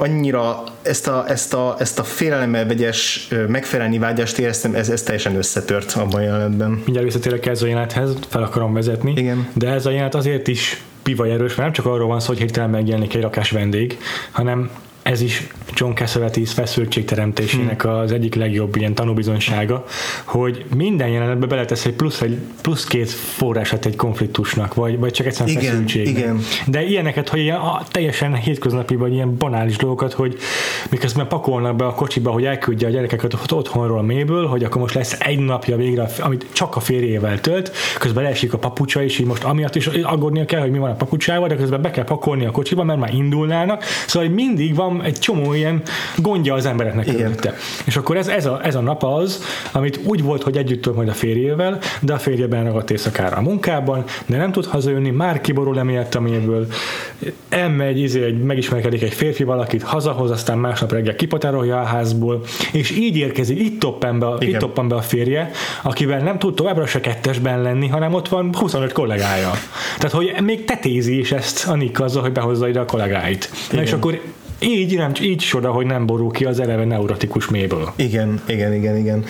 annyira 0.00 0.64
ezt 0.82 1.08
a, 1.08 1.24
ezt 1.28 1.54
a, 1.54 1.76
ezt 1.78 1.98
a 1.98 2.04
félelemmel 2.04 2.66
vegyes 2.66 3.28
megfelelni 3.48 3.98
vágyást 3.98 4.38
éreztem, 4.38 4.74
ez, 4.74 4.88
ez 4.88 5.02
teljesen 5.02 5.36
összetört 5.36 5.92
abban 5.92 6.20
a 6.20 6.20
jelenetben. 6.20 6.70
Mindjárt 6.70 7.02
visszatérek 7.02 7.46
ez 7.46 7.62
a 7.62 7.66
jelenethez, 7.66 8.14
fel 8.28 8.42
akarom 8.42 8.72
vezetni, 8.72 9.12
Igen. 9.16 9.48
de 9.52 9.68
ez 9.68 9.86
a 9.86 9.90
jelenet 9.90 10.14
azért 10.14 10.48
is 10.48 10.82
pivaj 11.02 11.30
erős, 11.30 11.48
mert 11.48 11.62
nem 11.62 11.72
csak 11.72 11.86
arról 11.86 12.08
van 12.08 12.20
szó, 12.20 12.26
hogy 12.26 12.38
hirtelen 12.38 12.70
megjelenik 12.70 13.14
egy 13.14 13.22
rakás 13.22 13.50
vendég, 13.50 13.98
hanem 14.30 14.70
ez 15.10 15.20
is 15.20 15.46
John 15.74 15.92
Cassavetes 15.92 16.52
feszültségteremtésének 16.52 17.82
hmm. 17.82 17.90
az 17.90 18.12
egyik 18.12 18.34
legjobb 18.34 18.76
ilyen 18.76 18.94
tanúbizonysága, 18.94 19.84
hogy 20.24 20.64
minden 20.76 21.08
jelenetbe 21.08 21.46
beletesz 21.46 21.84
egy 21.84 21.92
plusz, 21.92 22.20
egy 22.20 22.38
plusz 22.62 22.84
két 22.84 23.10
forrását 23.10 23.86
egy 23.86 23.96
konfliktusnak, 23.96 24.74
vagy, 24.74 24.98
vagy 24.98 25.12
csak 25.12 25.26
egyszerűen 25.26 25.56
igen, 25.56 25.70
feszültség. 25.70 26.08
Igen. 26.08 26.40
De 26.66 26.82
ilyeneket, 26.82 27.28
hogy 27.28 27.40
ilyen 27.40 27.56
a, 27.56 27.82
teljesen 27.90 28.34
hétköznapi, 28.34 28.94
vagy 28.94 29.12
ilyen 29.12 29.36
banális 29.36 29.76
dolgokat, 29.76 30.12
hogy 30.12 30.38
miközben 30.90 31.28
pakolnak 31.28 31.76
be 31.76 31.86
a 31.86 31.94
kocsiba, 31.94 32.30
hogy 32.30 32.44
elküldje 32.44 32.86
a 32.86 32.90
gyerekeket 32.90 33.52
otthonról 33.52 33.98
a 33.98 34.02
méből, 34.02 34.46
hogy 34.46 34.64
akkor 34.64 34.80
most 34.80 34.94
lesz 34.94 35.16
egy 35.20 35.38
napja 35.38 35.76
végre, 35.76 36.08
amit 36.18 36.46
csak 36.52 36.76
a 36.76 36.80
férjével 36.80 37.40
tölt, 37.40 37.72
közben 37.98 38.22
leesik 38.22 38.52
a 38.52 38.58
papucsa, 38.58 39.02
és 39.02 39.18
így 39.18 39.26
most 39.26 39.44
amiatt 39.44 39.74
is 39.74 39.86
aggódnia 39.86 40.44
kell, 40.44 40.60
hogy 40.60 40.70
mi 40.70 40.78
van 40.78 40.90
a 40.90 40.94
papucsával, 40.94 41.48
de 41.48 41.56
közben 41.56 41.82
be 41.82 41.90
kell 41.90 42.04
pakolni 42.04 42.44
a 42.44 42.50
kocsiba, 42.50 42.84
mert 42.84 42.98
már 42.98 43.14
indulnának. 43.14 43.84
Szóval 44.06 44.28
mindig 44.28 44.74
van 44.74 44.99
egy 45.04 45.18
csomó 45.18 45.52
ilyen 45.52 45.82
gondja 46.16 46.54
az 46.54 46.66
embereknek 46.66 47.04
körülötte. 47.04 47.54
És 47.84 47.96
akkor 47.96 48.16
ez, 48.16 48.28
ez, 48.28 48.46
a, 48.46 48.60
ez 48.62 48.74
a 48.74 48.80
nap 48.80 49.04
az, 49.04 49.42
amit 49.72 50.00
úgy 50.04 50.22
volt, 50.22 50.42
hogy 50.42 50.56
együtt 50.56 50.84
volt 50.84 50.96
majd 50.96 51.08
a 51.08 51.12
férjével, 51.12 51.78
de 52.00 52.12
a 52.12 52.18
férje 52.18 52.62
ragadt 52.62 52.90
éjszakára 52.90 53.36
a 53.36 53.40
munkában, 53.40 54.04
de 54.26 54.36
nem 54.36 54.52
tud 54.52 54.66
hazajönni, 54.66 55.10
már 55.10 55.40
kiborul 55.40 55.78
emiatt 55.78 56.14
a 56.14 56.20
mélyből, 56.20 56.66
elmegy, 57.48 57.98
izé, 57.98 58.24
egy, 58.24 58.42
megismerkedik 58.42 59.02
egy 59.02 59.14
férfi 59.14 59.44
valakit, 59.44 59.82
hazahoz, 59.82 60.30
aztán 60.30 60.58
másnap 60.58 60.92
reggel 60.92 61.14
kipatárolja 61.14 61.80
a 61.80 61.84
házból, 61.84 62.42
és 62.72 62.90
így 62.90 63.16
érkezik, 63.16 63.58
itt 63.60 63.80
toppan 63.80 64.18
be, 64.18 64.26
itt 64.38 64.58
toppan 64.58 64.88
be 64.88 64.94
a 64.94 65.00
férje, 65.00 65.50
akivel 65.82 66.20
nem 66.20 66.38
tud 66.38 66.54
továbbra 66.54 66.86
se 66.86 67.00
kettesben 67.00 67.62
lenni, 67.62 67.88
hanem 67.88 68.14
ott 68.14 68.28
van 68.28 68.54
25 68.54 68.92
kollégája. 68.92 69.50
Tehát, 69.96 70.12
hogy 70.12 70.34
még 70.42 70.64
tetézi 70.64 71.18
is 71.18 71.32
ezt 71.32 71.68
a 71.68 71.74
Nick 71.74 72.00
azzal, 72.00 72.22
hogy 72.22 72.32
behozza 72.32 72.68
ide 72.68 72.80
a 72.80 72.84
kollégáit. 72.84 73.50
Na 73.70 73.82
és 73.82 73.92
akkor 73.92 74.20
így, 74.60 74.96
nem, 74.96 75.12
így 75.20 75.40
soda, 75.40 75.70
hogy 75.70 75.86
nem 75.86 76.06
borul 76.06 76.30
ki 76.30 76.44
az 76.44 76.60
eleve 76.60 76.84
neurotikus 76.84 77.48
méből. 77.48 77.92
Igen, 77.96 78.40
igen, 78.46 78.74
igen, 78.74 78.96
igen. 78.96 79.24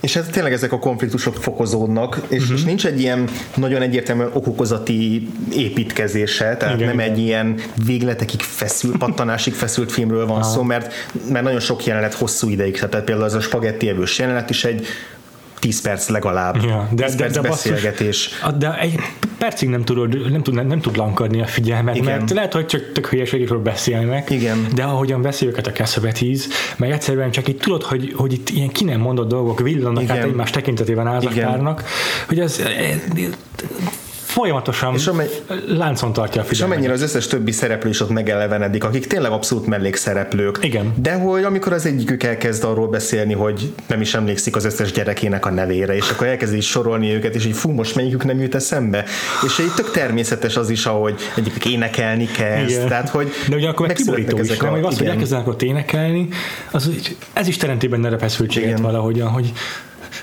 És 0.00 0.16
ez 0.16 0.26
tényleg 0.26 0.52
ezek 0.52 0.72
a 0.72 0.78
konfliktusok 0.78 1.34
fokozódnak, 1.34 2.20
és, 2.28 2.42
uh-huh. 2.42 2.58
és 2.58 2.64
nincs 2.64 2.86
egy 2.86 3.00
ilyen 3.00 3.28
nagyon 3.54 3.82
egyértelmű 3.82 4.24
okokozati 4.32 5.28
építkezése, 5.52 6.56
tehát 6.56 6.74
igen, 6.74 6.88
nem 6.88 6.98
igen. 6.98 7.12
egy 7.12 7.18
ilyen 7.18 7.60
végletekig 7.86 8.40
feszült, 8.40 8.96
pattanásig 9.06 9.52
feszült 9.52 9.92
filmről 9.92 10.26
van 10.26 10.40
Aha. 10.40 10.50
szó, 10.50 10.62
mert, 10.62 10.92
mert 11.30 11.44
nagyon 11.44 11.60
sok 11.60 11.84
jelenet 11.84 12.14
hosszú 12.14 12.48
ideig, 12.48 12.78
tehát 12.78 13.04
például 13.04 13.22
az 13.26 13.34
a 13.34 13.40
spagetti 13.40 13.88
evős 13.88 14.18
jelenet 14.18 14.50
is 14.50 14.64
egy 14.64 14.86
10 15.58 15.80
perc 15.80 16.08
legalább. 16.08 16.64
Ja, 16.64 16.88
de, 16.92 17.04
10 17.04 17.14
de, 17.14 17.22
perc 17.22 17.34
de 17.34 17.48
beszélgetés. 17.48 18.30
Basszus, 18.42 18.58
de 18.58 18.78
egy 18.78 19.00
percig 19.38 19.68
nem 19.68 19.84
tudod, 19.84 20.30
nem 20.30 20.42
tud, 20.42 20.54
nem, 20.54 20.66
nem 20.66 20.80
tud 20.80 20.96
lankadni 20.96 21.40
a 21.40 21.46
figyelmet, 21.46 21.96
Igen. 21.96 22.18
mert 22.18 22.30
lehet, 22.30 22.52
hogy 22.52 22.66
csak 22.66 22.92
tök 22.92 23.06
hülyeségekről 23.06 23.58
beszélnek, 23.58 24.30
Igen. 24.30 24.66
de 24.74 24.82
ahogyan 24.82 25.22
veszi 25.22 25.46
őket 25.46 25.66
a 25.66 25.70
Cassavetes, 25.70 26.46
meg 26.76 26.90
egyszerűen 26.90 27.30
csak 27.30 27.48
itt 27.48 27.60
tudod, 27.60 27.82
hogy, 27.82 28.12
hogy 28.16 28.32
itt 28.32 28.48
ilyen 28.48 28.68
ki 28.68 28.84
nem 28.84 29.00
mondott 29.00 29.28
dolgok 29.28 29.60
villannak 29.60 30.02
Igen. 30.02 30.16
át 30.16 30.24
egymás 30.24 30.50
tekintetében 30.50 31.06
ázakárnak, 31.06 31.84
hogy 32.28 32.40
ez 32.40 32.62
folyamatosan 34.38 34.94
és 34.94 35.06
amely, 35.06 35.28
láncon 35.66 36.12
tartja 36.12 36.42
a 36.42 36.44
És 36.48 36.60
amennyire 36.60 36.92
az 36.92 37.02
összes 37.02 37.26
többi 37.26 37.52
szereplő 37.52 37.90
is 37.90 38.00
ott 38.00 38.10
megelevenedik, 38.10 38.84
akik 38.84 39.06
tényleg 39.06 39.30
abszolút 39.32 39.66
mellékszereplők. 39.66 40.58
Igen. 40.62 40.92
De 40.96 41.14
hogy 41.14 41.44
amikor 41.44 41.72
az 41.72 41.86
egyikük 41.86 42.22
elkezd 42.22 42.64
arról 42.64 42.88
beszélni, 42.88 43.34
hogy 43.34 43.72
nem 43.86 44.00
is 44.00 44.14
emlékszik 44.14 44.56
az 44.56 44.64
összes 44.64 44.92
gyerekének 44.92 45.46
a 45.46 45.50
nevére, 45.50 45.96
és 45.96 46.10
akkor 46.10 46.26
elkezd 46.26 46.54
is 46.54 46.66
sorolni 46.66 47.14
őket, 47.14 47.34
és 47.34 47.46
így 47.46 47.56
fú, 47.56 47.70
most 47.70 47.94
melyikük 47.94 48.24
nem 48.24 48.40
jut 48.40 48.54
eszembe. 48.54 49.04
És 49.44 49.58
így 49.58 49.74
tök 49.76 49.90
természetes 49.90 50.56
az 50.56 50.70
is, 50.70 50.86
ahogy 50.86 51.14
egyikük 51.36 51.66
énekelni 51.66 52.26
kezd. 52.26 52.70
Igen. 52.70 52.88
Tehát, 52.88 53.08
hogy 53.08 53.30
De 53.48 53.56
ugyanakkor 53.56 53.86
meg 53.86 53.96
kiborító 53.96 54.38
is, 54.38 54.56
nem? 54.56 54.84
Az, 54.84 54.98
hogy 54.98 55.06
elkezdenek 55.06 55.46
ott 55.46 55.62
énekelni, 55.62 56.28
az, 56.70 56.90
ez 57.32 57.48
is 57.48 57.56
teremti 57.56 57.86
benne 57.86 58.18
feszültséget 58.18 58.80
valahogyan, 58.80 59.28
hogy 59.28 59.52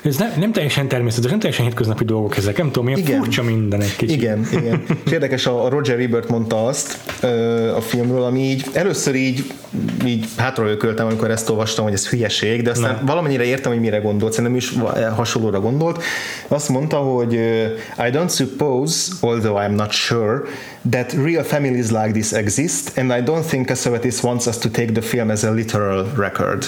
ez 0.05 0.17
nem, 0.17 0.31
nem 0.39 0.51
teljesen 0.51 0.87
természetes, 0.87 1.29
nem 1.29 1.39
teljesen 1.39 1.65
hétköznapi 1.65 2.03
dolgok 2.03 2.37
ezek, 2.37 2.57
nem 2.57 2.71
tudom, 2.71 2.87
ilyen 2.87 2.99
igen. 2.99 3.19
furcsa 3.19 3.43
minden 3.43 3.81
egy 3.81 3.95
kicsit. 3.95 4.15
Igen, 4.15 4.47
igen. 4.51 4.83
És 5.05 5.11
érdekes, 5.11 5.45
a 5.45 5.69
Roger 5.69 5.99
Ebert 5.99 6.29
mondta 6.29 6.65
azt 6.65 6.99
a 7.75 7.81
filmről, 7.81 8.23
ami 8.23 8.39
így 8.39 8.65
először 8.73 9.15
így, 9.15 9.53
így 10.05 10.25
hátraölköltem, 10.37 11.05
amikor 11.05 11.31
ezt 11.31 11.49
olvastam, 11.49 11.83
hogy 11.83 11.93
ez 11.93 12.07
hülyeség, 12.07 12.61
de 12.61 12.69
aztán 12.69 12.97
Na. 12.99 13.05
valamennyire 13.05 13.43
értem, 13.43 13.71
hogy 13.71 13.81
mire 13.81 13.97
gondolt, 13.97 14.33
szerintem 14.33 14.55
is 14.55 14.73
hasonlóra 15.15 15.59
gondolt. 15.59 16.03
Azt 16.47 16.69
mondta, 16.69 16.97
hogy 16.97 17.33
I 17.97 18.11
don't 18.11 18.35
suppose, 18.35 19.13
although 19.19 19.59
I'm 19.59 19.75
not 19.75 19.91
sure, 19.91 20.41
that 20.89 21.13
real 21.13 21.43
families 21.43 21.89
like 21.89 22.11
this 22.11 22.31
exist, 22.31 22.97
and 22.97 23.11
I 23.11 23.31
don't 23.31 23.45
think 23.45 23.67
Cassavetes 23.67 24.23
wants 24.23 24.45
us 24.45 24.57
to 24.57 24.69
take 24.69 24.91
the 24.91 25.01
film 25.01 25.29
as 25.29 25.43
a 25.43 25.51
literal 25.51 26.11
record. 26.17 26.63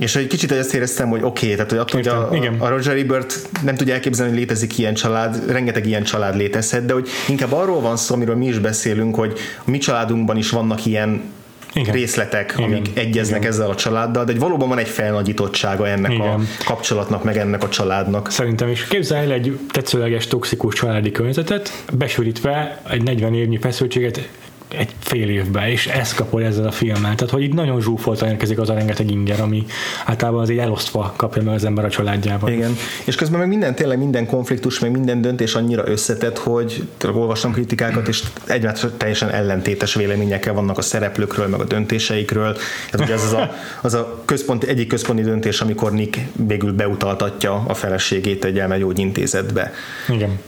És 0.00 0.16
egy 0.16 0.26
kicsit 0.26 0.52
ezt 0.52 0.74
éreztem, 0.74 1.08
hogy 1.08 1.22
oké, 1.22 1.44
okay, 1.44 1.56
tehát 1.56 1.70
hogy 1.70 1.78
attól, 1.78 2.26
hogy 2.28 2.46
a, 2.46 2.64
a 2.64 2.68
Roger 2.68 2.96
Ebert 2.96 3.48
nem 3.62 3.74
tudja 3.74 3.94
elképzelni, 3.94 4.30
hogy 4.30 4.40
létezik 4.40 4.78
ilyen 4.78 4.94
család, 4.94 5.50
rengeteg 5.50 5.86
ilyen 5.86 6.02
család 6.02 6.36
létezhet, 6.36 6.84
de 6.84 6.92
hogy 6.92 7.08
inkább 7.28 7.52
arról 7.52 7.80
van 7.80 7.96
szó, 7.96 8.14
amiről 8.14 8.36
mi 8.36 8.46
is 8.46 8.58
beszélünk, 8.58 9.14
hogy 9.14 9.32
a 9.64 9.70
mi 9.70 9.78
családunkban 9.78 10.36
is 10.36 10.50
vannak 10.50 10.86
ilyen 10.86 11.22
igen. 11.72 11.94
részletek, 11.94 12.54
Igen. 12.56 12.70
amik 12.70 12.90
egyeznek 12.94 13.38
Igen. 13.38 13.52
ezzel 13.52 13.70
a 13.70 13.74
családdal, 13.74 14.24
de 14.24 14.32
egy 14.32 14.38
valóban 14.38 14.68
van 14.68 14.78
egy 14.78 14.88
felnagyítottsága 14.88 15.88
ennek 15.88 16.12
Igen. 16.12 16.26
a 16.28 16.40
kapcsolatnak, 16.64 17.24
meg 17.24 17.36
ennek 17.36 17.62
a 17.62 17.68
családnak. 17.68 18.30
Szerintem 18.30 18.68
is. 18.68 18.84
Képzelj 18.84 19.24
el 19.24 19.32
egy 19.32 19.58
tetszőleges, 19.70 20.26
toxikus 20.26 20.74
családi 20.74 21.10
környezetet, 21.10 21.84
besűrítve 21.92 22.82
egy 22.90 23.02
40 23.02 23.34
évnyi 23.34 23.58
feszültséget 23.58 24.28
egy 24.78 24.94
fél 24.98 25.28
évben, 25.28 25.68
és 25.68 25.86
ezt 25.86 26.14
kapod 26.14 26.42
ezzel 26.42 26.66
a 26.66 26.70
filmmel. 26.70 27.14
Tehát, 27.14 27.30
hogy 27.30 27.42
itt 27.42 27.52
nagyon 27.52 27.80
zsúfoltan 27.80 28.28
érkezik 28.28 28.58
az 28.58 28.70
a 28.70 28.74
rengeteg 28.74 29.10
inger, 29.10 29.40
ami 29.40 29.64
általában 30.06 30.40
azért 30.40 30.60
elosztva 30.60 31.14
kapja 31.16 31.42
meg 31.42 31.54
az 31.54 31.64
ember 31.64 31.84
a 31.84 31.88
családjában. 31.88 32.52
Igen, 32.52 32.76
és 33.04 33.14
közben 33.14 33.38
meg 33.38 33.48
minden, 33.48 33.74
tényleg 33.74 33.98
minden 33.98 34.26
konfliktus, 34.26 34.78
meg 34.78 34.90
minden 34.90 35.20
döntés 35.20 35.54
annyira 35.54 35.88
összetett, 35.88 36.38
hogy 36.38 36.88
olvastam 37.14 37.52
kritikákat, 37.52 38.08
és 38.08 38.22
egymást 38.46 38.86
teljesen 38.96 39.30
ellentétes 39.30 39.94
véleményekkel 39.94 40.54
vannak 40.54 40.78
a 40.78 40.82
szereplőkről, 40.82 41.46
meg 41.46 41.60
a 41.60 41.64
döntéseikről. 41.64 42.56
Tehát 42.90 43.06
ugye 43.06 43.14
ez 43.14 43.24
az 43.24 43.32
a, 43.32 43.54
az 43.80 43.94
a 43.94 44.22
központi, 44.24 44.68
egyik 44.68 44.88
központi 44.88 45.22
döntés, 45.22 45.60
amikor 45.60 45.92
Nick 45.92 46.18
végül 46.32 46.72
beutaltatja 46.72 47.64
a 47.66 47.74
feleségét 47.74 48.44
egy 48.44 48.58
elmegyógyintézetbe. 48.58 49.72
Igen. 50.08 50.38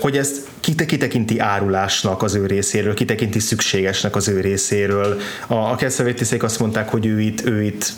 Hogy 0.00 0.16
ezt 0.16 0.48
kitekinti 0.60 1.38
árulásnak 1.38 2.22
az 2.22 2.34
ő 2.34 2.46
részéről, 2.46 2.94
kitekinti 2.94 3.38
szükségesnek 3.60 4.16
az 4.16 4.28
ő 4.28 4.40
részéről. 4.40 5.20
A, 5.46 5.54
a 5.54 5.74
Kessevétiszék 5.74 6.42
azt 6.42 6.58
mondták, 6.58 6.88
hogy 6.88 7.06
ő 7.06 7.20
itt, 7.20 7.46
ő 7.46 7.62
itt 7.62 7.92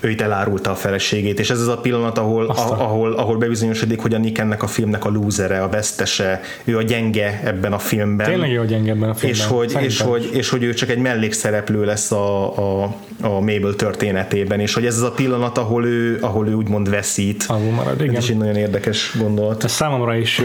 ő 0.00 0.10
itt 0.10 0.20
elárulta 0.20 0.70
a 0.70 0.74
feleségét, 0.74 1.38
és 1.38 1.50
ez 1.50 1.60
az 1.60 1.68
a 1.68 1.78
pillanat, 1.78 2.18
ahol, 2.18 2.46
a, 2.46 2.82
ahol, 2.82 3.12
ahol 3.12 3.36
bebizonyosodik, 3.36 4.00
hogy 4.00 4.14
a 4.14 4.18
Nick 4.18 4.38
ennek 4.38 4.62
a 4.62 4.66
filmnek 4.66 5.04
a 5.04 5.08
lúzere, 5.08 5.62
a 5.62 5.68
vesztese, 5.68 6.40
ő 6.64 6.76
a 6.76 6.82
gyenge 6.82 7.40
ebben 7.44 7.72
a 7.72 7.78
filmben. 7.78 8.26
Tényleg 8.26 8.52
ő 8.52 8.60
a 8.60 8.64
gyenge 8.64 8.90
ebben 8.90 9.08
a 9.08 9.14
filmben. 9.14 9.40
És 9.40 9.46
hogy, 9.46 9.76
és 9.84 10.00
hogy, 10.00 10.30
és 10.32 10.48
hogy 10.48 10.62
ő 10.62 10.74
csak 10.74 10.90
egy 10.90 10.98
mellékszereplő 10.98 11.84
lesz 11.84 12.12
a, 12.12 12.56
a, 12.56 12.94
a 13.20 13.40
Mabel 13.40 13.74
történetében, 13.76 14.60
és 14.60 14.74
hogy 14.74 14.86
ez 14.86 14.96
az 14.96 15.02
a 15.02 15.12
pillanat, 15.12 15.58
ahol 15.58 15.86
ő, 15.86 16.18
ahol 16.20 16.48
ő 16.48 16.52
úgymond 16.52 16.90
veszít. 16.90 17.44
Ahol 17.48 17.70
marad, 17.70 18.00
igen. 18.00 18.14
Ez 18.14 18.22
is 18.22 18.30
egy 18.30 18.36
nagyon 18.36 18.56
érdekes 18.56 19.14
gondolat. 19.18 19.64
Ez 19.64 19.72
számomra 19.72 20.16
is 20.16 20.42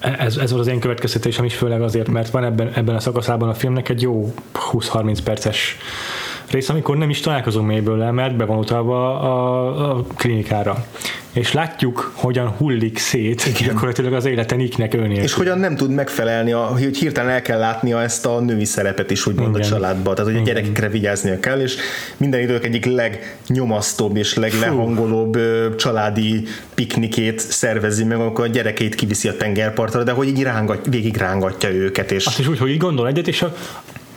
ez, 0.00 0.36
ez 0.36 0.50
volt 0.50 0.62
az 0.62 0.66
én 0.66 0.80
következtetésem 0.80 1.44
is, 1.44 1.54
főleg 1.54 1.82
azért, 1.82 2.08
mert 2.08 2.30
van 2.30 2.44
ebben, 2.44 2.72
ebben 2.74 2.94
a 2.94 3.00
szakaszában 3.00 3.48
a 3.48 3.54
filmnek 3.54 3.88
egy 3.88 4.02
jó 4.02 4.34
20-30 4.72 5.18
perces 5.24 5.76
rész, 6.50 6.68
amikor 6.68 6.96
nem 6.96 7.10
is 7.10 7.20
találkozunk 7.20 7.66
mélyből, 7.66 8.10
mert 8.10 8.36
be 8.36 8.44
van 8.44 8.58
utalva 8.58 9.20
a, 9.20 9.90
a 9.90 10.02
klinikára. 10.16 10.84
És 11.32 11.52
látjuk, 11.52 12.12
hogyan 12.14 12.48
hullik 12.48 12.98
szét 12.98 13.46
Igen. 13.46 13.68
gyakorlatilag 13.68 14.12
az 14.12 14.24
élete 14.24 14.56
Nicknek 14.56 14.94
önnél. 14.94 15.22
És 15.22 15.32
hogyan 15.32 15.58
nem 15.58 15.76
tud 15.76 15.90
megfelelni, 15.90 16.52
a, 16.52 16.58
hogy 16.58 16.96
hirtelen 16.96 17.30
el 17.30 17.42
kell 17.42 17.58
látnia 17.58 18.02
ezt 18.02 18.26
a 18.26 18.40
női 18.40 18.64
szerepet 18.64 19.10
is, 19.10 19.26
úgymond 19.26 19.56
Igen. 19.56 19.66
a 19.66 19.70
családba. 19.70 20.14
Tehát, 20.14 20.30
hogy 20.30 20.40
a 20.40 20.44
gyerekekre 20.44 20.88
vigyáznia 20.88 21.40
kell, 21.40 21.60
és 21.60 21.76
minden 22.16 22.40
idők 22.40 22.64
egyik 22.64 22.84
legnyomasztóbb 22.84 24.16
és 24.16 24.34
leglehangolóbb 24.34 25.34
Fú. 25.34 25.74
családi 25.74 26.44
piknikét 26.74 27.38
szervezi 27.38 28.04
meg, 28.04 28.20
amikor 28.20 28.44
a 28.44 28.48
gyerekeit 28.48 28.94
kiviszi 28.94 29.28
a 29.28 29.36
tengerpartra, 29.36 30.02
de 30.02 30.12
hogy 30.12 30.28
így 30.28 30.42
rángat, 30.42 30.86
végig 30.90 31.16
rángatja 31.16 31.70
őket. 31.70 32.10
És... 32.10 32.26
Azt 32.26 32.38
is 32.38 32.48
úgy, 32.48 32.58
hogy 32.58 32.70
így 32.70 32.78
gondol 32.78 33.06
egyet, 33.06 33.28
és 33.28 33.42
a, 33.42 33.54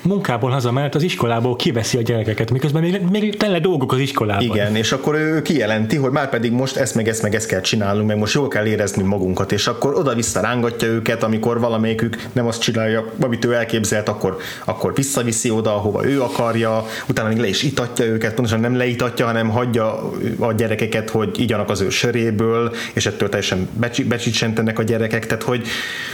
munkából 0.01 0.49
hazamellett 0.49 0.95
az 0.95 1.03
iskolából 1.03 1.55
kiveszi 1.55 1.97
a 1.97 2.01
gyerekeket, 2.01 2.51
miközben 2.51 2.81
még, 2.81 3.01
még 3.11 3.37
tele 3.37 3.59
dolgok 3.59 3.91
az 3.91 3.99
iskolában. 3.99 4.43
Igen, 4.43 4.75
és 4.75 4.91
akkor 4.91 5.15
ő 5.15 5.41
kijelenti, 5.41 5.95
hogy 5.95 6.11
már 6.11 6.29
pedig 6.29 6.51
most 6.51 6.75
ezt 6.75 6.95
meg 6.95 7.07
ezt 7.07 7.21
meg 7.21 7.35
ezt 7.35 7.47
kell 7.47 7.61
csinálnunk, 7.61 8.07
meg 8.07 8.17
most 8.17 8.33
jól 8.33 8.47
kell 8.47 8.65
érezni 8.65 9.03
magunkat, 9.03 9.51
és 9.51 9.67
akkor 9.67 9.95
oda-vissza 9.95 10.41
rángatja 10.41 10.87
őket, 10.87 11.23
amikor 11.23 11.59
valamelyikük 11.59 12.27
nem 12.31 12.47
azt 12.47 12.61
csinálja, 12.61 13.05
amit 13.19 13.45
ő 13.45 13.53
elképzelt, 13.53 14.09
akkor, 14.09 14.37
akkor 14.65 14.93
visszaviszi 14.95 15.49
oda, 15.49 15.75
ahova 15.75 16.05
ő 16.05 16.21
akarja, 16.21 16.85
utána 17.07 17.27
még 17.27 17.37
le 17.37 17.47
is 17.47 17.63
itatja 17.63 18.05
őket, 18.05 18.33
pontosan 18.33 18.59
nem 18.59 18.75
leitatja, 18.75 19.25
hanem 19.25 19.49
hagyja 19.49 20.11
a 20.39 20.53
gyerekeket, 20.53 21.09
hogy 21.09 21.39
igyanak 21.39 21.69
az 21.69 21.81
ő 21.81 21.89
söréből, 21.89 22.71
és 22.93 23.05
ettől 23.05 23.29
teljesen 23.29 23.69
becsicsentenek 24.07 24.79
a 24.79 24.83
gyerekek, 24.83 25.27
tehát 25.27 25.43
hogy 25.43 25.67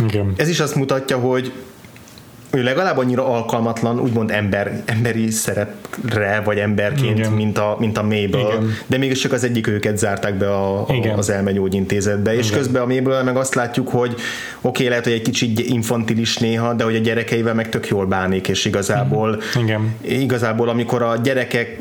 Igen. 0.07 0.33
ez 0.35 0.49
is 0.49 0.59
azt 0.59 0.75
mutatja, 0.75 1.17
hogy 1.17 1.51
ő 2.49 2.63
legalább 2.63 2.97
annyira 2.97 3.27
alkalmatlan, 3.27 3.99
úgymond 3.99 4.31
ember, 4.31 4.81
emberi 4.85 5.31
szerepre, 5.31 6.41
vagy 6.45 6.57
emberként, 6.57 7.35
mint 7.35 7.57
a, 7.57 7.75
mint 7.79 7.97
a 7.97 8.01
Mabel, 8.01 8.25
Igen. 8.25 8.75
de 8.85 8.97
mégis 8.97 9.19
csak 9.19 9.31
az 9.31 9.43
egyik 9.43 9.67
őket 9.67 9.97
zárták 9.97 10.37
be 10.37 10.53
a, 10.53 10.79
a, 10.79 11.13
az 11.17 11.29
elmegyógyintézetbe, 11.29 12.35
és 12.35 12.47
Igen. 12.47 12.57
közben 12.57 12.81
a 12.81 12.85
Mabel 12.85 13.23
meg 13.23 13.37
azt 13.37 13.55
látjuk, 13.55 13.89
hogy 13.89 14.11
oké, 14.11 14.21
okay, 14.61 14.87
lehet, 14.87 15.03
hogy 15.03 15.13
egy 15.13 15.21
kicsit 15.21 15.59
infantilis 15.59 16.37
néha, 16.37 16.73
de 16.73 16.83
hogy 16.83 16.95
a 16.95 16.99
gyerekeivel 16.99 17.53
meg 17.53 17.69
tök 17.69 17.87
jól 17.87 18.05
bánik, 18.05 18.47
és 18.47 18.65
igazából, 18.65 19.41
Igen. 19.61 19.95
igazából 20.01 20.69
amikor 20.69 21.01
a 21.01 21.17
gyerekek 21.23 21.79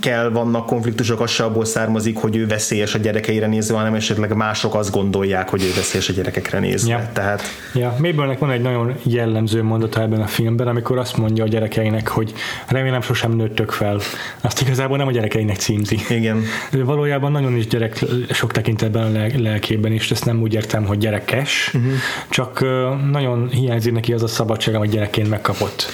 kell 0.00 0.30
vannak 0.30 0.66
konfliktusok, 0.66 1.20
az 1.20 1.30
se 1.30 1.44
abból 1.44 1.64
származik, 1.64 2.16
hogy 2.16 2.36
ő 2.36 2.46
veszélyes 2.46 2.94
a 2.94 2.98
gyerekeire 2.98 3.46
nézve, 3.46 3.76
hanem 3.76 3.94
esetleg 3.94 4.34
mások 4.34 4.74
azt 4.74 4.90
gondolják, 4.90 5.48
hogy 5.48 5.62
ő 5.62 5.72
veszélyes 5.76 6.08
a 6.08 6.12
gyerekekre 6.12 6.58
nézve. 6.58 6.92
Ja. 6.92 7.10
Tehát... 7.12 7.42
Ja, 7.74 7.96
Mabelnek 7.98 8.38
van 8.38 8.50
egy 8.50 8.60
nagyon 8.60 8.94
jellemző 9.02 9.62
mondata 9.62 10.02
ebben 10.02 10.20
a 10.20 10.26
filmben, 10.26 10.68
amikor 10.68 10.98
azt 10.98 11.16
mondja 11.16 11.44
a 11.44 11.48
gyerekeinek, 11.48 12.08
hogy 12.08 12.32
remélem 12.68 13.00
sosem 13.00 13.32
nőttök 13.32 13.70
fel. 13.70 14.00
Azt 14.40 14.60
igazából 14.60 14.96
nem 14.96 15.06
a 15.06 15.10
gyerekeinek 15.10 15.56
címzi. 15.56 15.98
Igen. 16.08 16.42
Ő 16.72 16.84
valójában 16.84 17.32
nagyon 17.32 17.56
is 17.56 17.66
gyerek 17.66 18.04
sok 18.30 18.52
tekintetben 18.52 19.16
a 19.16 19.38
lelkében 19.38 19.92
is, 19.92 20.10
ezt 20.10 20.24
nem 20.24 20.40
úgy 20.40 20.54
értem, 20.54 20.84
hogy 20.84 20.98
gyerekes, 20.98 21.70
uh-huh. 21.74 21.92
csak 22.28 22.64
nagyon 23.10 23.48
hiányzik 23.48 23.92
neki 23.92 24.12
az 24.12 24.22
a 24.22 24.26
szabadság, 24.26 24.74
amit 24.74 24.90
gyerekként 24.90 25.28
megkapott. 25.28 25.86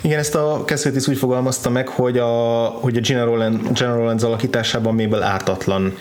Igen, 0.00 0.18
ezt 0.18 0.34
a 0.34 0.62
Cassavetes 0.66 1.08
úgy 1.08 1.18
fogalmazta 1.18 1.70
meg, 1.70 1.88
hogy 1.88 2.18
a, 2.18 2.26
hogy 2.66 2.96
a 2.96 3.00
General 3.00 3.26
Roland, 3.26 3.78
General 3.78 3.98
Rollins 3.98 4.22
alakításában 4.22 4.94
Mabel 4.94 5.22
ártatlan. 5.22 5.94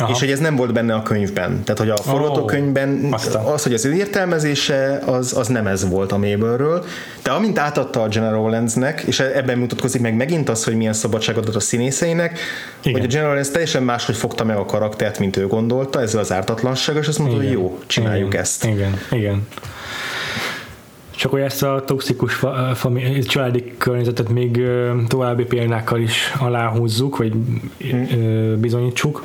Aha. 0.00 0.10
És 0.12 0.18
hogy 0.18 0.30
ez 0.30 0.38
nem 0.38 0.56
volt 0.56 0.72
benne 0.72 0.94
a 0.94 1.02
könyvben. 1.02 1.64
Tehát, 1.64 1.78
hogy 1.78 1.90
a 1.90 1.96
forgatókönyvben 1.96 3.08
oh, 3.12 3.52
az, 3.52 3.62
hogy 3.62 3.74
az 3.74 3.84
ő 3.84 3.94
értelmezése, 3.94 5.02
az, 5.04 5.36
az 5.36 5.48
nem 5.48 5.66
ez 5.66 5.88
volt 5.88 6.12
a 6.12 6.16
Mabelről. 6.16 6.84
De 7.22 7.30
amint 7.30 7.58
átadta 7.58 8.02
a 8.02 8.08
General 8.08 8.42
Rollins-nek, 8.42 9.02
és 9.02 9.20
ebben 9.20 9.58
mutatkozik 9.58 10.00
meg 10.00 10.14
megint 10.14 10.48
az, 10.48 10.64
hogy 10.64 10.76
milyen 10.76 10.92
szabadságot 10.92 11.42
adott 11.42 11.54
a 11.54 11.60
színészeinek, 11.60 12.38
Igen. 12.80 12.92
hogy 12.92 13.02
a 13.02 13.06
General 13.06 13.28
Rollins 13.28 13.50
teljesen 13.50 13.82
máshogy 13.82 14.16
fogta 14.16 14.44
meg 14.44 14.56
a 14.56 14.64
karaktert, 14.64 15.18
mint 15.18 15.36
ő 15.36 15.46
gondolta, 15.46 16.00
ezzel 16.00 16.20
az 16.20 16.32
ártatlansággal, 16.32 17.02
és 17.02 17.08
azt 17.08 17.18
mondta, 17.18 17.36
Igen. 17.36 17.48
hogy 17.48 17.62
jó, 17.62 17.78
csináljuk 17.86 18.28
Igen. 18.28 18.40
ezt. 18.40 18.64
Igen. 18.64 19.00
Igen. 19.10 19.46
Csak 21.18 21.30
hogy 21.30 21.40
ezt 21.40 21.62
a 21.62 21.82
toxikus 21.86 22.40
fami- 22.74 23.26
családi 23.26 23.74
környezetet 23.78 24.28
még 24.28 24.60
további 25.08 25.44
példákkal 25.44 26.00
is 26.00 26.32
aláhúzzuk, 26.38 27.16
vagy 27.16 27.32
hmm. 27.78 28.60
bizonyítsuk. 28.60 29.24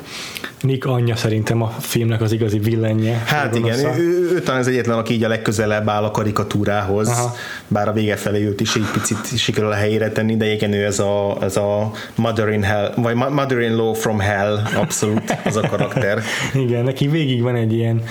Nick 0.60 0.86
anyja 0.86 1.16
szerintem 1.16 1.62
a 1.62 1.68
filmnek 1.68 2.20
az 2.20 2.32
igazi 2.32 2.58
villenje. 2.58 3.22
Hát 3.26 3.54
igen, 3.54 3.78
ő, 3.78 4.02
ő, 4.02 4.30
ő 4.34 4.40
talán 4.40 4.60
az 4.60 4.66
egyetlen, 4.66 4.98
aki 4.98 5.14
így 5.14 5.24
a 5.24 5.28
legközelebb 5.28 5.88
áll 5.88 6.04
a 6.04 6.10
karikatúrához, 6.10 7.08
Aha. 7.08 7.34
bár 7.68 7.88
a 7.88 7.92
vége 7.92 8.16
felé 8.16 8.44
őt 8.44 8.60
is 8.60 8.74
egy 8.74 8.86
picit 8.92 9.38
sikerül 9.38 9.70
a 9.70 9.74
helyére 9.74 10.10
tenni, 10.10 10.36
de 10.36 10.52
igen, 10.52 10.72
ő 10.72 10.84
ez 10.84 10.98
a, 10.98 11.36
ez 11.40 11.56
a 11.56 11.90
mother 12.14 12.48
in 12.48 12.62
hell, 12.62 12.92
vagy 12.96 13.14
mother 13.14 13.58
in 13.58 13.76
law 13.76 13.92
from 13.92 14.18
hell, 14.18 14.58
abszolút 14.76 15.36
az 15.44 15.56
a 15.56 15.68
karakter. 15.68 16.22
igen, 16.66 16.84
neki 16.84 17.08
végig 17.08 17.42
van 17.42 17.56
egy 17.56 17.72
ilyen 17.72 18.02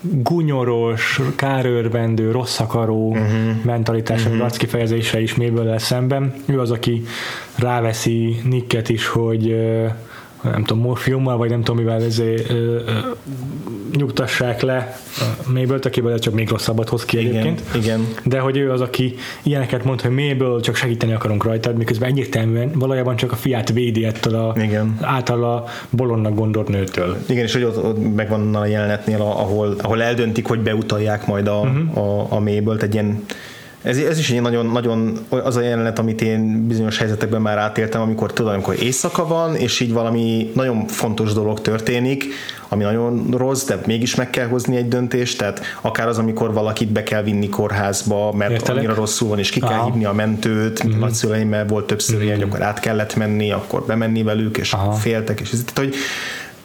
gunyoros, 0.00 1.20
kárőrvendő, 1.36 2.30
rossz 2.30 2.60
akaró 2.60 3.10
uh-huh. 3.10 3.64
mentalitás, 3.64 4.24
uh-huh. 4.24 4.42
arckifejezése 4.42 5.20
is 5.20 5.34
méből 5.34 5.78
szemben. 5.78 6.34
Ő 6.46 6.60
az, 6.60 6.70
aki 6.70 7.04
ráveszi 7.56 8.40
Nicket 8.44 8.88
is, 8.88 9.06
hogy 9.06 9.56
nem 10.42 10.64
tudom, 10.64 10.82
morfiummal, 10.82 11.36
vagy 11.36 11.50
nem 11.50 11.62
tudom 11.62 11.84
mivel 11.84 12.02
ezért, 12.02 12.50
ö, 12.50 12.54
ö, 12.54 12.92
nyugtassák 13.96 14.60
le 14.60 15.00
Mabel, 15.46 15.78
akiből 15.82 16.18
csak 16.18 16.34
még 16.34 16.48
rosszabbat 16.48 16.88
hoz 16.88 17.04
ki 17.04 17.18
igen, 17.18 17.30
egyébként. 17.30 17.62
Igen. 17.74 18.06
De 18.24 18.38
hogy 18.38 18.56
ő 18.56 18.70
az, 18.70 18.80
aki 18.80 19.14
ilyeneket 19.42 19.84
mond, 19.84 20.00
hogy 20.00 20.10
Mabel 20.10 20.60
csak 20.60 20.74
segíteni 20.74 21.12
akarunk 21.12 21.44
rajta, 21.44 21.72
miközben 21.76 22.08
egyértelműen 22.08 22.70
valójában 22.74 23.16
csak 23.16 23.32
a 23.32 23.36
fiát 23.36 23.72
védi 23.72 24.04
ettől 24.04 24.34
a 24.34 24.54
igen. 24.62 24.98
általa 25.00 25.64
bolondnak 25.90 26.34
gondolt 26.34 26.68
nőtől. 26.68 27.16
Igen, 27.28 27.44
és 27.44 27.52
hogy 27.52 27.62
ott, 27.62 27.84
ott 27.84 28.14
megvan 28.14 28.54
a 28.54 28.66
jelenetnél, 28.66 29.20
ahol, 29.20 29.74
ahol 29.82 30.02
eldöntik, 30.02 30.46
hogy 30.46 30.60
beutalják 30.60 31.26
majd 31.26 31.46
a, 31.46 31.60
uh-huh. 31.60 31.98
a, 31.98 32.26
a 32.30 32.40
Mabel-t, 32.40 32.82
egy 32.82 32.94
ilyen 32.94 33.24
ez, 33.86 33.98
ez 33.98 34.18
is 34.18 34.30
egy 34.30 34.40
nagyon, 34.40 34.66
nagyon 34.66 35.18
az 35.28 35.56
a 35.56 35.60
jelenet, 35.60 35.98
amit 35.98 36.22
én 36.22 36.66
bizonyos 36.66 36.98
helyzetekben 36.98 37.42
már 37.42 37.58
átéltem, 37.58 38.00
amikor 38.00 38.32
tudom, 38.32 38.52
amikor 38.52 38.82
éjszaka 38.82 39.26
van, 39.26 39.54
és 39.56 39.80
így 39.80 39.92
valami 39.92 40.50
nagyon 40.54 40.86
fontos 40.86 41.32
dolog 41.32 41.60
történik, 41.60 42.24
ami 42.68 42.82
nagyon 42.82 43.26
rossz, 43.30 43.64
de 43.64 43.78
mégis 43.86 44.14
meg 44.14 44.30
kell 44.30 44.46
hozni 44.46 44.76
egy 44.76 44.88
döntést, 44.88 45.38
tehát 45.38 45.60
akár 45.80 46.08
az, 46.08 46.18
amikor 46.18 46.52
valakit 46.52 46.88
be 46.88 47.02
kell 47.02 47.22
vinni 47.22 47.48
kórházba, 47.48 48.32
mert 48.32 48.50
Értelek? 48.50 48.76
annyira 48.76 48.94
rosszul 48.94 49.28
van, 49.28 49.38
és 49.38 49.50
ki 49.50 49.60
kell 49.60 49.68
Aha. 49.68 49.84
hívni 49.84 50.04
a 50.04 50.12
mentőt, 50.12 50.86
mm-hmm. 50.86 50.98
nagyszüleimmel 50.98 51.66
volt 51.66 51.86
többször 51.86 52.16
mm-hmm. 52.16 52.26
ilyen, 52.26 52.42
akkor 52.42 52.62
át 52.62 52.80
kellett 52.80 53.16
menni, 53.16 53.52
akkor 53.52 53.84
bemenni 53.86 54.22
velük, 54.22 54.56
és 54.56 54.72
Aha. 54.72 54.92
féltek, 54.92 55.40
és 55.40 55.52
ez, 55.52 55.64
tehát, 55.64 55.90
hogy 55.90 55.94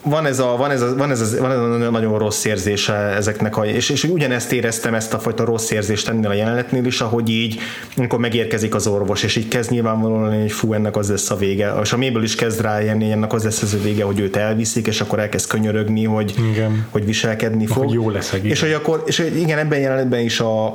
van 0.03 0.25
ez 0.25 0.39
a, 0.39 0.55
van 0.57 0.71
ez 0.71 0.81
a, 0.81 0.95
van 0.95 1.11
ez 1.11 1.33
a, 1.33 1.41
van 1.41 1.51
ez 1.51 1.57
a 1.57 1.89
nagyon 1.89 2.17
rossz 2.17 2.45
érzése 2.45 2.93
ezeknek 2.93 3.57
a, 3.57 3.65
és, 3.65 3.89
és 3.89 4.03
ugyanezt 4.03 4.51
éreztem 4.51 4.93
ezt 4.93 5.13
a 5.13 5.19
fajta 5.19 5.45
rossz 5.45 5.69
érzést 5.69 6.07
ennél 6.07 6.29
a 6.29 6.33
jelenetnél 6.33 6.85
is, 6.85 7.01
ahogy 7.01 7.29
így, 7.29 7.59
amikor 7.97 8.19
megérkezik 8.19 8.75
az 8.75 8.87
orvos, 8.87 9.23
és 9.23 9.35
így 9.35 9.47
kezd 9.47 9.71
nyilvánvalóan, 9.71 10.41
hogy 10.41 10.51
fú, 10.51 10.73
ennek 10.73 10.97
az 10.97 11.09
lesz 11.09 11.29
a 11.29 11.35
vége, 11.35 11.73
és 11.81 11.93
a 11.93 11.97
méből 11.97 12.23
is 12.23 12.35
kezd 12.35 12.61
rájönni, 12.61 13.11
ennek 13.11 13.33
az 13.33 13.43
lesz 13.43 13.61
az 13.61 13.73
a 13.73 13.81
vége, 13.83 14.03
hogy 14.03 14.19
őt 14.19 14.35
elviszik, 14.35 14.87
és 14.87 15.01
akkor 15.01 15.19
elkezd 15.19 15.49
könyörögni, 15.49 16.05
hogy, 16.05 16.33
igen. 16.51 16.87
hogy 16.89 17.05
viselkedni 17.05 17.65
fog. 17.65 17.83
Hogy 17.83 17.93
jó 17.93 18.09
lesz 18.09 18.33
egész. 18.33 18.51
És 18.51 18.61
hogy 18.61 18.73
akkor, 18.73 19.03
és 19.05 19.17
hogy 19.17 19.37
igen, 19.37 19.57
ebben 19.57 19.79
jelenetben 19.79 20.19
is 20.19 20.39
a, 20.39 20.65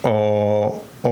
a, 0.00 0.66
a 1.00 1.10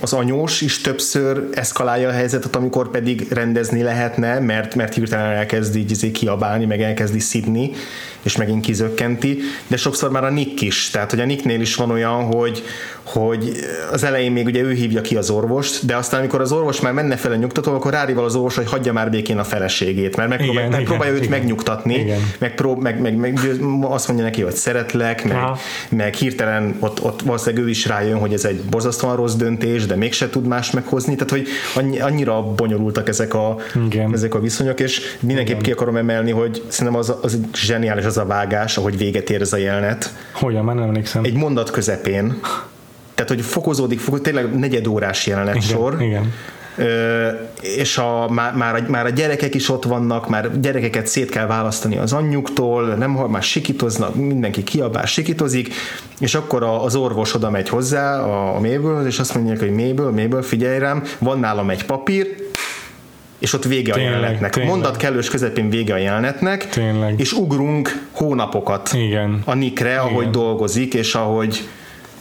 az 0.00 0.12
anyós 0.12 0.60
is 0.60 0.80
többször 0.80 1.48
eszkalálja 1.54 2.08
a 2.08 2.12
helyzetet, 2.12 2.56
amikor 2.56 2.90
pedig 2.90 3.26
rendezni 3.30 3.82
lehetne, 3.82 4.38
mert, 4.38 4.74
mert 4.74 4.94
hirtelen 4.94 5.36
elkezd 5.36 5.76
így 5.76 5.90
izé 5.90 6.10
kiabálni, 6.10 6.64
meg 6.64 6.82
elkezdi 6.82 7.18
szidni, 7.18 7.70
és 8.22 8.36
megint 8.36 8.64
kizökkenti, 8.64 9.38
de 9.66 9.76
sokszor 9.76 10.10
már 10.10 10.24
a 10.24 10.30
Nick 10.30 10.60
is, 10.60 10.90
tehát 10.90 11.10
hogy 11.10 11.20
a 11.20 11.24
Nicknél 11.24 11.60
is 11.60 11.74
van 11.74 11.90
olyan, 11.90 12.22
hogy, 12.22 12.62
hogy 13.02 13.52
az 13.92 14.04
elején 14.04 14.32
még 14.32 14.46
ugye 14.46 14.62
ő 14.62 14.72
hívja 14.72 15.00
ki 15.00 15.16
az 15.16 15.30
orvost, 15.30 15.86
de 15.86 15.96
aztán 15.96 16.20
amikor 16.20 16.40
az 16.40 16.52
orvos 16.52 16.80
már 16.80 16.92
menne 16.92 17.16
fel 17.16 17.32
a 17.32 17.36
nyugtató, 17.36 17.74
akkor 17.74 17.92
rárival 17.92 18.24
az 18.24 18.34
orvos, 18.34 18.56
hogy 18.56 18.70
hagyja 18.70 18.92
már 18.92 19.10
békén 19.10 19.38
a 19.38 19.44
feleségét, 19.44 20.16
mert 20.16 20.28
megpróbál, 20.28 20.64
igen, 20.64 20.70
megpróbálja 20.70 21.12
igen, 21.12 21.22
őt 21.22 21.28
igen. 21.28 21.38
megnyugtatni, 21.38 21.94
igen. 21.94 22.20
Megprób, 22.38 22.82
meg, 22.82 23.00
meg, 23.00 23.16
meg, 23.16 23.38
azt 23.80 24.08
mondja 24.08 24.26
neki, 24.26 24.42
hogy 24.42 24.54
szeretlek, 24.54 25.24
meg, 25.24 25.38
meg 25.88 26.14
hirtelen 26.14 26.76
ott, 26.78 27.02
ott 27.04 27.22
valószínűleg 27.22 27.64
ő 27.64 27.68
is 27.68 27.86
rájön, 27.86 28.18
hogy 28.18 28.32
ez 28.32 28.44
egy 28.44 28.60
borzasztóan 28.70 29.16
rossz 29.16 29.34
döntés, 29.34 29.86
de 29.86 29.96
mégse 29.96 30.28
tud 30.28 30.46
más 30.46 30.70
meghozni, 30.70 31.16
tehát 31.16 31.30
hogy 31.30 31.48
annyira 32.00 32.42
bonyolultak 32.42 33.08
ezek 33.08 33.34
a, 33.34 33.56
igen. 33.86 34.12
ezek 34.12 34.34
a 34.34 34.40
viszonyok, 34.40 34.80
és 34.80 35.00
mindenképp 35.20 35.60
igen. 35.60 35.62
ki 35.62 35.72
akarom 35.72 35.96
emelni, 35.96 36.30
hogy 36.30 36.62
szerintem 36.68 37.00
az, 37.00 37.14
az 37.22 37.38
zseniális 37.54 38.04
az 38.04 38.18
a 38.18 38.24
vágás, 38.24 38.76
ahogy 38.76 38.98
véget 38.98 39.30
ér 39.30 39.40
ez 39.40 39.52
a 39.52 39.56
jelenet. 39.56 40.14
Hogyan, 40.32 40.64
már 40.64 40.74
nem 40.74 40.84
emlékszem. 40.84 41.24
Egy 41.24 41.34
mondat 41.34 41.70
közepén 41.70 42.40
tehát 43.22 43.28
hogy 43.28 43.40
fokozódik, 43.52 43.98
fokozódik 43.98 44.32
tényleg 44.32 44.58
negyed 44.58 44.86
órás 44.86 45.26
jelenet 45.26 45.54
igen, 45.54 45.68
sor. 45.68 46.02
Igen. 46.02 46.32
Ö, 46.76 47.28
és 47.60 47.98
a, 47.98 48.28
már, 48.30 48.54
már, 48.54 48.74
a, 48.74 48.90
már 48.90 49.06
a 49.06 49.10
gyerekek 49.10 49.54
is 49.54 49.68
ott 49.68 49.84
vannak, 49.84 50.28
már 50.28 50.60
gyerekeket 50.60 51.06
szét 51.06 51.30
kell 51.30 51.46
választani 51.46 51.96
az 51.96 52.12
anyjuktól, 52.12 52.84
nem, 52.84 53.10
már 53.10 53.42
sikítoznak, 53.42 54.14
mindenki 54.14 54.62
kiabál, 54.62 55.06
sikítozik, 55.06 55.74
és 56.18 56.34
akkor 56.34 56.62
az 56.62 56.94
orvos 56.94 57.34
oda 57.34 57.50
megy 57.50 57.68
hozzá 57.68 58.20
a, 58.20 58.56
a 58.56 58.60
Mabel, 58.60 59.06
és 59.06 59.18
azt 59.18 59.34
mondják, 59.34 59.58
hogy 59.58 59.70
Mabel, 59.70 60.10
Mabel, 60.10 60.42
figyelj 60.42 60.78
rám, 60.78 61.02
van 61.18 61.38
nálam 61.38 61.70
egy 61.70 61.84
papír, 61.84 62.34
és 63.38 63.52
ott 63.52 63.64
vége 63.64 63.92
tényleg, 63.92 64.12
a 64.12 64.16
jelenetnek. 64.16 64.52
Tényleg. 64.52 64.72
Mondat 64.72 64.96
kellős 64.96 65.30
közepén 65.30 65.70
vége 65.70 65.94
a 65.94 65.96
jelenetnek, 65.96 66.68
tényleg. 66.68 67.20
és 67.20 67.32
ugrunk 67.32 68.06
hónapokat 68.10 68.90
Igen. 68.92 69.42
a 69.44 69.54
Nikre, 69.54 69.98
ahogy 69.98 70.20
Igen. 70.20 70.32
dolgozik, 70.32 70.94
és 70.94 71.14
ahogy 71.14 71.68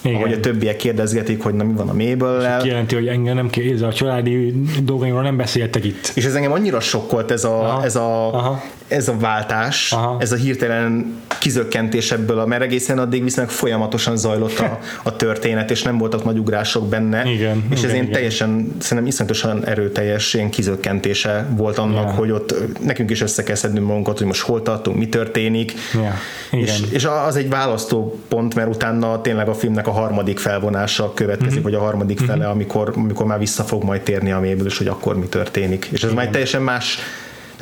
igen. 0.02 0.16
ahogy 0.16 0.34
a 0.34 0.40
többiek 0.40 0.76
kérdezgetik, 0.76 1.44
hogy 1.44 1.54
na 1.54 1.64
mi 1.64 1.74
van 1.74 1.90
a 1.90 1.94
mabel 1.94 2.62
Kijelenti, 2.62 2.96
hogy 2.96 3.08
engem 3.08 3.36
nem 3.36 3.50
kérdez, 3.50 3.82
a 3.82 3.94
családi 3.94 4.54
dolgaimról 4.84 5.22
nem 5.22 5.38
beszéltek 5.38 5.86
itt. 5.86 6.12
És 6.16 6.26
ez 6.26 6.36
engem 6.36 6.52
annyira 6.52 6.80
sokkolt 6.80 7.32
ez 7.32 7.44
a, 7.44 7.60
Aha. 7.60 7.84
ez 7.84 7.96
a, 7.96 8.34
Aha 8.34 8.62
ez 8.92 9.08
a 9.08 9.18
váltás, 9.18 9.92
Aha. 9.92 10.18
ez 10.20 10.32
a 10.32 10.36
hirtelen 10.36 11.20
kizökkentés 11.40 12.12
ebből, 12.12 12.40
a, 12.40 12.46
mert 12.46 12.62
egészen 12.62 13.00
addig 13.00 13.24
viszonylag 13.24 13.54
folyamatosan 13.54 14.18
zajlott 14.18 14.60
a, 14.60 14.80
a 15.04 15.16
történet, 15.16 15.72
és 15.72 15.82
nem 15.82 15.98
voltak 15.98 16.24
nagy 16.24 16.38
ugrások 16.38 16.88
benne, 16.88 17.32
igen, 17.32 17.64
és 17.70 17.84
ez 17.84 17.90
én 17.90 18.02
igen. 18.02 18.12
teljesen, 18.12 18.76
szerintem 18.80 19.08
iszonyatosan 19.08 19.66
erőteljes 19.66 20.34
ilyen 20.34 20.50
kizökkentése 20.50 21.48
volt 21.56 21.78
annak, 21.78 22.08
ja. 22.08 22.14
hogy 22.14 22.32
ott 22.32 22.56
nekünk 22.82 23.10
is 23.10 23.22
össze 23.22 23.44
kell 23.44 23.56
szednünk 23.56 23.88
magunkat, 23.88 24.18
hogy 24.18 24.28
most 24.28 24.42
hol 24.42 24.62
tartunk, 24.62 24.98
mi 24.98 25.10
történik, 25.10 25.74
ja. 25.94 26.14
igen. 26.52 26.66
és, 26.66 26.82
és 26.90 27.08
az 27.28 27.36
egy 27.36 27.50
választó 27.50 28.20
pont, 28.28 28.56
mert 28.56 28.70
utána 28.70 29.22
tényleg 29.22 29.48
a 29.48 29.54
filmnek 29.54 29.88
a 29.88 29.92
harmadik 29.92 30.40
felvonása 30.40 31.14
következik, 31.14 31.54
mm-hmm. 31.54 31.64
vagy 31.64 31.74
a 31.74 31.80
harmadik 31.80 32.22
mm-hmm. 32.22 32.32
fele, 32.32 32.48
amikor, 32.48 32.94
amikor 32.96 33.26
már 33.26 33.40
vissza 33.40 33.64
fog 33.64 33.84
majd 33.84 34.02
térni 34.02 34.32
a 34.32 34.40
méből, 34.40 34.66
és 34.66 34.78
hogy 34.78 34.88
akkor 34.88 35.18
mi 35.18 35.26
történik. 35.26 35.88
És 35.92 36.04
ez 36.04 36.12
igen. 36.12 36.24
már 36.24 36.28
teljesen 36.28 36.62
más 36.62 37.00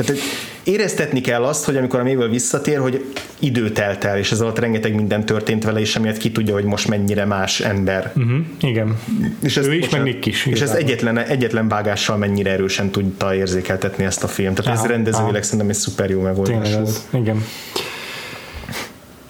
tehát 0.05 0.21
éreztetni 0.63 1.21
kell 1.21 1.43
azt, 1.43 1.65
hogy 1.65 1.77
amikor 1.77 1.99
a 1.99 2.03
Mabel 2.03 2.27
visszatér, 2.27 2.79
hogy 2.79 3.05
idő 3.39 3.71
telt 3.71 4.03
el, 4.03 4.17
és 4.17 4.31
ez 4.31 4.41
alatt 4.41 4.59
rengeteg 4.59 4.95
minden 4.95 5.25
történt 5.25 5.63
vele, 5.63 5.79
és 5.79 5.95
emiatt 5.95 6.17
ki 6.17 6.31
tudja, 6.31 6.53
hogy 6.53 6.63
most 6.63 6.87
mennyire 6.87 7.25
más 7.25 7.59
ember. 7.59 8.11
Uh-huh, 8.15 8.39
igen. 8.61 8.97
És 9.41 9.57
ez, 9.57 9.67
ő 9.67 9.73
is, 9.73 9.89
meg 9.89 10.03
Nick 10.03 10.25
is. 10.25 10.45
És 10.45 10.61
ez 10.61 10.71
egyetlen, 10.71 11.17
egyetlen 11.17 11.67
vágással 11.67 12.17
mennyire 12.17 12.51
erősen 12.51 12.89
tudta 12.89 13.35
érzékeltetni 13.35 14.03
ezt 14.03 14.23
a 14.23 14.27
film. 14.27 14.53
Tehát 14.53 14.71
aha, 14.71 14.83
ez 14.83 14.91
rendezőileg 14.91 15.33
aha. 15.33 15.43
szerintem 15.43 15.69
egy 15.69 15.75
szuper 15.75 16.09
jó 16.09 16.21
megoldás 16.21 16.73
volt. 16.73 16.99
Igen. 17.13 17.45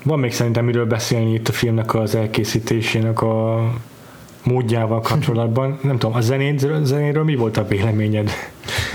Van 0.03 0.20
még 0.20 0.34
szerintem 0.34 0.65
miről 0.65 0.86
beszélni 0.86 1.34
itt 1.34 1.47
a 1.47 1.51
filmnek 1.51 1.95
az 1.95 2.15
elkészítésének 2.15 3.22
a 3.22 3.70
módjával 4.43 5.01
kapcsolatban. 5.01 5.79
Nem 5.81 5.97
tudom, 5.97 6.15
a 6.15 6.21
zenét, 6.21 6.67
zenéről 6.83 7.23
mi 7.23 7.35
volt 7.35 7.57
a 7.57 7.67
véleményed? 7.67 8.31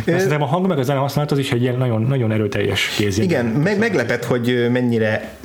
Szerintem 0.06 0.42
a 0.42 0.46
hang 0.46 0.66
meg 0.66 0.78
a 0.78 0.82
zene 0.82 0.98
használat 0.98 1.30
az 1.30 1.38
is 1.38 1.52
egy 1.52 1.62
ilyen 1.62 1.76
nagyon, 1.76 2.02
nagyon 2.02 2.32
erőteljes 2.32 2.94
kézi. 2.96 3.22
Igen, 3.22 3.46
meg, 3.46 3.78
meglepett, 3.78 4.24
hogy 4.24 4.68
mennyire 4.72 5.36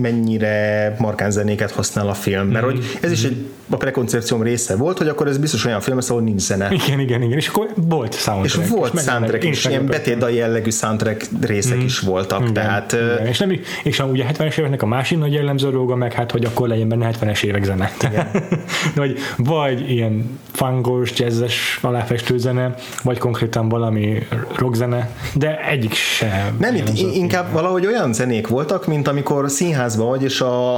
mennyire 0.00 0.94
markán 0.98 1.30
zenéket 1.30 1.70
használ 1.70 2.08
a 2.08 2.14
film, 2.14 2.46
mert 2.46 2.64
mm. 2.64 2.68
hogy 2.68 2.98
ez 3.00 3.12
is 3.12 3.24
egy 3.24 3.46
a 3.70 3.76
prekoncepcióm 3.76 4.42
része 4.42 4.76
volt, 4.76 4.98
hogy 4.98 5.08
akkor 5.08 5.26
ez 5.26 5.38
biztos 5.38 5.64
olyan 5.64 5.80
film, 5.80 5.98
ahol 6.08 6.22
nincs 6.22 6.40
zene. 6.40 6.68
Igen, 6.72 7.00
igen, 7.00 7.22
igen, 7.22 7.38
és 7.38 7.48
akkor 7.48 7.68
volt 7.74 8.14
soundtrack. 8.14 8.64
És 8.64 8.70
volt 8.70 8.94
és 8.94 9.00
soundtrack 9.00 9.44
is, 9.44 9.64
ilyen 9.64 9.86
betétdai 9.86 10.34
jellegű 10.34 10.70
soundtrack 10.70 11.28
részek 11.40 11.76
mm. 11.76 11.84
is 11.84 11.98
voltak, 11.98 12.40
igen, 12.40 12.52
tehát... 12.52 12.92
Igen. 12.92 13.26
És, 13.26 13.38
nem, 13.38 13.60
és 13.82 13.98
ugye 13.98 14.24
a 14.24 14.32
70-es 14.32 14.58
éveknek 14.58 14.82
a 14.82 14.86
másik 14.86 15.18
nagy 15.18 15.32
jellemző 15.32 15.70
dolga 15.70 15.96
meg, 15.96 16.12
hát, 16.12 16.30
hogy 16.30 16.44
akkor 16.44 16.68
legyen 16.68 16.88
benne 16.88 17.10
70-es 17.20 17.42
évek 17.42 17.64
zene. 17.64 17.90
Igen. 18.08 18.30
vagy, 18.94 19.18
vagy 19.36 19.90
ilyen 19.90 20.38
fangos, 20.52 21.18
jazzes 21.18 21.78
aláfestő 21.82 22.38
zene, 22.38 22.74
vagy 23.02 23.18
konkrétan 23.18 23.68
valami 23.68 24.26
rockzene, 24.54 25.10
de 25.34 25.68
egyik 25.68 25.94
sem. 25.94 26.56
Nem, 26.58 26.74
itt 26.74 27.14
inkább 27.14 27.52
valahogy 27.52 27.86
olyan 27.86 28.12
zenék 28.12 28.46
voltak, 28.46 28.86
mint 28.86 29.08
amikor 29.08 29.50
színház 29.50 29.85
színházban 29.88 30.08
vagy, 30.08 30.22
és 30.22 30.40
a, 30.40 30.76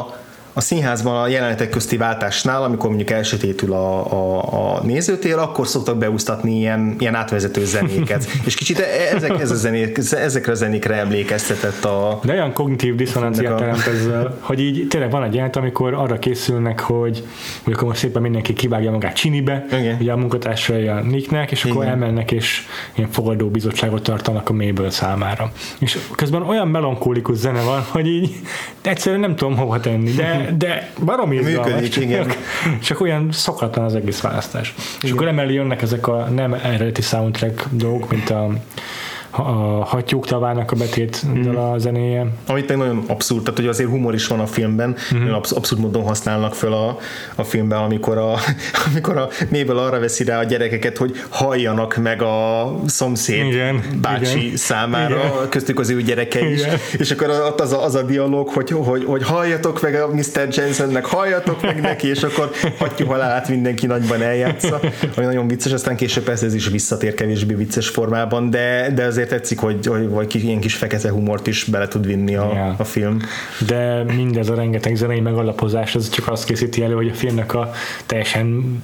a 0.58 0.60
színházban 0.60 1.22
a 1.22 1.28
jelenetek 1.28 1.68
közti 1.68 1.96
váltásnál, 1.96 2.62
amikor 2.62 2.88
mondjuk 2.88 3.10
elsötétül 3.10 3.72
a, 3.72 4.12
a, 4.12 4.76
a 4.76 4.84
nézőtér, 4.84 5.36
akkor 5.36 5.66
szoktak 5.66 5.98
beúsztatni 5.98 6.56
ilyen, 6.56 6.96
ilyen 6.98 7.14
átvezető 7.14 7.64
zenéket. 7.64 8.26
és 8.46 8.54
kicsit 8.54 8.78
e, 8.78 9.14
ezek, 9.14 9.40
ez 9.40 9.50
a 9.50 9.54
zenék, 9.54 9.98
ezekre 10.12 10.52
a 10.52 10.54
zenékre 10.54 10.94
emlékeztetett 10.94 11.84
a... 11.84 12.20
De 12.24 12.32
olyan 12.32 12.52
kognitív 12.52 12.94
diszonanciát 12.94 13.52
a... 13.52 13.56
teremt 13.56 13.86
ezzel, 13.86 14.38
hogy 14.40 14.60
így 14.60 14.88
tényleg 14.88 15.10
van 15.10 15.22
egy 15.22 15.32
jelenet, 15.32 15.56
amikor 15.56 15.94
arra 15.94 16.18
készülnek, 16.18 16.80
hogy, 16.80 17.24
hogy 17.62 17.72
akkor 17.72 17.88
most 17.88 18.00
szépen 18.00 18.22
mindenki 18.22 18.52
kivágja 18.52 18.90
magát 18.90 19.14
csinibe, 19.14 19.66
Igen. 19.72 19.96
ugye 20.00 20.12
a 20.12 20.16
munkatársai 20.16 20.86
a 20.86 21.00
Nicknek, 21.00 21.50
és 21.50 21.64
akkor 21.64 21.82
Igen. 21.82 21.88
elmennek, 21.88 22.32
és 22.32 22.66
ilyen 22.94 23.10
fogadó 23.10 23.48
bizottságot 23.48 24.02
tartanak 24.02 24.48
a 24.48 24.52
Mabel 24.52 24.90
számára. 24.90 25.52
És 25.78 25.98
közben 26.16 26.42
olyan 26.42 26.68
melankólikus 26.68 27.36
zene 27.36 27.60
van, 27.62 27.84
hogy 27.88 28.06
így 28.06 28.30
egyszerűen 28.82 29.20
nem 29.20 29.36
tudom 29.36 29.56
hova 29.56 29.80
tenni, 29.80 30.10
de 30.10 30.47
de 30.56 30.90
baromi 31.04 31.36
izgalmas, 31.36 31.88
csak, 31.88 32.02
igen. 32.02 32.32
csak 32.86 33.00
olyan 33.00 33.32
szokatlan 33.32 33.84
az 33.84 33.94
egész 33.94 34.20
választás. 34.20 34.74
Igen. 34.76 35.00
És 35.02 35.10
akkor 35.10 35.28
emellé 35.28 35.54
jönnek 35.54 35.82
ezek 35.82 36.06
a 36.06 36.28
nem 36.30 36.52
eredeti 36.52 37.02
soundtrack 37.02 37.66
dolgok, 37.70 38.10
mint 38.10 38.30
a 38.30 38.52
a 39.30 39.42
Hattyúk 39.84 40.26
tavának 40.26 40.72
a 40.72 40.76
betét 40.76 41.22
mm. 41.26 41.56
a 41.56 41.78
zenéje. 41.78 42.26
Amit 42.46 42.68
meg 42.68 42.76
nagyon 42.76 43.04
abszurd, 43.06 43.42
tehát 43.42 43.58
hogy 43.58 43.68
azért 43.68 43.88
humor 43.88 44.14
is 44.14 44.26
van 44.26 44.40
a 44.40 44.46
filmben, 44.46 44.96
mm-hmm. 45.14 45.32
absz- 45.32 45.52
abszurd 45.52 45.80
módon 45.80 46.02
használnak 46.02 46.54
föl 46.54 46.72
a, 46.72 46.98
a 47.34 47.44
filmben, 47.44 47.78
amikor 47.78 48.18
a, 48.18 48.34
amikor 48.90 49.16
a 49.16 49.28
Mabel 49.50 49.76
arra 49.78 50.00
veszi 50.00 50.24
rá 50.24 50.38
a 50.38 50.44
gyerekeket, 50.44 50.96
hogy 50.96 51.22
halljanak 51.28 51.96
meg 51.96 52.22
a 52.22 52.72
szomszéd 52.86 53.46
igen, 53.46 53.82
bácsi 54.00 54.44
igen, 54.44 54.56
számára, 54.56 55.16
igen. 55.16 55.48
köztük 55.48 55.78
az 55.78 55.90
ő 55.90 56.02
gyereke 56.02 56.50
is, 56.50 56.60
igen. 56.60 56.78
és 56.98 57.10
akkor 57.10 57.30
ott 57.30 57.60
az 57.60 57.72
a, 57.72 57.84
az 57.84 57.94
a 57.94 58.02
dialóg, 58.02 58.48
hogy, 58.48 58.70
hogy, 58.70 59.04
hogy 59.04 59.22
halljatok 59.22 59.82
meg 59.82 59.94
a 59.94 60.08
Mr. 60.08 60.48
Jensennek, 60.50 61.04
halljatok 61.04 61.62
meg 61.62 61.80
neki, 61.80 62.08
és 62.08 62.22
akkor 62.22 62.50
hattyú 62.78 63.06
halálát 63.06 63.48
mindenki 63.48 63.86
nagyban 63.86 64.22
eljátsza, 64.22 64.80
ami 65.16 65.26
nagyon 65.26 65.48
vicces, 65.48 65.72
aztán 65.72 65.96
később 65.96 66.24
persze 66.24 66.46
ez 66.46 66.54
is 66.54 66.68
visszatér 66.68 67.14
kevésbé 67.14 67.54
vicces 67.54 67.88
formában, 67.88 68.50
de, 68.50 68.92
de 68.94 69.04
azért 69.18 69.32
tetszik, 69.32 69.58
hogy, 69.58 69.86
hogy 69.86 70.08
vagy 70.08 70.34
ilyen 70.34 70.60
kis 70.60 70.74
fekete 70.74 71.10
humort 71.10 71.46
is 71.46 71.64
bele 71.64 71.88
tud 71.88 72.06
vinni 72.06 72.34
a, 72.36 72.50
yeah. 72.52 72.80
a 72.80 72.84
film. 72.84 73.20
De 73.66 74.04
mindez 74.04 74.48
a 74.48 74.54
rengeteg 74.54 74.96
zenei 74.96 75.20
megalapozás, 75.20 75.94
az 75.94 76.08
csak 76.08 76.28
azt 76.28 76.44
készíti 76.44 76.82
elő, 76.82 76.94
hogy 76.94 77.08
a 77.08 77.14
filmnek 77.14 77.54
a 77.54 77.70
teljesen 78.06 78.78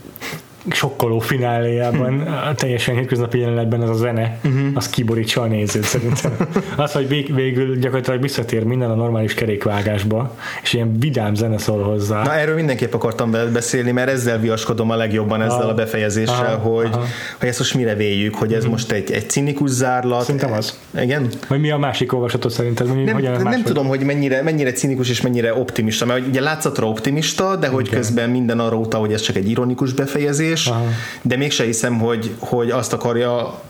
sokkoló 0.70 1.18
fináléjában, 1.18 2.20
a 2.20 2.54
teljesen 2.54 2.94
hétköznapi 2.94 3.38
jelenetben 3.38 3.80
az 3.80 3.90
a 3.90 3.94
zene, 3.94 4.38
uh-huh. 4.44 4.66
az 4.74 4.88
kiborítsa 4.88 5.40
a 5.42 5.46
nézőt 5.46 5.84
szerintem. 5.84 6.32
Az, 6.76 6.92
hogy 6.92 7.08
vég, 7.08 7.34
végül 7.34 7.76
gyakorlatilag 7.76 8.20
visszatér 8.20 8.64
minden 8.64 8.90
a 8.90 8.94
normális 8.94 9.34
kerékvágásba, 9.34 10.36
és 10.62 10.72
ilyen 10.72 10.98
vidám 10.98 11.34
zene 11.34 11.58
szól 11.58 11.82
hozzá. 11.82 12.22
Na 12.22 12.34
erről 12.34 12.54
mindenképp 12.54 12.94
akartam 12.94 13.30
veled 13.30 13.52
beszélni, 13.52 13.90
mert 13.90 14.10
ezzel 14.10 14.38
viaskodom 14.38 14.90
a 14.90 14.96
legjobban 14.96 15.42
ezzel 15.42 15.60
aha. 15.60 15.70
a 15.70 15.74
befejezéssel, 15.74 16.44
aha, 16.44 16.56
hogy, 16.56 16.88
aha. 16.92 17.04
hogy 17.38 17.48
ezt 17.48 17.58
most 17.58 17.74
mire 17.74 17.94
véljük, 17.94 18.34
hogy 18.34 18.52
ez 18.52 18.58
uh-huh. 18.58 18.72
most 18.72 18.92
egy, 18.92 19.12
egy 19.12 19.30
cinikus 19.30 19.70
zárlat. 19.70 20.22
Szerintem 20.22 20.52
az. 20.52 20.78
Igen? 21.00 21.28
Vagy 21.48 21.60
mi 21.60 21.70
a 21.70 21.78
másik 21.78 22.12
olvasatod 22.12 22.50
szerinted? 22.50 23.04
Nem, 23.04 23.14
hogyan 23.14 23.42
nem 23.42 23.62
tudom, 23.62 23.86
hogy 23.86 24.00
mennyire, 24.00 24.42
mennyire 24.42 24.72
cinikus 24.72 25.10
és 25.10 25.20
mennyire 25.20 25.54
optimista, 25.54 26.06
mert 26.06 26.26
ugye 26.26 26.40
látszatra 26.40 26.88
optimista, 26.88 27.56
de 27.56 27.68
hogy 27.68 27.86
okay. 27.86 27.98
közben 27.98 28.30
minden 28.30 28.58
arra 28.58 28.76
utal, 28.76 29.00
hogy 29.00 29.12
ez 29.12 29.20
csak 29.20 29.36
egy 29.36 29.50
ironikus 29.50 29.92
befejezés, 29.92 30.53
kérdés, 30.54 30.66
Aha. 30.66 30.88
de 31.22 31.36
mégse 31.36 31.64
hiszem, 31.64 31.98
hogy, 31.98 32.34
hogy 32.38 32.70
azt 32.70 32.92
akarja 32.92 33.60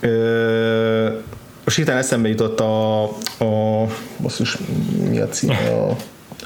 ö, 0.00 1.08
most 1.64 1.76
hirtelen 1.76 2.00
eszembe 2.00 2.28
jutott 2.28 2.60
a, 2.60 3.02
a 3.04 3.86
basszus, 4.18 4.58
mi 5.10 5.18
a 5.18 5.28
cím, 5.28 5.50
a 5.50 5.96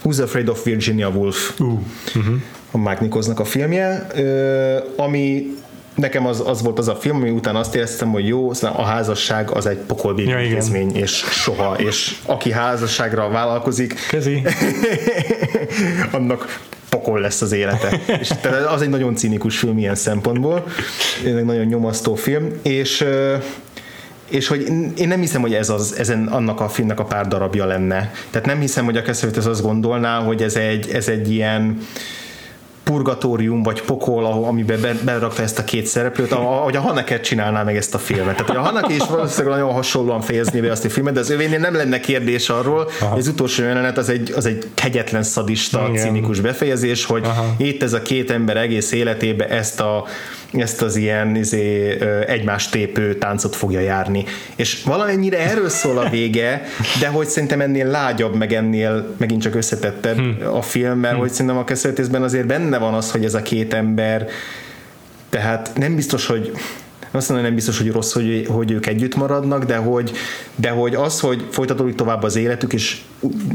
Who's 0.05 0.23
Afraid 0.23 0.49
of 0.49 0.65
Virginia 0.65 1.09
Woolf 1.09 1.61
uh, 1.61 1.73
uh-huh. 2.15 2.35
a 2.71 2.79
Mike 2.79 2.99
Nicholsnak 3.01 3.41
a 3.41 3.45
filmje, 3.45 4.07
ö, 4.15 4.79
ami 4.97 5.47
nekem 5.95 6.27
az, 6.27 6.43
az 6.47 6.63
volt 6.63 6.79
az 6.79 6.89
a 6.89 6.95
film, 6.95 7.17
ami 7.17 7.31
után 7.31 7.57
azt 7.57 7.75
éreztem, 7.75 8.11
hogy 8.11 8.27
jó, 8.27 8.51
a 8.63 8.83
házasság 8.83 9.51
az 9.51 9.67
egy 9.67 9.79
pokolbéli 9.79 10.29
ja, 10.29 10.41
intézmény, 10.41 10.97
és 10.97 11.11
soha, 11.31 11.75
és 11.79 12.17
aki 12.27 12.53
házasságra 12.53 13.29
vállalkozik, 13.29 13.95
Kezi. 14.09 14.43
annak 16.13 16.61
pokol 16.91 17.21
lesz 17.21 17.41
az 17.41 17.53
élete. 17.53 18.01
és 18.21 18.31
az 18.69 18.83
egy 18.83 18.89
nagyon 18.89 19.17
cinikus 19.17 19.59
film 19.59 19.79
ilyen 19.79 19.95
szempontból, 19.95 20.67
egy 21.25 21.45
nagyon 21.45 21.65
nyomasztó 21.65 22.15
film, 22.15 22.51
és 22.63 23.05
és 24.31 24.47
hogy 24.47 24.67
én 24.97 25.09
nem 25.09 25.21
hiszem, 25.21 25.41
hogy 25.41 25.55
ez 25.55 25.69
az, 25.69 25.95
ezen 25.99 26.27
annak 26.27 26.61
a 26.61 26.69
filmnek 26.69 27.01
a 27.01 27.05
pár 27.05 27.29
darabja 27.29 27.65
lenne. 27.65 28.13
Tehát 28.31 28.47
nem 28.47 28.61
hiszem, 28.61 28.85
hogy 28.85 28.97
a 28.97 29.03
Cassavetes 29.03 29.45
azt 29.45 29.63
gondolná, 29.63 30.19
hogy 30.19 30.43
ez 30.43 30.57
egy, 30.57 30.91
ez 30.91 31.09
egy 31.09 31.31
ilyen 31.31 31.79
purgatórium 32.91 33.63
vagy 33.63 33.83
pokol, 33.83 34.25
amiben 34.25 34.99
berakta 35.03 35.43
ezt 35.43 35.59
a 35.59 35.65
két 35.65 35.87
szereplőt, 35.87 36.33
ahogy 36.33 36.77
a 36.77 36.81
Haneke 36.81 37.21
csinálná 37.21 37.63
meg 37.63 37.77
ezt 37.77 37.95
a 37.95 37.99
filmet. 37.99 38.37
Tehát 38.37 38.57
a 38.57 38.61
Haneke 38.61 38.95
is 38.95 39.07
valószínűleg 39.09 39.59
nagyon 39.59 39.73
hasonlóan 39.75 40.21
fejezné 40.21 40.61
be 40.61 40.71
azt 40.71 40.85
a 40.85 40.91
filmet, 40.91 41.15
de 41.15 41.21
az 41.21 41.31
övénél 41.31 41.59
nem 41.59 41.75
lenne 41.75 42.01
kérdés 42.01 42.49
arról, 42.49 42.91
Aha. 43.01 43.11
hogy 43.11 43.19
az 43.19 43.29
utolsó 43.29 43.63
jelenet 43.63 43.99
az 43.99 44.09
egy, 44.09 44.33
az 44.37 44.47
egy 44.47 44.67
kegyetlen 44.75 45.23
szadista, 45.23 45.87
Igen. 45.89 46.03
cinikus 46.03 46.41
befejezés, 46.41 47.05
hogy 47.05 47.25
Aha. 47.25 47.55
itt 47.57 47.83
ez 47.83 47.93
a 47.93 48.03
két 48.03 48.31
ember 48.31 48.57
egész 48.57 48.93
életébe 48.93 49.49
ezt 49.49 49.81
a 49.81 50.05
ezt 50.53 50.83
az 50.83 50.97
ilyen 50.97 51.37
izé, 51.37 51.99
egymást 52.27 52.71
tépő 52.71 53.15
táncot 53.15 53.57
fogja 53.57 53.81
járni. 53.81 54.25
És 54.57 54.83
valamennyire 54.83 55.39
erről 55.39 55.69
szól 55.69 55.99
a 55.99 56.11
vége, 56.11 56.63
de 57.01 57.09
hogy 57.09 57.27
szerintem 57.27 57.61
ennél 57.61 57.87
lágyabb, 57.87 58.35
meg 58.35 58.53
ennél 58.53 59.15
megint 59.17 59.43
csak 59.43 59.55
összetettebb 59.55 60.17
hmm. 60.17 60.37
a 60.53 60.63
film, 60.63 60.99
mert 60.99 61.13
hmm. 61.13 61.23
hogy 61.23 61.31
szerintem 61.31 61.57
a 61.57 61.65
kezdetésben 61.65 62.23
azért 62.23 62.47
benne 62.47 62.79
van 62.79 62.95
az, 62.95 63.11
hogy 63.11 63.25
ez 63.25 63.35
a 63.35 63.43
két 63.43 63.75
ember 63.75 64.29
tehát 65.31 65.71
nem 65.75 65.95
biztos, 65.95 66.27
hogy 66.27 66.53
azt 67.11 67.29
mondom, 67.29 67.47
nem 67.47 67.55
biztos, 67.55 67.79
hogy 67.79 67.91
rossz, 67.91 68.13
hogy, 68.13 68.47
hogy 68.49 68.71
ők 68.71 68.87
együtt 68.87 69.15
maradnak, 69.15 69.65
de 69.65 69.77
hogy, 69.77 70.13
de 70.57 70.71
hogy 70.71 70.95
az, 70.95 71.21
hogy 71.21 71.47
folytatódik 71.51 71.95
tovább 71.95 72.23
az 72.23 72.37
életük, 72.37 72.73
és 72.73 73.01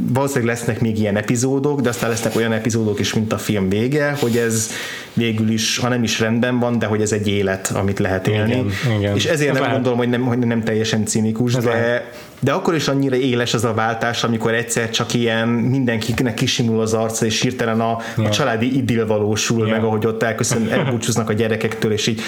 valószínűleg 0.09 0.55
lesznek 0.55 0.81
még 0.81 0.99
ilyen 0.99 1.17
epizódok, 1.17 1.81
de 1.81 1.89
aztán 1.89 2.09
lesznek 2.09 2.35
olyan 2.35 2.51
epizódok 2.51 2.99
is, 2.99 3.13
mint 3.13 3.33
a 3.33 3.37
film 3.37 3.69
vége, 3.69 4.17
hogy 4.19 4.37
ez 4.37 4.69
végül 5.15 5.49
is, 5.49 5.77
ha 5.77 5.89
nem 5.89 6.03
is 6.03 6.19
rendben 6.19 6.59
van, 6.59 6.79
de 6.79 6.85
hogy 6.85 7.01
ez 7.01 7.11
egy 7.11 7.27
élet, 7.27 7.71
amit 7.73 7.99
lehet 7.99 8.27
élni. 8.27 8.51
Igen, 8.51 8.97
igen. 8.99 9.15
És 9.15 9.25
ezért 9.25 9.49
ez 9.49 9.53
nem 9.53 9.63
lehet. 9.63 9.75
gondolom, 9.75 9.97
hogy 9.97 10.09
nem, 10.09 10.21
hogy 10.21 10.37
nem 10.37 10.63
teljesen 10.63 11.05
cinikus, 11.05 11.55
ez 11.55 11.63
de, 11.63 11.69
lehet. 11.69 12.23
De 12.39 12.51
akkor 12.51 12.75
is 12.75 12.87
annyira 12.87 13.15
éles 13.15 13.53
az 13.53 13.63
a 13.63 13.73
váltás, 13.73 14.23
amikor 14.23 14.53
egyszer 14.53 14.89
csak 14.89 15.13
ilyen 15.13 15.47
mindenkinek 15.47 16.33
kisimul 16.33 16.81
az 16.81 16.93
arca, 16.93 17.25
és 17.25 17.41
hirtelen 17.41 17.79
a, 17.81 17.97
ja. 18.17 18.23
a 18.23 18.29
családi 18.29 18.77
idill 18.77 19.05
valósul 19.05 19.67
ja. 19.67 19.73
meg, 19.73 19.83
ahogy 19.83 20.05
ott 20.05 20.23
elköszön, 20.23 20.67
elbúcsúznak 20.71 21.29
a 21.29 21.33
gyerekektől, 21.33 21.91
és 21.91 22.07
így 22.07 22.21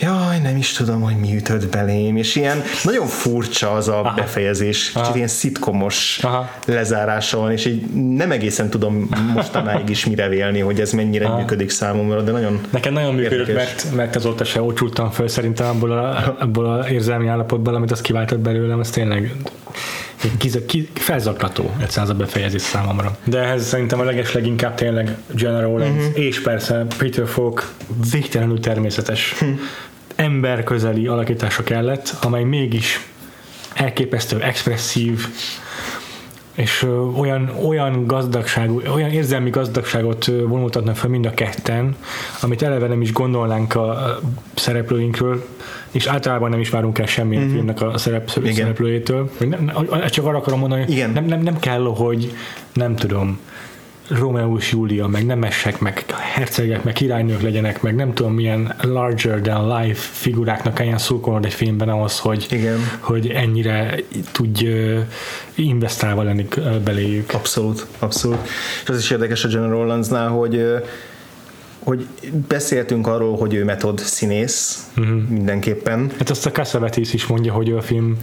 jaj, 0.00 0.38
nem 0.42 0.56
is 0.56 0.72
tudom, 0.72 1.00
hogy 1.00 1.16
mi 1.16 1.36
ütött 1.36 1.68
belém, 1.68 2.16
és 2.16 2.36
ilyen 2.36 2.62
nagyon 2.84 3.06
furcsa 3.06 3.72
az 3.72 3.88
a 3.88 4.00
Aha. 4.00 4.14
befejezés, 4.14 4.86
kicsit 4.86 4.96
Aha. 5.02 5.16
ilyen 5.16 5.28
szitkomos 5.28 6.18
Aha. 6.22 6.50
lezárása 6.66 7.38
van, 7.38 7.52
és 7.52 7.64
így 7.64 7.86
nem 8.16 8.30
egészen 8.30 8.70
tudom 8.70 9.08
mostanáig 9.34 9.88
is 9.88 10.06
mire 10.06 10.28
vélni, 10.28 10.60
hogy 10.60 10.80
ez 10.80 10.92
mennyire 10.92 11.26
Aha. 11.26 11.38
működik 11.38 11.70
számomra, 11.70 12.22
de 12.22 12.32
nagyon 12.32 12.60
Nekem 12.70 12.92
nagyon 12.92 13.14
működött, 13.14 13.54
mert, 13.54 13.94
mert 13.94 14.16
azóta 14.16 14.44
se 14.44 14.62
ócsultam 14.62 15.10
föl 15.10 15.28
szerintem 15.28 15.66
abból 15.66 15.92
a, 15.92 16.36
abból 16.38 16.66
a 16.66 16.88
érzelmi 16.88 17.26
állapotból, 17.26 17.74
amit 17.74 17.90
az 17.90 18.00
kiváltott 18.00 18.38
belőlem, 18.38 18.78
az 18.78 18.90
tényleg 18.90 19.34
kiz, 20.38 20.58
ki, 20.66 20.88
felzaklató 20.94 21.70
egyszerűen 21.80 22.10
az 22.10 22.16
a 22.16 22.18
befejezés 22.18 22.62
számomra. 22.62 23.16
De 23.24 23.38
ehhez 23.38 23.66
szerintem 23.66 24.00
a 24.00 24.04
leges 24.04 24.32
leginkább 24.32 24.74
tényleg 24.74 25.16
General 25.30 25.80
uh-huh. 25.80 26.18
és 26.18 26.40
persze 26.40 26.86
Peter 26.98 27.28
Falk 27.28 27.72
végtelenül 28.10 28.60
természetes 28.60 29.32
uh-huh. 29.32 29.58
ember 30.16 30.64
közeli 30.64 31.06
alakítása 31.06 31.62
kellett, 31.62 32.14
amely 32.22 32.44
mégis 32.44 33.00
elképesztő, 33.74 34.40
expresszív, 34.40 35.26
és 36.54 36.86
olyan, 37.16 37.52
olyan 37.66 38.06
gazdagságú, 38.06 38.80
olyan 38.94 39.10
érzelmi 39.10 39.50
gazdagságot 39.50 40.26
vonultatnak 40.26 40.96
fel 40.96 41.10
mind 41.10 41.26
a 41.26 41.30
ketten, 41.30 41.96
amit 42.40 42.62
eleve 42.62 42.86
nem 42.86 43.00
is 43.00 43.12
gondolnánk 43.12 43.74
a 43.74 44.18
szereplőinkről, 44.54 45.44
és 45.90 46.06
általában 46.06 46.50
nem 46.50 46.60
is 46.60 46.70
várunk 46.70 46.98
el 46.98 47.06
semmilyen 47.06 47.42
mm-hmm. 47.42 47.52
filmnek 47.52 47.80
a 47.80 47.98
szerep, 47.98 48.30
szereplőjétől. 48.30 49.30
Nem, 49.38 49.72
csak 50.08 50.26
arra 50.26 50.36
akarom 50.36 50.58
mondani, 50.58 50.84
hogy 50.84 51.12
Nem, 51.12 51.24
nem, 51.24 51.40
nem 51.40 51.58
kell, 51.58 51.82
hogy 51.82 52.32
nem 52.72 52.96
tudom, 52.96 53.38
Romeo 54.18 54.56
és 54.56 54.72
Júlia, 54.72 55.06
meg 55.06 55.26
nemesek, 55.26 55.78
meg 55.78 56.04
hercegek, 56.10 56.82
meg 56.82 56.92
királynők 56.92 57.42
legyenek, 57.42 57.82
meg 57.82 57.94
nem 57.94 58.14
tudom 58.14 58.34
milyen 58.34 58.74
larger 58.82 59.40
than 59.40 59.78
life 59.78 60.00
figuráknak 60.00 60.74
kelljen 60.74 60.98
szurkolnod 60.98 61.44
egy 61.44 61.54
filmben 61.54 61.88
ahhoz, 61.88 62.18
hogy, 62.18 62.46
Igen. 62.50 62.78
hogy 63.00 63.28
ennyire 63.28 63.94
tudj 64.32 64.68
investálva 65.54 66.22
lenni 66.22 66.48
beléjük. 66.84 67.34
Abszolút, 67.34 67.86
abszolút. 67.98 68.48
És 68.82 68.88
az 68.88 68.98
is 68.98 69.10
érdekes 69.10 69.44
a 69.44 69.48
General 69.48 69.84
Rollins-nál, 69.84 70.28
hogy 70.28 70.82
hogy 71.84 72.06
beszéltünk 72.48 73.06
arról, 73.06 73.36
hogy 73.36 73.54
ő 73.54 73.64
metod 73.64 73.98
színész 73.98 74.90
uh-huh. 74.96 75.28
mindenképpen. 75.28 76.10
Hát 76.18 76.30
azt 76.30 76.46
a 76.46 76.50
Cassavetes 76.50 77.12
is 77.12 77.26
mondja, 77.26 77.52
hogy 77.52 77.68
ő 77.68 77.76
a 77.76 77.82
film 77.82 78.16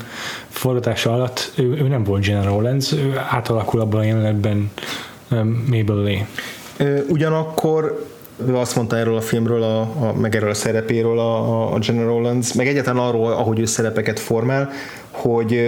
forgatása 0.49 1.13
alatt 1.13 1.51
ő, 1.55 1.63
ő 1.63 1.87
nem 1.87 2.03
volt 2.03 2.25
General 2.25 2.53
Rollins, 2.53 2.91
ő 2.91 3.21
átalakul 3.29 3.79
abban 3.79 3.99
a 3.99 4.03
jelenetben 4.03 4.71
Mabel 5.69 5.95
Lee. 5.95 6.27
Ugyanakkor 7.07 8.07
ő 8.47 8.55
azt 8.55 8.75
mondta 8.75 8.97
erről 8.97 9.15
a 9.15 9.21
filmről, 9.21 9.63
a, 9.63 9.79
a, 9.81 10.13
meg 10.13 10.35
erről 10.35 10.49
a 10.49 10.53
szerepéről 10.53 11.19
a, 11.19 11.73
a 11.73 11.79
General 11.79 12.07
Rollins, 12.07 12.53
meg 12.53 12.67
egyáltalán 12.67 13.07
arról, 13.07 13.31
ahogy 13.31 13.59
ő 13.59 13.65
szerepeket 13.65 14.19
formál, 14.19 14.69
hogy, 15.21 15.61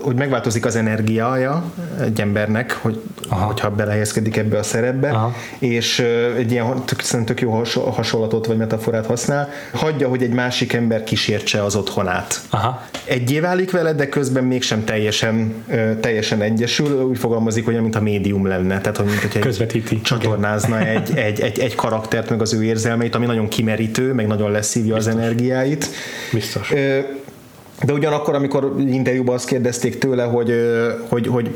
hogy 0.00 0.14
megváltozik 0.14 0.66
az 0.66 0.76
energiája 0.76 1.64
egy 2.00 2.20
embernek, 2.20 2.72
hogy, 2.72 3.00
Aha. 3.28 3.46
hogyha 3.46 3.70
belehelyezkedik 3.70 4.36
ebbe 4.36 4.58
a 4.58 4.62
szerepbe, 4.62 5.10
Aha. 5.10 5.34
és 5.58 5.98
egy 6.36 6.50
ilyen 6.52 6.84
tök, 6.84 7.24
tök 7.24 7.40
jó 7.40 7.62
hasonlatot 7.90 8.46
vagy 8.46 8.56
metaforát 8.56 9.06
használ, 9.06 9.48
hagyja, 9.72 10.08
hogy 10.08 10.22
egy 10.22 10.32
másik 10.32 10.72
ember 10.72 11.04
kísértse 11.04 11.64
az 11.64 11.76
otthonát. 11.76 12.40
Aha. 12.50 12.82
Egyé 13.04 13.40
válik 13.40 13.70
vele, 13.70 13.92
de 13.92 14.08
közben 14.08 14.44
mégsem 14.44 14.84
teljesen, 14.84 15.64
teljesen 16.00 16.42
egyesül, 16.42 17.02
úgy 17.02 17.18
fogalmazik, 17.18 17.64
hogy 17.64 17.80
mint 17.80 17.96
a 17.96 18.00
médium 18.00 18.46
lenne, 18.46 18.80
tehát 18.80 18.96
hogy 18.96 19.06
mint 19.06 19.20
hogy 19.20 19.30
egy 19.34 19.42
Közvetíti. 19.42 20.00
csatornázna 20.00 20.86
egy, 20.86 21.16
egy, 21.26 21.40
egy, 21.40 21.58
egy 21.58 21.74
karaktert, 21.74 22.30
meg 22.30 22.40
az 22.40 22.54
ő 22.54 22.64
érzelmeit, 22.64 23.14
ami 23.14 23.26
nagyon 23.26 23.48
kimerítő, 23.48 24.12
meg 24.12 24.26
nagyon 24.26 24.50
leszívja 24.50 24.94
Biztos. 24.94 25.14
az 25.14 25.20
energiáit. 25.20 25.86
Biztos 26.32 26.72
De 27.84 27.92
ugyanakkor, 27.92 28.34
amikor 28.34 28.74
interjúban 28.78 29.34
azt 29.34 29.46
kérdezték 29.46 29.98
tőle, 29.98 30.24
hogy, 30.24 30.52
hogy, 31.08 31.26
hogy 31.26 31.50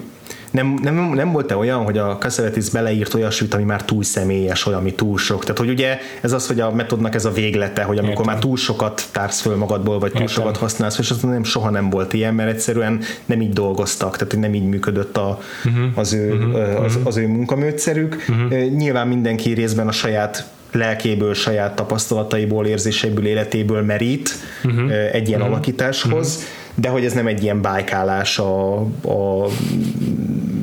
nem, 0.50 0.78
nem, 0.82 0.94
nem 0.94 1.32
volt-e 1.32 1.56
olyan, 1.56 1.84
hogy 1.84 1.98
a 1.98 2.16
Cassavetes 2.18 2.70
beleírt 2.70 3.14
olyasmit, 3.14 3.54
ami 3.54 3.62
már 3.62 3.84
túl 3.84 4.02
személyes, 4.02 4.66
olyan, 4.66 4.80
ami 4.80 4.92
túl 4.94 5.18
sok? 5.18 5.40
Tehát, 5.40 5.58
hogy 5.58 5.68
ugye 5.68 5.98
ez 6.20 6.32
az, 6.32 6.46
hogy 6.46 6.60
a 6.60 6.70
metodnak 6.72 7.14
ez 7.14 7.24
a 7.24 7.30
véglete, 7.30 7.82
hogy 7.82 7.98
amikor 7.98 8.18
Értem. 8.18 8.32
már 8.32 8.42
túl 8.42 8.56
sokat 8.56 9.04
társz 9.12 9.40
föl 9.40 9.56
magadból, 9.56 9.98
vagy 9.98 10.10
túl 10.10 10.20
Értem. 10.20 10.36
sokat 10.36 10.56
használsz, 10.56 10.98
és 10.98 11.10
az 11.10 11.20
nem 11.20 11.44
soha 11.44 11.70
nem 11.70 11.90
volt 11.90 12.12
ilyen, 12.12 12.34
mert 12.34 12.50
egyszerűen 12.50 13.00
nem 13.24 13.40
így 13.40 13.52
dolgoztak, 13.52 14.16
tehát 14.16 14.36
nem 14.36 14.54
így 14.54 14.68
működött 14.68 15.16
a, 15.16 15.38
uh-huh. 15.64 15.98
az, 15.98 16.12
ő, 16.12 16.32
uh-huh. 16.32 16.84
az, 16.84 16.98
az 17.04 17.16
ő 17.16 17.26
munkamódszerük. 17.26 18.24
Uh-huh. 18.28 18.68
Nyilván 18.68 19.08
mindenki 19.08 19.52
részben 19.52 19.88
a 19.88 19.92
saját 19.92 20.50
lelkéből, 20.72 21.34
saját 21.34 21.74
tapasztalataiból, 21.74 22.66
érzéseiből, 22.66 23.26
életéből 23.26 23.82
merít 23.82 24.30
uh-huh. 24.64 24.92
egy 25.12 25.28
ilyen 25.28 25.40
uh-huh. 25.40 25.54
alakításhoz, 25.54 26.34
uh-huh. 26.36 26.50
de 26.74 26.88
hogy 26.88 27.04
ez 27.04 27.12
nem 27.12 27.26
egy 27.26 27.42
ilyen 27.42 27.60
bájkálás 27.60 28.38
a, 28.38 28.80
a 28.80 29.48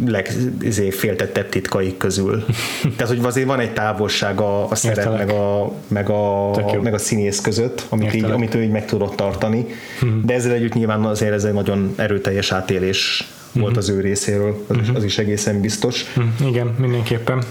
legféltettebb 0.05 1.49
titkaik 1.49 1.97
közül. 1.97 2.45
Tehát, 2.97 3.07
hogy 3.07 3.26
azért 3.26 3.47
van 3.47 3.60
egy 3.60 3.74
távolság 3.74 4.39
a, 4.39 4.70
a 4.70 4.76
szeret 4.76 5.18
meg 5.18 5.30
a, 5.30 5.72
meg, 5.88 6.10
a, 6.10 6.51
meg 6.82 6.93
a 6.93 6.97
színész 6.97 7.41
között, 7.41 7.86
amit, 7.89 8.14
így, 8.14 8.24
amit 8.24 8.55
ő 8.55 8.64
így 8.64 8.72
meg 8.72 8.86
tudott 8.86 9.16
tartani, 9.16 9.66
uh-huh. 10.01 10.26
de 10.26 10.34
ezzel 10.34 10.51
együtt 10.51 10.74
nyilván 10.74 11.05
azért 11.05 11.34
ez 11.34 11.43
egy 11.43 11.53
nagyon 11.53 11.93
erőteljes 11.95 12.51
átélés 12.51 13.28
uh-huh. 13.47 13.62
volt 13.62 13.78
az 13.78 13.89
ő 13.89 13.99
részéről, 13.99 14.66
az, 14.68 14.76
uh-huh. 14.76 14.95
az 14.95 15.03
is 15.03 15.18
egészen 15.18 15.62
biztos. 15.62 16.05
Uh-huh. 16.18 16.49
Igen, 16.49 16.76
mindenképpen. 16.78 17.43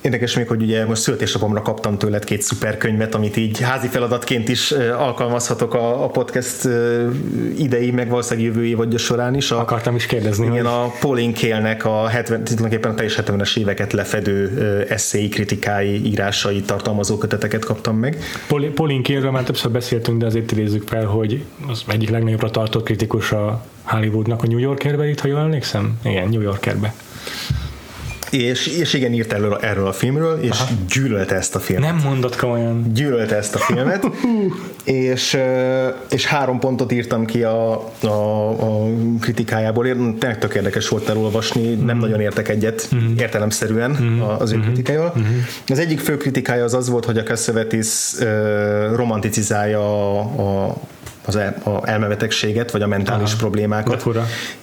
Érdekes 0.00 0.36
még, 0.36 0.48
hogy 0.48 0.62
ugye 0.62 0.86
most 0.86 1.02
születésnapomra 1.02 1.62
kaptam 1.62 1.98
tőled 1.98 2.24
két 2.24 2.42
szuper 2.42 2.76
könyvet, 2.76 3.14
amit 3.14 3.36
így 3.36 3.60
házi 3.60 3.86
feladatként 3.86 4.48
is 4.48 4.70
alkalmazhatok 4.98 5.74
a, 5.74 6.04
a 6.04 6.08
podcast 6.08 6.68
idei, 7.58 7.90
meg 7.90 8.08
valószínűleg 8.08 8.54
jövő 8.54 8.66
évadja 8.66 8.98
során 8.98 9.34
is. 9.34 9.50
A, 9.50 9.58
Akartam 9.58 9.94
is 9.94 10.06
kérdezni. 10.06 10.46
Igen, 10.46 10.56
hogy... 10.56 10.66
a 10.66 10.92
Pauline 11.00 11.32
Kaelnek 11.32 11.84
a 11.84 12.06
70, 12.06 12.44
tulajdonképpen 12.44 12.90
a 12.90 12.94
teljes 12.94 13.18
70-es 13.22 13.56
éveket 13.56 13.92
lefedő 13.92 14.86
eszéi, 14.88 15.28
kritikái, 15.28 16.06
írásai 16.06 16.60
tartalmazó 16.60 17.18
köteteket 17.18 17.64
kaptam 17.64 17.96
meg. 17.96 18.18
Pauline 18.74 19.02
Kaelről 19.02 19.30
már 19.30 19.42
többször 19.42 19.70
beszéltünk, 19.70 20.20
de 20.20 20.26
azért 20.26 20.52
idézzük 20.52 20.88
fel, 20.88 21.04
hogy 21.04 21.44
az 21.68 21.82
egyik 21.86 22.10
legnagyobbra 22.10 22.50
tartott 22.50 22.84
kritikus 22.84 23.32
a 23.32 23.64
Hollywoodnak 23.82 24.42
a 24.42 24.46
New 24.46 24.58
Yorkerbe 24.58 25.08
itt, 25.08 25.20
ha 25.20 25.28
jól 25.28 25.40
emlékszem? 25.40 25.98
Igen, 26.04 26.28
New 26.28 26.40
Yorkerbe 26.40 26.94
és, 28.30 28.66
és 28.66 28.92
igen, 28.94 29.12
írt 29.12 29.32
erről, 29.32 29.58
erről 29.60 29.86
a 29.86 29.92
filmről, 29.92 30.38
és 30.40 30.50
Aha. 30.50 30.70
gyűlölte 30.94 31.34
ezt 31.34 31.54
a 31.54 31.58
filmet. 31.58 31.90
Nem 31.90 32.00
mondott 32.04 32.36
komolyan. 32.36 32.92
Gyűlölte 32.92 33.36
ezt 33.36 33.54
a 33.54 33.58
filmet, 33.58 34.06
és, 34.84 35.38
és 36.10 36.26
három 36.26 36.58
pontot 36.58 36.92
írtam 36.92 37.24
ki 37.24 37.42
a, 37.42 37.72
a, 38.00 38.48
a 38.48 38.86
kritikájából. 39.20 39.84
Tényleg 39.84 40.38
tök 40.38 40.54
érdekes 40.54 40.88
volt 40.88 41.08
elolvasni, 41.08 41.74
mm. 41.74 41.84
nem 41.84 41.98
nagyon 41.98 42.20
értek 42.20 42.48
egyet 42.48 42.88
mm. 42.94 43.16
értelemszerűen 43.18 43.98
mm. 44.02 44.20
az 44.20 44.52
ő 44.52 44.56
mm. 44.56 44.62
kritikája. 44.62 45.12
Mm. 45.18 45.22
Az 45.66 45.78
egyik 45.78 45.98
fő 45.98 46.16
kritikája 46.16 46.64
az 46.64 46.74
az 46.74 46.88
volt, 46.88 47.04
hogy 47.04 47.18
a 47.18 47.22
Cassavetes 47.22 48.14
romanticizálja 48.94 49.80
a, 49.80 50.68
a 50.68 50.76
az 51.24 51.36
el, 51.36 51.56
a 51.64 51.88
elmebetegséget, 51.88 52.70
vagy 52.70 52.82
a 52.82 52.86
mentális 52.86 53.30
Aha, 53.30 53.38
problémákat. 53.38 54.04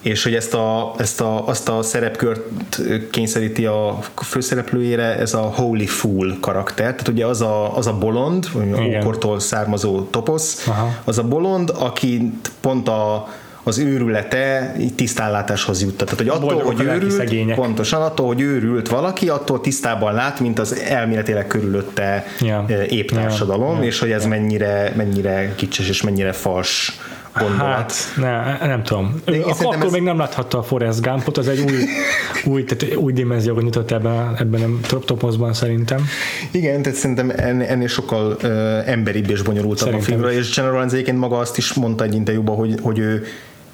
És 0.02 0.24
hogy 0.24 0.36
ezt 0.36 0.54
a, 0.54 0.94
ezt 0.98 1.22
a, 1.22 1.48
azt 1.48 1.70
a 1.70 1.82
szerepkört 1.82 2.82
kényszeríti 3.12 3.66
a 3.66 4.00
főszereplőjére 4.16 5.18
ez 5.18 5.34
a 5.34 5.42
Holy 5.42 5.86
Fool 5.86 6.38
karakter. 6.40 6.92
Tehát 6.92 7.08
ugye 7.08 7.26
az 7.26 7.42
a, 7.42 7.78
az 7.78 7.88
a 7.88 7.94
bolond, 7.94 8.50
ókortól 8.98 9.40
származó 9.40 10.02
toposz, 10.02 10.68
Aha. 10.68 10.96
az 11.04 11.18
a 11.18 11.24
bolond, 11.24 11.72
aki 11.80 12.34
pont 12.62 12.88
a 12.88 13.28
az 13.68 13.78
őrülete 13.78 14.76
tisztánlátáshoz 14.96 15.82
juttat. 15.82 16.10
Tehát, 16.10 16.18
hogy 16.18 16.44
attól, 16.44 16.64
hogy 16.64 16.82
őrült, 16.82 17.56
pontosan 17.56 18.02
attól, 18.02 18.28
hogy 18.28 18.42
őrült 18.42 18.90
valaki, 18.90 19.30
attól 19.30 19.62
tisztában 19.62 20.14
lát, 20.14 20.40
mint 20.40 20.60
az 20.60 20.80
elméletileg 20.80 21.48
körülötte 21.48 22.26
yeah. 22.40 22.92
épp 22.92 23.10
társadalom, 23.10 23.74
yeah. 23.74 23.86
és 23.86 24.00
hogy 24.00 24.12
ez 24.12 24.26
yeah. 24.26 24.40
mennyire, 24.40 24.94
mennyire 24.96 25.56
kicses 25.56 25.90
és 25.90 26.02
mennyire 26.02 26.32
fals 26.32 27.00
gondolat. 27.40 27.68
Hát, 27.68 27.94
ne, 28.16 28.68
nem 28.68 28.84
tudom. 28.84 29.22
De 29.26 29.38
Ak- 29.38 29.62
akkor 29.62 29.86
ez... 29.86 29.92
még 29.92 30.02
nem 30.02 30.18
láthatta 30.18 30.58
a 30.58 30.64
Forrest 30.64 31.02
Gumpot, 31.02 31.38
az 31.38 31.48
egy 31.48 31.60
új, 31.60 31.74
új, 32.54 32.64
tehát 32.64 32.96
új 32.96 33.14
dimenziókat 33.14 33.64
nyitott 33.64 33.92
ebben, 33.92 34.36
ebben 34.40 34.80
a 34.90 35.00
topozban 35.00 35.54
szerintem. 35.54 36.06
Igen, 36.52 36.82
tehát 36.82 36.98
szerintem 36.98 37.32
ennél 37.38 37.88
sokkal 37.88 38.38
uh, 38.44 38.90
emberibb 38.90 39.30
és 39.30 39.42
bonyolultabb 39.42 39.78
szerintem 39.78 40.02
a 40.02 40.04
filmről, 40.04 40.32
és 40.32 40.56
General 40.56 40.84
egyébként 40.84 41.18
maga 41.18 41.38
azt 41.38 41.58
is 41.58 41.74
mondta 41.74 42.04
egy 42.04 42.16
interjúban, 42.16 42.56
hogy, 42.56 42.76
hogy 42.82 43.00
ő 43.00 43.26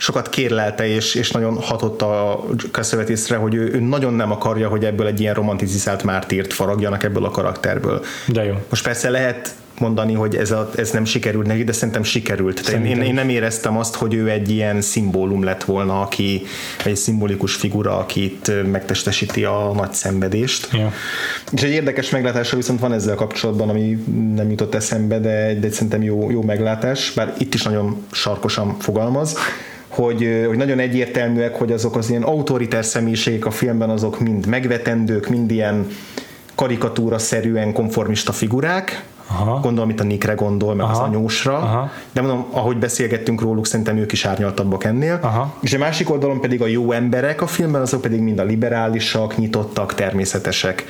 sokat 0.04 0.30
kérlelte, 0.30 0.88
és, 0.88 1.16
és 1.16 1.32
nagyon 1.32 1.56
hatott 1.56 2.02
a 2.02 2.46
Cassavetisre, 2.72 3.36
hogy 3.36 3.56
ő, 3.56 3.74
ő, 3.74 3.80
nagyon 3.80 4.14
nem 4.14 4.32
akarja, 4.32 4.68
hogy 4.68 4.86
ebből 4.86 5.08
egy 5.08 5.20
ilyen 5.20 5.34
romanticizált 5.34 6.04
mártírt 6.04 6.54
faragjanak 6.54 7.04
ebből 7.04 7.26
a 7.26 7.30
karakterből. 7.30 8.04
De 8.28 8.44
jó. 8.44 8.54
Most 8.70 8.84
persze 8.84 9.10
lehet 9.10 9.56
mondani, 9.80 10.14
hogy 10.14 10.36
ez, 10.36 10.52
a, 10.52 10.70
ez 10.76 10.92
nem 10.92 11.06
sikerült 11.06 11.48
neki, 11.48 11.64
de 11.64 11.72
szerintem 11.72 12.04
sikerült. 12.04 12.64
Szerintem. 12.64 13.00
Én, 13.00 13.02
én 13.02 13.14
nem 13.14 13.30
éreztem 13.30 13.78
azt, 13.78 13.96
hogy 13.96 14.14
ő 14.14 14.30
egy 14.30 14.52
ilyen 14.52 14.82
szimbólum 14.82 15.44
lett 15.44 15.64
volna, 15.64 16.02
aki 16.02 16.42
egy 16.86 16.96
szimbolikus 16.96 17.56
figura, 17.56 17.98
akit 17.98 18.72
megtestesíti 18.72 19.44
a 19.44 19.72
nagy 19.76 19.94
szenvedést. 19.94 20.68
Ja. 20.72 20.94
És 21.52 21.62
egy 21.62 21.72
érdekes 21.72 22.10
meglátása 22.10 22.56
viszont 22.56 22.80
van 22.80 22.94
ezzel 22.94 23.16
kapcsolatban, 23.16 23.70
ami 23.70 24.04
nem 24.36 24.50
jutott 24.50 24.76
eszembe, 24.76 25.20
de, 25.20 25.54
de 25.60 25.72
szerintem 25.72 26.04
jó, 26.04 26.32
jó 26.32 26.42
meglátás, 26.42 27.12
bár 27.16 27.34
itt 27.38 27.54
is 27.54 27.62
nagyon 27.62 28.06
sarkosan 28.12 28.80
fogalmaz 28.80 29.38
hogy, 29.94 30.46
hogy 30.48 30.58
nagyon 30.58 30.80
egyértelműek, 30.80 31.56
hogy 31.56 31.72
azok 31.72 31.96
az 31.96 32.10
ilyen 32.10 32.24
autoritár 32.24 32.86
személyiségek 32.86 33.46
a 33.46 33.52
filmben 33.52 33.90
azok 33.90 34.20
mind 34.20 34.46
megvetendők, 34.46 35.30
mind 35.30 35.52
ilyen 35.52 35.88
karikatúra 36.56 37.18
szerűen 37.18 37.74
konformista 37.74 38.32
figurák, 38.32 39.04
Aha. 39.28 39.60
gondolom 39.60 39.90
itt 39.90 40.00
a 40.00 40.04
Nickre 40.04 40.34
gondol, 40.34 40.76
meg 40.76 40.86
Aha. 40.86 40.94
az 40.94 41.00
anyósra, 41.00 41.56
Aha. 41.58 41.92
de 42.12 42.22
mondom, 42.22 42.46
ahogy 42.52 42.78
beszélgettünk 42.78 43.42
róluk, 43.42 43.66
szerintem 43.66 43.98
ők 43.98 44.12
is 44.12 44.26
árnyaltabbak 44.26 44.84
ennél. 44.84 45.20
Aha. 45.22 45.54
És 45.62 45.74
a 45.74 45.78
másik 45.78 46.10
oldalon 46.10 46.42
pedig 46.42 46.62
a 46.62 46.68
jó 46.68 46.92
emberek 46.92 47.42
a 47.42 47.48
filmben, 47.48 47.82
azok 47.82 48.02
pedig 48.02 48.20
mind 48.20 48.40
a 48.40 48.44
liberálisak, 48.44 49.38
nyitottak, 49.38 49.94
természetesek. 49.94 50.86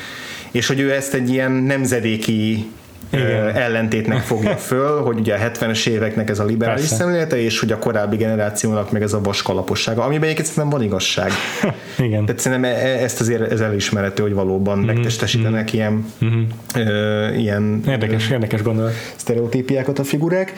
És 0.51 0.68
hogy 0.68 0.80
ő 0.80 0.93
ezt 0.93 1.14
egy 1.14 1.30
ilyen 1.30 1.51
nemzedéki 1.51 2.72
igen. 3.10 3.56
ellentétnek 3.56 4.22
fogja 4.22 4.56
föl, 4.72 5.01
hogy 5.01 5.20
ugye 5.20 5.36
a 5.36 5.51
70-es 5.51 5.88
éveknek 5.88 6.30
ez 6.30 6.39
a 6.39 6.45
liberális 6.45 6.82
Persze. 6.82 6.95
szemlélete, 6.95 7.41
és 7.41 7.60
hogy 7.60 7.72
a 7.72 7.80
korábbi 7.80 8.16
generációnak 8.16 8.91
meg 8.91 9.01
ez 9.01 9.14
a 9.14 9.22
vaskalapossága, 9.22 10.04
amiben 10.04 10.24
egyébként 10.24 10.47
szerintem 10.47 10.80
van 10.80 10.88
igazság. 10.88 11.32
Igen. 11.97 12.26
Tehát 12.26 12.41
szerintem 12.41 12.72
e- 12.72 12.78
e- 12.78 13.04
ezt 13.04 13.20
azért 13.22 13.51
ez 13.51 13.60
elismerhető, 13.60 14.24
hogy 14.24 14.34
valóban 14.34 14.78
mm-hmm. 14.78 14.86
megtestesítenek 14.86 15.64
mm-hmm. 15.64 15.74
ilyen, 15.74 16.06
mm-hmm. 16.26 16.43
Ö, 16.76 17.34
ilyen 17.34 17.82
érdekes, 17.88 18.30
ö, 18.30 18.34
érdekes 18.34 18.62
gondolat. 18.62 18.93
sztereotípiákat 19.16 19.99
a 19.99 20.04
figurák. 20.04 20.54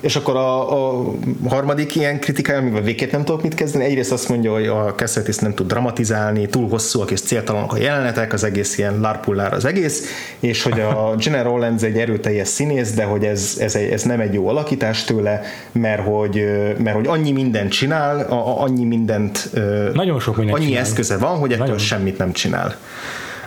és 0.00 0.16
akkor 0.16 0.36
a, 0.36 0.98
a 0.98 1.12
harmadik 1.48 1.94
ilyen 1.96 2.20
kritikája, 2.20 2.58
amivel 2.58 2.82
végképp 2.82 3.12
nem 3.12 3.24
tudok 3.24 3.42
mit 3.42 3.54
kezdeni, 3.54 3.84
egyrészt 3.84 4.12
azt 4.12 4.28
mondja, 4.28 4.52
hogy 4.52 4.66
a 4.66 4.94
Cassavetes 4.96 5.36
nem 5.36 5.54
tud 5.54 5.66
dramatizálni, 5.66 6.46
túl 6.46 6.68
hosszúak 6.68 7.10
és 7.10 7.20
céltalanok 7.20 7.72
a 7.72 7.76
jelenetek, 7.76 8.32
az 8.32 8.44
egész 8.44 8.78
ilyen 8.78 9.00
larpullár 9.00 9.52
az 9.52 9.64
egész, 9.64 10.04
és 10.40 10.62
hogy 10.62 10.80
a 10.80 11.14
General 11.24 11.50
Rollins 11.50 11.82
egy 11.90 11.98
erőteljes 11.98 12.48
színész, 12.48 12.92
de 12.92 13.04
hogy 13.04 13.24
ez, 13.24 13.56
ez, 13.60 13.74
ez 13.74 14.02
nem 14.02 14.20
egy 14.20 14.34
jó 14.34 14.48
alakítás 14.48 15.04
tőle, 15.04 15.42
mert 15.72 16.02
hogy, 16.02 16.44
mert 16.78 16.96
hogy 16.96 17.06
annyi 17.06 17.32
mindent 17.32 17.70
csinál, 17.70 18.26
annyi 18.58 18.84
mindent, 18.84 19.50
Nagyon 19.92 20.20
sok 20.20 20.36
mindent 20.36 20.58
annyi 20.58 20.66
csinál. 20.66 20.82
eszköze 20.82 21.16
van, 21.16 21.38
hogy 21.38 21.52
ettől 21.52 21.64
Nagyon. 21.64 21.78
semmit 21.78 22.18
nem 22.18 22.32
csinál. 22.32 22.76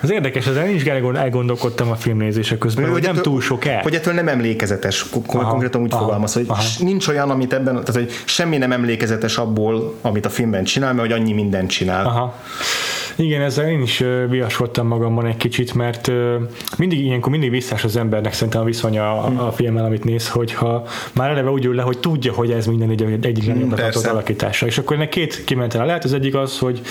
Az 0.02 0.12
érdekes, 0.12 0.48
ezzel 0.48 0.68
én 0.68 0.76
is 0.76 0.84
elgondolkodtam 0.84 1.92
a 1.92 1.96
filmnézése 1.96 2.58
közben, 2.58 2.84
hogy, 2.84 2.94
hogy 2.94 3.04
nem 3.04 3.22
túl 3.22 3.42
sok 3.42 3.66
el. 3.66 3.82
Hogy 3.82 3.96
ettől 3.96 4.14
nem 4.14 4.28
emlékezetes, 4.28 5.06
aha, 5.26 5.50
konkrétan 5.50 5.82
úgy 5.82 5.92
aha, 5.92 6.02
fogalmaz, 6.02 6.34
hogy 6.34 6.46
aha. 6.48 6.64
nincs 6.80 7.08
olyan, 7.08 7.30
amit 7.30 7.54
ebben, 7.54 7.74
tehát 7.74 7.94
hogy 7.94 8.12
semmi 8.26 8.58
nem 8.58 8.72
emlékezetes 8.72 9.38
abból, 9.38 9.96
amit 10.02 10.26
a 10.26 10.30
filmben 10.30 10.64
csinál, 10.64 10.94
mert 10.94 11.10
hogy 11.10 11.20
annyi 11.20 11.34
mindent 11.34 11.70
csinál. 11.70 12.06
Aha. 12.06 12.36
Igen, 13.16 13.42
ezzel 13.42 13.70
én 13.70 13.82
is 13.82 14.04
viaskodtam 14.30 14.88
magamban 14.88 15.26
egy 15.26 15.38
kicsit, 15.38 15.74
mert 15.74 16.12
mindig 16.78 17.00
ilyenkor 17.00 17.32
mindig 17.32 17.50
visszás 17.50 17.84
az 17.84 17.96
embernek 17.96 18.34
szerintem 18.34 18.62
a 18.62 18.66
viszonya 18.66 19.24
a, 19.24 19.48
a 19.48 19.52
filmmel, 19.52 19.86
amit 19.86 20.04
néz, 20.04 20.30
hogyha 20.30 20.88
már 21.14 21.30
eleve 21.30 21.50
úgy 21.50 21.66
ül 21.66 21.76
le, 21.76 21.82
hogy 21.82 21.98
tudja, 21.98 22.34
hogy 22.34 22.52
ez 22.52 22.66
minden 22.66 22.90
egy, 22.90 23.26
egyik 23.26 23.46
legnagyobb 23.46 24.06
alakítása. 24.06 24.66
És 24.66 24.78
akkor 24.78 24.96
ennek 24.96 25.10
két 25.10 25.44
kimentel 25.44 25.86
lehet, 25.86 26.04
az 26.04 26.14
egyik 26.14 26.36
az, 26.36 26.60
hogy 26.60 26.82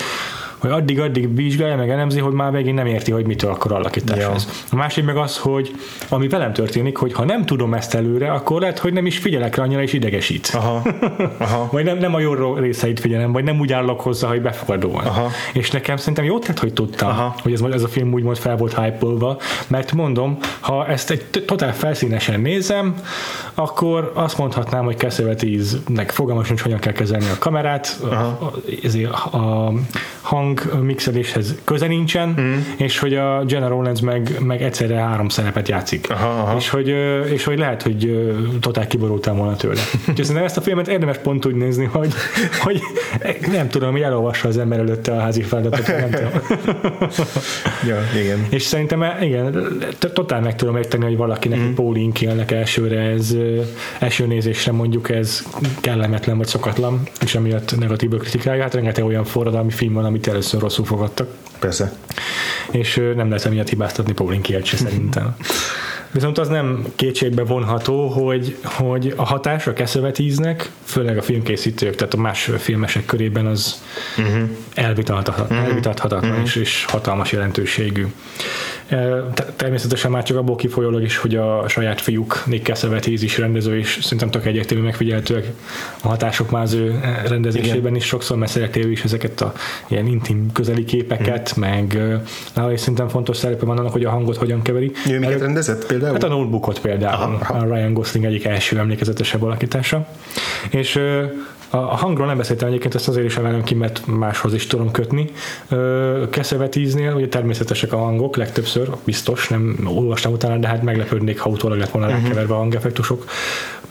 hogy 0.63 0.71
addig-addig 0.71 1.35
vizsgálja, 1.35 1.75
meg 1.75 1.89
elemzi, 1.89 2.19
hogy 2.19 2.33
már 2.33 2.51
végén 2.51 2.73
nem 2.73 2.85
érti, 2.85 3.11
hogy 3.11 3.25
mitől 3.25 3.51
akar 3.51 3.71
alakítás 3.71 4.17
Ja. 4.17 4.33
ez. 4.33 4.47
A 4.71 4.75
másik 4.75 5.05
meg 5.05 5.17
az, 5.17 5.37
hogy 5.37 5.75
ami 6.09 6.27
velem 6.27 6.53
történik, 6.53 6.97
hogy 6.97 7.13
ha 7.13 7.25
nem 7.25 7.45
tudom 7.45 7.73
ezt 7.73 7.93
előre, 7.95 8.31
akkor 8.31 8.61
lehet, 8.61 8.79
hogy 8.79 8.93
nem 8.93 9.05
is 9.05 9.17
figyelek 9.17 9.55
rá 9.55 9.63
annyira, 9.63 9.81
és 9.81 9.93
idegesít. 9.93 10.51
Aha, 10.53 10.81
aha. 11.37 11.69
Vagy 11.71 11.83
nem, 11.83 11.97
nem 11.97 12.15
a 12.15 12.19
jó 12.19 12.53
részeit 12.53 12.99
figyelem, 12.99 13.31
vagy 13.31 13.43
nem 13.43 13.59
úgy 13.59 13.73
állok 13.73 14.01
hozzá, 14.01 14.27
hogy 14.27 14.41
befogadóan. 14.41 15.05
Aha. 15.05 15.29
És 15.53 15.71
nekem 15.71 15.97
szerintem 15.97 16.23
jó 16.23 16.39
tett, 16.39 16.59
hogy 16.59 16.73
tudtam, 16.73 17.09
Aha. 17.09 17.35
hogy 17.41 17.53
ez, 17.53 17.61
ez 17.61 17.83
a 17.83 17.87
film 17.87 18.13
úgymond 18.13 18.37
fel 18.37 18.57
volt 18.57 18.73
hype 18.79 18.97
mert 19.67 19.91
mondom, 19.91 20.37
ha 20.59 20.87
ezt 20.87 21.11
egy 21.11 21.25
totál 21.45 21.73
felszínesen 21.73 22.39
nézem, 22.39 22.95
akkor 23.53 24.11
azt 24.15 24.37
mondhatnám, 24.37 24.83
hogy 24.83 24.97
Castle 24.97 25.33
10-nek 25.37 26.07
fogalmas 26.07 26.47
nincs, 26.47 26.61
hogyan 26.61 26.79
kell 26.79 26.93
kezelni 26.93 27.25
a 27.25 27.37
kamerát, 27.39 27.99
a, 28.03 28.13
a, 28.15 28.53
ezért 28.83 29.11
a 29.11 29.71
hang 30.23 30.83
mixeléshez 30.83 31.55
köze 31.63 31.87
nincsen, 31.87 32.35
mm. 32.39 32.53
és 32.77 32.99
hogy 32.99 33.13
a 33.13 33.43
Jenna 33.47 33.67
Rollins 33.67 34.01
meg, 34.01 34.37
meg 34.39 34.61
egyszerre 34.61 34.95
három 34.95 35.29
szerepet 35.29 35.67
játszik. 35.67 36.09
Aha, 36.09 36.27
aha. 36.27 36.57
És, 36.57 36.69
hogy, 36.69 36.87
és 37.31 37.43
hogy 37.43 37.57
lehet, 37.57 37.81
hogy 37.81 38.31
totál 38.59 38.87
kiborultam 38.87 39.37
volna 39.37 39.55
tőle. 39.55 39.81
Úgyhogy 40.07 40.25
szerintem 40.25 40.43
ezt 40.43 40.57
a 40.57 40.61
filmet 40.61 40.87
érdemes 40.87 41.17
pont 41.17 41.45
úgy 41.45 41.55
nézni, 41.55 41.85
hogy, 41.85 42.13
hogy 42.59 42.81
nem 43.51 43.69
tudom, 43.69 43.91
hogy 43.91 44.01
elolvassa 44.01 44.47
az 44.47 44.57
ember 44.57 44.79
előtte 44.79 45.11
a 45.11 45.19
házi 45.19 45.41
feladatot, 45.41 45.87
nem 45.87 46.09
tudom. 46.09 46.31
Ja, 47.87 47.97
igen. 48.21 48.47
És 48.49 48.61
szerintem 48.61 49.03
e- 49.03 49.17
igen, 49.21 49.77
totál 50.13 50.41
meg 50.41 50.55
tudom 50.55 50.77
érteni, 50.77 51.03
hogy 51.03 51.17
valakinek 51.17 51.59
mm. 51.59 51.73
Pauline 51.73 52.11
Kielnek 52.11 52.51
elsőre 52.51 52.99
ez 52.99 53.35
első 53.99 54.25
nézésre 54.25 54.71
mondjuk 54.71 55.09
ez 55.09 55.43
kellemetlen 55.81 56.37
vagy 56.37 56.47
szokatlan, 56.47 57.01
és 57.21 57.35
emiatt 57.35 57.77
negatív 57.79 58.13
a 58.13 58.17
kritikája. 58.17 58.61
Hát 58.61 58.73
rengeteg 58.73 59.05
olyan 59.05 59.23
forradalmi 59.23 59.71
film 59.71 59.93
van, 59.93 60.05
amit 60.13 60.27
először 60.27 60.61
rosszul 60.61 60.85
fogadtak. 60.85 61.27
Persze. 61.59 61.93
És 62.71 62.95
nem 63.15 63.27
lehet 63.27 63.45
emiatt 63.45 63.69
hibáztatni 63.69 64.13
Pauline 64.13 64.41
Kielt 64.41 64.65
se 64.65 64.77
szerintem. 64.77 65.35
Viszont 66.11 66.37
az 66.37 66.47
nem 66.47 66.85
kétségbe 66.95 67.43
vonható, 67.43 68.07
hogy, 68.07 68.57
hogy 68.63 69.13
a 69.15 69.25
hatás 69.25 69.67
a 69.67 69.73
keszevetíznek, 69.73 70.69
főleg 70.83 71.17
a 71.17 71.21
filmkészítők, 71.21 71.95
tehát 71.95 72.13
a 72.13 72.17
más 72.17 72.49
filmesek 72.57 73.05
körében 73.05 73.45
az 73.45 73.81
uh-huh. 74.17 74.49
elvitathatatlan, 74.73 75.57
uh-huh. 75.57 75.67
elvitathatatlan 75.67 76.31
uh-huh. 76.31 76.45
és, 76.45 76.55
és 76.55 76.85
hatalmas 76.85 77.31
jelentőségű. 77.31 78.05
Te- 79.33 79.53
Természetesen 79.55 80.11
már 80.11 80.23
csak 80.23 80.37
abból 80.37 80.55
kifolyólag 80.55 81.03
is, 81.03 81.17
hogy 81.17 81.35
a 81.35 81.67
saját 81.67 82.01
fiúk 82.01 82.43
Nick 82.45 82.65
Cassavetes 82.65 83.21
is 83.21 83.37
rendező, 83.37 83.77
és 83.77 83.99
szerintem 84.01 84.29
tök 84.29 84.45
egyértelmű 84.45 84.83
megfigyeltőek 84.83 85.51
a 86.01 86.07
hatások 86.07 86.51
már 86.51 86.61
az 86.61 86.73
ő 86.73 86.99
rendezésében 87.27 87.95
is 87.95 88.05
sokszor, 88.05 88.37
szereti 88.47 88.85
ő 88.85 88.91
is 88.91 89.03
ezeket 89.03 89.41
a 89.41 89.53
ilyen 89.87 90.07
intim 90.07 90.51
közeli 90.51 90.83
képeket, 90.83 91.55
meg 91.55 91.93
ö, 91.93 92.15
nála 92.53 92.71
is 92.71 92.79
szerintem 92.79 93.07
fontos 93.07 93.37
szerepe 93.37 93.65
van 93.65 93.77
annak, 93.77 93.91
hogy 93.91 94.05
a 94.05 94.09
hangot 94.09 94.37
hogyan 94.37 94.61
keveri. 94.61 94.91
Ő 95.09 95.19
miket 95.19 95.39
rendezett 95.39 95.85
például? 95.85 96.13
Hát 96.13 96.23
a 96.23 96.27
notebookot 96.27 96.79
például, 96.79 97.37
Aha, 97.41 97.53
a 97.53 97.73
Ryan 97.73 97.93
Gosling 97.93 98.25
egyik 98.25 98.45
első 98.45 98.77
emlékezetesebb 98.77 99.43
alakítása. 99.43 100.07
És 100.69 100.99
a 101.73 101.93
a 101.93 101.95
hangról 101.95 102.27
nem 102.27 102.37
beszéltem 102.37 102.67
egyébként, 102.67 102.95
ezt 102.95 103.07
azért 103.07 103.25
is 103.25 103.37
emelem 103.37 103.63
ki, 103.63 103.75
mert 103.75 104.05
máshoz 104.05 104.53
is 104.53 104.67
tudom 104.67 104.91
kötni. 104.91 105.31
Keszevetíznél 106.29 107.13
ugye 107.13 107.27
természetesek 107.27 107.93
a 107.93 107.97
hangok, 107.97 108.35
legtöbbször, 108.35 108.89
biztos, 109.03 109.47
nem 109.47 109.77
olvastam 109.85 110.31
utána, 110.31 110.57
de 110.57 110.67
hát 110.67 110.83
meglepődnék, 110.83 111.39
ha 111.39 111.49
utólag 111.49 111.77
lett 111.77 111.89
volna 111.89 112.07
uh-huh. 112.07 112.51
a 112.51 112.55
hangeffektusok. 112.55 113.25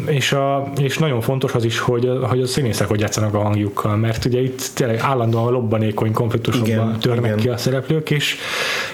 És, 0.07 0.33
a, 0.33 0.73
és 0.81 0.99
nagyon 0.99 1.21
fontos 1.21 1.55
az 1.55 1.65
is, 1.65 1.79
hogy, 1.79 2.11
hogy 2.23 2.41
a 2.41 2.47
színészek 2.47 2.89
hogy 2.89 3.01
játszanak 3.01 3.35
a 3.35 3.39
hangjukkal, 3.39 3.97
mert 3.97 4.25
ugye 4.25 4.41
itt 4.41 4.71
tényleg 4.75 4.99
állandóan 4.99 5.53
lobbanékony 5.53 6.13
konfliktusokban 6.13 6.99
törnek 7.01 7.25
igen. 7.25 7.37
ki 7.37 7.49
a 7.49 7.57
szereplők, 7.57 8.11
és, 8.11 8.37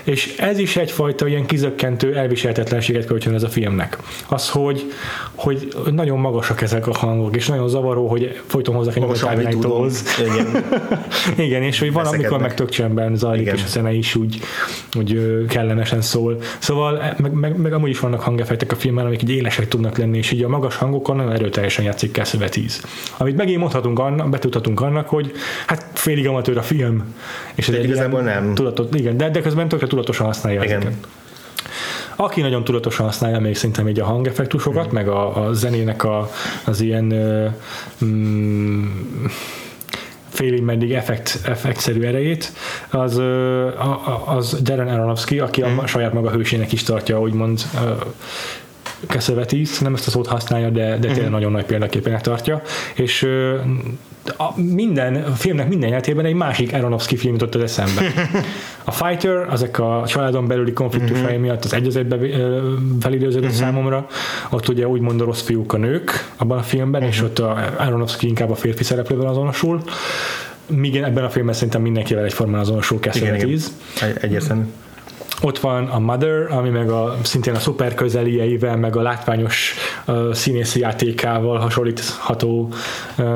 és 0.05 0.35
ez 0.39 0.59
is 0.59 0.77
egyfajta 0.77 1.27
ilyen 1.27 1.47
kizökkentő 1.47 2.17
elviselhetetlenséget 2.17 3.07
kölcsön 3.07 3.35
ez 3.35 3.43
a 3.43 3.49
filmnek. 3.49 3.99
Az, 4.29 4.51
hogy, 4.51 4.93
hogy 5.35 5.69
nagyon 5.91 6.19
magasak 6.19 6.61
ezek 6.61 6.87
a 6.87 6.99
hangok, 6.99 7.37
és 7.37 7.47
nagyon 7.47 7.69
zavaró, 7.69 8.09
hogy 8.09 8.41
folyton 8.47 8.75
hozzá 8.75 8.93
kell 8.93 9.03
Magas. 9.03 9.23
Igen. 10.19 10.65
Igen, 11.47 11.63
és 11.63 11.79
hogy 11.79 11.93
van, 11.93 12.07
amikor 12.07 12.17
Veszekednek. 12.19 12.49
meg 12.49 12.55
tök 12.55 12.69
csendben 12.69 13.17
zajlik, 13.17 13.43
Igen. 13.43 13.55
és 13.55 13.63
a 13.63 13.67
zene 13.67 13.93
is 13.93 14.15
úgy, 14.15 14.41
úgy 14.99 15.19
kellemesen 15.49 16.01
szól. 16.01 16.37
Szóval 16.59 17.15
meg, 17.17 17.33
meg, 17.33 17.57
meg 17.57 17.73
amúgy 17.73 17.91
is 17.91 18.01
vannak 18.01 18.21
hangeffektek 18.21 18.73
a 18.73 18.77
filmben, 18.77 19.07
amik 19.07 19.23
így 19.23 19.31
élesek 19.31 19.69
tudnak 19.69 19.99
lenni, 19.99 20.19
és 20.19 20.31
így 20.31 20.43
a 20.43 20.49
magas 20.49 20.77
hangokon 20.89 21.17
nagyon 21.17 21.33
erőteljesen 21.33 21.85
játszik 21.85 22.13
Castle 22.13 22.49
10. 22.49 22.83
Amit 23.17 23.37
megint 23.37 23.59
mondhatunk 23.59 23.99
annak, 23.99 24.29
betudhatunk 24.29 24.81
annak, 24.81 25.09
hogy 25.09 25.33
hát 25.67 25.87
félig 25.93 26.27
amatőr 26.27 26.59
a 26.59 26.63
film. 26.63 27.15
És 27.55 27.69
ez 27.69 27.75
De 27.75 27.81
egy 27.81 27.87
igazából 27.87 28.21
nem. 28.21 28.55
Tudatot, 28.55 28.95
igen, 28.95 29.17
de, 29.17 29.31
de 29.31 29.41
közben 29.41 29.69
tökre 29.69 29.87
tudatosan 29.87 30.27
használja 30.27 30.63
Igen. 30.63 30.81
ezeket. 30.81 30.97
Aki 32.17 32.41
nagyon 32.41 32.65
tudatosan 32.65 33.07
használja 33.07 33.41
még 33.41 33.57
szerintem 33.57 33.89
így 33.89 34.01
a 34.01 34.05
hangeffektusokat, 34.05 34.93
meg 34.93 35.09
a, 35.09 35.47
a 35.47 35.53
zenének 35.53 36.05
a, 36.05 36.31
az 36.65 36.81
ilyen 36.81 37.05
mm, 38.05 38.85
félig 40.29 40.63
meddig 40.63 40.93
effekt, 40.93 41.41
effektszerű 41.45 42.03
erejét, 42.03 42.53
az, 42.91 43.21
az 44.25 44.63
Darren 44.63 44.89
Aronofsky, 44.89 45.39
aki 45.39 45.63
a 45.63 45.87
saját 45.87 46.13
maga 46.13 46.31
hősének 46.31 46.73
is 46.73 46.83
tartja, 46.83 47.21
úgymond 47.21 47.61
Cassavetes, 49.07 49.79
nem 49.79 49.95
ezt 49.95 50.07
a 50.07 50.11
szót 50.11 50.27
használja, 50.27 50.71
de, 50.71 50.99
de 50.99 51.09
tényleg 51.13 51.31
nagyon 51.31 51.53
nagy 51.53 51.65
példaképének 51.65 52.21
tartja, 52.21 52.63
és 52.95 53.29
a 54.39 54.61
minden 54.61 55.15
a 55.15 55.31
filmnek 55.31 55.69
minden 55.69 55.89
jelentében 55.89 56.25
egy 56.25 56.35
másik 56.35 56.73
Aronofsky 56.73 57.17
film 57.17 57.33
jutott 57.33 57.55
az 57.55 57.63
eszembe. 57.63 58.03
A 58.85 58.91
Fighter, 58.91 59.47
ezek 59.53 59.79
a 59.79 60.05
családon 60.07 60.47
belüli 60.47 60.73
konfliktusai 60.73 61.37
miatt 61.37 61.65
az 61.65 61.73
egyezőbe 61.73 62.17
ö, 62.17 62.73
felidőződött 63.01 63.51
számomra, 63.51 64.07
ott 64.51 64.69
ugye 64.69 64.89
úgymond 64.89 65.21
a 65.21 65.25
rossz 65.25 65.43
fiúk 65.43 65.73
a 65.73 65.77
nők 65.77 66.31
abban 66.37 66.59
a 66.59 66.63
filmben, 66.63 67.03
és 67.03 67.23
ott 67.23 67.39
a 67.39 67.59
Aronofsky 67.79 68.27
inkább 68.27 68.51
a 68.51 68.55
férfi 68.55 68.85
szereplővel 68.85 69.27
azonosul, 69.27 69.83
míg 70.67 70.97
ebben 70.97 71.25
a 71.25 71.31
filmben 71.31 71.55
szerintem 71.55 71.83
mindenkivel 71.83 72.25
egyformán 72.25 72.61
azonosul. 72.61 72.99
Cassavetes. 72.99 73.41
Egy- 74.01 74.17
Egyértelmű. 74.21 74.63
Ott 75.43 75.59
van 75.59 75.87
a 75.87 75.99
Mother, 75.99 76.53
ami 76.53 76.69
meg 76.69 76.91
a, 76.91 77.17
szintén 77.23 77.55
a 77.55 77.59
szuper 77.59 77.95
közelieivel, 77.95 78.77
meg 78.77 78.97
a 78.97 79.03
látványos 79.03 79.75
uh, 80.07 80.33
színészi 80.33 80.81
játékával 80.81 81.59
hasonlítható 81.59 82.69
uh, 83.19 83.27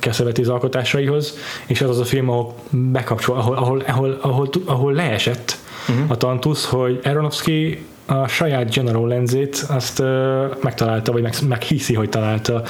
Cassavetes 0.00 0.46
alkotásaihoz, 0.46 1.38
és 1.66 1.80
az 1.80 1.88
az 1.90 1.98
a 1.98 2.04
film, 2.04 2.28
ahol 2.28 2.54
bekapcsol, 2.70 3.36
ahol, 3.36 3.56
ahol, 3.56 3.82
ahol, 3.86 4.18
ahol, 4.20 4.48
ahol 4.64 4.92
leesett 4.92 5.58
uh-huh. 5.88 6.10
a 6.10 6.16
tantusz, 6.16 6.64
hogy 6.64 7.00
Aronofsky 7.04 7.84
a 8.10 8.28
saját 8.28 8.74
General 8.74 9.08
lenzét 9.08 9.64
azt 9.68 10.02
megtalálta, 10.60 11.12
vagy 11.12 11.22
meg, 11.22 11.34
meghiszi, 11.48 11.94
hogy 11.94 12.08
találta 12.08 12.62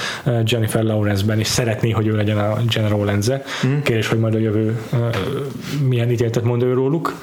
Jennifer 0.45 0.82
Lawrence-ben, 0.82 1.38
és 1.38 1.47
szeretné, 1.47 1.91
hogy 1.91 2.07
ő 2.07 2.16
legyen 2.16 2.38
a 2.38 2.57
General 2.68 3.05
lenze. 3.05 3.43
Mm. 3.66 3.80
Kérdés, 3.82 4.09
hogy 4.09 4.18
majd 4.18 4.34
a 4.34 4.38
jövő 4.38 4.80
uh, 4.93 4.99
milyen 5.88 6.11
ítéletet 6.11 6.45
mond 6.45 6.62
ő 6.62 6.72
róluk, 6.72 7.14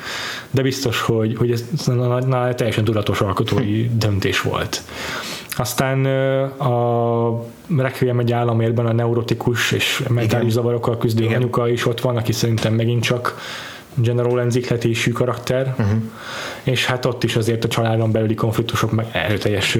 de 0.52 0.62
biztos, 0.62 1.02
hogy, 1.02 1.38
hogy 1.38 1.52
ez 1.52 1.64
na, 1.86 2.20
na, 2.20 2.54
teljesen 2.54 2.84
tudatos 2.84 3.22
alkotói 3.22 3.90
döntés 3.98 4.42
volt. 4.42 4.82
Aztán 5.58 6.06
ö, 6.06 6.42
a 6.44 7.46
Requiem 7.78 8.20
egy 8.20 8.32
államérben 8.32 8.86
a 8.86 8.94
neurotikus 8.94 9.72
és 9.72 10.04
mentális 10.10 10.52
zavarokkal 10.52 10.98
küzdő 10.98 11.24
Igen. 11.24 11.36
anyuka 11.36 11.70
is 11.70 11.86
ott 11.86 12.02
van, 12.02 12.18
aki 12.18 12.32
szerintem 12.32 12.74
megint 12.74 13.04
csak 13.04 13.36
General 13.94 14.36
Lenz 14.36 14.56
ihletésű 14.56 15.12
karakter, 15.12 15.76
uh-huh. 15.78 16.02
És 16.68 16.86
hát 16.86 17.06
ott 17.06 17.24
is 17.24 17.36
azért 17.36 17.64
a 17.64 17.68
családon 17.68 18.12
belüli 18.12 18.36
konfliktusok 18.36 18.92
meg 18.92 19.06
erőteljes 19.12 19.78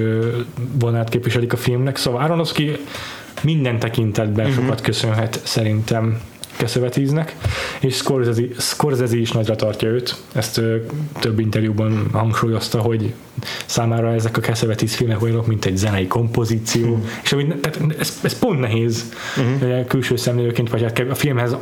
vonát 0.78 1.08
képviselik 1.08 1.52
a 1.52 1.56
filmnek, 1.56 1.96
szóval 1.96 2.22
Aronofsky 2.22 2.76
minden 3.42 3.78
tekintetben 3.78 4.46
uh-huh. 4.46 4.62
sokat 4.62 4.80
köszönhet 4.80 5.40
szerintem 5.44 6.20
Cassavetes-nek, 6.56 7.36
és 7.80 7.96
Scorsese, 7.96 8.42
Scorsese 8.58 9.16
is 9.16 9.32
nagyra 9.32 9.56
tartja 9.56 9.88
őt. 9.88 10.16
Ezt 10.32 10.58
ö, 10.58 10.76
több 11.18 11.38
interjúban 11.38 12.08
hangsúlyozta, 12.12 12.80
hogy 12.80 13.12
számára 13.66 14.12
ezek 14.12 14.36
a 14.36 14.40
Cassavetes 14.40 14.94
filmek 14.94 15.22
olyanok, 15.22 15.46
mint 15.46 15.64
egy 15.64 15.76
zenei 15.76 16.06
kompozíció, 16.06 16.88
uh-huh. 16.88 17.06
és 17.22 17.32
amit, 17.32 17.56
tehát 17.56 17.98
ez, 17.98 18.18
ez 18.22 18.38
pont 18.38 18.60
nehéz 18.60 19.12
uh-huh. 19.36 19.86
külső 19.86 20.16
szemlélőként, 20.16 20.70
vagy 20.70 20.82
hát 20.82 20.98
a 21.10 21.14
filmhez 21.14 21.56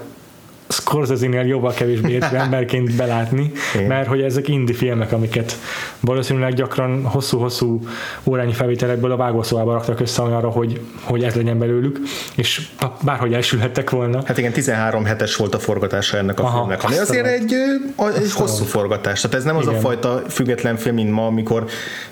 Scorsese-nél 0.68 1.46
jóval 1.46 1.72
kevésbé 1.72 2.12
értő 2.12 2.36
emberként 2.46 2.96
belátni, 2.96 3.52
Igen. 3.74 3.86
mert 3.86 4.08
hogy 4.08 4.20
ezek 4.20 4.48
indie 4.48 4.76
filmek, 4.76 5.12
amiket 5.12 5.58
valószínűleg 6.00 6.54
gyakran 6.54 7.04
hosszú-hosszú 7.04 7.80
órányi 8.24 8.52
felvételekből 8.52 9.12
a 9.12 9.16
vágószobába 9.16 9.72
raktak 9.72 10.00
össze 10.00 10.22
olyanra, 10.22 10.50
hogy, 10.50 10.80
hogy 11.00 11.22
ez 11.22 11.34
legyen 11.34 11.58
belőlük, 11.58 11.98
és 12.34 12.68
bárhogy 13.02 13.32
elsülhettek 13.32 13.90
volna. 13.90 14.22
Hát 14.24 14.38
igen, 14.38 14.52
13 14.52 15.04
hetes 15.04 15.36
volt 15.36 15.54
a 15.54 15.58
forgatása 15.58 16.16
ennek 16.16 16.40
a 16.40 16.42
Aha, 16.42 16.56
filmnek, 16.56 16.84
ami 16.84 16.98
azért 16.98 17.26
egy, 17.26 17.54
egy 18.16 18.32
hosszú 18.32 18.64
forgatás. 18.64 19.20
Tehát 19.20 19.36
ez 19.36 19.44
nem 19.44 19.56
az 19.56 19.64
Igen. 19.64 19.74
a 19.74 19.78
fajta 19.78 20.22
független 20.28 20.76
film, 20.76 20.94
mint 20.94 21.10
ma, 21.10 21.26
amikor 21.26 21.64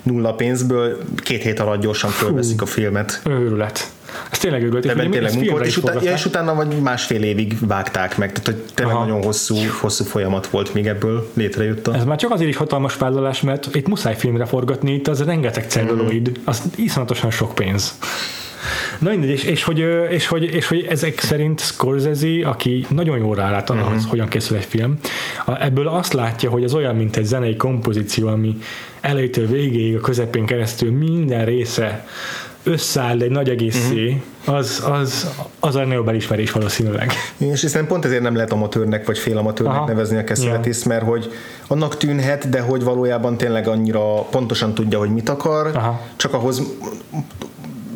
nulla 0.03 0.33
pénzből 0.33 0.97
két 1.15 1.41
hét 1.41 1.59
alatt 1.59 1.81
gyorsan 1.81 2.09
fölveszik 2.09 2.61
a 2.61 2.65
filmet. 2.65 3.21
Őrület. 3.25 3.91
Ez 4.31 4.37
tényleg 4.37 4.63
őrült. 4.63 4.85
Ebben 4.85 5.11
tényleg 5.11 5.33
munka 5.33 5.51
volt, 5.51 5.65
és, 5.65 5.77
utána, 5.77 6.01
és 6.01 6.25
utána 6.25 6.55
vagy 6.55 6.79
másfél 6.81 7.23
évig 7.23 7.57
vágták 7.67 8.17
meg, 8.17 8.31
tehát 8.31 8.45
hogy 8.45 8.73
tényleg 8.73 8.95
Aha. 8.95 9.05
nagyon 9.05 9.23
hosszú, 9.23 9.55
hosszú 9.81 10.03
folyamat 10.03 10.47
volt, 10.47 10.73
még 10.73 10.87
ebből 10.87 11.29
létrejött. 11.33 11.87
Ez 11.87 12.03
már 12.03 12.17
csak 12.17 12.31
azért 12.31 12.49
is 12.49 12.55
hatalmas 12.55 12.95
vállalás, 12.95 13.41
mert 13.41 13.75
itt 13.75 13.87
muszáj 13.87 14.15
filmre 14.15 14.45
forgatni, 14.45 14.93
itt 14.93 15.07
az 15.07 15.23
rengeteg 15.23 15.65
celluloid, 15.67 16.29
mm. 16.29 16.41
az 16.43 16.61
iszonyatosan 16.75 17.31
sok 17.31 17.55
pénz. 17.55 17.97
Na 18.99 19.09
mindegy, 19.09 19.29
és, 19.29 19.43
és, 19.43 19.63
hogy, 19.63 19.79
és, 20.09 20.27
hogy, 20.27 20.43
és 20.43 20.67
hogy 20.67 20.85
ezek 20.89 21.19
szerint 21.19 21.59
Scorsese, 21.59 22.47
aki 22.47 22.85
nagyon 22.89 23.17
jól 23.17 23.35
rálát 23.35 23.69
arra, 23.69 23.81
uh-huh. 23.81 24.03
hogyan 24.03 24.27
készül 24.27 24.57
egy 24.57 24.65
film, 24.65 24.97
ebből 25.59 25.87
azt 25.87 26.13
látja, 26.13 26.49
hogy 26.49 26.63
az 26.63 26.73
olyan, 26.73 26.95
mint 26.95 27.15
egy 27.15 27.25
zenei 27.25 27.55
kompozíció, 27.55 28.27
ami 28.27 28.57
elejétől 29.01 29.47
végéig 29.47 29.95
a 29.95 29.99
közepén 29.99 30.45
keresztül 30.45 30.91
minden 30.91 31.45
része 31.45 32.07
összeáll 32.65 33.21
egy 33.21 33.29
nagy 33.29 33.49
egészé, 33.49 34.21
uh-huh. 34.45 34.55
az, 34.55 34.83
az, 34.91 35.29
az 35.59 35.75
a 35.75 35.85
nagyobb 35.85 36.07
elismerés 36.07 36.51
valószínűleg. 36.51 37.11
És 37.37 37.61
hiszen 37.61 37.87
pont 37.87 38.05
ezért 38.05 38.21
nem 38.21 38.35
lehet 38.35 38.51
amatőrnek 38.51 39.05
vagy 39.05 39.17
félamatőrnek 39.17 39.75
Aha. 39.75 39.87
nevezni 39.87 40.17
a 40.17 40.23
Cassavetes, 40.23 40.81
ja. 40.81 40.87
mert 40.87 41.05
hogy 41.05 41.31
annak 41.67 41.97
tűnhet, 41.97 42.49
de 42.49 42.59
hogy 42.59 42.83
valójában 42.83 43.37
tényleg 43.37 43.67
annyira 43.67 44.21
pontosan 44.21 44.73
tudja, 44.73 44.99
hogy 44.99 45.13
mit 45.13 45.29
akar, 45.29 45.71
Aha. 45.75 46.01
csak 46.15 46.33
ahhoz 46.33 46.61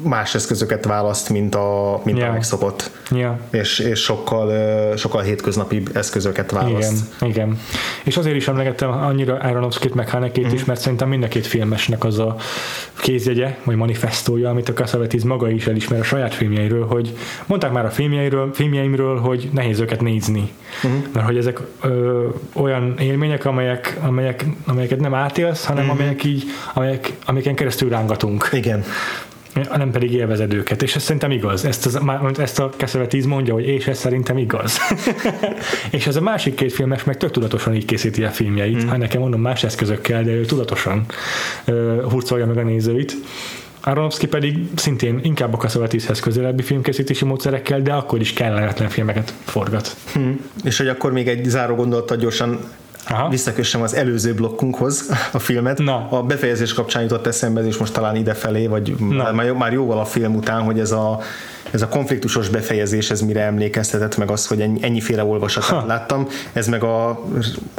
más 0.03 0.35
eszközöket 0.35 0.85
választ, 0.85 1.29
mint 1.29 1.55
a, 1.55 2.01
mint 2.03 2.17
yeah. 2.17 2.29
a 2.29 2.33
megszokott. 2.33 2.91
Yeah. 3.11 3.35
És, 3.51 3.79
és 3.79 3.99
sokkal, 3.99 4.97
sokkal 4.97 5.21
hétköznapi 5.21 5.83
eszközöket 5.93 6.51
választ. 6.51 7.03
Igen, 7.21 7.29
igen. 7.29 7.59
És 8.03 8.17
azért 8.17 8.35
is 8.35 8.47
emlegettem 8.47 8.89
annyira 8.89 9.37
Aronofsky-t 9.37 9.93
meg 9.93 10.09
Haneke-t 10.09 10.45
mm-hmm. 10.45 10.55
is, 10.55 10.65
mert 10.65 10.79
szerintem 10.79 11.09
mind 11.09 11.23
a 11.23 11.27
két 11.27 11.47
filmesnek 11.47 12.03
az 12.03 12.19
a 12.19 12.35
kézjegye, 13.01 13.57
vagy 13.63 13.75
manifestója, 13.75 14.49
amit 14.49 14.69
a 14.69 14.73
Cassavetes 14.73 15.23
maga 15.23 15.49
is 15.49 15.67
elismer 15.67 15.99
a 15.99 16.03
saját 16.03 16.33
filmjeiről, 16.33 16.85
hogy 16.85 17.17
mondták 17.45 17.71
már 17.71 17.85
a 17.85 17.89
filmjeiről, 17.89 18.53
filmjeimről, 18.53 19.19
hogy 19.19 19.49
nehéz 19.53 19.79
őket 19.79 20.01
nézni. 20.01 20.51
Mm-hmm. 20.87 20.97
Mert 21.13 21.25
hogy 21.25 21.37
ezek 21.37 21.59
ö, 21.81 22.27
olyan 22.53 22.95
élmények, 22.99 23.45
amelyek, 23.45 23.97
amelyek, 24.01 24.45
amelyeket 24.65 24.99
nem 24.99 25.13
átélsz, 25.13 25.65
hanem 25.65 25.83
mm-hmm. 25.83 25.93
amelyek 25.93 26.23
így, 26.23 26.43
amelyek, 26.73 27.13
amelyeken 27.25 27.55
keresztül 27.55 27.89
rángatunk. 27.89 28.49
Igen 28.53 28.83
nem 29.77 29.91
pedig 29.91 30.13
élvezed 30.13 30.53
őket, 30.53 30.81
és 30.81 30.95
ez 30.95 31.03
szerintem 31.03 31.31
igaz. 31.31 31.65
Ezt, 31.65 31.85
az, 31.85 31.99
ezt 32.37 32.59
a 32.59 32.69
Cassavetes 32.77 33.25
mondja, 33.25 33.53
hogy 33.53 33.67
és 33.67 33.87
ez 33.87 33.97
szerintem 33.97 34.37
igaz. 34.37 34.77
és 35.91 36.07
ez 36.07 36.15
a 36.15 36.21
másik 36.21 36.55
két 36.55 36.73
filmes 36.73 37.03
meg 37.03 37.17
tök 37.17 37.31
tudatosan 37.31 37.75
így 37.75 37.85
készíti 37.85 38.23
a 38.23 38.29
filmjeit, 38.29 38.83
mm. 38.83 38.87
ha 38.87 38.97
nekem 38.97 39.21
mondom 39.21 39.41
más 39.41 39.63
eszközökkel, 39.63 40.23
de 40.23 40.31
ő 40.31 40.45
tudatosan 40.45 41.05
uh, 41.67 42.01
hurcolja 42.01 42.45
meg 42.45 42.57
a 42.57 42.63
nézőit. 42.63 43.15
Aronofsky 43.81 44.27
pedig 44.27 44.57
szintén 44.75 45.19
inkább 45.23 45.53
a 45.53 45.57
Cassaveteshez 45.57 46.19
közelebbi 46.19 46.63
filmkészítési 46.63 47.25
módszerekkel, 47.25 47.81
de 47.81 47.93
akkor 47.93 48.19
is 48.19 48.33
kellemetlen 48.33 48.89
filmeket 48.89 49.33
forgat. 49.43 49.95
Hmm. 50.13 50.39
És 50.63 50.77
hogy 50.77 50.87
akkor 50.87 51.11
még 51.11 51.27
egy 51.27 51.43
záró 51.43 51.75
gondolattal 51.75 52.17
gyorsan 52.17 52.59
Aha. 53.07 53.29
visszakössem 53.29 53.81
az 53.81 53.95
előző 53.95 54.33
blokkunkhoz 54.33 55.09
a 55.31 55.39
filmet. 55.39 55.77
Na. 55.77 56.07
A 56.09 56.23
befejezés 56.23 56.73
kapcsán 56.73 57.01
jutott 57.01 57.27
eszembe, 57.27 57.65
és 57.65 57.77
most 57.77 57.93
talán 57.93 58.15
idefelé, 58.15 58.67
vagy 58.67 58.95
Na. 58.99 59.31
már, 59.31 59.51
már 59.51 59.73
jóval 59.73 59.99
a 59.99 60.05
film 60.05 60.35
után, 60.35 60.61
hogy 60.61 60.79
ez 60.79 60.91
a 60.91 61.19
ez 61.71 61.81
a 61.81 61.87
konfliktusos 61.87 62.49
befejezés, 62.49 63.11
ez 63.11 63.21
mire 63.21 63.41
emlékeztetett 63.41 64.17
meg 64.17 64.31
az, 64.31 64.47
hogy 64.47 64.61
ennyi, 64.61 64.79
ennyiféle 64.83 65.23
olvasatát 65.23 65.69
ha. 65.69 65.85
láttam, 65.85 66.27
ez 66.53 66.67
meg 66.67 66.83
a 66.83 67.23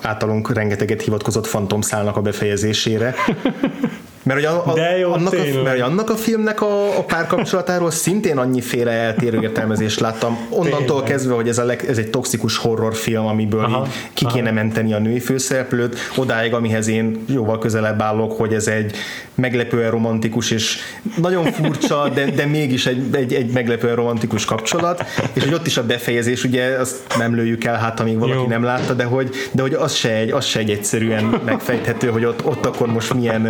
általunk 0.03 0.55
rengeteget 0.55 1.03
hivatkozott 1.03 1.47
fantomszálnak 1.47 2.17
a 2.17 2.21
befejezésére. 2.21 3.15
Mert 4.23 4.39
hogy, 4.39 4.49
a, 4.49 4.67
a, 4.67 4.75
De 4.75 4.99
jó, 4.99 5.13
annak, 5.13 5.33
a, 5.33 5.37
mert 5.37 5.71
hogy 5.71 5.81
annak 5.81 6.11
a 6.11 6.17
filmnek 6.17 6.61
a, 6.61 6.99
a 6.99 7.03
párkapcsolatáról 7.03 7.91
szintén 7.91 8.39
annyiféle 8.39 8.91
eltérő 8.91 9.43
értelmezést 9.43 10.01
láttam. 10.01 10.39
Onnantól 10.51 10.87
tényleg. 10.87 11.05
kezdve, 11.05 11.35
hogy 11.35 11.49
ez, 11.49 11.59
a 11.59 11.65
leg, 11.65 11.85
ez 11.89 11.99
egy 11.99 12.11
toxikus 12.11 12.57
horrorfilm, 12.57 13.27
amiből 13.27 13.65
aha, 13.65 13.87
ki 14.13 14.25
aha. 14.25 14.35
kéne 14.35 14.51
menteni 14.51 14.93
a 14.93 14.99
női 14.99 15.21
főszereplőt, 15.21 15.97
odáig, 16.17 16.55
amihez 16.55 16.89
én 16.89 17.25
jóval 17.29 17.59
közelebb 17.59 18.01
állok, 18.01 18.33
hogy 18.33 18.55
ez 18.55 18.67
egy 18.67 18.97
meglepően 19.35 19.91
romantikus 19.91 20.51
és 20.51 20.79
nagyon 21.17 21.45
furcsa, 21.45 22.09
de, 22.15 22.25
de 22.31 22.47
mégis 22.47 22.87
egy, 22.87 23.03
egy, 23.13 23.35
egy 23.35 23.51
meglepően 23.53 23.95
romantikus 23.95 24.45
kapcsolat, 24.45 25.05
és 25.33 25.45
hogy 25.45 25.55
ott 25.55 25.67
is 25.67 25.77
a 25.77 25.85
befejezés, 25.85 26.45
ugye 26.45 26.65
azt 26.65 26.97
nem 27.19 27.35
lőjük 27.35 27.65
el, 27.65 27.77
hát 27.77 28.01
amíg 28.01 28.19
valaki 28.19 28.41
Jó. 28.41 28.47
nem 28.47 28.63
látta, 28.63 28.93
de 28.93 29.05
hogy, 29.05 29.31
de 29.53 29.63
hogy 29.63 29.75
az, 29.75 29.95
se 29.95 30.15
egy, 30.15 30.31
az 30.31 30.45
se 30.45 30.59
egy 30.59 30.71
egyszerűen 30.71 31.41
megfejthető, 31.45 32.09
hogy 32.09 32.25
ott, 32.25 32.45
ott 32.45 32.67
akkor 32.67 32.87
most 32.87 33.15
milyen 33.15 33.47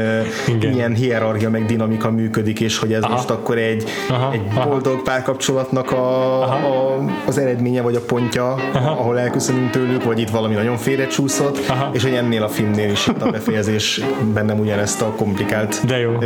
igen. 0.46 0.69
Milyen 0.70 0.94
hierarchia 0.94 1.50
meg 1.50 1.66
dinamika 1.66 2.10
működik, 2.10 2.60
és 2.60 2.78
hogy 2.78 2.92
ez 2.92 3.02
aha. 3.02 3.12
most 3.12 3.30
akkor 3.30 3.58
egy, 3.58 3.84
aha, 4.08 4.32
egy 4.32 4.42
boldog 4.64 4.94
aha. 4.94 5.02
párkapcsolatnak 5.02 5.92
a, 5.92 6.42
a, 6.42 6.98
az 7.26 7.38
eredménye, 7.38 7.82
vagy 7.82 7.94
a 7.94 8.00
pontja, 8.00 8.54
aha. 8.72 8.90
ahol 8.90 9.18
elköszönünk 9.18 9.70
tőlük, 9.70 10.04
vagy 10.04 10.18
itt 10.18 10.30
valami 10.30 10.54
nagyon 10.54 10.76
félrecsúszott, 10.76 11.58
aha. 11.68 11.90
és 11.92 12.02
hogy 12.02 12.14
ennél 12.14 12.42
a 12.42 12.48
filmnél 12.48 12.90
is 12.90 13.06
itt 13.06 13.22
a 13.22 13.30
befejezés 13.30 14.00
bennem 14.34 14.58
ugyanezt 14.58 15.02
a 15.02 15.06
komplikált 15.16 15.86
De 15.86 15.98
jó. 15.98 16.18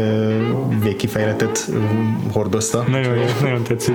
végkifejletet 0.82 1.70
hordozta. 2.32 2.84
Nagyon 2.88 3.14
jó, 3.14 3.24
nagyon 3.42 3.62
tetszik. 3.62 3.94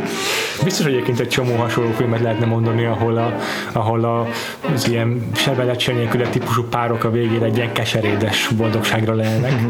Biztos, 0.64 0.86
hogy 0.86 0.94
egyébként 0.94 1.20
egy 1.20 1.28
csomó 1.28 1.56
hasonló 1.56 1.92
filmet 1.92 2.22
lehetne 2.22 2.46
mondani, 2.46 2.86
ahol, 2.86 3.18
a, 3.18 3.34
ahol 3.72 4.04
a, 4.04 4.28
az 4.74 4.88
ilyen 4.88 5.30
sebelet 5.36 6.30
típusú 6.32 6.64
párok 6.64 7.04
a 7.04 7.12
végére 7.12 7.46
egy 7.46 7.58
ilyen 7.58 7.72
keserédes 7.72 8.50
boldogságra 8.58 9.14
lelnek. 9.14 9.54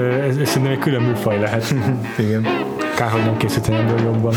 ez, 0.00 0.36
ez 0.36 0.48
szerintem 0.48 0.72
egy 0.72 0.78
külön 0.78 1.02
műfaj 1.02 1.38
lehet. 1.38 1.74
Igen. 2.18 2.46
Kár, 2.96 3.10
hogy 3.10 3.24
nem 3.24 3.36
készíteni 3.36 3.76
ebből 3.76 4.00
jobban. 4.04 4.34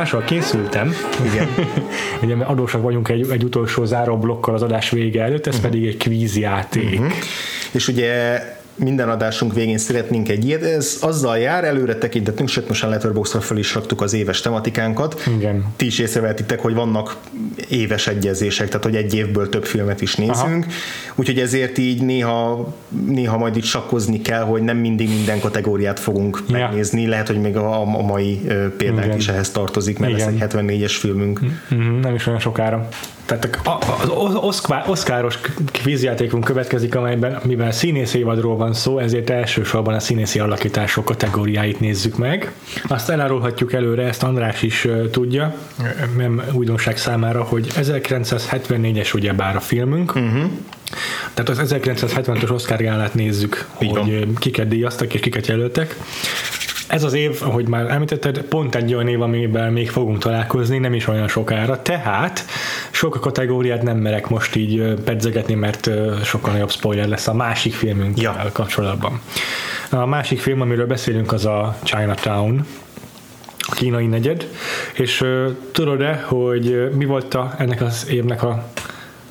Mással 0.00 0.24
készültem. 0.24 0.94
Igen. 1.32 1.48
Ugye 2.22 2.44
adósak 2.44 2.82
vagyunk 2.82 3.08
egy, 3.08 3.30
egy 3.30 3.44
utolsó 3.44 3.84
záró 3.84 4.18
blokkal 4.18 4.54
az 4.54 4.62
adás 4.62 4.90
vége 4.90 5.22
előtt, 5.22 5.46
ez 5.46 5.54
uh-huh. 5.54 5.70
pedig 5.70 5.86
egy 5.86 5.96
kvízjáték. 5.96 7.00
Uh-huh. 7.00 7.12
És 7.70 7.88
ugye 7.88 8.42
minden 8.74 9.08
adásunk 9.08 9.54
végén 9.54 9.78
szeretnénk 9.78 10.28
egy 10.28 10.44
ilyet, 10.44 10.62
ez 10.62 10.96
azzal 11.00 11.38
jár, 11.38 11.64
előre 11.64 11.94
tekintettünk, 11.94 12.48
sőt 12.48 12.68
most 12.68 12.84
a 12.84 12.88
Letterboxdra 12.88 13.40
föl 13.40 13.58
is 13.58 13.74
raktuk 13.74 14.00
az 14.00 14.12
éves 14.12 14.40
tematikánkat. 14.40 15.22
Igen. 15.36 15.64
Ti 15.76 15.86
is 15.86 15.98
észrevettitek, 15.98 16.60
hogy 16.60 16.74
vannak 16.74 17.16
éves 17.70 18.06
egyezések, 18.06 18.66
tehát 18.66 18.84
hogy 18.84 18.96
egy 18.96 19.14
évből 19.14 19.48
több 19.48 19.64
filmet 19.64 20.00
is 20.00 20.14
nézünk, 20.14 20.64
Aha. 20.64 20.72
úgyhogy 21.14 21.38
ezért 21.38 21.78
így 21.78 22.02
néha, 22.02 22.74
néha 23.06 23.38
majd 23.38 23.56
itt 23.56 23.64
sakkozni 23.64 24.20
kell, 24.20 24.42
hogy 24.42 24.62
nem 24.62 24.76
mindig 24.76 25.08
minden 25.08 25.40
kategóriát 25.40 26.00
fogunk 26.00 26.42
ja. 26.48 26.58
megnézni, 26.58 27.06
lehet, 27.06 27.26
hogy 27.26 27.40
még 27.40 27.56
a, 27.56 27.80
a 27.80 28.02
mai 28.02 28.40
példák 28.76 29.04
Igen. 29.04 29.16
is 29.16 29.28
ehhez 29.28 29.50
tartozik, 29.50 29.98
mert 29.98 30.12
Igen. 30.12 30.28
ez 30.28 30.34
egy 30.34 30.50
74-es 30.52 30.96
filmünk. 30.98 31.40
Mm-hmm, 31.74 32.00
nem 32.00 32.14
is 32.14 32.26
olyan 32.26 32.40
sokára. 32.40 32.88
Tehát 33.24 33.60
az 34.08 34.34
oszkáros 34.86 35.38
kvízjátékunk 35.72 36.44
következik, 36.44 36.94
amelyben 36.94 37.40
mivel 37.44 37.72
színész 37.72 38.14
évadról 38.14 38.56
van 38.56 38.72
szó, 38.72 38.98
ezért 38.98 39.30
elsősorban 39.30 39.94
a 39.94 40.00
színészi 40.00 40.38
alakítások 40.38 41.04
kategóriáit 41.04 41.80
nézzük 41.80 42.16
meg. 42.16 42.52
Azt 42.88 43.10
elárulhatjuk 43.10 43.72
előre, 43.72 44.02
ezt 44.02 44.22
András 44.22 44.62
is 44.62 44.88
tudja, 45.10 45.54
nem 46.16 46.42
újdonság 46.52 46.96
számára, 46.96 47.42
hogy 47.42 47.66
1974-es 47.74 49.14
ugyebár 49.14 49.56
a 49.56 49.60
filmünk, 49.60 50.14
uh-huh. 50.14 50.50
Tehát 51.34 51.48
az 51.48 51.74
1970-es 51.74 52.52
Oscar 52.52 52.78
gálát 52.78 53.14
nézzük, 53.14 53.66
Így 53.78 53.96
hogy 53.96 54.18
van. 54.18 54.34
kiket 54.34 54.68
díjaztak 54.68 55.14
és 55.14 55.20
kiket 55.20 55.46
jelöltek 55.46 55.96
ez 56.90 57.04
az 57.04 57.12
év, 57.12 57.38
ahogy 57.42 57.68
már 57.68 57.90
említetted, 57.90 58.40
pont 58.40 58.74
egy 58.74 58.94
olyan 58.94 59.08
év, 59.08 59.22
amiben 59.22 59.72
még 59.72 59.90
fogunk 59.90 60.18
találkozni, 60.18 60.78
nem 60.78 60.94
is 60.94 61.08
olyan 61.08 61.28
sokára, 61.28 61.82
tehát 61.82 62.44
sok 62.90 63.14
a 63.14 63.18
kategóriát 63.18 63.82
nem 63.82 63.96
merek 63.96 64.28
most 64.28 64.56
így 64.56 64.94
pedzegetni, 65.04 65.54
mert 65.54 65.90
sokkal 66.24 66.52
nagyobb 66.52 66.70
spoiler 66.70 67.08
lesz 67.08 67.28
a 67.28 67.34
másik 67.34 67.74
filmünk 67.74 68.20
ja. 68.20 68.50
kapcsolatban. 68.52 69.20
A 69.90 70.06
másik 70.06 70.40
film, 70.40 70.60
amiről 70.60 70.86
beszélünk, 70.86 71.32
az 71.32 71.46
a 71.46 71.76
Chinatown, 71.82 72.66
a 73.58 73.74
kínai 73.74 74.06
negyed, 74.06 74.48
és 74.92 75.24
tudod-e, 75.72 76.24
hogy 76.26 76.90
mi 76.96 77.04
volt 77.04 77.34
a, 77.34 77.54
ennek 77.58 77.80
az 77.80 78.06
évnek 78.10 78.42
a 78.42 78.64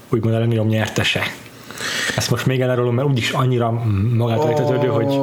úgymond 0.10 0.36
a 0.36 0.40
legnagyobb 0.40 0.68
nyertese? 0.68 1.22
Ezt 2.16 2.30
most 2.30 2.46
még 2.46 2.62
elárulom, 2.62 2.96
mert 2.96 3.08
úgyis 3.08 3.32
annyira 3.32 3.84
magát 4.14 4.44
értetődő, 4.50 4.88
hogy... 4.88 5.20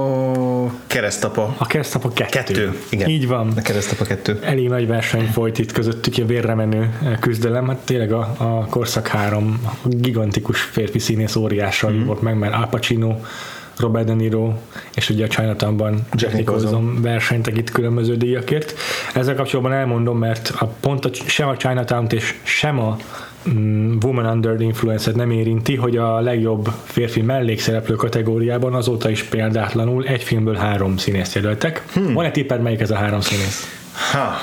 Keresztapa. 0.86 1.54
A 1.58 1.66
keresztapa 1.66 2.12
kettő. 2.12 2.30
Kettő, 2.30 2.78
igen. 2.90 3.08
Így 3.08 3.26
van. 3.26 3.52
A 3.56 3.60
keresztapa 3.60 4.04
kettő. 4.04 4.38
Elég 4.42 4.68
nagy 4.68 4.86
verseny 4.86 5.26
folyt 5.26 5.58
itt 5.58 5.72
közöttük, 5.72 6.14
a 6.22 6.26
vérre 6.26 6.54
menő 6.54 6.98
küzdelem. 7.20 7.68
Hát 7.68 7.76
tényleg 7.76 8.12
a, 8.12 8.34
a 8.36 8.66
korszak 8.70 9.06
három 9.06 9.60
a 9.64 9.88
gigantikus 9.88 10.60
férfi 10.60 10.98
színész 10.98 11.36
óriással 11.36 11.90
mm. 11.90 12.04
volt 12.04 12.22
meg, 12.22 12.38
mert 12.38 12.54
Al 12.54 12.68
Pacino, 12.68 13.14
Robert 13.78 14.06
De 14.06 14.14
Niro, 14.14 14.52
és 14.94 15.10
ugye 15.10 15.24
a 15.24 15.28
Chinatownban 15.28 16.06
Jack 16.12 16.34
Nicholson 16.34 17.02
versenytek 17.02 17.56
itt 17.56 17.70
különböző 17.70 18.16
díjakért. 18.16 18.74
Ezzel 19.14 19.34
kapcsolatban 19.34 19.72
elmondom, 19.72 20.18
mert 20.18 20.52
a, 20.58 20.64
pont 20.64 21.04
a, 21.04 21.10
sem 21.26 21.48
a 21.48 21.56
Chinatown-t 21.56 22.12
és 22.12 22.34
sem 22.42 22.78
a 22.78 22.96
Woman 24.02 24.26
Under 24.26 24.54
the 24.54 24.64
Influence-et 24.64 25.16
nem 25.16 25.30
érinti, 25.30 25.74
hogy 25.74 25.96
a 25.96 26.20
legjobb 26.20 26.68
férfi 26.84 27.22
mellékszereplő 27.22 27.94
kategóriában 27.94 28.74
azóta 28.74 29.10
is 29.10 29.22
példátlanul 29.22 30.04
egy 30.04 30.22
filmből 30.22 30.54
három 30.54 30.96
színészt 30.96 31.34
jelöltek. 31.34 31.84
Hmm. 31.92 32.12
Van-e 32.12 32.30
tipped, 32.30 32.62
melyik 32.62 32.80
ez 32.80 32.90
a 32.90 32.96
három 32.96 33.20
színész? 33.20 33.84
Ha, 34.12 34.34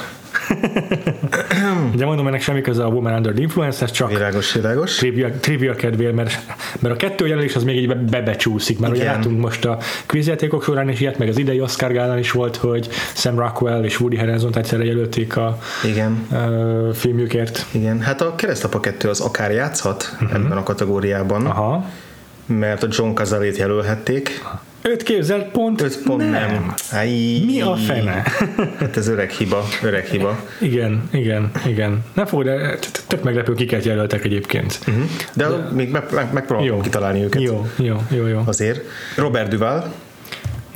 Ugye 1.93 2.05
mondom, 2.05 2.27
ennek 2.27 2.41
semmi 2.41 2.61
köze 2.61 2.83
a 2.83 2.87
Woman 2.87 3.13
Under 3.13 3.31
the 3.31 3.41
Influence, 3.41 3.83
ez 3.83 3.91
csak 3.91 4.09
világos, 4.09 4.53
világos. 4.53 4.95
Trivia, 4.95 5.31
trivia 5.39 5.75
kedvéért, 5.75 6.13
mert, 6.13 6.39
mert 6.79 6.93
a 6.93 6.97
kettő 6.97 7.27
jelölés 7.27 7.55
az 7.55 7.63
még 7.63 7.75
így 7.75 7.95
bebecsúszik, 7.97 8.79
mert 8.79 8.95
Igen. 8.95 9.05
ugye 9.05 9.15
látunk 9.15 9.39
most 9.39 9.65
a 9.65 9.77
quizjátékok 10.05 10.63
során 10.63 10.89
is 10.89 10.99
ilyet, 10.99 11.17
meg 11.17 11.27
az 11.27 11.37
idei 11.37 11.61
Oscar 11.61 11.91
gálán 11.91 12.17
is 12.17 12.31
volt, 12.31 12.55
hogy 12.55 12.89
Sam 13.13 13.39
Rockwell 13.39 13.83
és 13.83 13.99
Woody 13.99 14.17
Harrelson 14.17 14.57
egyszerre 14.57 14.83
jelölték 14.83 15.37
a 15.37 15.57
Igen. 15.83 16.27
Uh, 16.31 16.93
filmjükért. 16.93 17.65
Igen, 17.71 18.01
hát 18.01 18.21
a 18.21 18.35
Keresztapa 18.35 18.79
2 18.79 19.09
az 19.09 19.19
akár 19.19 19.51
játszhat 19.51 20.09
uh-huh. 20.13 20.33
ebben 20.33 20.57
a 20.57 20.63
kategóriában. 20.63 21.45
Aha. 21.45 21.85
Mert 22.45 22.83
a 22.83 22.87
John 22.89 23.13
Cazalét 23.13 23.57
jelölhették. 23.57 24.41
Öt 24.85 25.03
képzelt 25.03 25.47
pont? 25.51 25.81
Öt 25.81 26.01
pont 26.03 26.19
nem. 26.19 26.31
nem. 26.31 26.73
Mi 27.45 27.61
a 27.61 27.75
fene? 27.75 28.23
Hát 28.79 28.97
ez 28.97 29.07
öreg 29.07 29.29
hiba, 29.29 29.65
öreg 29.83 30.05
hiba. 30.05 30.39
Igen, 30.59 31.09
igen, 31.11 31.51
igen. 31.65 32.03
Nem 32.13 32.25
fogod, 32.25 32.45
de 32.45 32.77
tök 33.07 33.23
meglepő, 33.23 33.53
kiket 33.53 33.85
jelöltek 33.85 34.23
egyébként. 34.23 34.79
Uh-huh. 34.87 35.03
De, 35.33 35.47
de 35.47 35.55
még 35.71 35.89
meg, 35.89 36.03
meg, 36.11 36.33
megpróbálom 36.33 36.81
kitalálni 36.81 37.23
őket. 37.23 37.41
Jó, 37.41 37.67
jó, 37.77 38.01
jó, 38.09 38.27
jó. 38.27 38.41
Azért. 38.45 38.81
Robert 39.17 39.49
Duval. 39.49 39.93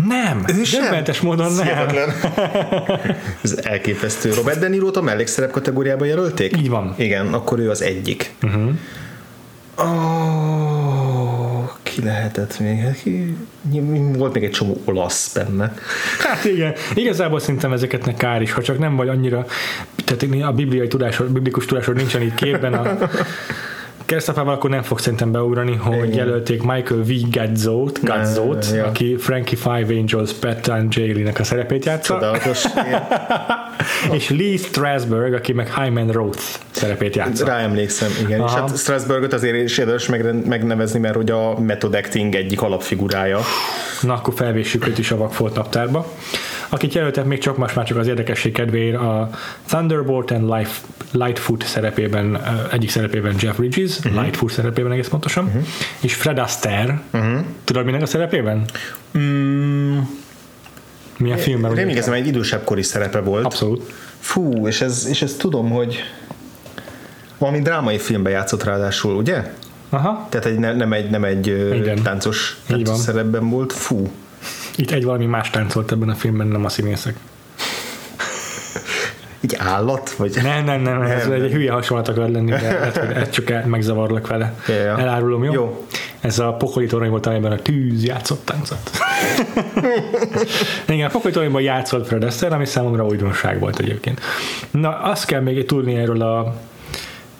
Nem, 0.07 0.43
ő 0.59 0.63
sem. 0.63 1.03
módon 1.21 1.51
nem. 1.53 2.13
Ez 3.43 3.59
elképesztő. 3.63 4.33
Robert 4.33 4.59
De 4.59 4.67
Niro-t 4.67 4.95
a 4.95 5.01
mellékszerep 5.01 5.51
kategóriában 5.51 6.07
jelölték? 6.07 6.57
Így 6.57 6.69
van. 6.69 6.93
Igen, 6.97 7.33
akkor 7.33 7.59
ő 7.59 7.69
az 7.69 7.81
egyik. 7.81 8.31
Uh-huh. 8.43 8.69
Oh, 9.75 10.66
ki 11.97 12.03
lehetett 12.03 12.59
még? 12.59 12.79
Hát 12.79 13.03
volt 14.17 14.33
még 14.33 14.43
egy 14.43 14.51
csomó 14.51 14.81
olasz 14.85 15.33
benne. 15.33 15.73
Hát 16.19 16.45
igen, 16.45 16.73
igazából 16.93 17.39
szerintem 17.39 17.71
ezeketnek 17.71 18.17
kár 18.17 18.41
is, 18.41 18.51
ha 18.51 18.61
csak 18.61 18.79
nem 18.79 18.95
vagy 18.95 19.07
annyira, 19.07 19.45
tehát 20.05 20.43
a 20.43 20.51
bibliai 20.51 20.87
tudásod, 20.87 21.31
biblikus 21.31 21.65
tudásod 21.65 21.95
nincsen 21.95 22.21
itt 22.21 22.35
képben 22.35 22.73
a 22.73 22.97
keresztapával 24.07 24.53
akkor 24.53 24.69
nem 24.69 24.81
fog 24.81 24.99
szerintem 24.99 25.31
beugrani, 25.31 25.75
hogy 25.75 25.95
Igen. 25.95 26.17
jelölték 26.17 26.63
Michael 26.63 27.01
V. 27.01 27.11
Gazzot, 27.31 27.99
Gazzot 28.03 28.71
ja. 28.73 28.85
aki 28.85 29.15
Frankie 29.15 29.57
Five 29.57 29.99
Angels 29.99 30.31
Pat 30.31 30.67
and 30.67 30.95
Jaylee-nek 30.95 31.39
a 31.39 31.43
szerepét 31.43 31.85
játsza. 31.85 32.13
Csodálatos. 32.13 32.63
és 34.17 34.29
Lee 34.29 34.57
Strasberg, 34.57 35.33
aki 35.33 35.53
meg 35.53 35.73
Hyman 35.73 36.11
Roth 36.11 36.41
szerepét 36.71 37.15
játsza. 37.15 37.45
Rá 37.45 37.59
emlékszem, 37.59 38.09
igen. 38.25 38.39
Aha. 38.39 38.49
És 38.49 38.53
hát 38.53 38.77
Strasbergot 38.77 39.33
azért 39.33 39.55
is 39.55 39.77
érdemes 39.77 40.07
megnevezni, 40.45 40.99
mert 40.99 41.15
hogy 41.15 41.31
a 41.31 41.59
method 41.59 41.93
acting 41.93 42.35
egyik 42.35 42.61
alapfigurája. 42.61 43.39
Na, 44.01 44.13
akkor 44.13 44.33
felvéssük 44.33 44.87
őt 44.87 44.97
is 44.97 45.11
a 45.11 45.17
Vakfolt 45.17 45.55
naptárba. 45.55 46.11
Akit 46.69 46.93
jelöltek 46.93 47.25
még 47.25 47.39
csak 47.39 47.57
más 47.57 47.73
már 47.73 47.85
csak 47.85 47.97
az 47.97 48.07
érdekesség 48.07 48.51
kedvéért 48.51 48.97
a 48.97 49.29
Thunderbolt 49.65 50.31
and 50.31 50.53
Life, 50.53 50.81
Lightfoot 51.11 51.65
szerepében, 51.65 52.41
egyik 52.71 52.89
szerepében 52.89 53.35
Jeff 53.39 53.55
Bridges, 53.55 53.97
uh-huh. 53.97 54.21
Lightfoot 54.21 54.51
szerepében 54.51 54.91
egész 54.91 55.07
pontosan, 55.07 55.45
uh-huh. 55.45 55.63
és 55.99 56.13
Fred 56.13 56.37
Astaire. 56.37 57.01
Uh-huh. 57.13 57.39
Tudod, 57.63 57.85
minek 57.85 58.01
a 58.01 58.05
szerepében? 58.05 58.65
Mm. 59.17 59.97
Milyen 61.17 61.37
filmben? 61.37 61.75
Reménykezem, 61.75 62.13
egy 62.13 62.27
idősebb 62.27 62.63
kori 62.63 62.83
szerepe 62.83 63.19
volt. 63.19 63.45
Abszolút. 63.45 63.91
Fú, 64.19 64.67
és 64.67 64.81
ez, 64.81 65.07
és 65.09 65.21
ez 65.21 65.33
tudom, 65.33 65.69
hogy 65.69 66.03
valami 67.37 67.61
drámai 67.61 67.97
filmben 67.97 68.31
játszott 68.31 68.63
ráadásul, 68.63 69.15
ugye? 69.15 69.53
Aha. 69.89 70.27
Tehát 70.29 70.45
egy, 70.45 70.57
ne, 70.57 70.73
nem 70.73 70.93
egy, 70.93 71.09
nem 71.09 71.23
egy 71.23 71.47
Igen. 71.73 72.03
táncos, 72.03 72.57
táncos 72.67 72.97
szerepben 72.97 73.49
volt. 73.49 73.73
Fú. 73.73 74.09
Itt 74.77 74.91
egy 74.91 75.03
valami 75.03 75.25
más 75.25 75.49
táncolt 75.49 75.91
ebben 75.91 76.09
a 76.09 76.15
filmben, 76.15 76.47
nem 76.47 76.65
a 76.65 76.69
színészek. 76.69 77.15
Egy 79.41 79.55
állat? 79.59 80.11
Vagy? 80.11 80.39
Nem, 80.43 80.63
nem, 80.63 80.81
nem, 80.81 81.01
ez 81.01 81.27
nem, 81.27 81.41
egy 81.41 81.51
hülye 81.51 81.71
hasonlat 81.71 82.07
akar 82.07 82.29
lenni, 82.29 82.49
de 82.49 82.61
lehet, 82.61 82.97
hogy 82.97 83.11
ezt 83.11 83.31
csak 83.31 83.65
megzavarlak 83.65 84.27
vele. 84.27 84.53
Ja. 84.67 84.99
Elárulom, 84.99 85.43
jó? 85.43 85.53
Jó. 85.53 85.85
Ez 86.19 86.39
a 86.39 86.53
pokoli 86.53 86.85
torony 86.85 87.09
volt, 87.09 87.25
amiben 87.25 87.51
a 87.51 87.55
tűz 87.55 88.03
játszott 88.03 88.45
táncot. 88.45 88.77
Igen, 90.87 91.07
a 91.07 91.11
pokoli 91.11 91.33
toronyban 91.33 91.61
játszott 91.61 92.07
Fred 92.07 92.23
Astaire, 92.23 92.55
ami 92.55 92.65
számomra 92.65 93.05
újdonság 93.05 93.59
volt 93.59 93.79
egyébként. 93.79 94.21
Na, 94.71 94.97
azt 95.01 95.25
kell 95.25 95.41
még 95.41 95.65
tudni 95.65 95.95
erről 95.95 96.21
a 96.21 96.55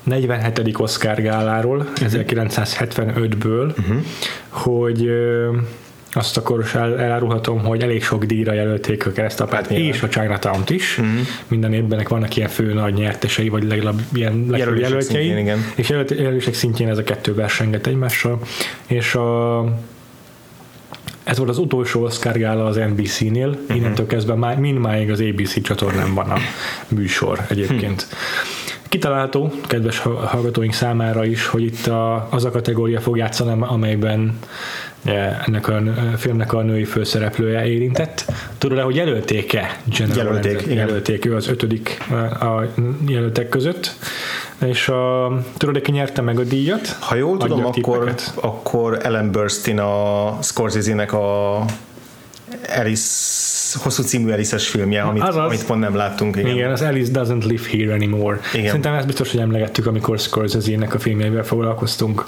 47. 0.04 0.80
Oscar 0.80 1.22
gáláról, 1.22 1.78
uh-huh. 1.78 2.24
1975-ből, 2.28 3.70
uh-huh. 3.78 3.98
hogy 4.50 5.10
azt 6.18 6.38
akkor 6.38 6.66
el, 6.74 7.00
elárulhatom, 7.00 7.64
hogy 7.64 7.82
elég 7.82 8.04
sok 8.04 8.24
díjra 8.24 8.54
jelölték 8.54 9.06
a 9.06 9.12
keresztapát 9.12 9.68
hát, 9.68 9.78
és 9.78 10.02
a 10.02 10.08
chinatown 10.08 10.64
is. 10.68 10.98
Uh-huh. 10.98 11.14
Minden 11.48 11.74
évben 11.74 12.06
vannak 12.10 12.36
ilyen 12.36 12.50
fő 12.50 12.74
nagy 12.74 12.94
nyertesei, 12.94 13.50
vagy 13.50 13.64
legalább 13.64 14.00
ilyen 14.14 14.46
legfőbb 14.50 14.78
jelöltjei. 14.78 15.02
Szintjén, 15.02 15.38
igen. 15.38 15.60
És 15.76 15.90
jelölések 15.90 16.54
szintjén 16.54 16.90
ez 16.90 16.98
a 16.98 17.04
kettő 17.04 17.34
versenget 17.34 17.88
egymással. 17.88 18.40
És 18.88 19.16
a 19.16 19.64
ez 21.24 21.38
volt 21.38 21.50
az 21.50 21.58
utolsó 21.58 22.04
Oscar 22.04 22.38
gála 22.38 22.66
az 22.66 22.76
NBC-nél, 22.76 23.48
uh-huh. 23.48 23.76
innentől 23.76 24.06
kezdve 24.06 24.34
már, 24.34 24.60
mindmáig 24.60 25.12
az 25.12 25.20
ABC 25.20 25.62
csatornán 25.62 26.14
van 26.14 26.30
a 26.30 26.38
műsor 26.88 27.40
egyébként. 27.50 28.08
Uh-huh. 28.12 28.20
Kitalálható, 28.90 29.52
kedves 29.68 30.00
hallgatóink 30.00 30.74
számára 30.74 31.26
is, 31.26 31.46
hogy 31.46 31.64
itt 31.64 31.88
a, 31.88 32.28
az 32.30 32.46
a 32.46 32.52
kategória 32.52 33.00
fog 33.00 33.18
játszani, 33.18 33.56
amelyben 33.60 34.40
ennek 35.08 35.68
a 35.68 35.82
filmnek 36.18 36.54
a 36.54 36.62
női 36.62 36.86
főszereplője 36.86 37.66
érintett. 37.66 38.32
Tudod-e, 38.58 38.82
hogy 38.82 38.96
jelölték-e? 38.96 39.80
jelölték, 40.16 40.62
igen. 40.62 40.78
jelölték, 40.78 41.26
ő 41.26 41.36
az 41.36 41.48
ötödik 41.48 42.04
a 42.40 42.64
jelöltek 43.08 43.50
között. 43.50 43.96
És 44.66 44.88
a, 44.88 45.32
tudod, 45.58 45.82
ki 45.82 45.92
nyerte 45.92 46.22
meg 46.22 46.40
a 46.40 46.44
díjat? 46.44 46.88
Ha 47.00 47.16
jól 47.16 47.38
tudom, 47.38 47.66
akkor, 47.66 48.14
akkor 48.36 49.00
Ellen 49.04 49.32
Burstyn 49.32 49.80
a 49.80 50.38
Scorsese-nek 50.42 51.14
a 51.14 51.56
Alice 52.78 53.57
hosszú 53.78 54.04
című 54.04 54.32
Alice-es 54.32 54.68
filmje, 54.68 55.02
amit, 55.02 55.22
Azaz, 55.22 55.46
amit 55.46 55.66
pont 55.66 55.80
nem 55.80 55.96
láttunk. 55.96 56.36
Igen. 56.36 56.56
igen, 56.56 56.72
az 56.72 56.82
Alice 56.82 57.12
Doesn't 57.14 57.44
Live 57.44 57.68
Here 57.72 57.94
Anymore. 57.94 58.40
Igen. 58.54 58.66
Szerintem 58.66 58.94
ezt 58.94 59.06
biztos, 59.06 59.32
hogy 59.32 59.40
emlegettük, 59.40 59.86
amikor 59.86 60.20
Scorsese-nek 60.20 60.94
a 60.94 61.00
filmjeivel 61.00 61.44
foglalkoztunk. 61.44 62.26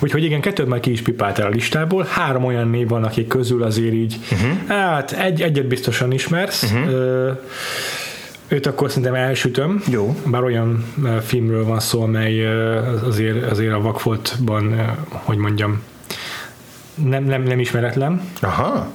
Úgyhogy 0.00 0.24
igen, 0.24 0.40
kettőt 0.40 0.66
már 0.66 0.80
ki 0.80 0.90
is 0.90 1.02
pipáltál 1.02 1.46
a 1.46 1.50
listából. 1.50 2.06
Három 2.08 2.44
olyan 2.44 2.68
név 2.68 2.88
van, 2.88 3.04
akik 3.04 3.26
közül 3.26 3.62
azért 3.62 3.94
így, 3.94 4.18
uh-huh. 4.32 4.76
hát 4.76 5.12
egy, 5.12 5.42
egyet 5.42 5.66
biztosan 5.66 6.12
ismersz. 6.12 6.62
Uh-huh. 6.62 7.38
Őt 8.48 8.66
akkor 8.66 8.88
szerintem 8.88 9.14
elsütöm. 9.14 9.82
Jó. 9.90 10.16
Bár 10.26 10.42
olyan 10.42 10.84
filmről 11.22 11.64
van 11.64 11.80
szó, 11.80 12.02
amely 12.02 12.46
azért, 13.06 13.50
azért 13.50 13.72
a 13.72 13.80
Vakfoltban, 13.80 14.96
hogy 15.08 15.36
mondjam, 15.36 15.82
nem, 16.94 17.24
nem, 17.24 17.42
nem 17.42 17.58
ismeretlen. 17.58 18.20
Aha 18.40 18.92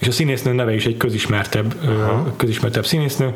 és 0.00 0.08
a 0.08 0.12
színésznő 0.12 0.52
neve 0.52 0.74
is 0.74 0.86
egy 0.86 0.96
közismertebb, 0.96 1.74
Aha. 1.84 2.34
közismertebb 2.36 2.86
színésznő, 2.86 3.34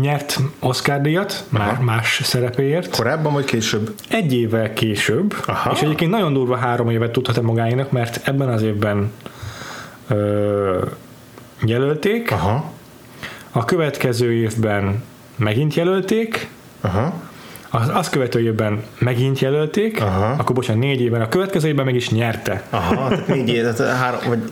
nyert 0.00 0.38
Oscar 0.58 1.00
díjat 1.00 1.44
már 1.48 1.78
más 1.78 2.20
szerepéért. 2.24 2.96
Korábban 2.96 3.32
vagy 3.32 3.44
később? 3.44 3.94
Egy 4.08 4.34
évvel 4.34 4.72
később, 4.72 5.34
Aha. 5.46 5.70
és 5.72 5.80
egyébként 5.80 6.10
nagyon 6.10 6.32
durva 6.32 6.56
három 6.56 6.90
évet 6.90 7.10
tudhat-e 7.10 7.40
magáénak, 7.40 7.90
mert 7.90 8.28
ebben 8.28 8.48
az 8.48 8.62
évben 8.62 9.12
ö, 10.08 10.84
jelölték, 11.64 12.30
Aha. 12.30 12.72
a 13.50 13.64
következő 13.64 14.32
évben 14.32 15.02
megint 15.36 15.74
jelölték, 15.74 16.48
Aha. 16.80 17.22
Az 17.74 17.90
azt 17.92 18.10
követő 18.10 18.40
évben 18.40 18.82
megint 18.98 19.38
jelölték, 19.38 20.00
Aha. 20.00 20.26
akkor 20.38 20.54
bocsánat, 20.54 20.82
négy 20.82 21.00
évben, 21.00 21.20
a 21.20 21.28
következő 21.28 21.68
évben 21.68 21.84
meg 21.84 21.94
is 21.94 22.10
nyerte. 22.10 22.62
Aha, 22.70 23.08
tehát 23.08 23.26
négy 23.26 23.48
év, 23.48 23.62
tehát 23.62 23.96
három, 23.96 24.20
vagy 24.26 24.50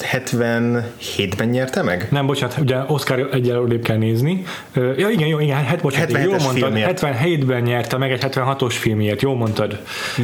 77-ben 0.00 1.48
nyerte 1.48 1.82
meg? 1.82 2.08
Nem, 2.10 2.26
bocsánat, 2.26 2.58
ugye 2.58 2.76
Oscar 2.86 3.28
egyelőrébb 3.32 3.82
kell 3.82 3.96
nézni. 3.96 4.44
Ja, 4.74 5.08
igen, 5.08 5.28
jó, 5.28 5.40
igen, 5.40 5.64
hát, 5.64 5.80
bocsánat, 5.80 6.10
77-es 6.10 6.22
jól 6.22 6.38
mondtad, 6.38 6.72
filmért. 6.72 7.00
77-ben 7.00 7.62
nyerte 7.62 7.96
meg 7.96 8.12
egy 8.12 8.24
76-os 8.26 8.74
filmért, 8.78 9.22
jól 9.22 9.36
mondtad. 9.36 9.80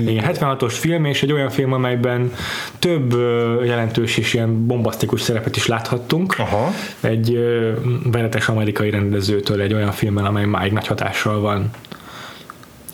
Igen, 0.07 0.25
76-os 0.33 0.75
film, 0.79 1.05
és 1.05 1.23
egy 1.23 1.33
olyan 1.33 1.51
film, 1.51 1.73
amelyben 1.73 2.33
több 2.79 3.15
jelentős 3.65 4.17
és 4.17 4.35
ilyen 4.35 4.67
bombasztikus 4.67 5.21
szerepet 5.21 5.57
is 5.57 5.67
láthattunk. 5.67 6.35
Aha. 6.39 6.73
Egy 7.01 7.39
veretes 8.05 8.49
amerikai 8.49 8.91
rendezőtől 8.91 9.61
egy 9.61 9.75
olyan 9.75 9.93
filmben, 9.93 10.25
amely 10.25 10.45
máig 10.45 10.73
nagy 10.73 10.87
hatással 10.87 11.41
van 11.41 11.71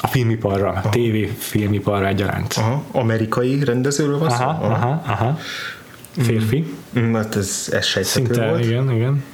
a 0.07 0.09
filmiparra, 0.09 0.69
a 0.85 0.89
TV 0.89 1.17
filmiparra 1.39 2.07
egyaránt. 2.07 2.55
Aha. 2.57 2.83
Amerikai 2.93 3.65
rendezőről 3.65 4.19
van 4.19 4.31
szó? 4.31 4.45
Aha, 4.45 4.65
aha, 4.65 5.03
aha. 5.07 5.39
Férfi. 6.19 6.75
Mm, 6.99 7.15
Hát 7.15 7.37
ez, 7.37 7.69
ez 7.73 7.85
sejthető 7.85 8.25
Szinte, 8.35 8.49
volt. 8.49 8.65
igen, 8.65 8.91
igen. 8.93 9.25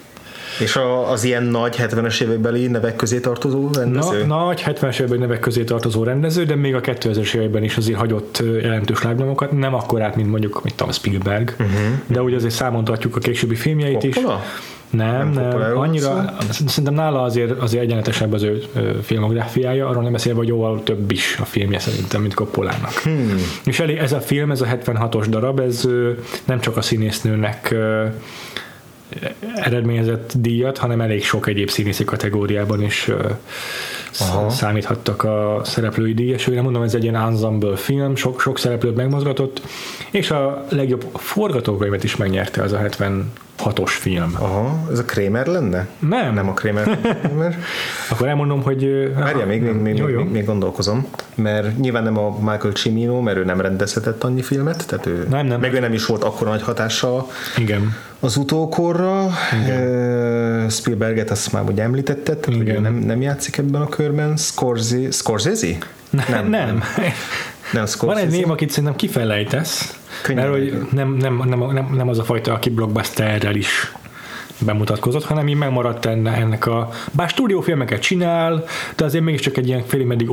És 0.60 0.76
a, 0.76 1.10
az 1.10 1.24
ilyen 1.24 1.42
nagy 1.42 1.76
70-es 1.78 2.20
évekbeli 2.20 2.66
nevek 2.66 2.96
közé 2.96 3.20
tartozó 3.20 3.70
rendező? 3.72 4.24
Na, 4.26 4.44
nagy 4.44 4.62
70-es 4.66 4.94
években 4.94 5.18
nevek 5.18 5.40
közé 5.40 5.64
tartozó 5.64 6.04
rendező, 6.04 6.44
de 6.44 6.54
még 6.54 6.74
a 6.74 6.80
2000-es 6.80 7.34
években 7.34 7.62
is 7.62 7.76
azért 7.76 7.98
hagyott 7.98 8.42
jelentős 8.62 9.02
lábnyomokat, 9.02 9.52
nem 9.52 9.74
akkorát, 9.74 10.16
mint 10.16 10.30
mondjuk, 10.30 10.62
mit 10.64 10.74
tudom, 10.74 10.92
Spielberg, 10.92 11.54
uh-huh. 11.58 11.76
de 12.06 12.22
úgy 12.22 12.34
azért 12.34 12.54
számon 12.54 12.84
tartjuk 12.84 13.16
a 13.16 13.18
későbbi 13.18 13.54
filmjeit 13.54 14.02
is. 14.02 14.16
Nem, 14.92 15.30
Nem 15.30 15.58
nem, 15.58 15.78
annyira, 15.78 16.34
szerintem 16.50 16.94
nála 16.94 17.22
azért, 17.22 17.60
azért 17.60 17.82
egyenletesebb 17.82 18.32
az 18.32 18.42
ő 18.42 18.62
filmográfiája, 19.02 19.88
arról 19.88 20.02
nem 20.02 20.12
beszélve, 20.12 20.38
hogy 20.38 20.48
jóval 20.48 20.82
több 20.82 21.10
is 21.10 21.36
a 21.40 21.44
filmje 21.44 21.78
szerintem, 21.78 22.20
mint 22.20 22.34
Coppolának. 22.34 22.92
Hmm. 22.92 23.36
És 23.64 23.80
elég, 23.80 23.96
ez 23.96 24.12
a 24.12 24.20
film, 24.20 24.50
ez 24.50 24.60
a 24.60 24.66
76-os 24.66 25.26
darab, 25.28 25.60
ez 25.60 25.88
nem 26.44 26.60
csak 26.60 26.76
a 26.76 26.82
színésznőnek 26.82 27.74
eredményezett 29.56 30.32
díjat, 30.36 30.78
hanem 30.78 31.00
elég 31.00 31.24
sok 31.24 31.46
egyéb 31.46 31.70
színészi 31.70 32.04
kategóriában 32.04 32.82
is 32.82 33.08
Aha. 34.20 34.50
sz- 34.50 34.56
számíthattak 34.58 35.22
a 35.24 35.60
szereplői 35.64 36.14
díjesőre. 36.14 36.62
Mondom, 36.62 36.82
ez 36.82 36.94
egy 36.94 37.02
ilyen 37.02 37.16
ensemble 37.16 37.76
film, 37.76 38.16
sok, 38.16 38.40
sok 38.40 38.58
szereplőt 38.58 38.96
megmozgatott, 38.96 39.62
és 40.10 40.30
a 40.30 40.64
legjobb 40.68 41.04
forgatókönyvet 41.14 42.04
is 42.04 42.16
megnyerte 42.16 42.62
az 42.62 42.72
a 42.72 42.78
76-os 42.78 43.90
film. 43.90 44.34
Aha, 44.38 44.88
ez 44.90 44.98
a 44.98 45.04
Kramer 45.04 45.46
lenne? 45.46 45.88
Nem. 45.98 46.34
Nem 46.34 46.48
a 46.48 46.52
Kramer. 46.52 46.98
Akkor 48.10 48.28
elmondom, 48.28 48.62
hogy... 48.62 48.84
ö, 48.84 49.12
Várja, 49.12 49.46
még, 49.46 49.62
még, 49.62 49.72
még, 49.74 49.96
jó, 49.96 50.04
még, 50.04 50.14
jó. 50.14 50.20
még, 50.22 50.30
még 50.30 50.44
gondolkozom, 50.44 51.06
mert 51.34 51.78
nyilván 51.78 52.02
nem 52.02 52.18
a 52.18 52.38
Michael 52.38 52.72
Cimino, 52.72 53.20
mert 53.20 53.36
ő 53.36 53.44
nem 53.44 53.60
rendezhetett 53.60 54.24
annyi 54.24 54.42
filmet, 54.42 54.86
tehát 54.86 55.06
ő, 55.06 55.26
Nem, 55.30 55.46
nem. 55.46 55.60
meg 55.60 55.74
ő 55.74 55.78
nem 55.80 55.92
is 55.92 56.06
volt 56.06 56.24
akkora 56.24 56.50
nagy 56.50 56.62
hatással 56.62 57.26
Igen. 57.58 57.94
Az 58.22 58.36
utókorra. 58.36 59.30
Igen. 59.62 60.68
Spielberget 60.70 61.30
azt 61.30 61.52
már 61.52 61.62
ugye 61.62 61.82
említetted, 61.82 62.38
tehát 62.38 62.58
hogy 62.58 62.80
nem, 62.80 62.94
nem 62.94 63.20
játszik 63.20 63.56
ebben 63.56 63.80
a 63.80 63.88
körben. 63.88 64.36
Scorsese? 64.36 65.10
Scorsese? 65.10 65.76
Nem. 66.10 66.48
nem. 66.48 66.48
Nem 66.48 66.82
Van 67.72 67.86
Scorsese. 67.86 68.26
egy 68.26 68.30
név, 68.30 68.50
akit 68.50 68.70
szerintem 68.70 68.96
kifelejtesz, 68.96 69.98
Könnyen 70.22 70.50
mert 70.50 70.58
hogy 70.58 70.86
nem, 70.90 71.12
nem, 71.12 71.42
nem, 71.46 71.72
nem, 71.72 71.88
nem 71.94 72.08
az 72.08 72.18
a 72.18 72.24
fajta, 72.24 72.52
aki 72.52 72.70
blockbusterrel 72.70 73.54
is 73.54 73.92
bemutatkozott, 74.58 75.24
hanem 75.24 75.48
így 75.48 75.56
megmaradt 75.56 76.06
enne, 76.06 76.32
ennek 76.32 76.66
a... 76.66 76.90
Bár 77.12 77.28
stúdiófilmeket 77.28 78.00
csinál, 78.00 78.64
de 78.96 79.04
azért 79.04 79.24
mégiscsak 79.24 79.56
egy 79.56 79.66
ilyen 79.66 79.82
félig 79.86 80.06
meddig 80.06 80.30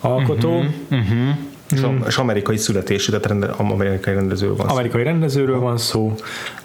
alkotó. 0.00 0.64
Uh-huh. 0.90 1.36
És, 1.74 1.80
a- 1.82 1.94
és 2.06 2.16
amerikai 2.16 2.56
születésű, 2.56 3.10
tehát 3.10 3.26
rende, 3.26 3.46
amerikai 3.46 4.14
rendezőről 4.14 4.56
van 4.56 4.66
szó. 4.66 4.72
Amerikai 4.72 5.02
rendezőről 5.02 5.58
van 5.58 5.78
szó. 5.78 6.14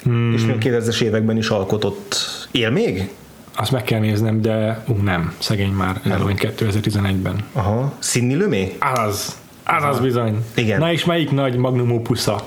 Mm, 0.10 0.34
És 0.34 0.42
még 0.46 0.56
2000-es 0.60 1.02
években 1.02 1.38
is 1.38 1.50
alkotott. 1.50 2.16
Él 2.52 2.70
még? 2.70 3.10
azt 3.56 3.72
meg 3.72 3.84
kell 3.84 4.00
néznem, 4.00 4.42
de 4.42 4.84
ú, 4.88 4.94
nem, 5.04 5.34
szegény 5.40 5.72
már 5.72 6.02
elhunyt 6.10 6.54
2011-ben. 6.58 7.36
Aha. 7.54 7.94
Sidney 8.00 8.36
Lumet? 8.36 8.76
Az, 8.80 9.36
az 9.64 9.84
az 9.84 10.00
bizony. 10.00 10.46
Igen. 10.56 10.80
Na 10.80 10.92
és 10.92 11.06
melyik 11.06 11.32
nagy 11.32 11.56
magnum 11.56 11.92
opusza? 11.92 12.44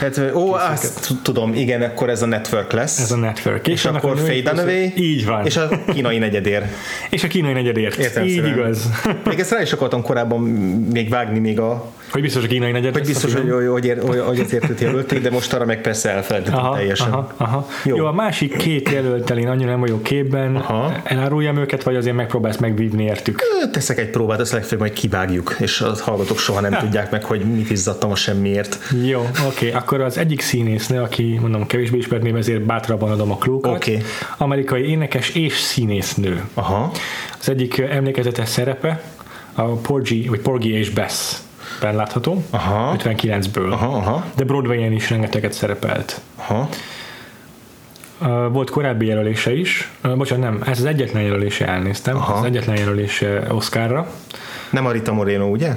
Hát, 0.00 0.20
ó, 0.34 0.52
azt 0.52 1.10
tudom, 1.22 1.54
igen, 1.54 1.82
akkor 1.82 2.08
ez 2.10 2.22
a 2.22 2.26
network 2.26 2.72
lesz. 2.72 2.98
Ez 2.98 3.10
a 3.10 3.16
network. 3.16 3.68
és 3.68 3.84
annak 3.84 4.04
akkor 4.04 4.16
a 4.18 4.20
női 4.22 4.36
Fade 4.42 4.50
pusza- 4.50 4.62
Away. 4.64 4.92
Így 4.96 5.26
van. 5.26 5.46
És 5.46 5.56
a 5.56 5.68
kínai 5.92 6.18
negyedér. 6.18 6.62
És 7.10 7.24
a 7.24 7.28
kínai 7.28 7.52
negyedért. 7.52 7.96
Értem 7.96 8.24
Így 8.24 8.34
szerint. 8.36 8.56
igaz. 8.56 8.90
Még 9.24 9.38
ezt 9.38 9.50
rá 9.50 9.60
is 9.62 9.72
akartam 9.72 10.02
korábban 10.02 10.40
még 10.92 11.08
vágni 11.08 11.38
még 11.38 11.60
a... 11.60 11.92
Hogy 12.10 12.20
biztos 12.20 12.44
a 12.44 12.46
kínai 12.46 12.70
negyed. 12.70 12.92
Hogy 12.92 13.06
biztos, 13.06 13.32
film. 13.32 13.50
hogy, 13.50 13.66
hogy, 13.66 13.98
hogy, 14.02 14.20
hogy 14.20 14.38
ezért 14.38 14.70
őt 14.70 14.80
jelölték, 14.80 15.20
de 15.20 15.30
most 15.30 15.52
arra 15.52 15.64
meg 15.64 15.80
persze 15.80 16.10
elfelejtettem 16.10 16.58
Aha, 16.58 16.74
teljesen. 16.74 17.10
aha, 17.10 17.32
aha. 17.36 17.68
Jó. 17.84 17.96
Jó. 17.96 18.06
A 18.06 18.12
másik 18.12 18.56
két 18.56 18.88
jelöltel 18.88 19.38
én 19.38 19.48
annyira 19.48 19.70
nem 19.70 19.80
vagyok 19.80 20.02
képben. 20.02 20.56
Aha. 20.56 20.92
Eláruljam 21.04 21.56
őket, 21.56 21.82
vagy 21.82 21.96
azért 21.96 22.16
megpróbálsz 22.16 22.56
megvívni 22.56 23.04
értük? 23.04 23.42
Teszek 23.72 23.98
egy 23.98 24.10
próbát, 24.10 24.40
azt 24.40 24.52
legfeljebb 24.52 24.80
majd 24.80 24.92
kivágjuk, 24.92 25.56
és 25.58 25.80
a 25.80 25.94
hallgatók 26.00 26.38
soha 26.38 26.60
nem 26.60 26.72
tudják 26.72 27.10
meg, 27.10 27.24
hogy 27.24 27.40
mit 27.40 27.70
izzadtam 27.70 28.10
a 28.10 28.14
semmiért. 28.14 28.78
Jó, 29.04 29.20
oké. 29.20 29.66
Okay. 29.66 29.70
Akkor 29.70 30.00
az 30.00 30.18
egyik 30.18 30.40
színésznő, 30.40 31.00
aki 31.00 31.38
mondom 31.40 31.66
kevésbé 31.66 31.98
ismert 31.98 32.22
név, 32.22 32.36
ezért 32.36 32.62
bátrabban 32.62 33.10
adom 33.10 33.30
a 33.30 33.36
klúkat. 33.36 33.74
Oké. 33.74 34.02
Amerikai 34.36 34.88
énekes 34.88 35.28
és 35.28 35.58
színésznő. 35.58 36.44
Aha. 36.54 36.92
Az 37.40 37.48
egyik 37.48 37.78
emlékezetes 37.78 38.48
szerepe 38.48 39.02
a 39.54 39.62
Porgy, 39.62 40.28
vagy 40.28 40.40
Porgy 40.40 40.66
és 40.66 40.90
Bess 40.90 41.36
ben 41.80 41.94
látható, 41.96 42.44
Aha. 42.50 42.96
59-ből. 42.98 43.70
Aha, 43.72 43.86
aha, 43.96 44.24
De 44.36 44.44
Broadway-en 44.44 44.92
is 44.92 45.10
rengeteget 45.10 45.52
szerepelt. 45.52 46.20
aha. 46.36 46.68
Volt 48.52 48.70
korábbi 48.70 49.06
jelölése 49.06 49.52
is. 49.54 49.90
Bocsánat, 50.16 50.44
nem, 50.50 50.62
ez 50.66 50.78
az 50.78 50.84
egyetlen 50.84 51.22
jelölése 51.22 51.66
elnéztem. 51.68 52.16
Aha. 52.16 52.32
Az 52.34 52.44
egyetlen 52.44 52.76
jelölése 52.76 53.42
Oscarra. 53.48 54.06
Nem 54.70 54.86
a 54.86 54.90
Rita 54.90 55.12
Moreno, 55.12 55.46
ugye? 55.46 55.76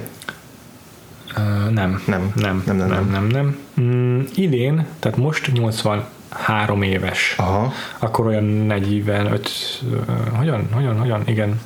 Uh, 1.37 1.69
nem. 1.69 2.01
Nem. 2.05 2.31
Nem, 2.35 2.63
Nem, 2.65 2.75
nem, 2.75 2.87
nem, 2.87 3.07
nem. 3.11 3.27
nem. 3.27 3.57
Mm, 3.81 4.21
idén, 4.35 4.85
tehát 4.99 5.17
most 5.17 5.51
83 5.53 6.81
éves. 6.81 7.33
Aha. 7.37 7.73
Akkor 7.99 8.25
olyan 8.25 8.43
45, 8.43 9.49
uh, 9.91 10.37
hogyan, 10.37 10.67
hogyan, 10.73 10.99
hogyan, 10.99 11.21
igen. 11.25 11.61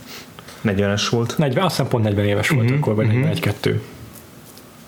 40-es 0.66 1.08
volt. 1.10 1.38
40, 1.38 1.64
azt 1.66 1.76
hiszem 1.76 1.90
pont 1.92 2.04
40 2.04 2.26
éves 2.26 2.50
volt 2.50 2.70
Mhm, 2.70 2.78
akkor, 2.78 2.96
vagy 2.96 3.08
41-2. 3.12 3.80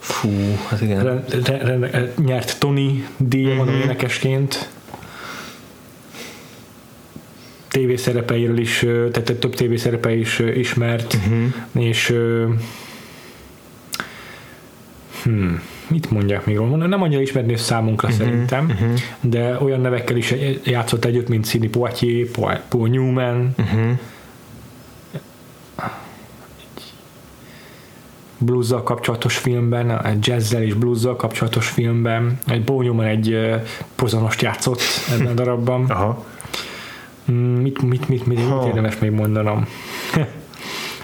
Fú, 0.09 0.29
hát 0.67 0.81
igen. 0.81 1.03
Re, 1.03 1.23
re, 1.45 1.77
re, 1.77 2.13
nyert 2.25 2.59
Tony 2.59 3.05
díjat, 3.17 3.55
mondom 3.55 3.75
Mhm. 3.75 3.83
énekesként. 3.83 4.69
TV 7.67 7.95
szerepeiről 7.95 8.57
is, 8.57 8.79
tehát 9.11 9.33
több 9.39 9.55
TV 9.55 9.75
szerepe 9.75 10.15
is 10.15 10.39
ismert, 10.39 11.17
Mhm. 11.27 11.81
és 11.83 12.13
hmm, 15.23 15.61
mit 15.87 16.11
mondják 16.11 16.45
még 16.45 16.55
róla? 16.55 16.87
Nem 16.87 17.01
annyira 17.01 17.21
ismert 17.21 17.45
név 17.45 17.57
számunkra 17.57 18.07
Mhm, 18.07 18.17
szerintem, 18.17 18.77
de 19.21 19.57
olyan 19.61 19.81
nevekkel 19.81 20.17
is 20.17 20.33
játszott 20.63 21.05
együtt, 21.05 21.27
mint 21.27 21.47
Sidney 21.47 21.69
Poitier, 21.69 22.27
Paul 22.69 22.87
Newman, 22.87 23.53
Uh-huh. 23.57 23.97
Bluzzal 28.39 28.83
kapcsolatos 28.83 29.37
filmben, 29.37 30.05
egy 30.05 30.27
jazzzel 30.27 30.63
és 30.63 30.73
bluzzal 30.73 31.15
kapcsolatos 31.15 31.69
filmben, 31.69 32.39
egy 32.47 32.63
Newman 32.67 33.05
egy 33.05 33.37
pozonost 33.95 34.41
játszott 34.41 34.81
ebben 35.11 35.27
a 35.27 35.33
darabban. 35.33 35.85
Aha. 35.89 36.25
Mm, 37.31 37.35
Mit, 37.35 37.81
mit, 37.81 38.07
mit, 38.07 38.25
mit, 38.25 38.49
mit 38.49 38.65
érdemes 38.65 38.99
még 38.99 39.11
mondanom? 39.11 39.67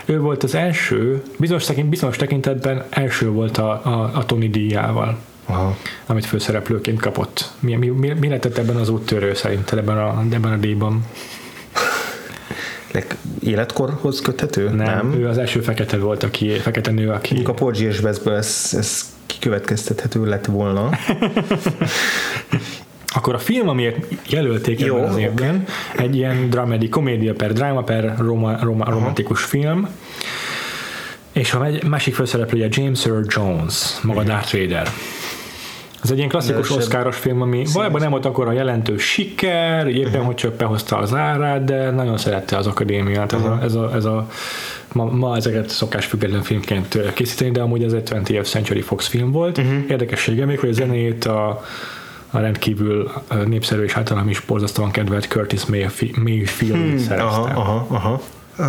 ő 0.06 0.20
volt 0.20 0.44
az 0.44 0.56
első, 0.56 1.24
bizonyos, 1.38 1.66
tekint, 1.66 1.90
bizonyos 1.90 2.18
tekintetben 2.18 2.84
első 2.90 3.30
volt 3.30 3.58
a, 3.58 3.70
a, 3.84 4.12
a 4.14 4.26
Tony 4.26 4.52
díjával, 4.52 5.18
Aha. 5.46 5.78
amit 6.06 6.26
főszereplőként 6.26 7.00
kapott. 7.00 7.52
Mi, 7.60 7.76
mi, 7.76 7.88
mi, 7.88 8.14
mi 8.20 8.28
lehetett 8.28 8.58
ebben 8.58 8.76
az 8.76 8.90
úttörő 8.90 9.34
szerinted 9.34 9.78
ebben 9.78 9.98
a, 9.98 10.24
ebben 10.32 10.52
a 10.52 10.58
díjban? 10.58 11.06
Leg- 12.96 13.18
életkorhoz 13.44 14.22
köthető? 14.22 14.70
Nem, 14.70 14.76
nem, 14.76 15.14
ő 15.14 15.28
az 15.28 15.38
első 15.38 15.60
fekete 15.60 15.98
volt, 15.98 16.24
aki, 16.24 16.50
fekete 16.50 16.92
nő, 16.92 17.10
aki... 17.10 17.34
Mondjuk 17.34 17.58
a 17.58 17.60
Porgy 17.64 17.82
és 17.82 18.00
Bessből 18.00 18.36
ez, 18.36 18.70
ez 18.78 19.14
kikövetkeztethető 19.26 20.26
lett 20.26 20.46
volna. 20.46 20.90
Akkor 23.16 23.34
a 23.34 23.40
film, 23.40 23.70
amiért 23.70 24.06
jelölték 24.30 24.80
Jó, 24.80 24.98
ebben 24.98 25.10
az 25.10 25.18
évben, 25.18 25.66
egy 25.98 26.16
ilyen 26.16 26.50
dramedy, 26.50 26.90
komédia 26.90 27.34
per 27.34 27.54
dráma 27.54 27.84
per 27.84 28.16
roma, 28.18 28.58
roma, 28.62 28.90
romantikus 28.90 29.44
film, 29.44 29.90
és 31.32 31.54
a 31.54 31.68
másik 31.88 32.16
főszereplője 32.16 32.68
James 32.70 33.06
Earl 33.06 33.26
Jones, 33.28 34.00
maga 34.02 34.24
Darth 34.24 34.58
Vader. 34.58 34.92
Ez 36.06 36.12
egy 36.12 36.18
ilyen 36.18 36.30
klasszikus 36.30 36.70
oszkáros 36.70 37.18
film, 37.18 37.42
ami 37.42 37.66
valójában 37.74 38.02
nem 38.02 38.10
volt 38.10 38.26
akkor 38.26 38.48
a 38.48 38.52
jelentős 38.52 39.04
siker, 39.04 39.88
éppen 39.88 40.24
hogy 40.24 40.36
csak 40.36 40.54
behozta 40.54 40.98
az 40.98 41.14
árát, 41.14 41.64
de 41.64 41.92
nagyon 41.92 42.18
szerette 42.18 42.58
az 42.58 42.68
akadémiát. 42.68 43.34
Ez 43.34 43.44
a, 43.44 43.60
ez 43.64 43.74
a, 43.76 43.92
ez 43.96 44.06
a 44.06 44.28
ma, 44.94 45.06
ma 45.06 45.36
ezeket 45.36 45.70
szokás 45.70 46.06
független 46.06 46.42
filmként 46.42 47.14
készíteni, 47.14 47.52
de 47.52 47.62
amúgy 47.62 47.84
ez 47.84 47.94
egy 47.94 48.10
20th 48.12 48.48
Century 48.48 48.82
Fox 48.82 49.08
film 49.08 49.32
volt. 49.32 49.58
Uh-huh. 49.58 49.84
Érdekessége 49.90 50.46
még, 50.46 50.60
hogy 50.60 50.70
a 50.70 50.74
zenét 50.74 51.26
a 51.26 51.64
a 52.36 52.40
rendkívül 52.40 53.12
népszerű 53.46 53.84
és 53.84 53.96
általam 53.96 54.30
is 54.30 54.40
borzasztóan 54.40 54.92
kedvelt 54.92 55.26
Curtis 55.26 55.66
Mayf- 55.66 56.18
Mayfield 56.18 56.76
hmm, 56.76 56.98
szerezte. 56.98 57.24
Aha, 57.24 57.60
aha, 57.60 57.86
aha. 57.90 58.22
Uh, 58.58 58.66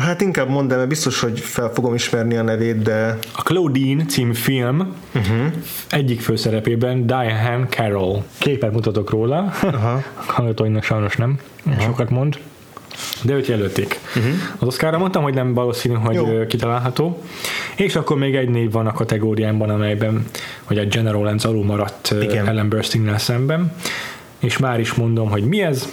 hát 0.00 0.20
inkább 0.20 0.48
mondd 0.48 0.70
el, 0.70 0.76
mert 0.76 0.88
biztos, 0.88 1.20
hogy 1.20 1.40
fel 1.40 1.70
fogom 1.74 1.94
ismerni 1.94 2.36
a 2.36 2.42
nevét, 2.42 2.82
de 2.82 3.18
A 3.32 3.42
Claudine 3.42 4.04
című 4.04 4.34
film 4.34 4.94
uh-huh. 5.14 5.52
egyik 5.90 6.20
főszerepében 6.20 7.06
Diane 7.06 7.66
Carroll. 7.68 8.22
Képet 8.38 8.72
mutatok 8.72 9.10
róla, 9.10 9.52
Aha. 9.62 10.02
hallgatóinak 10.14 10.82
sajnos 10.82 11.16
nem, 11.16 11.38
uh-huh. 11.66 11.82
sokat 11.82 12.10
mond, 12.10 12.38
de 13.22 13.32
őt 13.32 13.46
jelölték. 13.46 13.98
Uh-huh. 14.16 14.32
Az 14.58 14.66
Oscarra 14.66 14.98
mondtam, 14.98 15.22
hogy 15.22 15.34
nem 15.34 15.54
valószínű, 15.54 15.94
hogy 15.94 16.14
Jó. 16.14 16.46
Kitalálható. 16.46 17.22
És 17.76 17.96
akkor 17.96 18.18
még 18.18 18.34
egy 18.34 18.48
név 18.48 18.70
van 18.70 18.86
a 18.86 18.92
kategóriámban, 18.92 19.70
amelyben 19.70 20.24
hogy 20.64 20.78
a 20.78 20.84
General 20.84 21.22
Lance 21.22 21.48
alul 21.48 21.64
maradt 21.64 22.14
Igen. 22.20 22.48
Ellen 22.48 22.68
Burstyngnel 22.68 23.18
szemben. 23.18 23.72
És 24.38 24.56
már 24.56 24.80
is 24.80 24.94
mondom, 24.94 25.30
hogy 25.30 25.44
mi 25.44 25.62
ez. 25.62 25.88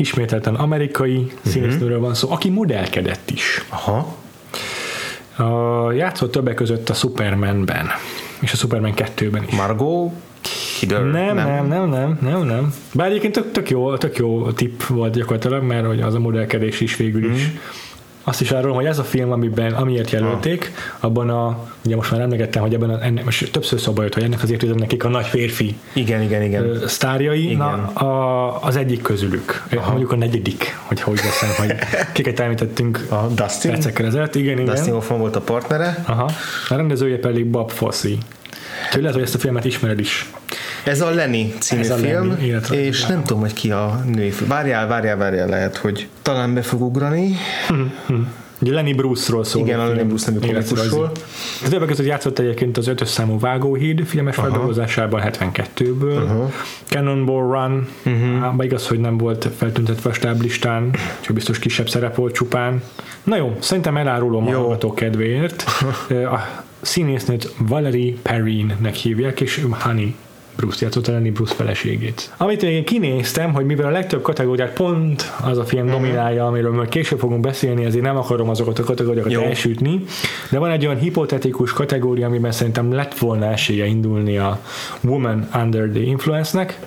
Ismételten 0.00 0.54
amerikai 0.54 1.30
színésznőről 1.44 2.00
van 2.00 2.14
szó, 2.14 2.30
aki 2.30 2.48
modellkedett 2.50 3.30
is. 3.30 3.64
aha, 3.68 4.16
A, 5.36 5.92
játszott 5.92 6.30
többek 6.30 6.54
között 6.54 6.88
a 6.88 6.94
Supermanben, 6.94 7.86
és 8.40 8.52
a 8.52 8.56
Superman 8.56 8.92
2-ben 8.96 9.44
is. 9.48 9.54
Margot 9.54 10.12
Kidder? 10.78 11.02
Nem, 11.02 11.34
nem, 11.36 11.66
nem, 11.66 11.88
nem, 11.88 12.18
nem, 12.20 12.42
nem. 12.46 12.74
Bár 12.94 13.08
egyébként 13.08 13.32
tök, 13.34 13.52
tök, 13.52 13.70
jó, 13.70 13.96
tök 13.96 14.16
jó 14.16 14.50
tipp 14.50 14.82
volt 14.82 15.14
gyakorlatilag, 15.14 15.62
mert 15.62 15.86
hogy 15.86 16.00
az 16.00 16.14
a 16.14 16.18
modellkedés 16.18 16.80
is 16.80 16.96
végül 16.96 17.20
Mhm. 17.28 17.32
is. 17.34 17.48
Azt 18.24 18.40
is 18.40 18.50
arról, 18.50 18.74
hogy 18.74 18.84
ez 18.84 18.98
a 18.98 19.04
film, 19.04 19.32
amiben, 19.32 19.72
amiért 19.72 20.10
jelölték, 20.10 20.72
abban 21.00 21.30
a, 21.30 21.68
ugye 21.84 21.96
most 21.96 22.10
már 22.10 22.20
emlegettem, 22.20 22.62
hogy 22.62 22.74
ebben 22.74 22.90
a, 22.90 23.04
ennek, 23.04 23.24
most 23.24 23.52
többször 23.52 23.80
szóba 23.80 24.02
jött, 24.02 24.14
hogy 24.14 24.22
ennek 24.22 24.42
az 24.42 24.50
évtizednek 24.50 24.82
nekik 24.82 25.04
a 25.04 25.08
nagy 25.08 25.26
férfi 25.26 25.76
Igen, 25.92 26.22
igen, 26.22 26.42
igen. 26.42 26.82
sztárjai, 26.86 27.44
Igen. 27.44 27.56
na, 27.56 27.86
a, 28.06 28.62
az 28.62 28.76
egyik 28.76 29.02
közülük, 29.02 29.66
Aha. 29.76 29.88
mondjuk 29.88 30.12
a 30.12 30.16
negyedik, 30.16 30.78
hogyha 30.82 31.10
úgy 31.10 31.20
veszem, 31.22 31.48
hogy 31.56 31.76
kiket 32.12 32.40
említettünk 32.40 33.06
A 33.08 33.26
Dustin? 33.34 33.70
percekkel 33.70 34.06
ezelőtt, 34.06 34.34
igen, 34.34 34.58
igen. 34.58 34.74
Dustin 34.74 34.92
Hoffman 34.92 35.18
volt 35.18 35.36
a 35.36 35.40
partnere. 35.40 36.04
Aha. 36.06 36.30
A 36.68 36.74
rendezője 36.74 37.18
pedig 37.18 37.46
Bob 37.46 37.70
Fosse. 37.70 38.08
Úgyhogy 38.86 39.00
lehet, 39.00 39.14
hogy 39.16 39.24
ezt 39.24 39.34
a 39.34 39.38
filmet 39.38 39.64
ismered 39.64 39.98
is. 39.98 40.30
Ez 40.84 41.00
a 41.00 41.10
Lenny 41.10 41.52
című 41.58 41.80
Ez 41.80 41.90
a 41.90 41.96
film, 41.96 42.28
Lenny, 42.28 42.60
és 42.70 43.06
nem 43.06 43.24
tudom, 43.24 43.40
hogy 43.40 43.52
ki 43.52 43.70
a 43.70 44.04
női 44.14 44.30
film. 44.30 44.48
Várjál, 44.48 44.86
várjál, 44.86 45.16
várjál, 45.16 45.48
lehet, 45.48 45.76
hogy 45.76 46.08
talán 46.22 46.54
be 46.54 46.62
fog 46.62 46.82
ugrani. 46.82 47.36
Ugye 48.62 48.72
Lenny 48.72 48.94
Bruce-ról 48.94 49.44
szól. 49.44 49.62
Igen, 49.62 49.80
a 49.80 49.88
Lenny 49.88 50.06
Bruce 50.06 50.30
nevű 50.30 50.46
komikusról. 50.46 51.12
De 51.62 51.68
többek 51.68 51.88
között 51.88 52.06
játszott 52.06 52.38
egyébként 52.38 52.76
az 52.76 52.86
ötös 52.86 53.08
számú 53.08 53.38
Vágóhíd 53.38 54.06
filmes 54.06 54.34
feldolgozásában 54.34 55.22
72-ből. 55.24 56.22
Uh-huh. 56.22 56.52
Cannonball 56.86 57.42
Run, 57.42 57.88
uh-huh. 58.04 58.64
igaz, 58.64 58.86
hogy 58.88 58.98
nem 58.98 59.16
volt 59.16 59.48
feltüntetve 59.56 60.10
a 60.10 60.12
stáblistán, 60.12 60.90
csak 61.20 61.34
biztos 61.34 61.58
kisebb 61.58 61.88
szerep 61.88 62.14
volt 62.14 62.34
csupán. 62.34 62.82
Na 63.22 63.36
jó, 63.36 63.56
szerintem 63.60 63.96
elárulom 63.96 64.46
a 64.46 64.50
Jó. 64.50 64.58
hallgató 64.58 64.94
kedvéért. 64.94 65.64
a 66.34 66.62
színésznőt 66.80 67.54
Valerie 67.58 68.14
Perrine-nek 68.22 68.94
hívják, 68.94 69.40
és 69.40 69.64
Honey 69.70 70.14
Bruce 70.60 70.84
játszotta 70.84 71.12
Lenny 71.12 71.32
Bruce 71.32 71.54
feleségét. 71.54 72.32
Amit 72.36 72.62
én 72.62 72.84
kinéztem, 72.84 73.52
hogy 73.52 73.64
mivel 73.64 73.86
a 73.86 73.90
legtöbb 73.90 74.22
kategóriát 74.22 74.72
pont 74.72 75.32
az 75.42 75.58
a 75.58 75.64
film 75.64 75.86
dominálja, 75.86 76.46
amiről 76.46 76.72
majd 76.72 76.88
később 76.88 77.18
fogunk 77.18 77.40
beszélni, 77.40 77.84
ezért 77.84 78.04
nem 78.04 78.16
akarom 78.16 78.48
azokat 78.48 78.78
a 78.78 78.84
kategóriákat 78.84 79.32
Jó. 79.32 79.40
elsütni, 79.40 80.04
de 80.50 80.58
van 80.58 80.70
egy 80.70 80.86
olyan 80.86 80.98
hipotetikus 80.98 81.72
kategória, 81.72 82.26
amiben 82.26 82.52
szerintem 82.52 82.92
lett 82.92 83.18
volna 83.18 83.46
esélye 83.46 83.86
indulni 83.86 84.38
a 84.38 84.60
Woman 85.00 85.48
Under 85.54 85.88
the 85.88 86.00
Influence-nek, 86.00 86.78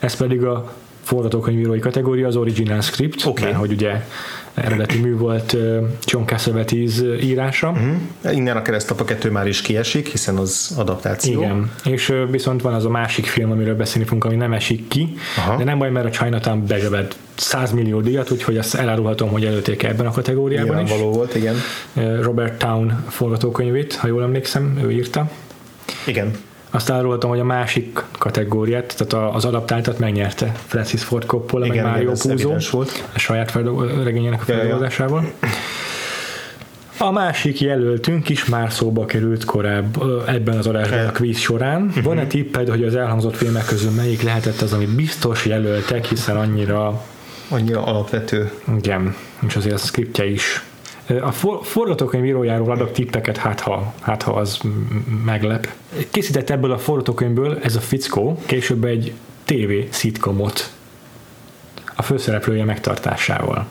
ez 0.00 0.16
pedig 0.16 0.44
a 0.44 0.72
forgatókönyvírói 1.02 1.78
kategória, 1.78 2.26
az 2.26 2.36
original 2.36 2.80
script, 2.80 3.26
Oké. 3.26 3.44
mert 3.44 3.56
hogy 3.56 3.72
ugye 3.72 4.06
eredeti 4.56 4.98
mű 4.98 5.16
volt 5.16 5.56
John 6.04 6.24
Cassavetes 6.24 7.00
írása. 7.22 7.72
Hm? 7.72 8.30
Innen 8.32 8.56
a 8.56 8.62
keresztapa 8.62 9.04
2 9.04 9.30
már 9.30 9.46
is 9.46 9.60
kiesik, 9.60 10.08
hiszen 10.08 10.36
az 10.36 10.74
adaptáció. 10.76 11.40
Igen, 11.40 11.70
és 11.84 12.12
viszont 12.30 12.62
van 12.62 12.74
az 12.74 12.84
a 12.84 12.88
másik 12.88 13.26
film, 13.26 13.50
amiről 13.50 13.76
beszélni 13.76 14.04
fogunk, 14.04 14.24
ami 14.24 14.36
nem 14.36 14.52
esik 14.52 14.88
ki, 14.88 15.14
Aha. 15.36 15.56
De 15.56 15.64
nem 15.64 15.78
baj, 15.78 15.90
mert 15.90 16.06
a 16.06 16.10
Chinatown 16.10 16.66
bezsebelt 16.66 17.16
100 17.34 17.70
millió 17.70 18.00
díjat, 18.00 18.30
úgyhogy 18.30 18.58
azt 18.58 18.74
elárulhatom, 18.74 19.30
hogy 19.30 19.44
előtték 19.44 19.82
ebben 19.82 20.06
a 20.06 20.10
kategóriában 20.10 20.82
is. 20.82 20.88
Nyilvánvaló 20.90 21.12
volt, 21.12 21.34
igen. 21.34 21.54
Robert 22.22 22.58
Town 22.58 23.04
forgatókönyvét, 23.08 23.94
ha 23.94 24.06
jól 24.06 24.22
emlékszem, 24.22 24.78
ő 24.82 24.92
írta. 24.92 25.30
Igen. 26.06 26.36
Azt 26.70 26.90
árulhatom, 26.90 27.30
hogy 27.30 27.38
a 27.40 27.44
másik 27.44 28.02
kategóriát, 28.18 28.94
tehát 28.96 29.34
az 29.34 29.44
adaptáltat 29.44 29.98
megnyerte 29.98 30.52
Francis 30.66 31.02
Ford 31.02 31.26
Coppola, 31.26 31.66
Igen, 31.66 31.84
meg 31.84 31.92
Mario 31.92 32.10
Puzo 32.10 32.52
volt. 32.70 33.04
a 33.14 33.18
saját 33.18 33.50
feldolgo- 33.50 34.04
regényének 34.04 34.40
a 34.40 34.44
Ja, 34.46 34.54
ja. 34.54 34.60
feldolgozásával. 34.60 35.24
A 36.98 37.10
másik 37.10 37.60
jelöltünk 37.60 38.28
is 38.28 38.44
már 38.44 38.72
szóba 38.72 39.04
került 39.04 39.44
korább 39.44 39.96
ebben 40.26 40.58
az 40.58 40.66
adásban 40.66 41.06
a 41.06 41.12
quiz 41.12 41.38
során. 41.38 41.80
Mhm. 41.82 42.02
Van-e 42.02 42.26
tipped, 42.26 42.68
hogy 42.68 42.84
az 42.84 42.94
elhangzott 42.94 43.36
filmek 43.36 43.64
közül 43.64 43.90
melyik 43.90 44.22
lehetett 44.22 44.60
az, 44.60 44.72
amit 44.72 44.88
biztos 44.94 45.46
jelöltek, 45.46 46.04
hiszen 46.04 46.36
annyira, 46.36 47.02
Annyira 47.48 47.84
alapvető. 47.84 48.50
igen, 48.76 49.14
és 49.46 49.56
azért 49.56 49.74
a 49.74 49.78
skriptje 49.78 50.26
is. 50.30 50.62
A 51.06 51.32
for- 51.32 51.66
forgatókönyvírójáról 51.66 52.70
adok 52.70 52.92
tippeket, 52.92 53.36
hát 53.36 53.60
ha, 53.60 53.94
hát 54.00 54.22
ha 54.22 54.32
az 54.32 54.60
meglep. 55.24 55.68
Készített 56.10 56.50
ebből 56.50 56.72
a 56.72 56.78
forgatókönyvből 56.78 57.58
ez 57.62 57.76
a 57.76 57.80
fickó 57.80 58.38
később 58.46 58.84
egy 58.84 59.12
TV 59.44 59.72
szitkomot 59.90 60.72
a 61.96 62.02
főszereplője 62.02 62.64
megtartásával. 62.64 63.66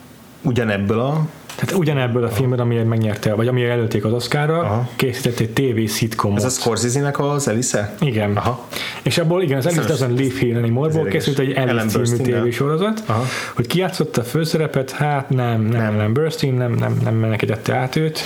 Ugyanebből 0.46 1.00
a... 1.00 1.28
Tehát 1.56 1.76
ugyanebből 1.76 2.24
a 2.24 2.30
filmből, 2.30 2.60
amiért 2.60 2.88
megnyerte, 2.88 3.34
vagy 3.34 3.48
amiért 3.48 3.72
előtték 3.72 4.06
az 4.06 4.14
Oscarra, 4.14 4.60
Aha. 4.60 4.90
készített 4.96 5.40
egy 5.40 5.50
TV 5.50 5.92
szitkomot. 5.92 6.38
Ez 6.38 6.46
a 6.46 6.50
Scorsese-nek 6.50 7.20
az 7.20 7.48
Elisze? 7.48 7.96
Igen. 8.00 8.38
Aha. 8.38 8.68
És 9.04 9.18
abból 9.18 9.42
igen, 9.42 9.58
az 9.58 9.64
Szerintem 9.64 9.96
Doesn't 9.96 10.18
Live 10.18 10.40
Here 10.40 10.60
érdekes. 10.60 11.12
készült 11.12 11.40
egy 11.40 11.58
Alice 11.58 12.02
című 12.02 12.24
tévésorozat, 12.24 13.04
Aha. 13.06 13.24
hogy 13.56 13.68
ki 13.68 13.80
játszotta 13.80 14.22
a 14.22 14.24
főszerepet, 14.24 14.92
hát 14.92 15.30
nem, 15.30 15.62
nem, 15.62 15.82
nem. 15.82 15.94
Ellen 15.94 16.14
Burstyn, 16.14 16.54
nem, 16.54 16.72
nem, 16.72 17.00
nem 17.04 17.16
menekítette 17.16 17.76
át 17.76 17.96
őt, 17.96 18.20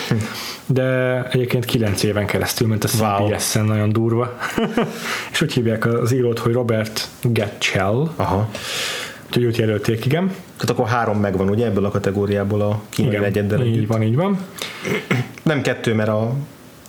de 0.66 1.24
egyébként 1.32 1.66
kilenc 1.66 2.04
éven 2.04 2.26
keresztül 2.26 2.68
ment 2.68 2.84
a 2.84 2.88
Wow. 3.00 3.30
CBS-en, 3.30 3.66
nagyon 3.66 3.92
durva. 3.92 4.38
és 5.32 5.42
úgy 5.42 5.54
hívják 5.54 5.86
az 5.86 6.12
írót, 6.14 6.40
hogy 6.40 6.54
Robert 6.54 7.08
Gatchell, 7.22 8.10
Aha. 8.16 8.50
úgyhogy 9.28 9.44
őt 9.44 9.58
jelölték, 9.58 10.06
igen. 10.06 10.32
Tehát 10.60 10.70
akkor 10.70 10.88
három 10.88 11.20
megvan, 11.20 11.50
ugye, 11.50 11.66
ebből 11.66 11.86
a 11.86 11.90
kategóriából 11.90 12.62
a 12.62 12.82
kínai 12.90 13.12
Igen, 13.12 13.28
így 13.28 13.38
együtt. 13.38 13.88
van, 13.88 14.02
így 14.02 14.16
van. 14.16 14.38
Nem 15.44 15.62
kettő, 15.62 15.94
mert 15.94 16.10
a... 16.10 16.22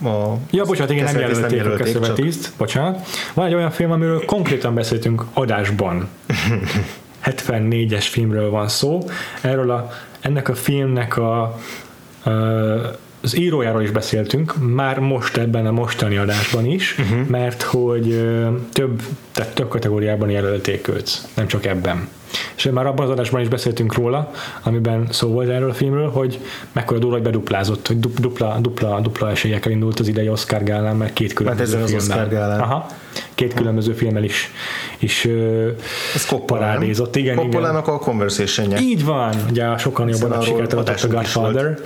a 0.03 0.37
Ja, 0.51 0.63
bocsánat, 0.63 0.91
igen, 0.91 1.03
nem 1.03 1.19
jelölték, 1.19 1.61
a 1.61 1.63
csak- 1.63 1.77
Cassavetes-t, 1.77 2.51
bocsánat. 2.57 3.07
Van 3.33 3.45
egy 3.45 3.53
olyan 3.53 3.71
film, 3.71 3.91
amiről 3.91 4.25
konkrétan 4.25 4.73
beszéltünk 4.73 5.25
adásban. 5.33 6.07
74-es 7.25 8.05
filmről 8.09 8.49
van 8.49 8.67
szó. 8.67 8.99
Erről 9.41 9.71
a, 9.71 9.89
ennek 10.19 10.49
a 10.49 10.55
filmnek 10.55 11.17
a, 11.17 11.41
a 12.23 12.29
az 13.23 13.37
írójáról 13.37 13.81
is 13.81 13.91
beszéltünk, 13.91 14.53
már 14.59 14.99
most 14.99 15.37
ebben 15.37 15.65
a 15.65 15.71
mostani 15.71 16.17
adásban 16.17 16.65
is, 16.65 16.95
uh-huh. 16.99 17.27
mert 17.27 17.61
hogy 17.61 18.29
több, 18.73 19.01
tehát 19.31 19.53
több 19.53 19.67
kategóriában 19.67 20.29
jelölték 20.29 20.87
őt, 20.87 21.21
nem 21.33 21.47
csak 21.47 21.65
ebben. 21.65 22.07
És 22.55 22.69
már 22.71 22.85
abban 22.85 23.05
az 23.05 23.11
adásban 23.11 23.41
is 23.41 23.47
beszéltünk 23.47 23.93
róla, 23.93 24.31
amiben 24.63 25.07
szó 25.11 25.27
volt 25.27 25.49
erről 25.49 25.69
a 25.69 25.73
filmről, 25.73 26.09
hogy 26.09 26.39
mekkora 26.71 26.99
durva, 26.99 27.15
hogy 27.15 27.23
beduplázott, 27.23 27.87
hogy 27.87 27.99
du- 27.99 28.19
dupla, 28.19 28.57
dupla, 28.61 28.99
dupla 28.99 29.29
esélyekkel 29.29 29.71
indult 29.71 29.99
az 29.99 30.07
idei 30.07 30.29
Oscar 30.29 30.63
gálán, 30.63 30.95
mert 30.95 31.13
két 31.13 31.33
különböző 31.33 31.77
ezen 31.77 31.81
az 31.81 31.89
filmmel. 31.89 32.17
Oscar 32.17 32.39
gálán. 32.39 32.59
Aha, 32.59 32.87
két 33.35 33.53
különböző 33.53 33.93
filmmel 33.93 34.23
is, 34.23 34.51
is 34.99 35.27
Ez 36.15 36.25
parádézott. 36.45 37.15
Igen, 37.15 37.33
igen. 37.33 37.49
Coppolának 37.49 37.87
a 37.87 37.99
conversation 37.99 38.77
Így 38.77 39.05
van, 39.05 39.35
ugye 39.49 39.77
sokan 39.77 40.07
jobban 40.09 40.41
sikert 40.41 40.73
adott 40.73 41.01
a 41.01 41.07
Godfather, 41.07 41.79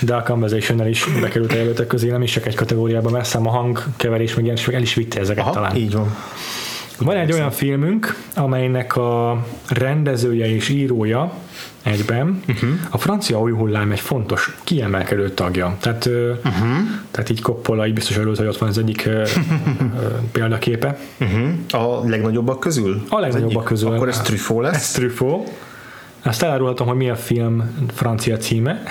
de 0.00 0.14
a 0.14 0.22
conversation 0.22 0.88
is 0.88 1.04
bekerült 1.20 1.52
a 1.52 1.56
jelöltek 1.56 1.86
közé, 1.86 2.10
nem 2.10 2.22
is 2.22 2.32
csak 2.32 2.46
egy 2.46 2.54
kategóriában, 2.54 3.12
mert 3.12 3.24
szám 3.24 3.46
a 3.46 3.50
hangkeverés, 3.50 4.34
meg 4.34 4.44
ilyen, 4.44 4.56
el 4.72 4.82
is 4.82 4.94
vitte 4.94 5.20
ezeket 5.20 5.42
Aha, 5.42 5.52
talán. 5.52 5.76
így 5.76 5.92
van. 5.92 6.16
Van 7.04 7.16
egy 7.16 7.32
olyan 7.32 7.50
filmünk, 7.50 8.16
amelynek 8.34 8.96
a 8.96 9.44
rendezője 9.68 10.54
és 10.54 10.68
írója 10.68 11.32
egyben. 11.82 12.42
Uh-huh. 12.48 12.70
A 12.90 12.98
francia 12.98 13.40
új 13.40 13.52
hullám 13.52 13.90
egy 13.90 14.00
fontos, 14.00 14.56
kiemelkedő 14.64 15.30
tagja. 15.30 15.76
Tehát, 15.80 16.06
uh-huh. 16.06 16.78
tehát 17.10 17.30
így 17.30 17.42
Coppola 17.42 17.86
így 17.86 17.94
biztos 17.94 18.16
örült, 18.16 18.36
hogy 18.36 18.46
ott 18.46 18.58
van 18.58 18.68
az 18.68 18.78
egyik 18.78 19.08
példaképe. 20.32 20.98
Uh-huh. 21.20 21.48
A 21.70 22.08
legnagyobbak 22.08 22.60
közül? 22.60 23.02
A 23.08 23.18
legnagyobbak 23.18 23.64
közül. 23.64 23.90
Akkor 23.90 24.08
ez 24.08 24.20
Truffaut 24.20 24.62
lesz? 24.62 24.74
Ez 24.74 24.90
Truffaut. 24.90 25.50
Azt 26.22 26.42
elárulhatom, 26.42 26.86
hogy 26.86 26.96
mi 26.96 27.10
a 27.10 27.16
film 27.16 27.86
francia 27.94 28.36
címe. 28.36 28.82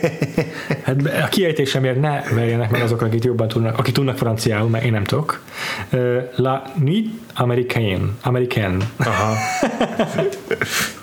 hát 0.84 0.96
a 1.24 1.28
kiejtésemért 1.28 2.00
ne 2.00 2.22
verjenek 2.34 2.70
meg 2.70 2.82
azok, 2.82 3.02
akik 3.02 3.24
jobban 3.24 3.48
tudnak, 3.48 3.78
akik 3.78 3.94
tudnak 3.94 4.16
franciául, 4.16 4.68
mert 4.68 4.84
én 4.84 4.92
nem 4.92 5.04
tudok. 5.04 5.42
La 6.36 6.62
Nuit 6.74 7.10
Américaine. 7.34 8.04
American. 8.22 8.82
Aha. 8.98 9.34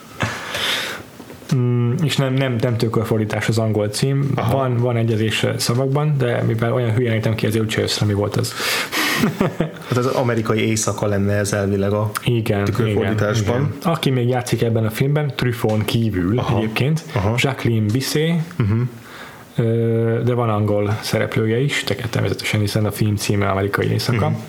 És 2.03 2.15
nem, 2.15 2.33
nem, 2.33 2.55
nem 2.59 2.75
fordítás 3.03 3.47
az 3.47 3.57
angol 3.57 3.87
cím. 3.87 4.31
Aha. 4.35 4.57
Van, 4.57 4.77
van 4.77 4.97
egyezés 4.97 5.45
szavakban, 5.57 6.15
de 6.17 6.43
mivel 6.43 6.73
olyan 6.73 6.91
hülyen 6.93 7.13
értem 7.13 7.35
ki, 7.35 7.45
ezért 7.45 7.63
úgyse 7.63 7.81
össze, 7.81 8.05
mi 8.05 8.13
volt 8.13 8.35
az. 8.35 8.53
hát 9.87 9.97
az 9.97 10.05
amerikai 10.05 10.59
éjszaka 10.59 11.07
lenne 11.07 11.33
ez 11.33 11.53
elvileg 11.53 11.91
a 11.91 12.11
igen, 12.23 12.63
tükörfordításban. 12.63 13.55
Igen, 13.55 13.73
igen. 13.79 13.91
Aki 13.91 14.09
még 14.09 14.27
játszik 14.27 14.61
ebben 14.61 14.85
a 14.85 14.89
filmben, 14.89 15.33
Truffaut 15.35 15.85
kívül 15.85 16.39
Aha. 16.39 16.57
egyébként, 16.57 17.03
Aha. 17.13 17.35
Jacqueline 17.37 17.91
Bisset, 17.91 18.39
uh-huh. 18.59 20.23
de 20.23 20.33
van 20.33 20.49
angol 20.49 20.97
szereplője 21.01 21.59
is, 21.59 21.83
természetesen, 22.09 22.59
hiszen 22.59 22.85
a 22.85 22.91
film 22.91 23.15
címe 23.15 23.47
amerikai 23.47 23.91
éjszaka. 23.91 24.25
Uh-huh. 24.25 24.41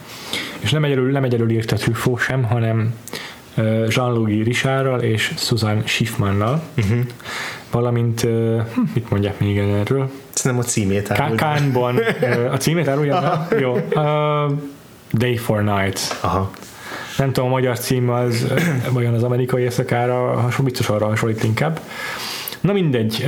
És 0.58 0.70
nem 0.70 0.84
egyelőre, 0.84 1.12
nem 1.12 1.24
egyelőre 1.24 1.52
írta 1.52 1.76
Truffaut 1.76 2.20
sem, 2.20 2.42
hanem 2.42 2.94
Jean-Louis 3.88 4.44
Richardral 4.44 5.00
és 5.00 5.32
Susan 5.36 5.82
Schiffmannal, 5.86 6.62
uh-huh. 6.76 6.98
valamint, 7.70 8.20
hm, 8.20 8.80
mit 8.94 9.10
mondják 9.10 9.40
még 9.40 9.58
erről? 9.58 10.10
nem 10.42 10.58
a 10.58 10.62
címét 10.62 11.10
árulja. 11.10 11.34
Kánban, 11.34 11.98
a 12.52 12.56
címét 12.56 12.88
árulja? 12.88 13.46
Jó. 13.58 13.72
Uh, 13.72 14.52
Day 15.12 15.36
for 15.36 15.62
Night. 15.62 16.18
Aha. 16.20 16.50
Nem 17.18 17.32
tudom, 17.32 17.48
a 17.48 17.52
magyar 17.52 17.78
cím 17.78 18.10
az, 18.10 18.46
vajon 18.90 19.14
az 19.14 19.22
amerikai 19.22 19.62
éjszakára, 19.62 20.48
biztos 20.62 20.88
arra 20.88 21.06
hasonlít 21.06 21.44
inkább. 21.44 21.80
Na 22.60 22.72
mindegy, 22.72 23.22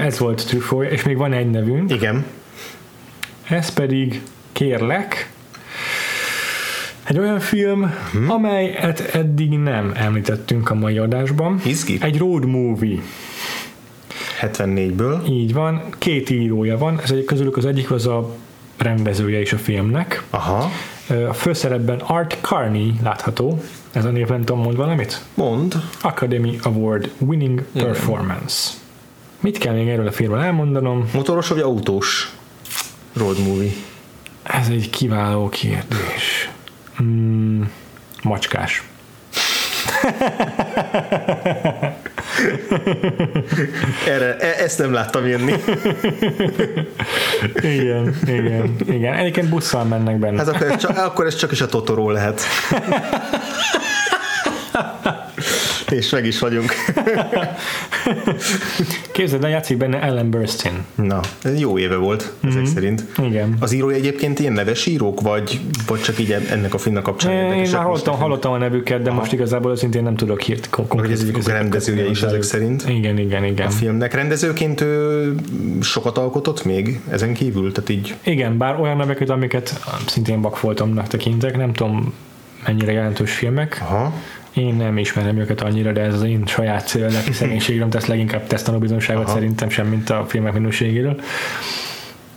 ez 0.00 0.18
volt 0.18 0.46
Truffaut, 0.46 0.90
és 0.90 1.02
még 1.02 1.16
van 1.16 1.32
egy 1.32 1.50
nevünk. 1.50 1.90
Igen. 1.90 2.24
Ez 3.48 3.72
pedig 3.72 4.22
Kérlek, 4.52 5.30
egy 7.04 7.18
olyan 7.18 7.40
film, 7.40 7.92
hmm. 8.12 8.30
amelyet 8.30 9.00
eddig 9.00 9.50
nem 9.50 9.92
említettünk 9.96 10.70
a 10.70 10.74
mai 10.74 10.98
adásban. 10.98 11.60
Izgi. 11.64 11.98
Egy 12.00 12.18
road 12.18 12.46
movie. 12.46 12.98
74-ből. 14.40 15.28
Így 15.28 15.52
van. 15.52 15.82
Két 15.98 16.30
írója 16.30 16.78
van. 16.78 17.00
Ez 17.02 17.10
egy, 17.10 17.24
közülük 17.24 17.56
az 17.56 17.66
egyik 17.66 17.90
az 17.90 18.06
a 18.06 18.30
rendezője 18.76 19.40
is 19.40 19.52
a 19.52 19.56
filmnek. 19.56 20.22
Aha. 20.30 20.70
A 21.28 21.32
főszerepben 21.32 21.98
Art 21.98 22.38
Carney 22.40 22.92
látható. 23.02 23.62
Ez 23.92 24.04
a 24.04 24.10
név 24.10 24.28
nem 24.28 24.44
tudom, 24.44 24.62
mond 24.62 24.76
valamit? 24.76 25.20
Mond. 25.34 25.74
Academy 26.00 26.58
Award 26.62 27.10
Winning 27.18 27.64
Igen. 27.72 27.86
Performance. 27.86 28.70
Mit 29.40 29.58
kell 29.58 29.74
még 29.74 29.88
erről 29.88 30.06
a 30.06 30.12
filmről 30.12 30.40
elmondanom? 30.40 31.08
Motoros 31.12 31.48
vagy 31.48 31.60
autós 31.60 32.32
road 33.12 33.38
movie? 33.38 33.72
Ez 34.42 34.68
egy 34.68 34.90
kiváló 34.90 35.48
kérdés. 35.48 36.50
Mm, 37.02 37.62
macskás. 38.22 38.82
Erre, 44.06 44.36
e, 44.36 44.62
ezt 44.62 44.78
nem 44.78 44.92
láttam 44.92 45.26
jönni. 45.26 45.54
igen, 47.54 48.16
igen, 48.26 48.76
igen. 48.86 49.14
Egyébként 49.14 49.48
busszal 49.48 49.84
mennek 49.84 50.18
benne. 50.18 50.36
Hát 50.38 50.48
akkor 50.48 50.66
ez 50.66 50.76
csak, 50.80 50.98
akkor 50.98 51.26
ez 51.26 51.34
csak 51.34 51.52
is 51.52 51.60
a 51.60 51.66
Totoro 51.66 52.10
lehet. 52.10 52.42
És 55.90 56.10
meg 56.10 56.26
is 56.26 56.38
vagyunk. 56.38 56.72
Képzeld, 59.12 59.42
játszik 59.42 59.76
benne 59.76 60.02
Ellen 60.02 60.30
Burstyn. 60.30 60.84
Na, 60.94 61.20
ez 61.42 61.60
jó 61.60 61.78
éve 61.78 61.96
volt, 61.96 62.32
ezek 62.44 62.56
mm-hmm. 62.56 62.72
szerint. 62.72 63.04
Igen. 63.22 63.56
Az 63.60 63.72
írói 63.72 63.94
egyébként 63.94 64.38
ilyen 64.38 64.52
neves 64.52 64.86
írók, 64.86 65.20
vagy, 65.20 65.60
vagy 65.86 66.00
csak 66.00 66.18
így 66.18 66.36
ennek 66.50 66.74
a 66.74 66.78
filmnek 66.78 67.02
kapcsán 67.02 67.32
Én 67.32 67.70
már 67.72 67.82
hallottam, 67.82 68.16
hallottam 68.16 68.52
a 68.52 68.56
nevüket, 68.56 69.02
de 69.02 69.10
Aha. 69.10 69.18
most 69.18 69.32
igazából 69.32 69.76
szintén 69.76 70.02
nem 70.02 70.16
tudok 70.16 70.40
hírt 70.40 70.70
konkrét. 70.70 71.00
Vagy 71.00 71.10
ez 71.10 71.20
egyik 71.20 71.46
rendezője 71.46 72.10
is 72.10 72.22
ezek 72.22 72.42
szerint. 72.42 72.84
Igen, 72.88 73.18
igen, 73.18 73.44
igen. 73.44 73.66
A 73.66 73.70
filmnek 73.70 74.14
rendezőként 74.14 74.80
ő 74.80 75.34
sokat 75.80 76.18
alkotott 76.18 76.64
még 76.64 77.00
ezen 77.10 77.34
kívül? 77.34 77.72
Tehát 77.72 77.90
így... 77.90 78.14
Igen, 78.22 78.58
bár 78.58 78.80
olyan 78.80 78.96
neveket, 78.96 79.30
amiket 79.30 79.80
szintén 80.06 80.40
bakfoltomnak 80.40 81.06
tekintek, 81.06 81.56
nem 81.56 81.72
tudom 81.72 82.14
mennyire 82.66 82.92
jelentős 82.92 83.32
filmek. 83.32 83.78
Aha. 83.82 84.12
Én 84.54 84.74
nem 84.74 84.98
ismerem 84.98 85.38
őket 85.38 85.60
annyira, 85.60 85.92
de 85.92 86.00
ez 86.00 86.14
az 86.14 86.22
én 86.22 86.46
saját 86.46 86.92
lelki 86.92 87.32
szegénységem 87.32 87.90
tesz 87.90 88.06
leginkább 88.06 88.46
tesztanúbizonságot 88.46 89.28
szerintem 89.28 89.68
sem, 89.68 89.86
mint 89.86 90.10
a 90.10 90.24
filmek 90.28 90.52
minőségéről. 90.52 91.20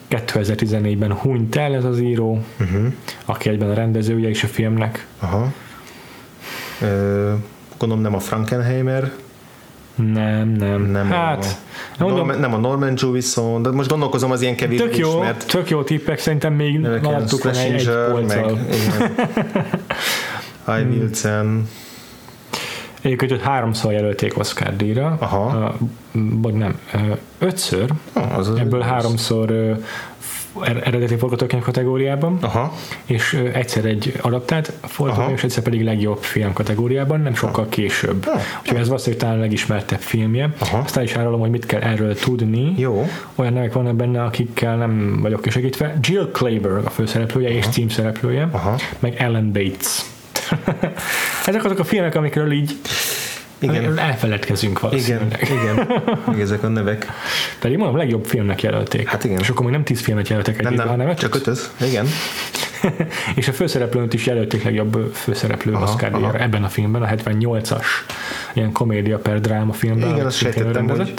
2014-ben 0.10 1.14
hunyt 1.14 1.56
el 1.56 1.76
ez 1.76 1.84
az 1.84 1.99
író, 1.99 2.44
uh-huh. 2.60 2.94
aki 3.26 3.49
egyben 3.49 3.69
a 3.69 3.73
rendezője 3.73 4.30
is 4.30 4.44
a 4.44 4.48
filmnek. 4.48 5.07
Aha. 5.19 5.53
Ö, 6.81 7.34
gondolom 7.77 8.03
nem 8.03 8.15
a 8.15 8.19
Frankenheimer. 8.19 9.11
Nem, 9.95 10.49
nem. 10.49 10.81
Nem 10.81 11.10
hát, 11.10 11.60
a, 11.98 12.03
mondom, 12.03 12.18
Norman, 12.18 12.39
nem 12.39 12.53
a 12.53 12.57
Norman 12.57 12.94
Jewison, 12.95 13.61
de 13.61 13.72
most 13.72 13.89
gondolkozom 13.89 14.31
az 14.31 14.41
ilyen 14.41 14.56
kevés 14.56 14.80
tök 14.80 14.98
jó, 14.98 15.10
ismert. 15.10 15.48
Tök 15.48 15.69
jó 15.69 15.84
tippek, 15.84 16.19
szerintem 16.19 16.53
még 16.53 16.81
láttuk 16.81 17.44
volna 17.44 17.60
egy, 17.60 17.73
egy 17.73 17.89
polccal. 18.11 18.60
Meg, 20.65 20.88
Wilson. 20.91 21.68
Egyébként 23.08 23.32
őt 23.32 23.42
háromszor 23.42 23.92
jelölték 23.92 24.38
Oscar 24.38 24.76
díjra, 24.76 25.18
Aha. 25.20 25.76
vagy 26.14 26.54
nem, 26.54 26.80
ötször, 27.40 27.90
ah, 28.14 28.38
az 28.38 28.50
ebből 28.50 28.82
az 28.82 28.88
háromszor 28.88 29.52
er-, 30.62 30.88
eredeti 30.88 31.16
forgatókönyv 31.16 31.64
kategóriában, 31.64 32.38
Aha. 32.42 32.74
és 33.06 33.44
egyszer 33.54 33.86
egy 33.86 34.14
adaptált 34.22 34.74
forgatókönyv, 34.82 35.36
és 35.36 35.44
egyszer 35.44 35.64
pedig 35.64 35.84
legjobb 35.84 36.18
film 36.18 36.54
kategóriában, 36.54 37.20
nem 37.20 37.36
sokkal 37.36 37.62
Aha. 37.62 37.70
később. 37.70 38.26
Aha. 38.28 38.40
Úgyhogy 38.62 38.78
ez 38.78 38.88
valószínűleg 38.88 39.22
talán 39.22 39.38
a 39.38 39.42
legismertebb 39.42 40.00
filmje. 40.00 40.54
Aha. 40.60 40.78
Aztán 40.78 41.04
is 41.04 41.16
árulom, 41.16 41.40
hogy 41.40 41.50
mit 41.50 41.66
kell 41.66 41.82
erről 41.82 42.16
tudni. 42.16 42.74
Jó. 42.78 43.08
Olyan 43.36 43.54
nevek 43.54 43.74
vannak 43.74 43.96
benne, 43.96 44.24
akikkel 44.24 44.78
nem 44.78 45.20
vagyok 45.22 45.42
kisegítve. 45.42 45.98
Jill 46.02 46.30
Claver 46.32 46.86
a 46.86 46.90
főszereplője 46.90 47.50
Aha. 47.50 47.58
és 47.58 47.68
címszereplője, 47.68 48.50
Aha. 48.52 48.76
meg 49.00 49.16
Ellen 49.18 49.52
Bates. 49.52 50.16
Ezek 51.45 51.65
azok 51.65 51.80
a 51.80 51.84
filmek, 51.84 52.15
amikről 52.15 52.52
így 52.52 52.78
igen. 53.60 53.98
elfeledkezünk 53.98 54.80
valószínűleg. 54.80 55.40
Igen, 55.41 55.61
igen. 55.61 56.03
Még 56.28 56.40
ezek 56.40 56.64
a 56.64 56.68
nevek. 56.68 57.07
Pedig 57.60 57.78
mondom, 57.78 57.98
legjobb 57.98 58.26
filmnek 58.26 58.61
jelölték. 58.61 59.07
Hát 59.07 59.24
igen. 59.24 59.40
És 59.40 59.49
akkor 59.49 59.64
még 59.65 59.74
nem 59.74 59.84
tíz 59.84 60.02
filmet 60.02 60.28
jelöltek 60.28 60.53
egyébként, 60.53 60.78
nem, 60.78 60.88
hanem 60.88 61.15
csak 61.15 61.36
ötöt. 61.36 61.72
Igen. 61.82 62.07
és 63.36 63.48
a 63.48 63.53
főszereplőt 63.53 64.14
is 64.14 64.26
jelölték 64.26 64.64
legjobb 64.64 65.11
főszereplő 65.14 65.74
aha, 65.74 65.84
Oscar 65.84 66.14
aha. 66.14 66.40
ebben 66.40 66.64
a 66.64 66.69
filmben, 66.69 67.02
a 67.02 67.07
78-as 67.07 67.86
ilyen 68.53 68.72
komédia 68.72 69.18
per 69.18 69.41
dráma 69.41 69.74
filmben. 69.74 70.10
Igen, 70.10 70.26
azt 70.26 70.38
sejtettem, 70.38 70.88
hogy 70.90 71.14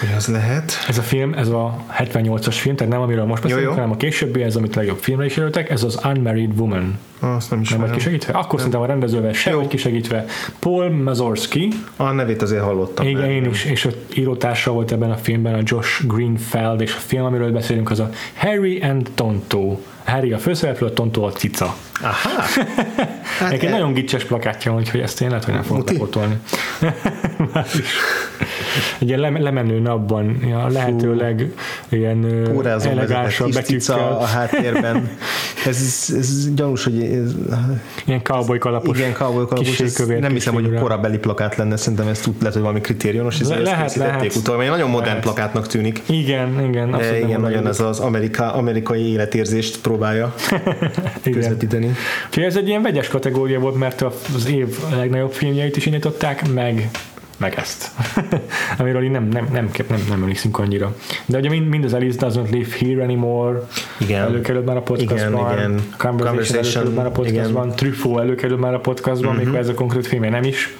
hogy 0.00 0.08
az 0.16 0.26
lehet. 0.26 0.72
Ez 0.88 0.98
a 0.98 1.02
film, 1.02 1.32
ez 1.32 1.48
a 1.48 1.84
78-as 1.98 2.56
film, 2.60 2.76
tehát 2.76 2.92
nem 2.92 3.02
amiről 3.02 3.24
most 3.24 3.42
beszélünk, 3.42 3.68
hanem 3.68 3.90
a 3.90 3.96
későbbi, 3.96 4.42
ez 4.42 4.56
amit 4.56 4.74
legjobb 4.74 4.98
filmre 4.98 5.24
is 5.24 5.36
jelöltek, 5.36 5.70
ez 5.70 5.82
az 5.82 6.00
Unmarried 6.04 6.58
Woman. 6.58 6.98
Azt 7.20 7.50
nem 7.50 7.60
is 7.60 7.70
Nem 7.70 7.80
vagy 7.80 7.90
kisegítve? 7.90 8.32
Akkor 8.32 8.46
nem. 8.46 8.56
szerintem 8.56 8.80
a 8.80 8.86
rendezővel 8.86 9.32
se 9.32 9.54
vagy 9.54 9.66
kisegítve. 9.66 10.24
Paul 10.58 10.90
Mazorski. 10.90 11.68
A 11.96 12.10
nevét 12.10 12.42
azért 12.42 12.62
hallottam. 12.62 13.06
Igen, 13.06 13.30
én 13.30 13.44
is, 13.44 13.64
és 13.64 13.84
a 13.84 13.90
írótársa 14.14 14.72
volt 14.72 14.92
ebben 14.92 15.10
a 15.10 15.16
filmben 15.16 15.54
a 15.54 15.60
Josh 15.64 16.06
Greenfeld, 16.06 16.80
és 16.80 16.94
a 16.94 16.98
film, 16.98 17.24
amiről 17.24 17.52
beszélünk, 17.52 17.90
az 17.90 18.00
a 18.00 18.10
Harry 18.34 18.80
and 18.80 19.10
Tonto. 19.14 19.78
Harry 20.04 20.32
a 20.32 20.38
főszereplő, 20.38 20.86
a 20.86 20.92
Tonto 20.92 21.22
a 21.22 21.30
cica. 21.30 21.74
Aha. 22.00 22.42
Hát 23.38 23.52
egy 23.52 23.64
e... 23.64 23.70
nagyon 23.70 23.92
gicses 23.92 24.24
plakátja, 24.24 24.74
úgyhogy 24.74 25.00
ezt 25.00 25.20
én 25.20 25.28
lehet, 25.28 25.44
hogy 25.44 25.54
nem 25.54 25.62
fogok 25.62 25.90
lepotolni. 25.90 26.40
egy 28.98 29.08
ilyen 29.08 29.20
lemenő 29.20 29.78
napban, 29.78 30.40
ja, 30.48 30.68
lehetőleg 30.68 31.52
ilyen 31.88 32.26
elegánsabb 32.84 33.52
betűkkel. 33.52 33.98
a 33.98 34.24
háttérben. 34.24 35.08
Ez, 35.66 36.12
ez 36.18 36.54
gyanús, 36.54 36.84
hogy 36.84 37.02
ez, 37.02 37.32
Ilyen 38.04 38.22
cowboy 38.22 38.58
kalapos. 38.58 38.98
igen, 38.98 39.12
cowboy 39.12 39.46
kalapos, 39.46 39.80
ez 39.80 39.96
nem 40.20 40.32
hiszem, 40.32 40.54
hogy 40.54 40.74
korabeli 40.74 41.18
plakát 41.18 41.56
lenne, 41.56 41.76
szerintem 41.76 42.08
ez 42.08 42.20
tud, 42.20 42.34
lehet, 42.38 42.52
hogy 42.52 42.62
valami 42.62 42.80
kritériumos, 42.80 43.38
hiszen 43.38 43.56
Le- 43.56 43.70
lehet, 43.70 43.94
lehet. 43.94 44.36
utána, 44.36 44.58
mert 44.58 44.70
nagyon 44.70 44.88
modern 44.88 45.06
Lehet. 45.08 45.22
plakátnak 45.22 45.66
tűnik. 45.66 46.02
Igen, 46.06 46.64
igen. 46.68 46.88
Nem 46.88 47.00
igen, 47.14 47.40
nagyon 47.40 47.66
ez 47.66 47.80
az 47.80 47.98
Amerika, 47.98 48.52
amerikai 48.54 49.12
életérzést 49.12 49.80
próbálja 49.80 50.34
Igen. 51.90 51.96
Úgyhogy 52.28 52.44
ez 52.44 52.56
egy 52.56 52.68
ilyen 52.68 52.82
vegyes 52.82 53.08
kategória 53.08 53.58
volt, 53.60 53.74
mert 53.74 54.02
az 54.34 54.48
év 54.50 54.78
legnagyobb 54.96 55.32
filmjeit 55.32 55.76
is 55.76 55.86
indították, 55.86 56.52
meg 56.52 56.90
meg 57.36 57.54
ezt. 57.56 57.90
Amiről 58.78 59.04
én 59.04 59.10
nem, 59.10 59.28
nem, 59.28 59.48
nem, 59.52 59.70
nem, 59.88 60.04
nem 60.08 60.22
emlékszünk 60.22 60.58
annyira. 60.58 60.96
De 61.26 61.38
ugye 61.38 61.48
mind, 61.48 61.68
mind 61.68 61.84
az 61.84 61.92
Alice 61.92 62.26
Doesn't 62.26 62.50
Live 62.50 62.74
Here 62.78 63.02
Anymore 63.02 63.58
Igen. 63.98 64.20
előkerült 64.22 64.64
már 64.64 64.76
a 64.76 64.82
podcastban, 64.82 65.52
Igen, 65.52 65.70
igen. 65.70 65.82
Conversation, 65.98 66.26
Conversation, 66.28 66.62
előkerült 66.62 66.96
már 66.96 67.06
a 67.06 67.10
podcastban, 67.10 67.70
Truffaut 67.76 68.20
előkerült 68.20 68.60
már 68.60 68.74
a 68.74 68.80
podcastban, 68.80 69.30
Mhm. 69.30 69.38
uh-huh. 69.38 69.52
még 69.52 69.60
ez 69.62 69.68
a 69.68 69.74
konkrét 69.74 70.06
filmje 70.06 70.30
nem 70.30 70.42
is. 70.42 70.74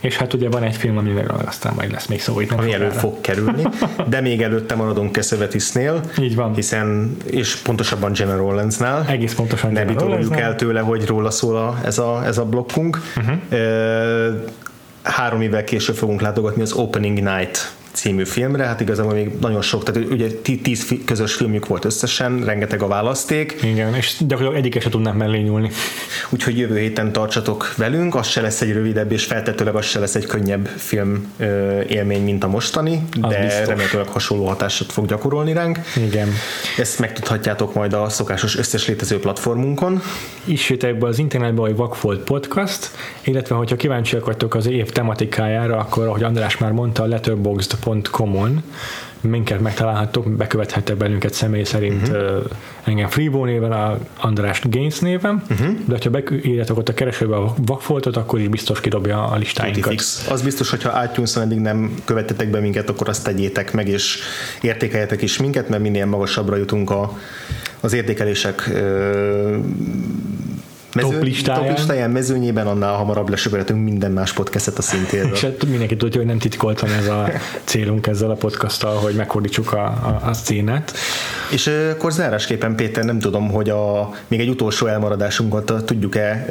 És 0.00 0.16
hát 0.16 0.34
ugye 0.34 0.48
van 0.48 0.62
egy 0.62 0.76
film, 0.76 0.96
amivel 0.96 1.42
aztán 1.46 1.72
majd 1.76 1.90
lesz 1.92 2.06
még 2.06 2.20
szó 2.20 2.40
itt 2.40 2.50
ami 2.50 2.72
elő 2.72 2.88
fog 2.88 3.20
kerülni, 3.20 3.62
de 4.08 4.20
még 4.20 4.42
előtte 4.42 4.74
maradunk 4.74 5.14
Cassavetisnél, 5.14 6.00
Így 6.18 6.34
van. 6.34 6.54
hiszen, 6.54 7.16
és 7.24 7.56
pontosabban 7.56 8.12
Jenna 8.14 8.36
Rollins-nál, 8.36 9.06
Egész 9.08 9.34
pontosan. 9.34 9.72
ne 9.72 9.82
Lawrence-nál. 9.84 10.40
el 10.40 10.56
tőle, 10.56 10.80
hogy 10.80 11.06
róla 11.06 11.30
szól 11.30 11.56
a, 11.56 11.78
ez, 11.84 11.98
a, 11.98 12.22
ez 12.26 12.38
a 12.38 12.44
blokkunk. 12.44 13.00
Uh-huh. 13.16 13.36
Három 15.02 15.40
évvel 15.40 15.64
később 15.64 15.94
fogunk 15.96 16.20
látogatni 16.20 16.62
az 16.62 16.72
Opening 16.72 17.22
Night 17.22 17.72
című 17.92 18.24
filmre, 18.24 18.64
hát 18.64 18.80
igazából 18.80 19.12
még 19.12 19.30
nagyon 19.40 19.62
sok, 19.62 19.82
tehát 19.84 20.10
ugye 20.10 20.26
tí- 20.42 20.62
tíz 20.62 20.86
közös 21.04 21.34
filmjük 21.34 21.66
volt 21.66 21.84
összesen, 21.84 22.44
rengeteg 22.44 22.82
a 22.82 22.86
választék, 22.86 23.56
Igen, 23.62 23.94
és 23.94 24.16
gyakorlatilag 24.18 24.54
egyiket 24.64 24.82
se 24.82 24.88
tudnám 24.88 25.16
mellé 25.16 25.38
nyúlni. 25.40 25.70
úgyhogy 26.30 26.58
jövő 26.58 26.78
héten 26.78 27.12
tartsatok 27.12 27.74
velünk, 27.76 28.14
az 28.14 28.26
se 28.26 28.40
lesz 28.40 28.60
egy 28.60 28.72
rövidebb, 28.72 29.12
és 29.12 29.24
feltetőleg 29.24 29.74
az 29.74 29.84
se 29.84 29.98
lesz 29.98 30.14
egy 30.14 30.26
könnyebb 30.26 30.66
film 30.76 31.32
élmény, 31.88 32.22
mint 32.22 32.44
a 32.44 32.48
mostani, 32.48 33.02
Az 33.20 33.30
de 33.30 33.42
biztos. 33.44 33.66
remélhetőleg 33.66 34.08
hasonló 34.08 34.46
hatásot 34.46 34.92
fog 34.92 35.06
gyakorolni 35.06 35.52
ránk. 35.52 35.78
Igen. 35.96 36.28
Ezt 36.78 36.98
megtudhatjátok 36.98 37.74
majd 37.74 37.92
a 37.92 38.08
szokásos 38.08 38.56
összes 38.58 38.86
létező 38.86 39.18
platformunkon. 39.20 40.02
Issétek 40.44 40.98
be 40.98 41.06
az 41.06 41.18
internetbe, 41.18 41.60
hogy 41.60 41.76
Vakfolt 41.76 42.20
Podcast, 42.24 42.90
illetve 43.22 43.54
hogyha 43.54 43.76
kíváncsiak 43.76 44.24
vagytok 44.24 44.54
az 44.54 44.66
év 44.66 44.90
tematikájára, 44.90 45.76
akkor 45.78 46.06
ahogy 46.06 46.22
András 46.22 46.58
már 46.58 46.70
mondta, 46.72 47.02
a 47.02 47.06
letterboxd.com-on 47.84 48.62
minket 49.20 49.60
megtalálhattok, 49.60 50.30
bekövethettek 50.30 50.96
bennünket 50.96 51.32
személy 51.32 51.64
szerint 51.64 52.08
uh-huh. 52.08 52.44
engem 52.84 53.08
Freebo 53.08 53.44
néven, 53.44 53.72
a 53.72 53.98
András 54.20 54.60
Gaines 54.64 54.98
néven, 54.98 55.42
uh-huh. 55.50 55.76
de 55.86 55.98
ha 56.02 56.10
beírjátok 56.10 56.78
ott 56.78 56.88
a 56.88 56.94
keresőbe 56.94 57.36
a 57.36 57.54
Vakfoltot, 57.66 58.16
akkor 58.16 58.40
is 58.40 58.48
biztos 58.48 58.80
kidobja 58.80 59.24
a 59.24 59.36
listáinkat. 59.36 59.90
Fix. 59.90 60.26
Az 60.30 60.42
biztos, 60.42 60.70
hogy 60.70 60.82
ha 60.82 61.04
itunes 61.04 61.36
eddig 61.36 61.58
nem 61.58 61.94
követtetek 62.04 62.50
be 62.50 62.60
minket, 62.60 62.88
akkor 62.88 63.08
azt 63.08 63.24
tegyétek 63.24 63.72
meg, 63.72 63.88
és 63.88 64.18
értékeljetek 64.60 65.22
is 65.22 65.38
minket, 65.38 65.68
mert 65.68 65.82
minél 65.82 66.06
magasabbra 66.06 66.56
jutunk 66.56 66.90
a, 66.90 67.18
az 67.80 67.92
értékelések 67.92 68.68
ö, 68.72 69.56
Top 71.00 71.22
listáján. 71.22 71.66
top 71.66 71.76
listáján, 71.76 72.10
mezőnyében, 72.10 72.66
annál 72.66 72.94
hamarabb 72.94 73.28
lesöpörhetünk 73.28 73.82
minden 73.84 74.10
más 74.10 74.32
podcastet 74.32 74.78
a 74.78 74.82
szintéről. 74.82 75.32
És 75.32 75.40
hát 75.40 75.64
mindenki 75.66 75.96
tudja, 75.96 76.18
hogy 76.18 76.28
nem 76.28 76.38
titkoltan 76.38 76.90
ez 76.90 77.06
a 77.06 77.28
célunk 77.64 78.06
ezzel 78.06 78.30
a 78.30 78.34
podcasttal, 78.34 78.96
hogy 78.96 79.14
megfordítsuk 79.14 79.72
a, 79.72 79.84
a, 79.84 80.20
a 80.28 80.32
szénát. 80.32 80.92
És 81.50 81.70
akkor 81.92 82.12
zárásképpen, 82.12 82.74
Péter, 82.76 83.04
nem 83.04 83.18
tudom, 83.18 83.50
hogy 83.50 83.70
a, 83.70 84.10
még 84.28 84.40
egy 84.40 84.48
utolsó 84.48 84.86
elmaradásunkat 84.86 85.84
tudjuk-e 85.84 86.46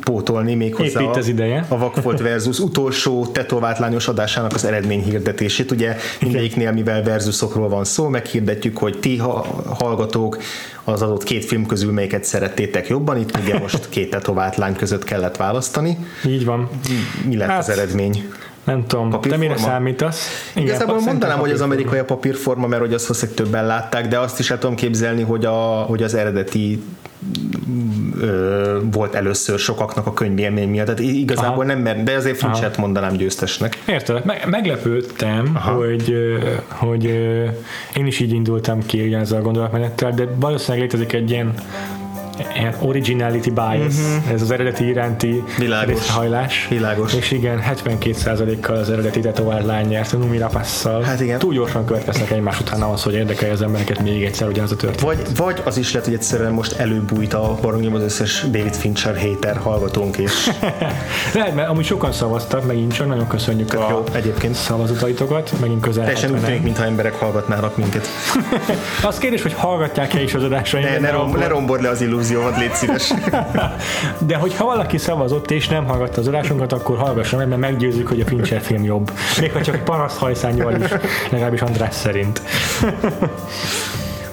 pótolni, 0.00 0.54
még 0.54 0.74
hozzá 0.74 1.00
Épp 1.00 1.08
itt 1.08 1.16
az 1.16 1.28
ideje. 1.28 1.64
a 1.68 1.78
Vakfolt 1.78 2.20
versus 2.20 2.58
utolsó 2.58 3.26
tetovált 3.26 3.78
lányos 3.78 4.08
adásának 4.08 4.54
az 4.54 4.64
eredmény 4.64 5.02
hirdetését. 5.02 5.70
Ugye 5.70 5.96
mindegyiknél, 6.20 6.72
mivel 6.72 7.02
versusokról 7.02 7.68
van 7.68 7.84
szó, 7.84 8.08
meghirdetjük, 8.08 8.78
hogy 8.78 8.98
ti 8.98 9.16
ha, 9.16 9.62
hallgatók 9.78 10.38
az 10.84 11.02
adott 11.02 11.24
két 11.24 11.44
film 11.44 11.66
közül 11.66 11.92
melyiket 11.92 12.24
szerettétek 12.24 12.88
jobban. 12.88 13.16
Itt 13.16 13.36
ugye 13.42 13.58
most 13.58 13.88
két 13.88 14.10
tetovált 14.10 14.56
lány 14.56 14.76
között 14.76 15.04
kellett 15.04 15.36
választani. 15.36 15.98
Így 16.26 16.44
van. 16.44 16.68
Mi 17.24 17.36
lett 17.36 17.48
Hát, 17.48 17.58
az 17.58 17.68
eredmény? 17.68 18.32
Nem 18.70 18.86
tudom, 18.86 19.10
te 19.10 19.16
Papírforma? 19.16 19.44
mire 19.44 19.56
számítasz? 19.56 20.50
Igen, 20.54 20.68
Igazából 20.68 21.00
mondanám, 21.00 21.38
hogy 21.38 21.50
az 21.50 21.60
amerikai 21.60 21.98
a 21.98 22.04
papírforma, 22.04 22.66
mert 22.66 22.80
hogy 22.82 22.94
azt 22.94 23.06
valószínűleg 23.06 23.42
többen 23.42 23.66
látták, 23.66 24.08
de 24.08 24.18
azt 24.18 24.38
is 24.38 24.50
el 24.50 24.58
tudom 24.58 24.76
képzelni, 24.76 25.22
hogy, 25.22 25.44
a, 25.44 25.84
hogy 25.86 26.02
az 26.02 26.14
eredeti 26.14 26.82
ö, 28.20 28.78
volt 28.92 29.14
először 29.14 29.58
sokaknak 29.58 30.06
a 30.06 30.12
könyvélmény 30.12 30.68
miatt. 30.68 30.86
Tehát 30.86 31.00
igazából 31.00 31.64
Aha. 31.64 31.72
nem 31.72 31.78
mer, 31.78 32.02
de 32.02 32.12
azért 32.12 32.36
Finchert 32.36 32.76
mondanám 32.76 33.12
győztesnek. 33.12 33.82
Érted? 33.86 34.24
Me- 34.24 34.46
meglepődtem, 34.46 35.54
hogy, 35.54 36.12
ö, 36.12 36.38
hogy 36.68 37.06
ö, 37.06 37.44
én 37.96 38.06
is 38.06 38.20
így 38.20 38.32
indultam 38.32 38.86
ki 38.86 39.06
ugyanezzel 39.06 39.38
a 39.38 39.42
gondolatmenettel, 39.42 40.10
de 40.10 40.28
valószínűleg 40.36 40.80
létezik 40.80 41.12
egy 41.12 41.30
ilyen 41.30 41.54
originality 42.78 43.50
bias, 43.50 43.94
uh-huh. 43.94 44.32
ez 44.32 44.42
az 44.42 44.50
eredeti 44.50 44.86
iránti. 44.86 45.44
Világos. 45.58 45.94
részrehajlás. 45.94 46.66
Világos. 46.68 47.14
És 47.14 47.30
igen, 47.30 47.62
72%-kal 47.74 48.76
az 48.76 48.90
eredeti 48.90 49.20
tetovált 49.20 49.64
lány 49.64 49.86
nyert 49.86 50.12
a 50.12 50.16
Numi 50.16 50.38
Rapasszal. 50.38 51.02
Hát 51.02 51.20
igen. 51.20 51.38
Túl 51.38 51.54
gyorsan 51.54 51.84
következnek 51.84 52.30
egymás 52.30 52.60
után 52.60 52.82
ahhoz, 52.82 53.02
hogy 53.02 53.14
érdekelje 53.14 53.52
az 53.52 53.62
embereket 53.62 54.02
még 54.02 54.24
egyszer 54.24 54.48
ugyanaz 54.48 54.72
a 54.72 54.76
történet. 54.76 55.00
Vagy, 55.00 55.36
vagy 55.36 55.62
az 55.64 55.76
is 55.76 55.92
lehet, 55.92 56.08
hogy 56.08 56.16
egyszerűen 56.16 56.52
most 56.52 56.72
előbújt 56.72 57.34
a 57.34 57.58
barangnyom 57.60 57.94
az 57.94 58.02
összes 58.02 58.44
David 58.50 58.74
Fincher 58.74 59.18
hater 59.20 59.56
hallgatónk, 59.56 60.16
és 60.16 60.50
Lehet, 61.34 61.54
mert 61.54 61.68
amúgy 61.68 61.84
sokan 61.84 62.12
szavaztak, 62.12 62.66
megint 62.66 62.94
csak 62.94 63.06
nagyon 63.06 63.26
köszönjük 63.26 63.74
a 63.74 63.86
jó, 63.90 64.04
egyébként. 64.12 64.54
szavazataitokat, 64.54 65.52
megint 65.60 65.80
közel 65.80 66.04
teljesen 66.04 66.30
úgy 66.30 66.38
70-en. 66.38 66.44
tűnik, 66.44 66.62
mintha 66.62 66.84
emberek 66.84 67.14
hallgatnának 67.14 67.76
minket. 67.76 68.06
Az 69.02 69.18
kérdés, 69.18 69.42
hogy 69.42 69.54
hallgatják-e 69.54 70.22
is 70.22 70.34
az 70.34 70.42
adásainkat. 70.42 70.92
Ne, 70.92 70.98
ne, 70.98 71.10
rom, 71.10 71.36
ne 71.36 71.46
rombord 71.46 71.82
le 71.82 71.88
az 71.88 72.00
illúziómat, 72.30 72.58
légy 72.58 72.74
szíves. 72.74 73.12
De 74.28 74.36
hogyha 74.36 74.64
valaki 74.64 74.98
szavazott 74.98 75.50
és 75.50 75.68
nem 75.68 75.86
hallgatta 75.86 76.20
az 76.20 76.26
adásunkat, 76.26 76.72
akkor 76.72 76.98
hallgassa 76.98 77.36
meg, 77.36 77.48
mert 77.48 77.60
meggyőzzük, 77.60 78.08
hogy 78.08 78.20
a 78.20 78.24
Fincher 78.24 78.60
film 78.60 78.84
jobb. 78.84 79.10
Még 79.40 79.52
ha 79.52 79.62
csak 79.62 79.84
paraszt 79.84 80.18
hajszányjal 80.18 80.74
is, 80.74 80.90
legalábbis 81.30 81.62
András 81.62 81.94
szerint. 81.94 82.42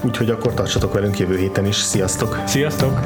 Úgyhogy 0.02 0.30
akkor 0.30 0.54
tartsatok 0.54 0.94
velünk 0.94 1.20
jövő 1.20 1.38
héten 1.38 1.66
is. 1.66 1.76
Sziasztok! 1.76 2.42
Sziasztok! 2.46 3.00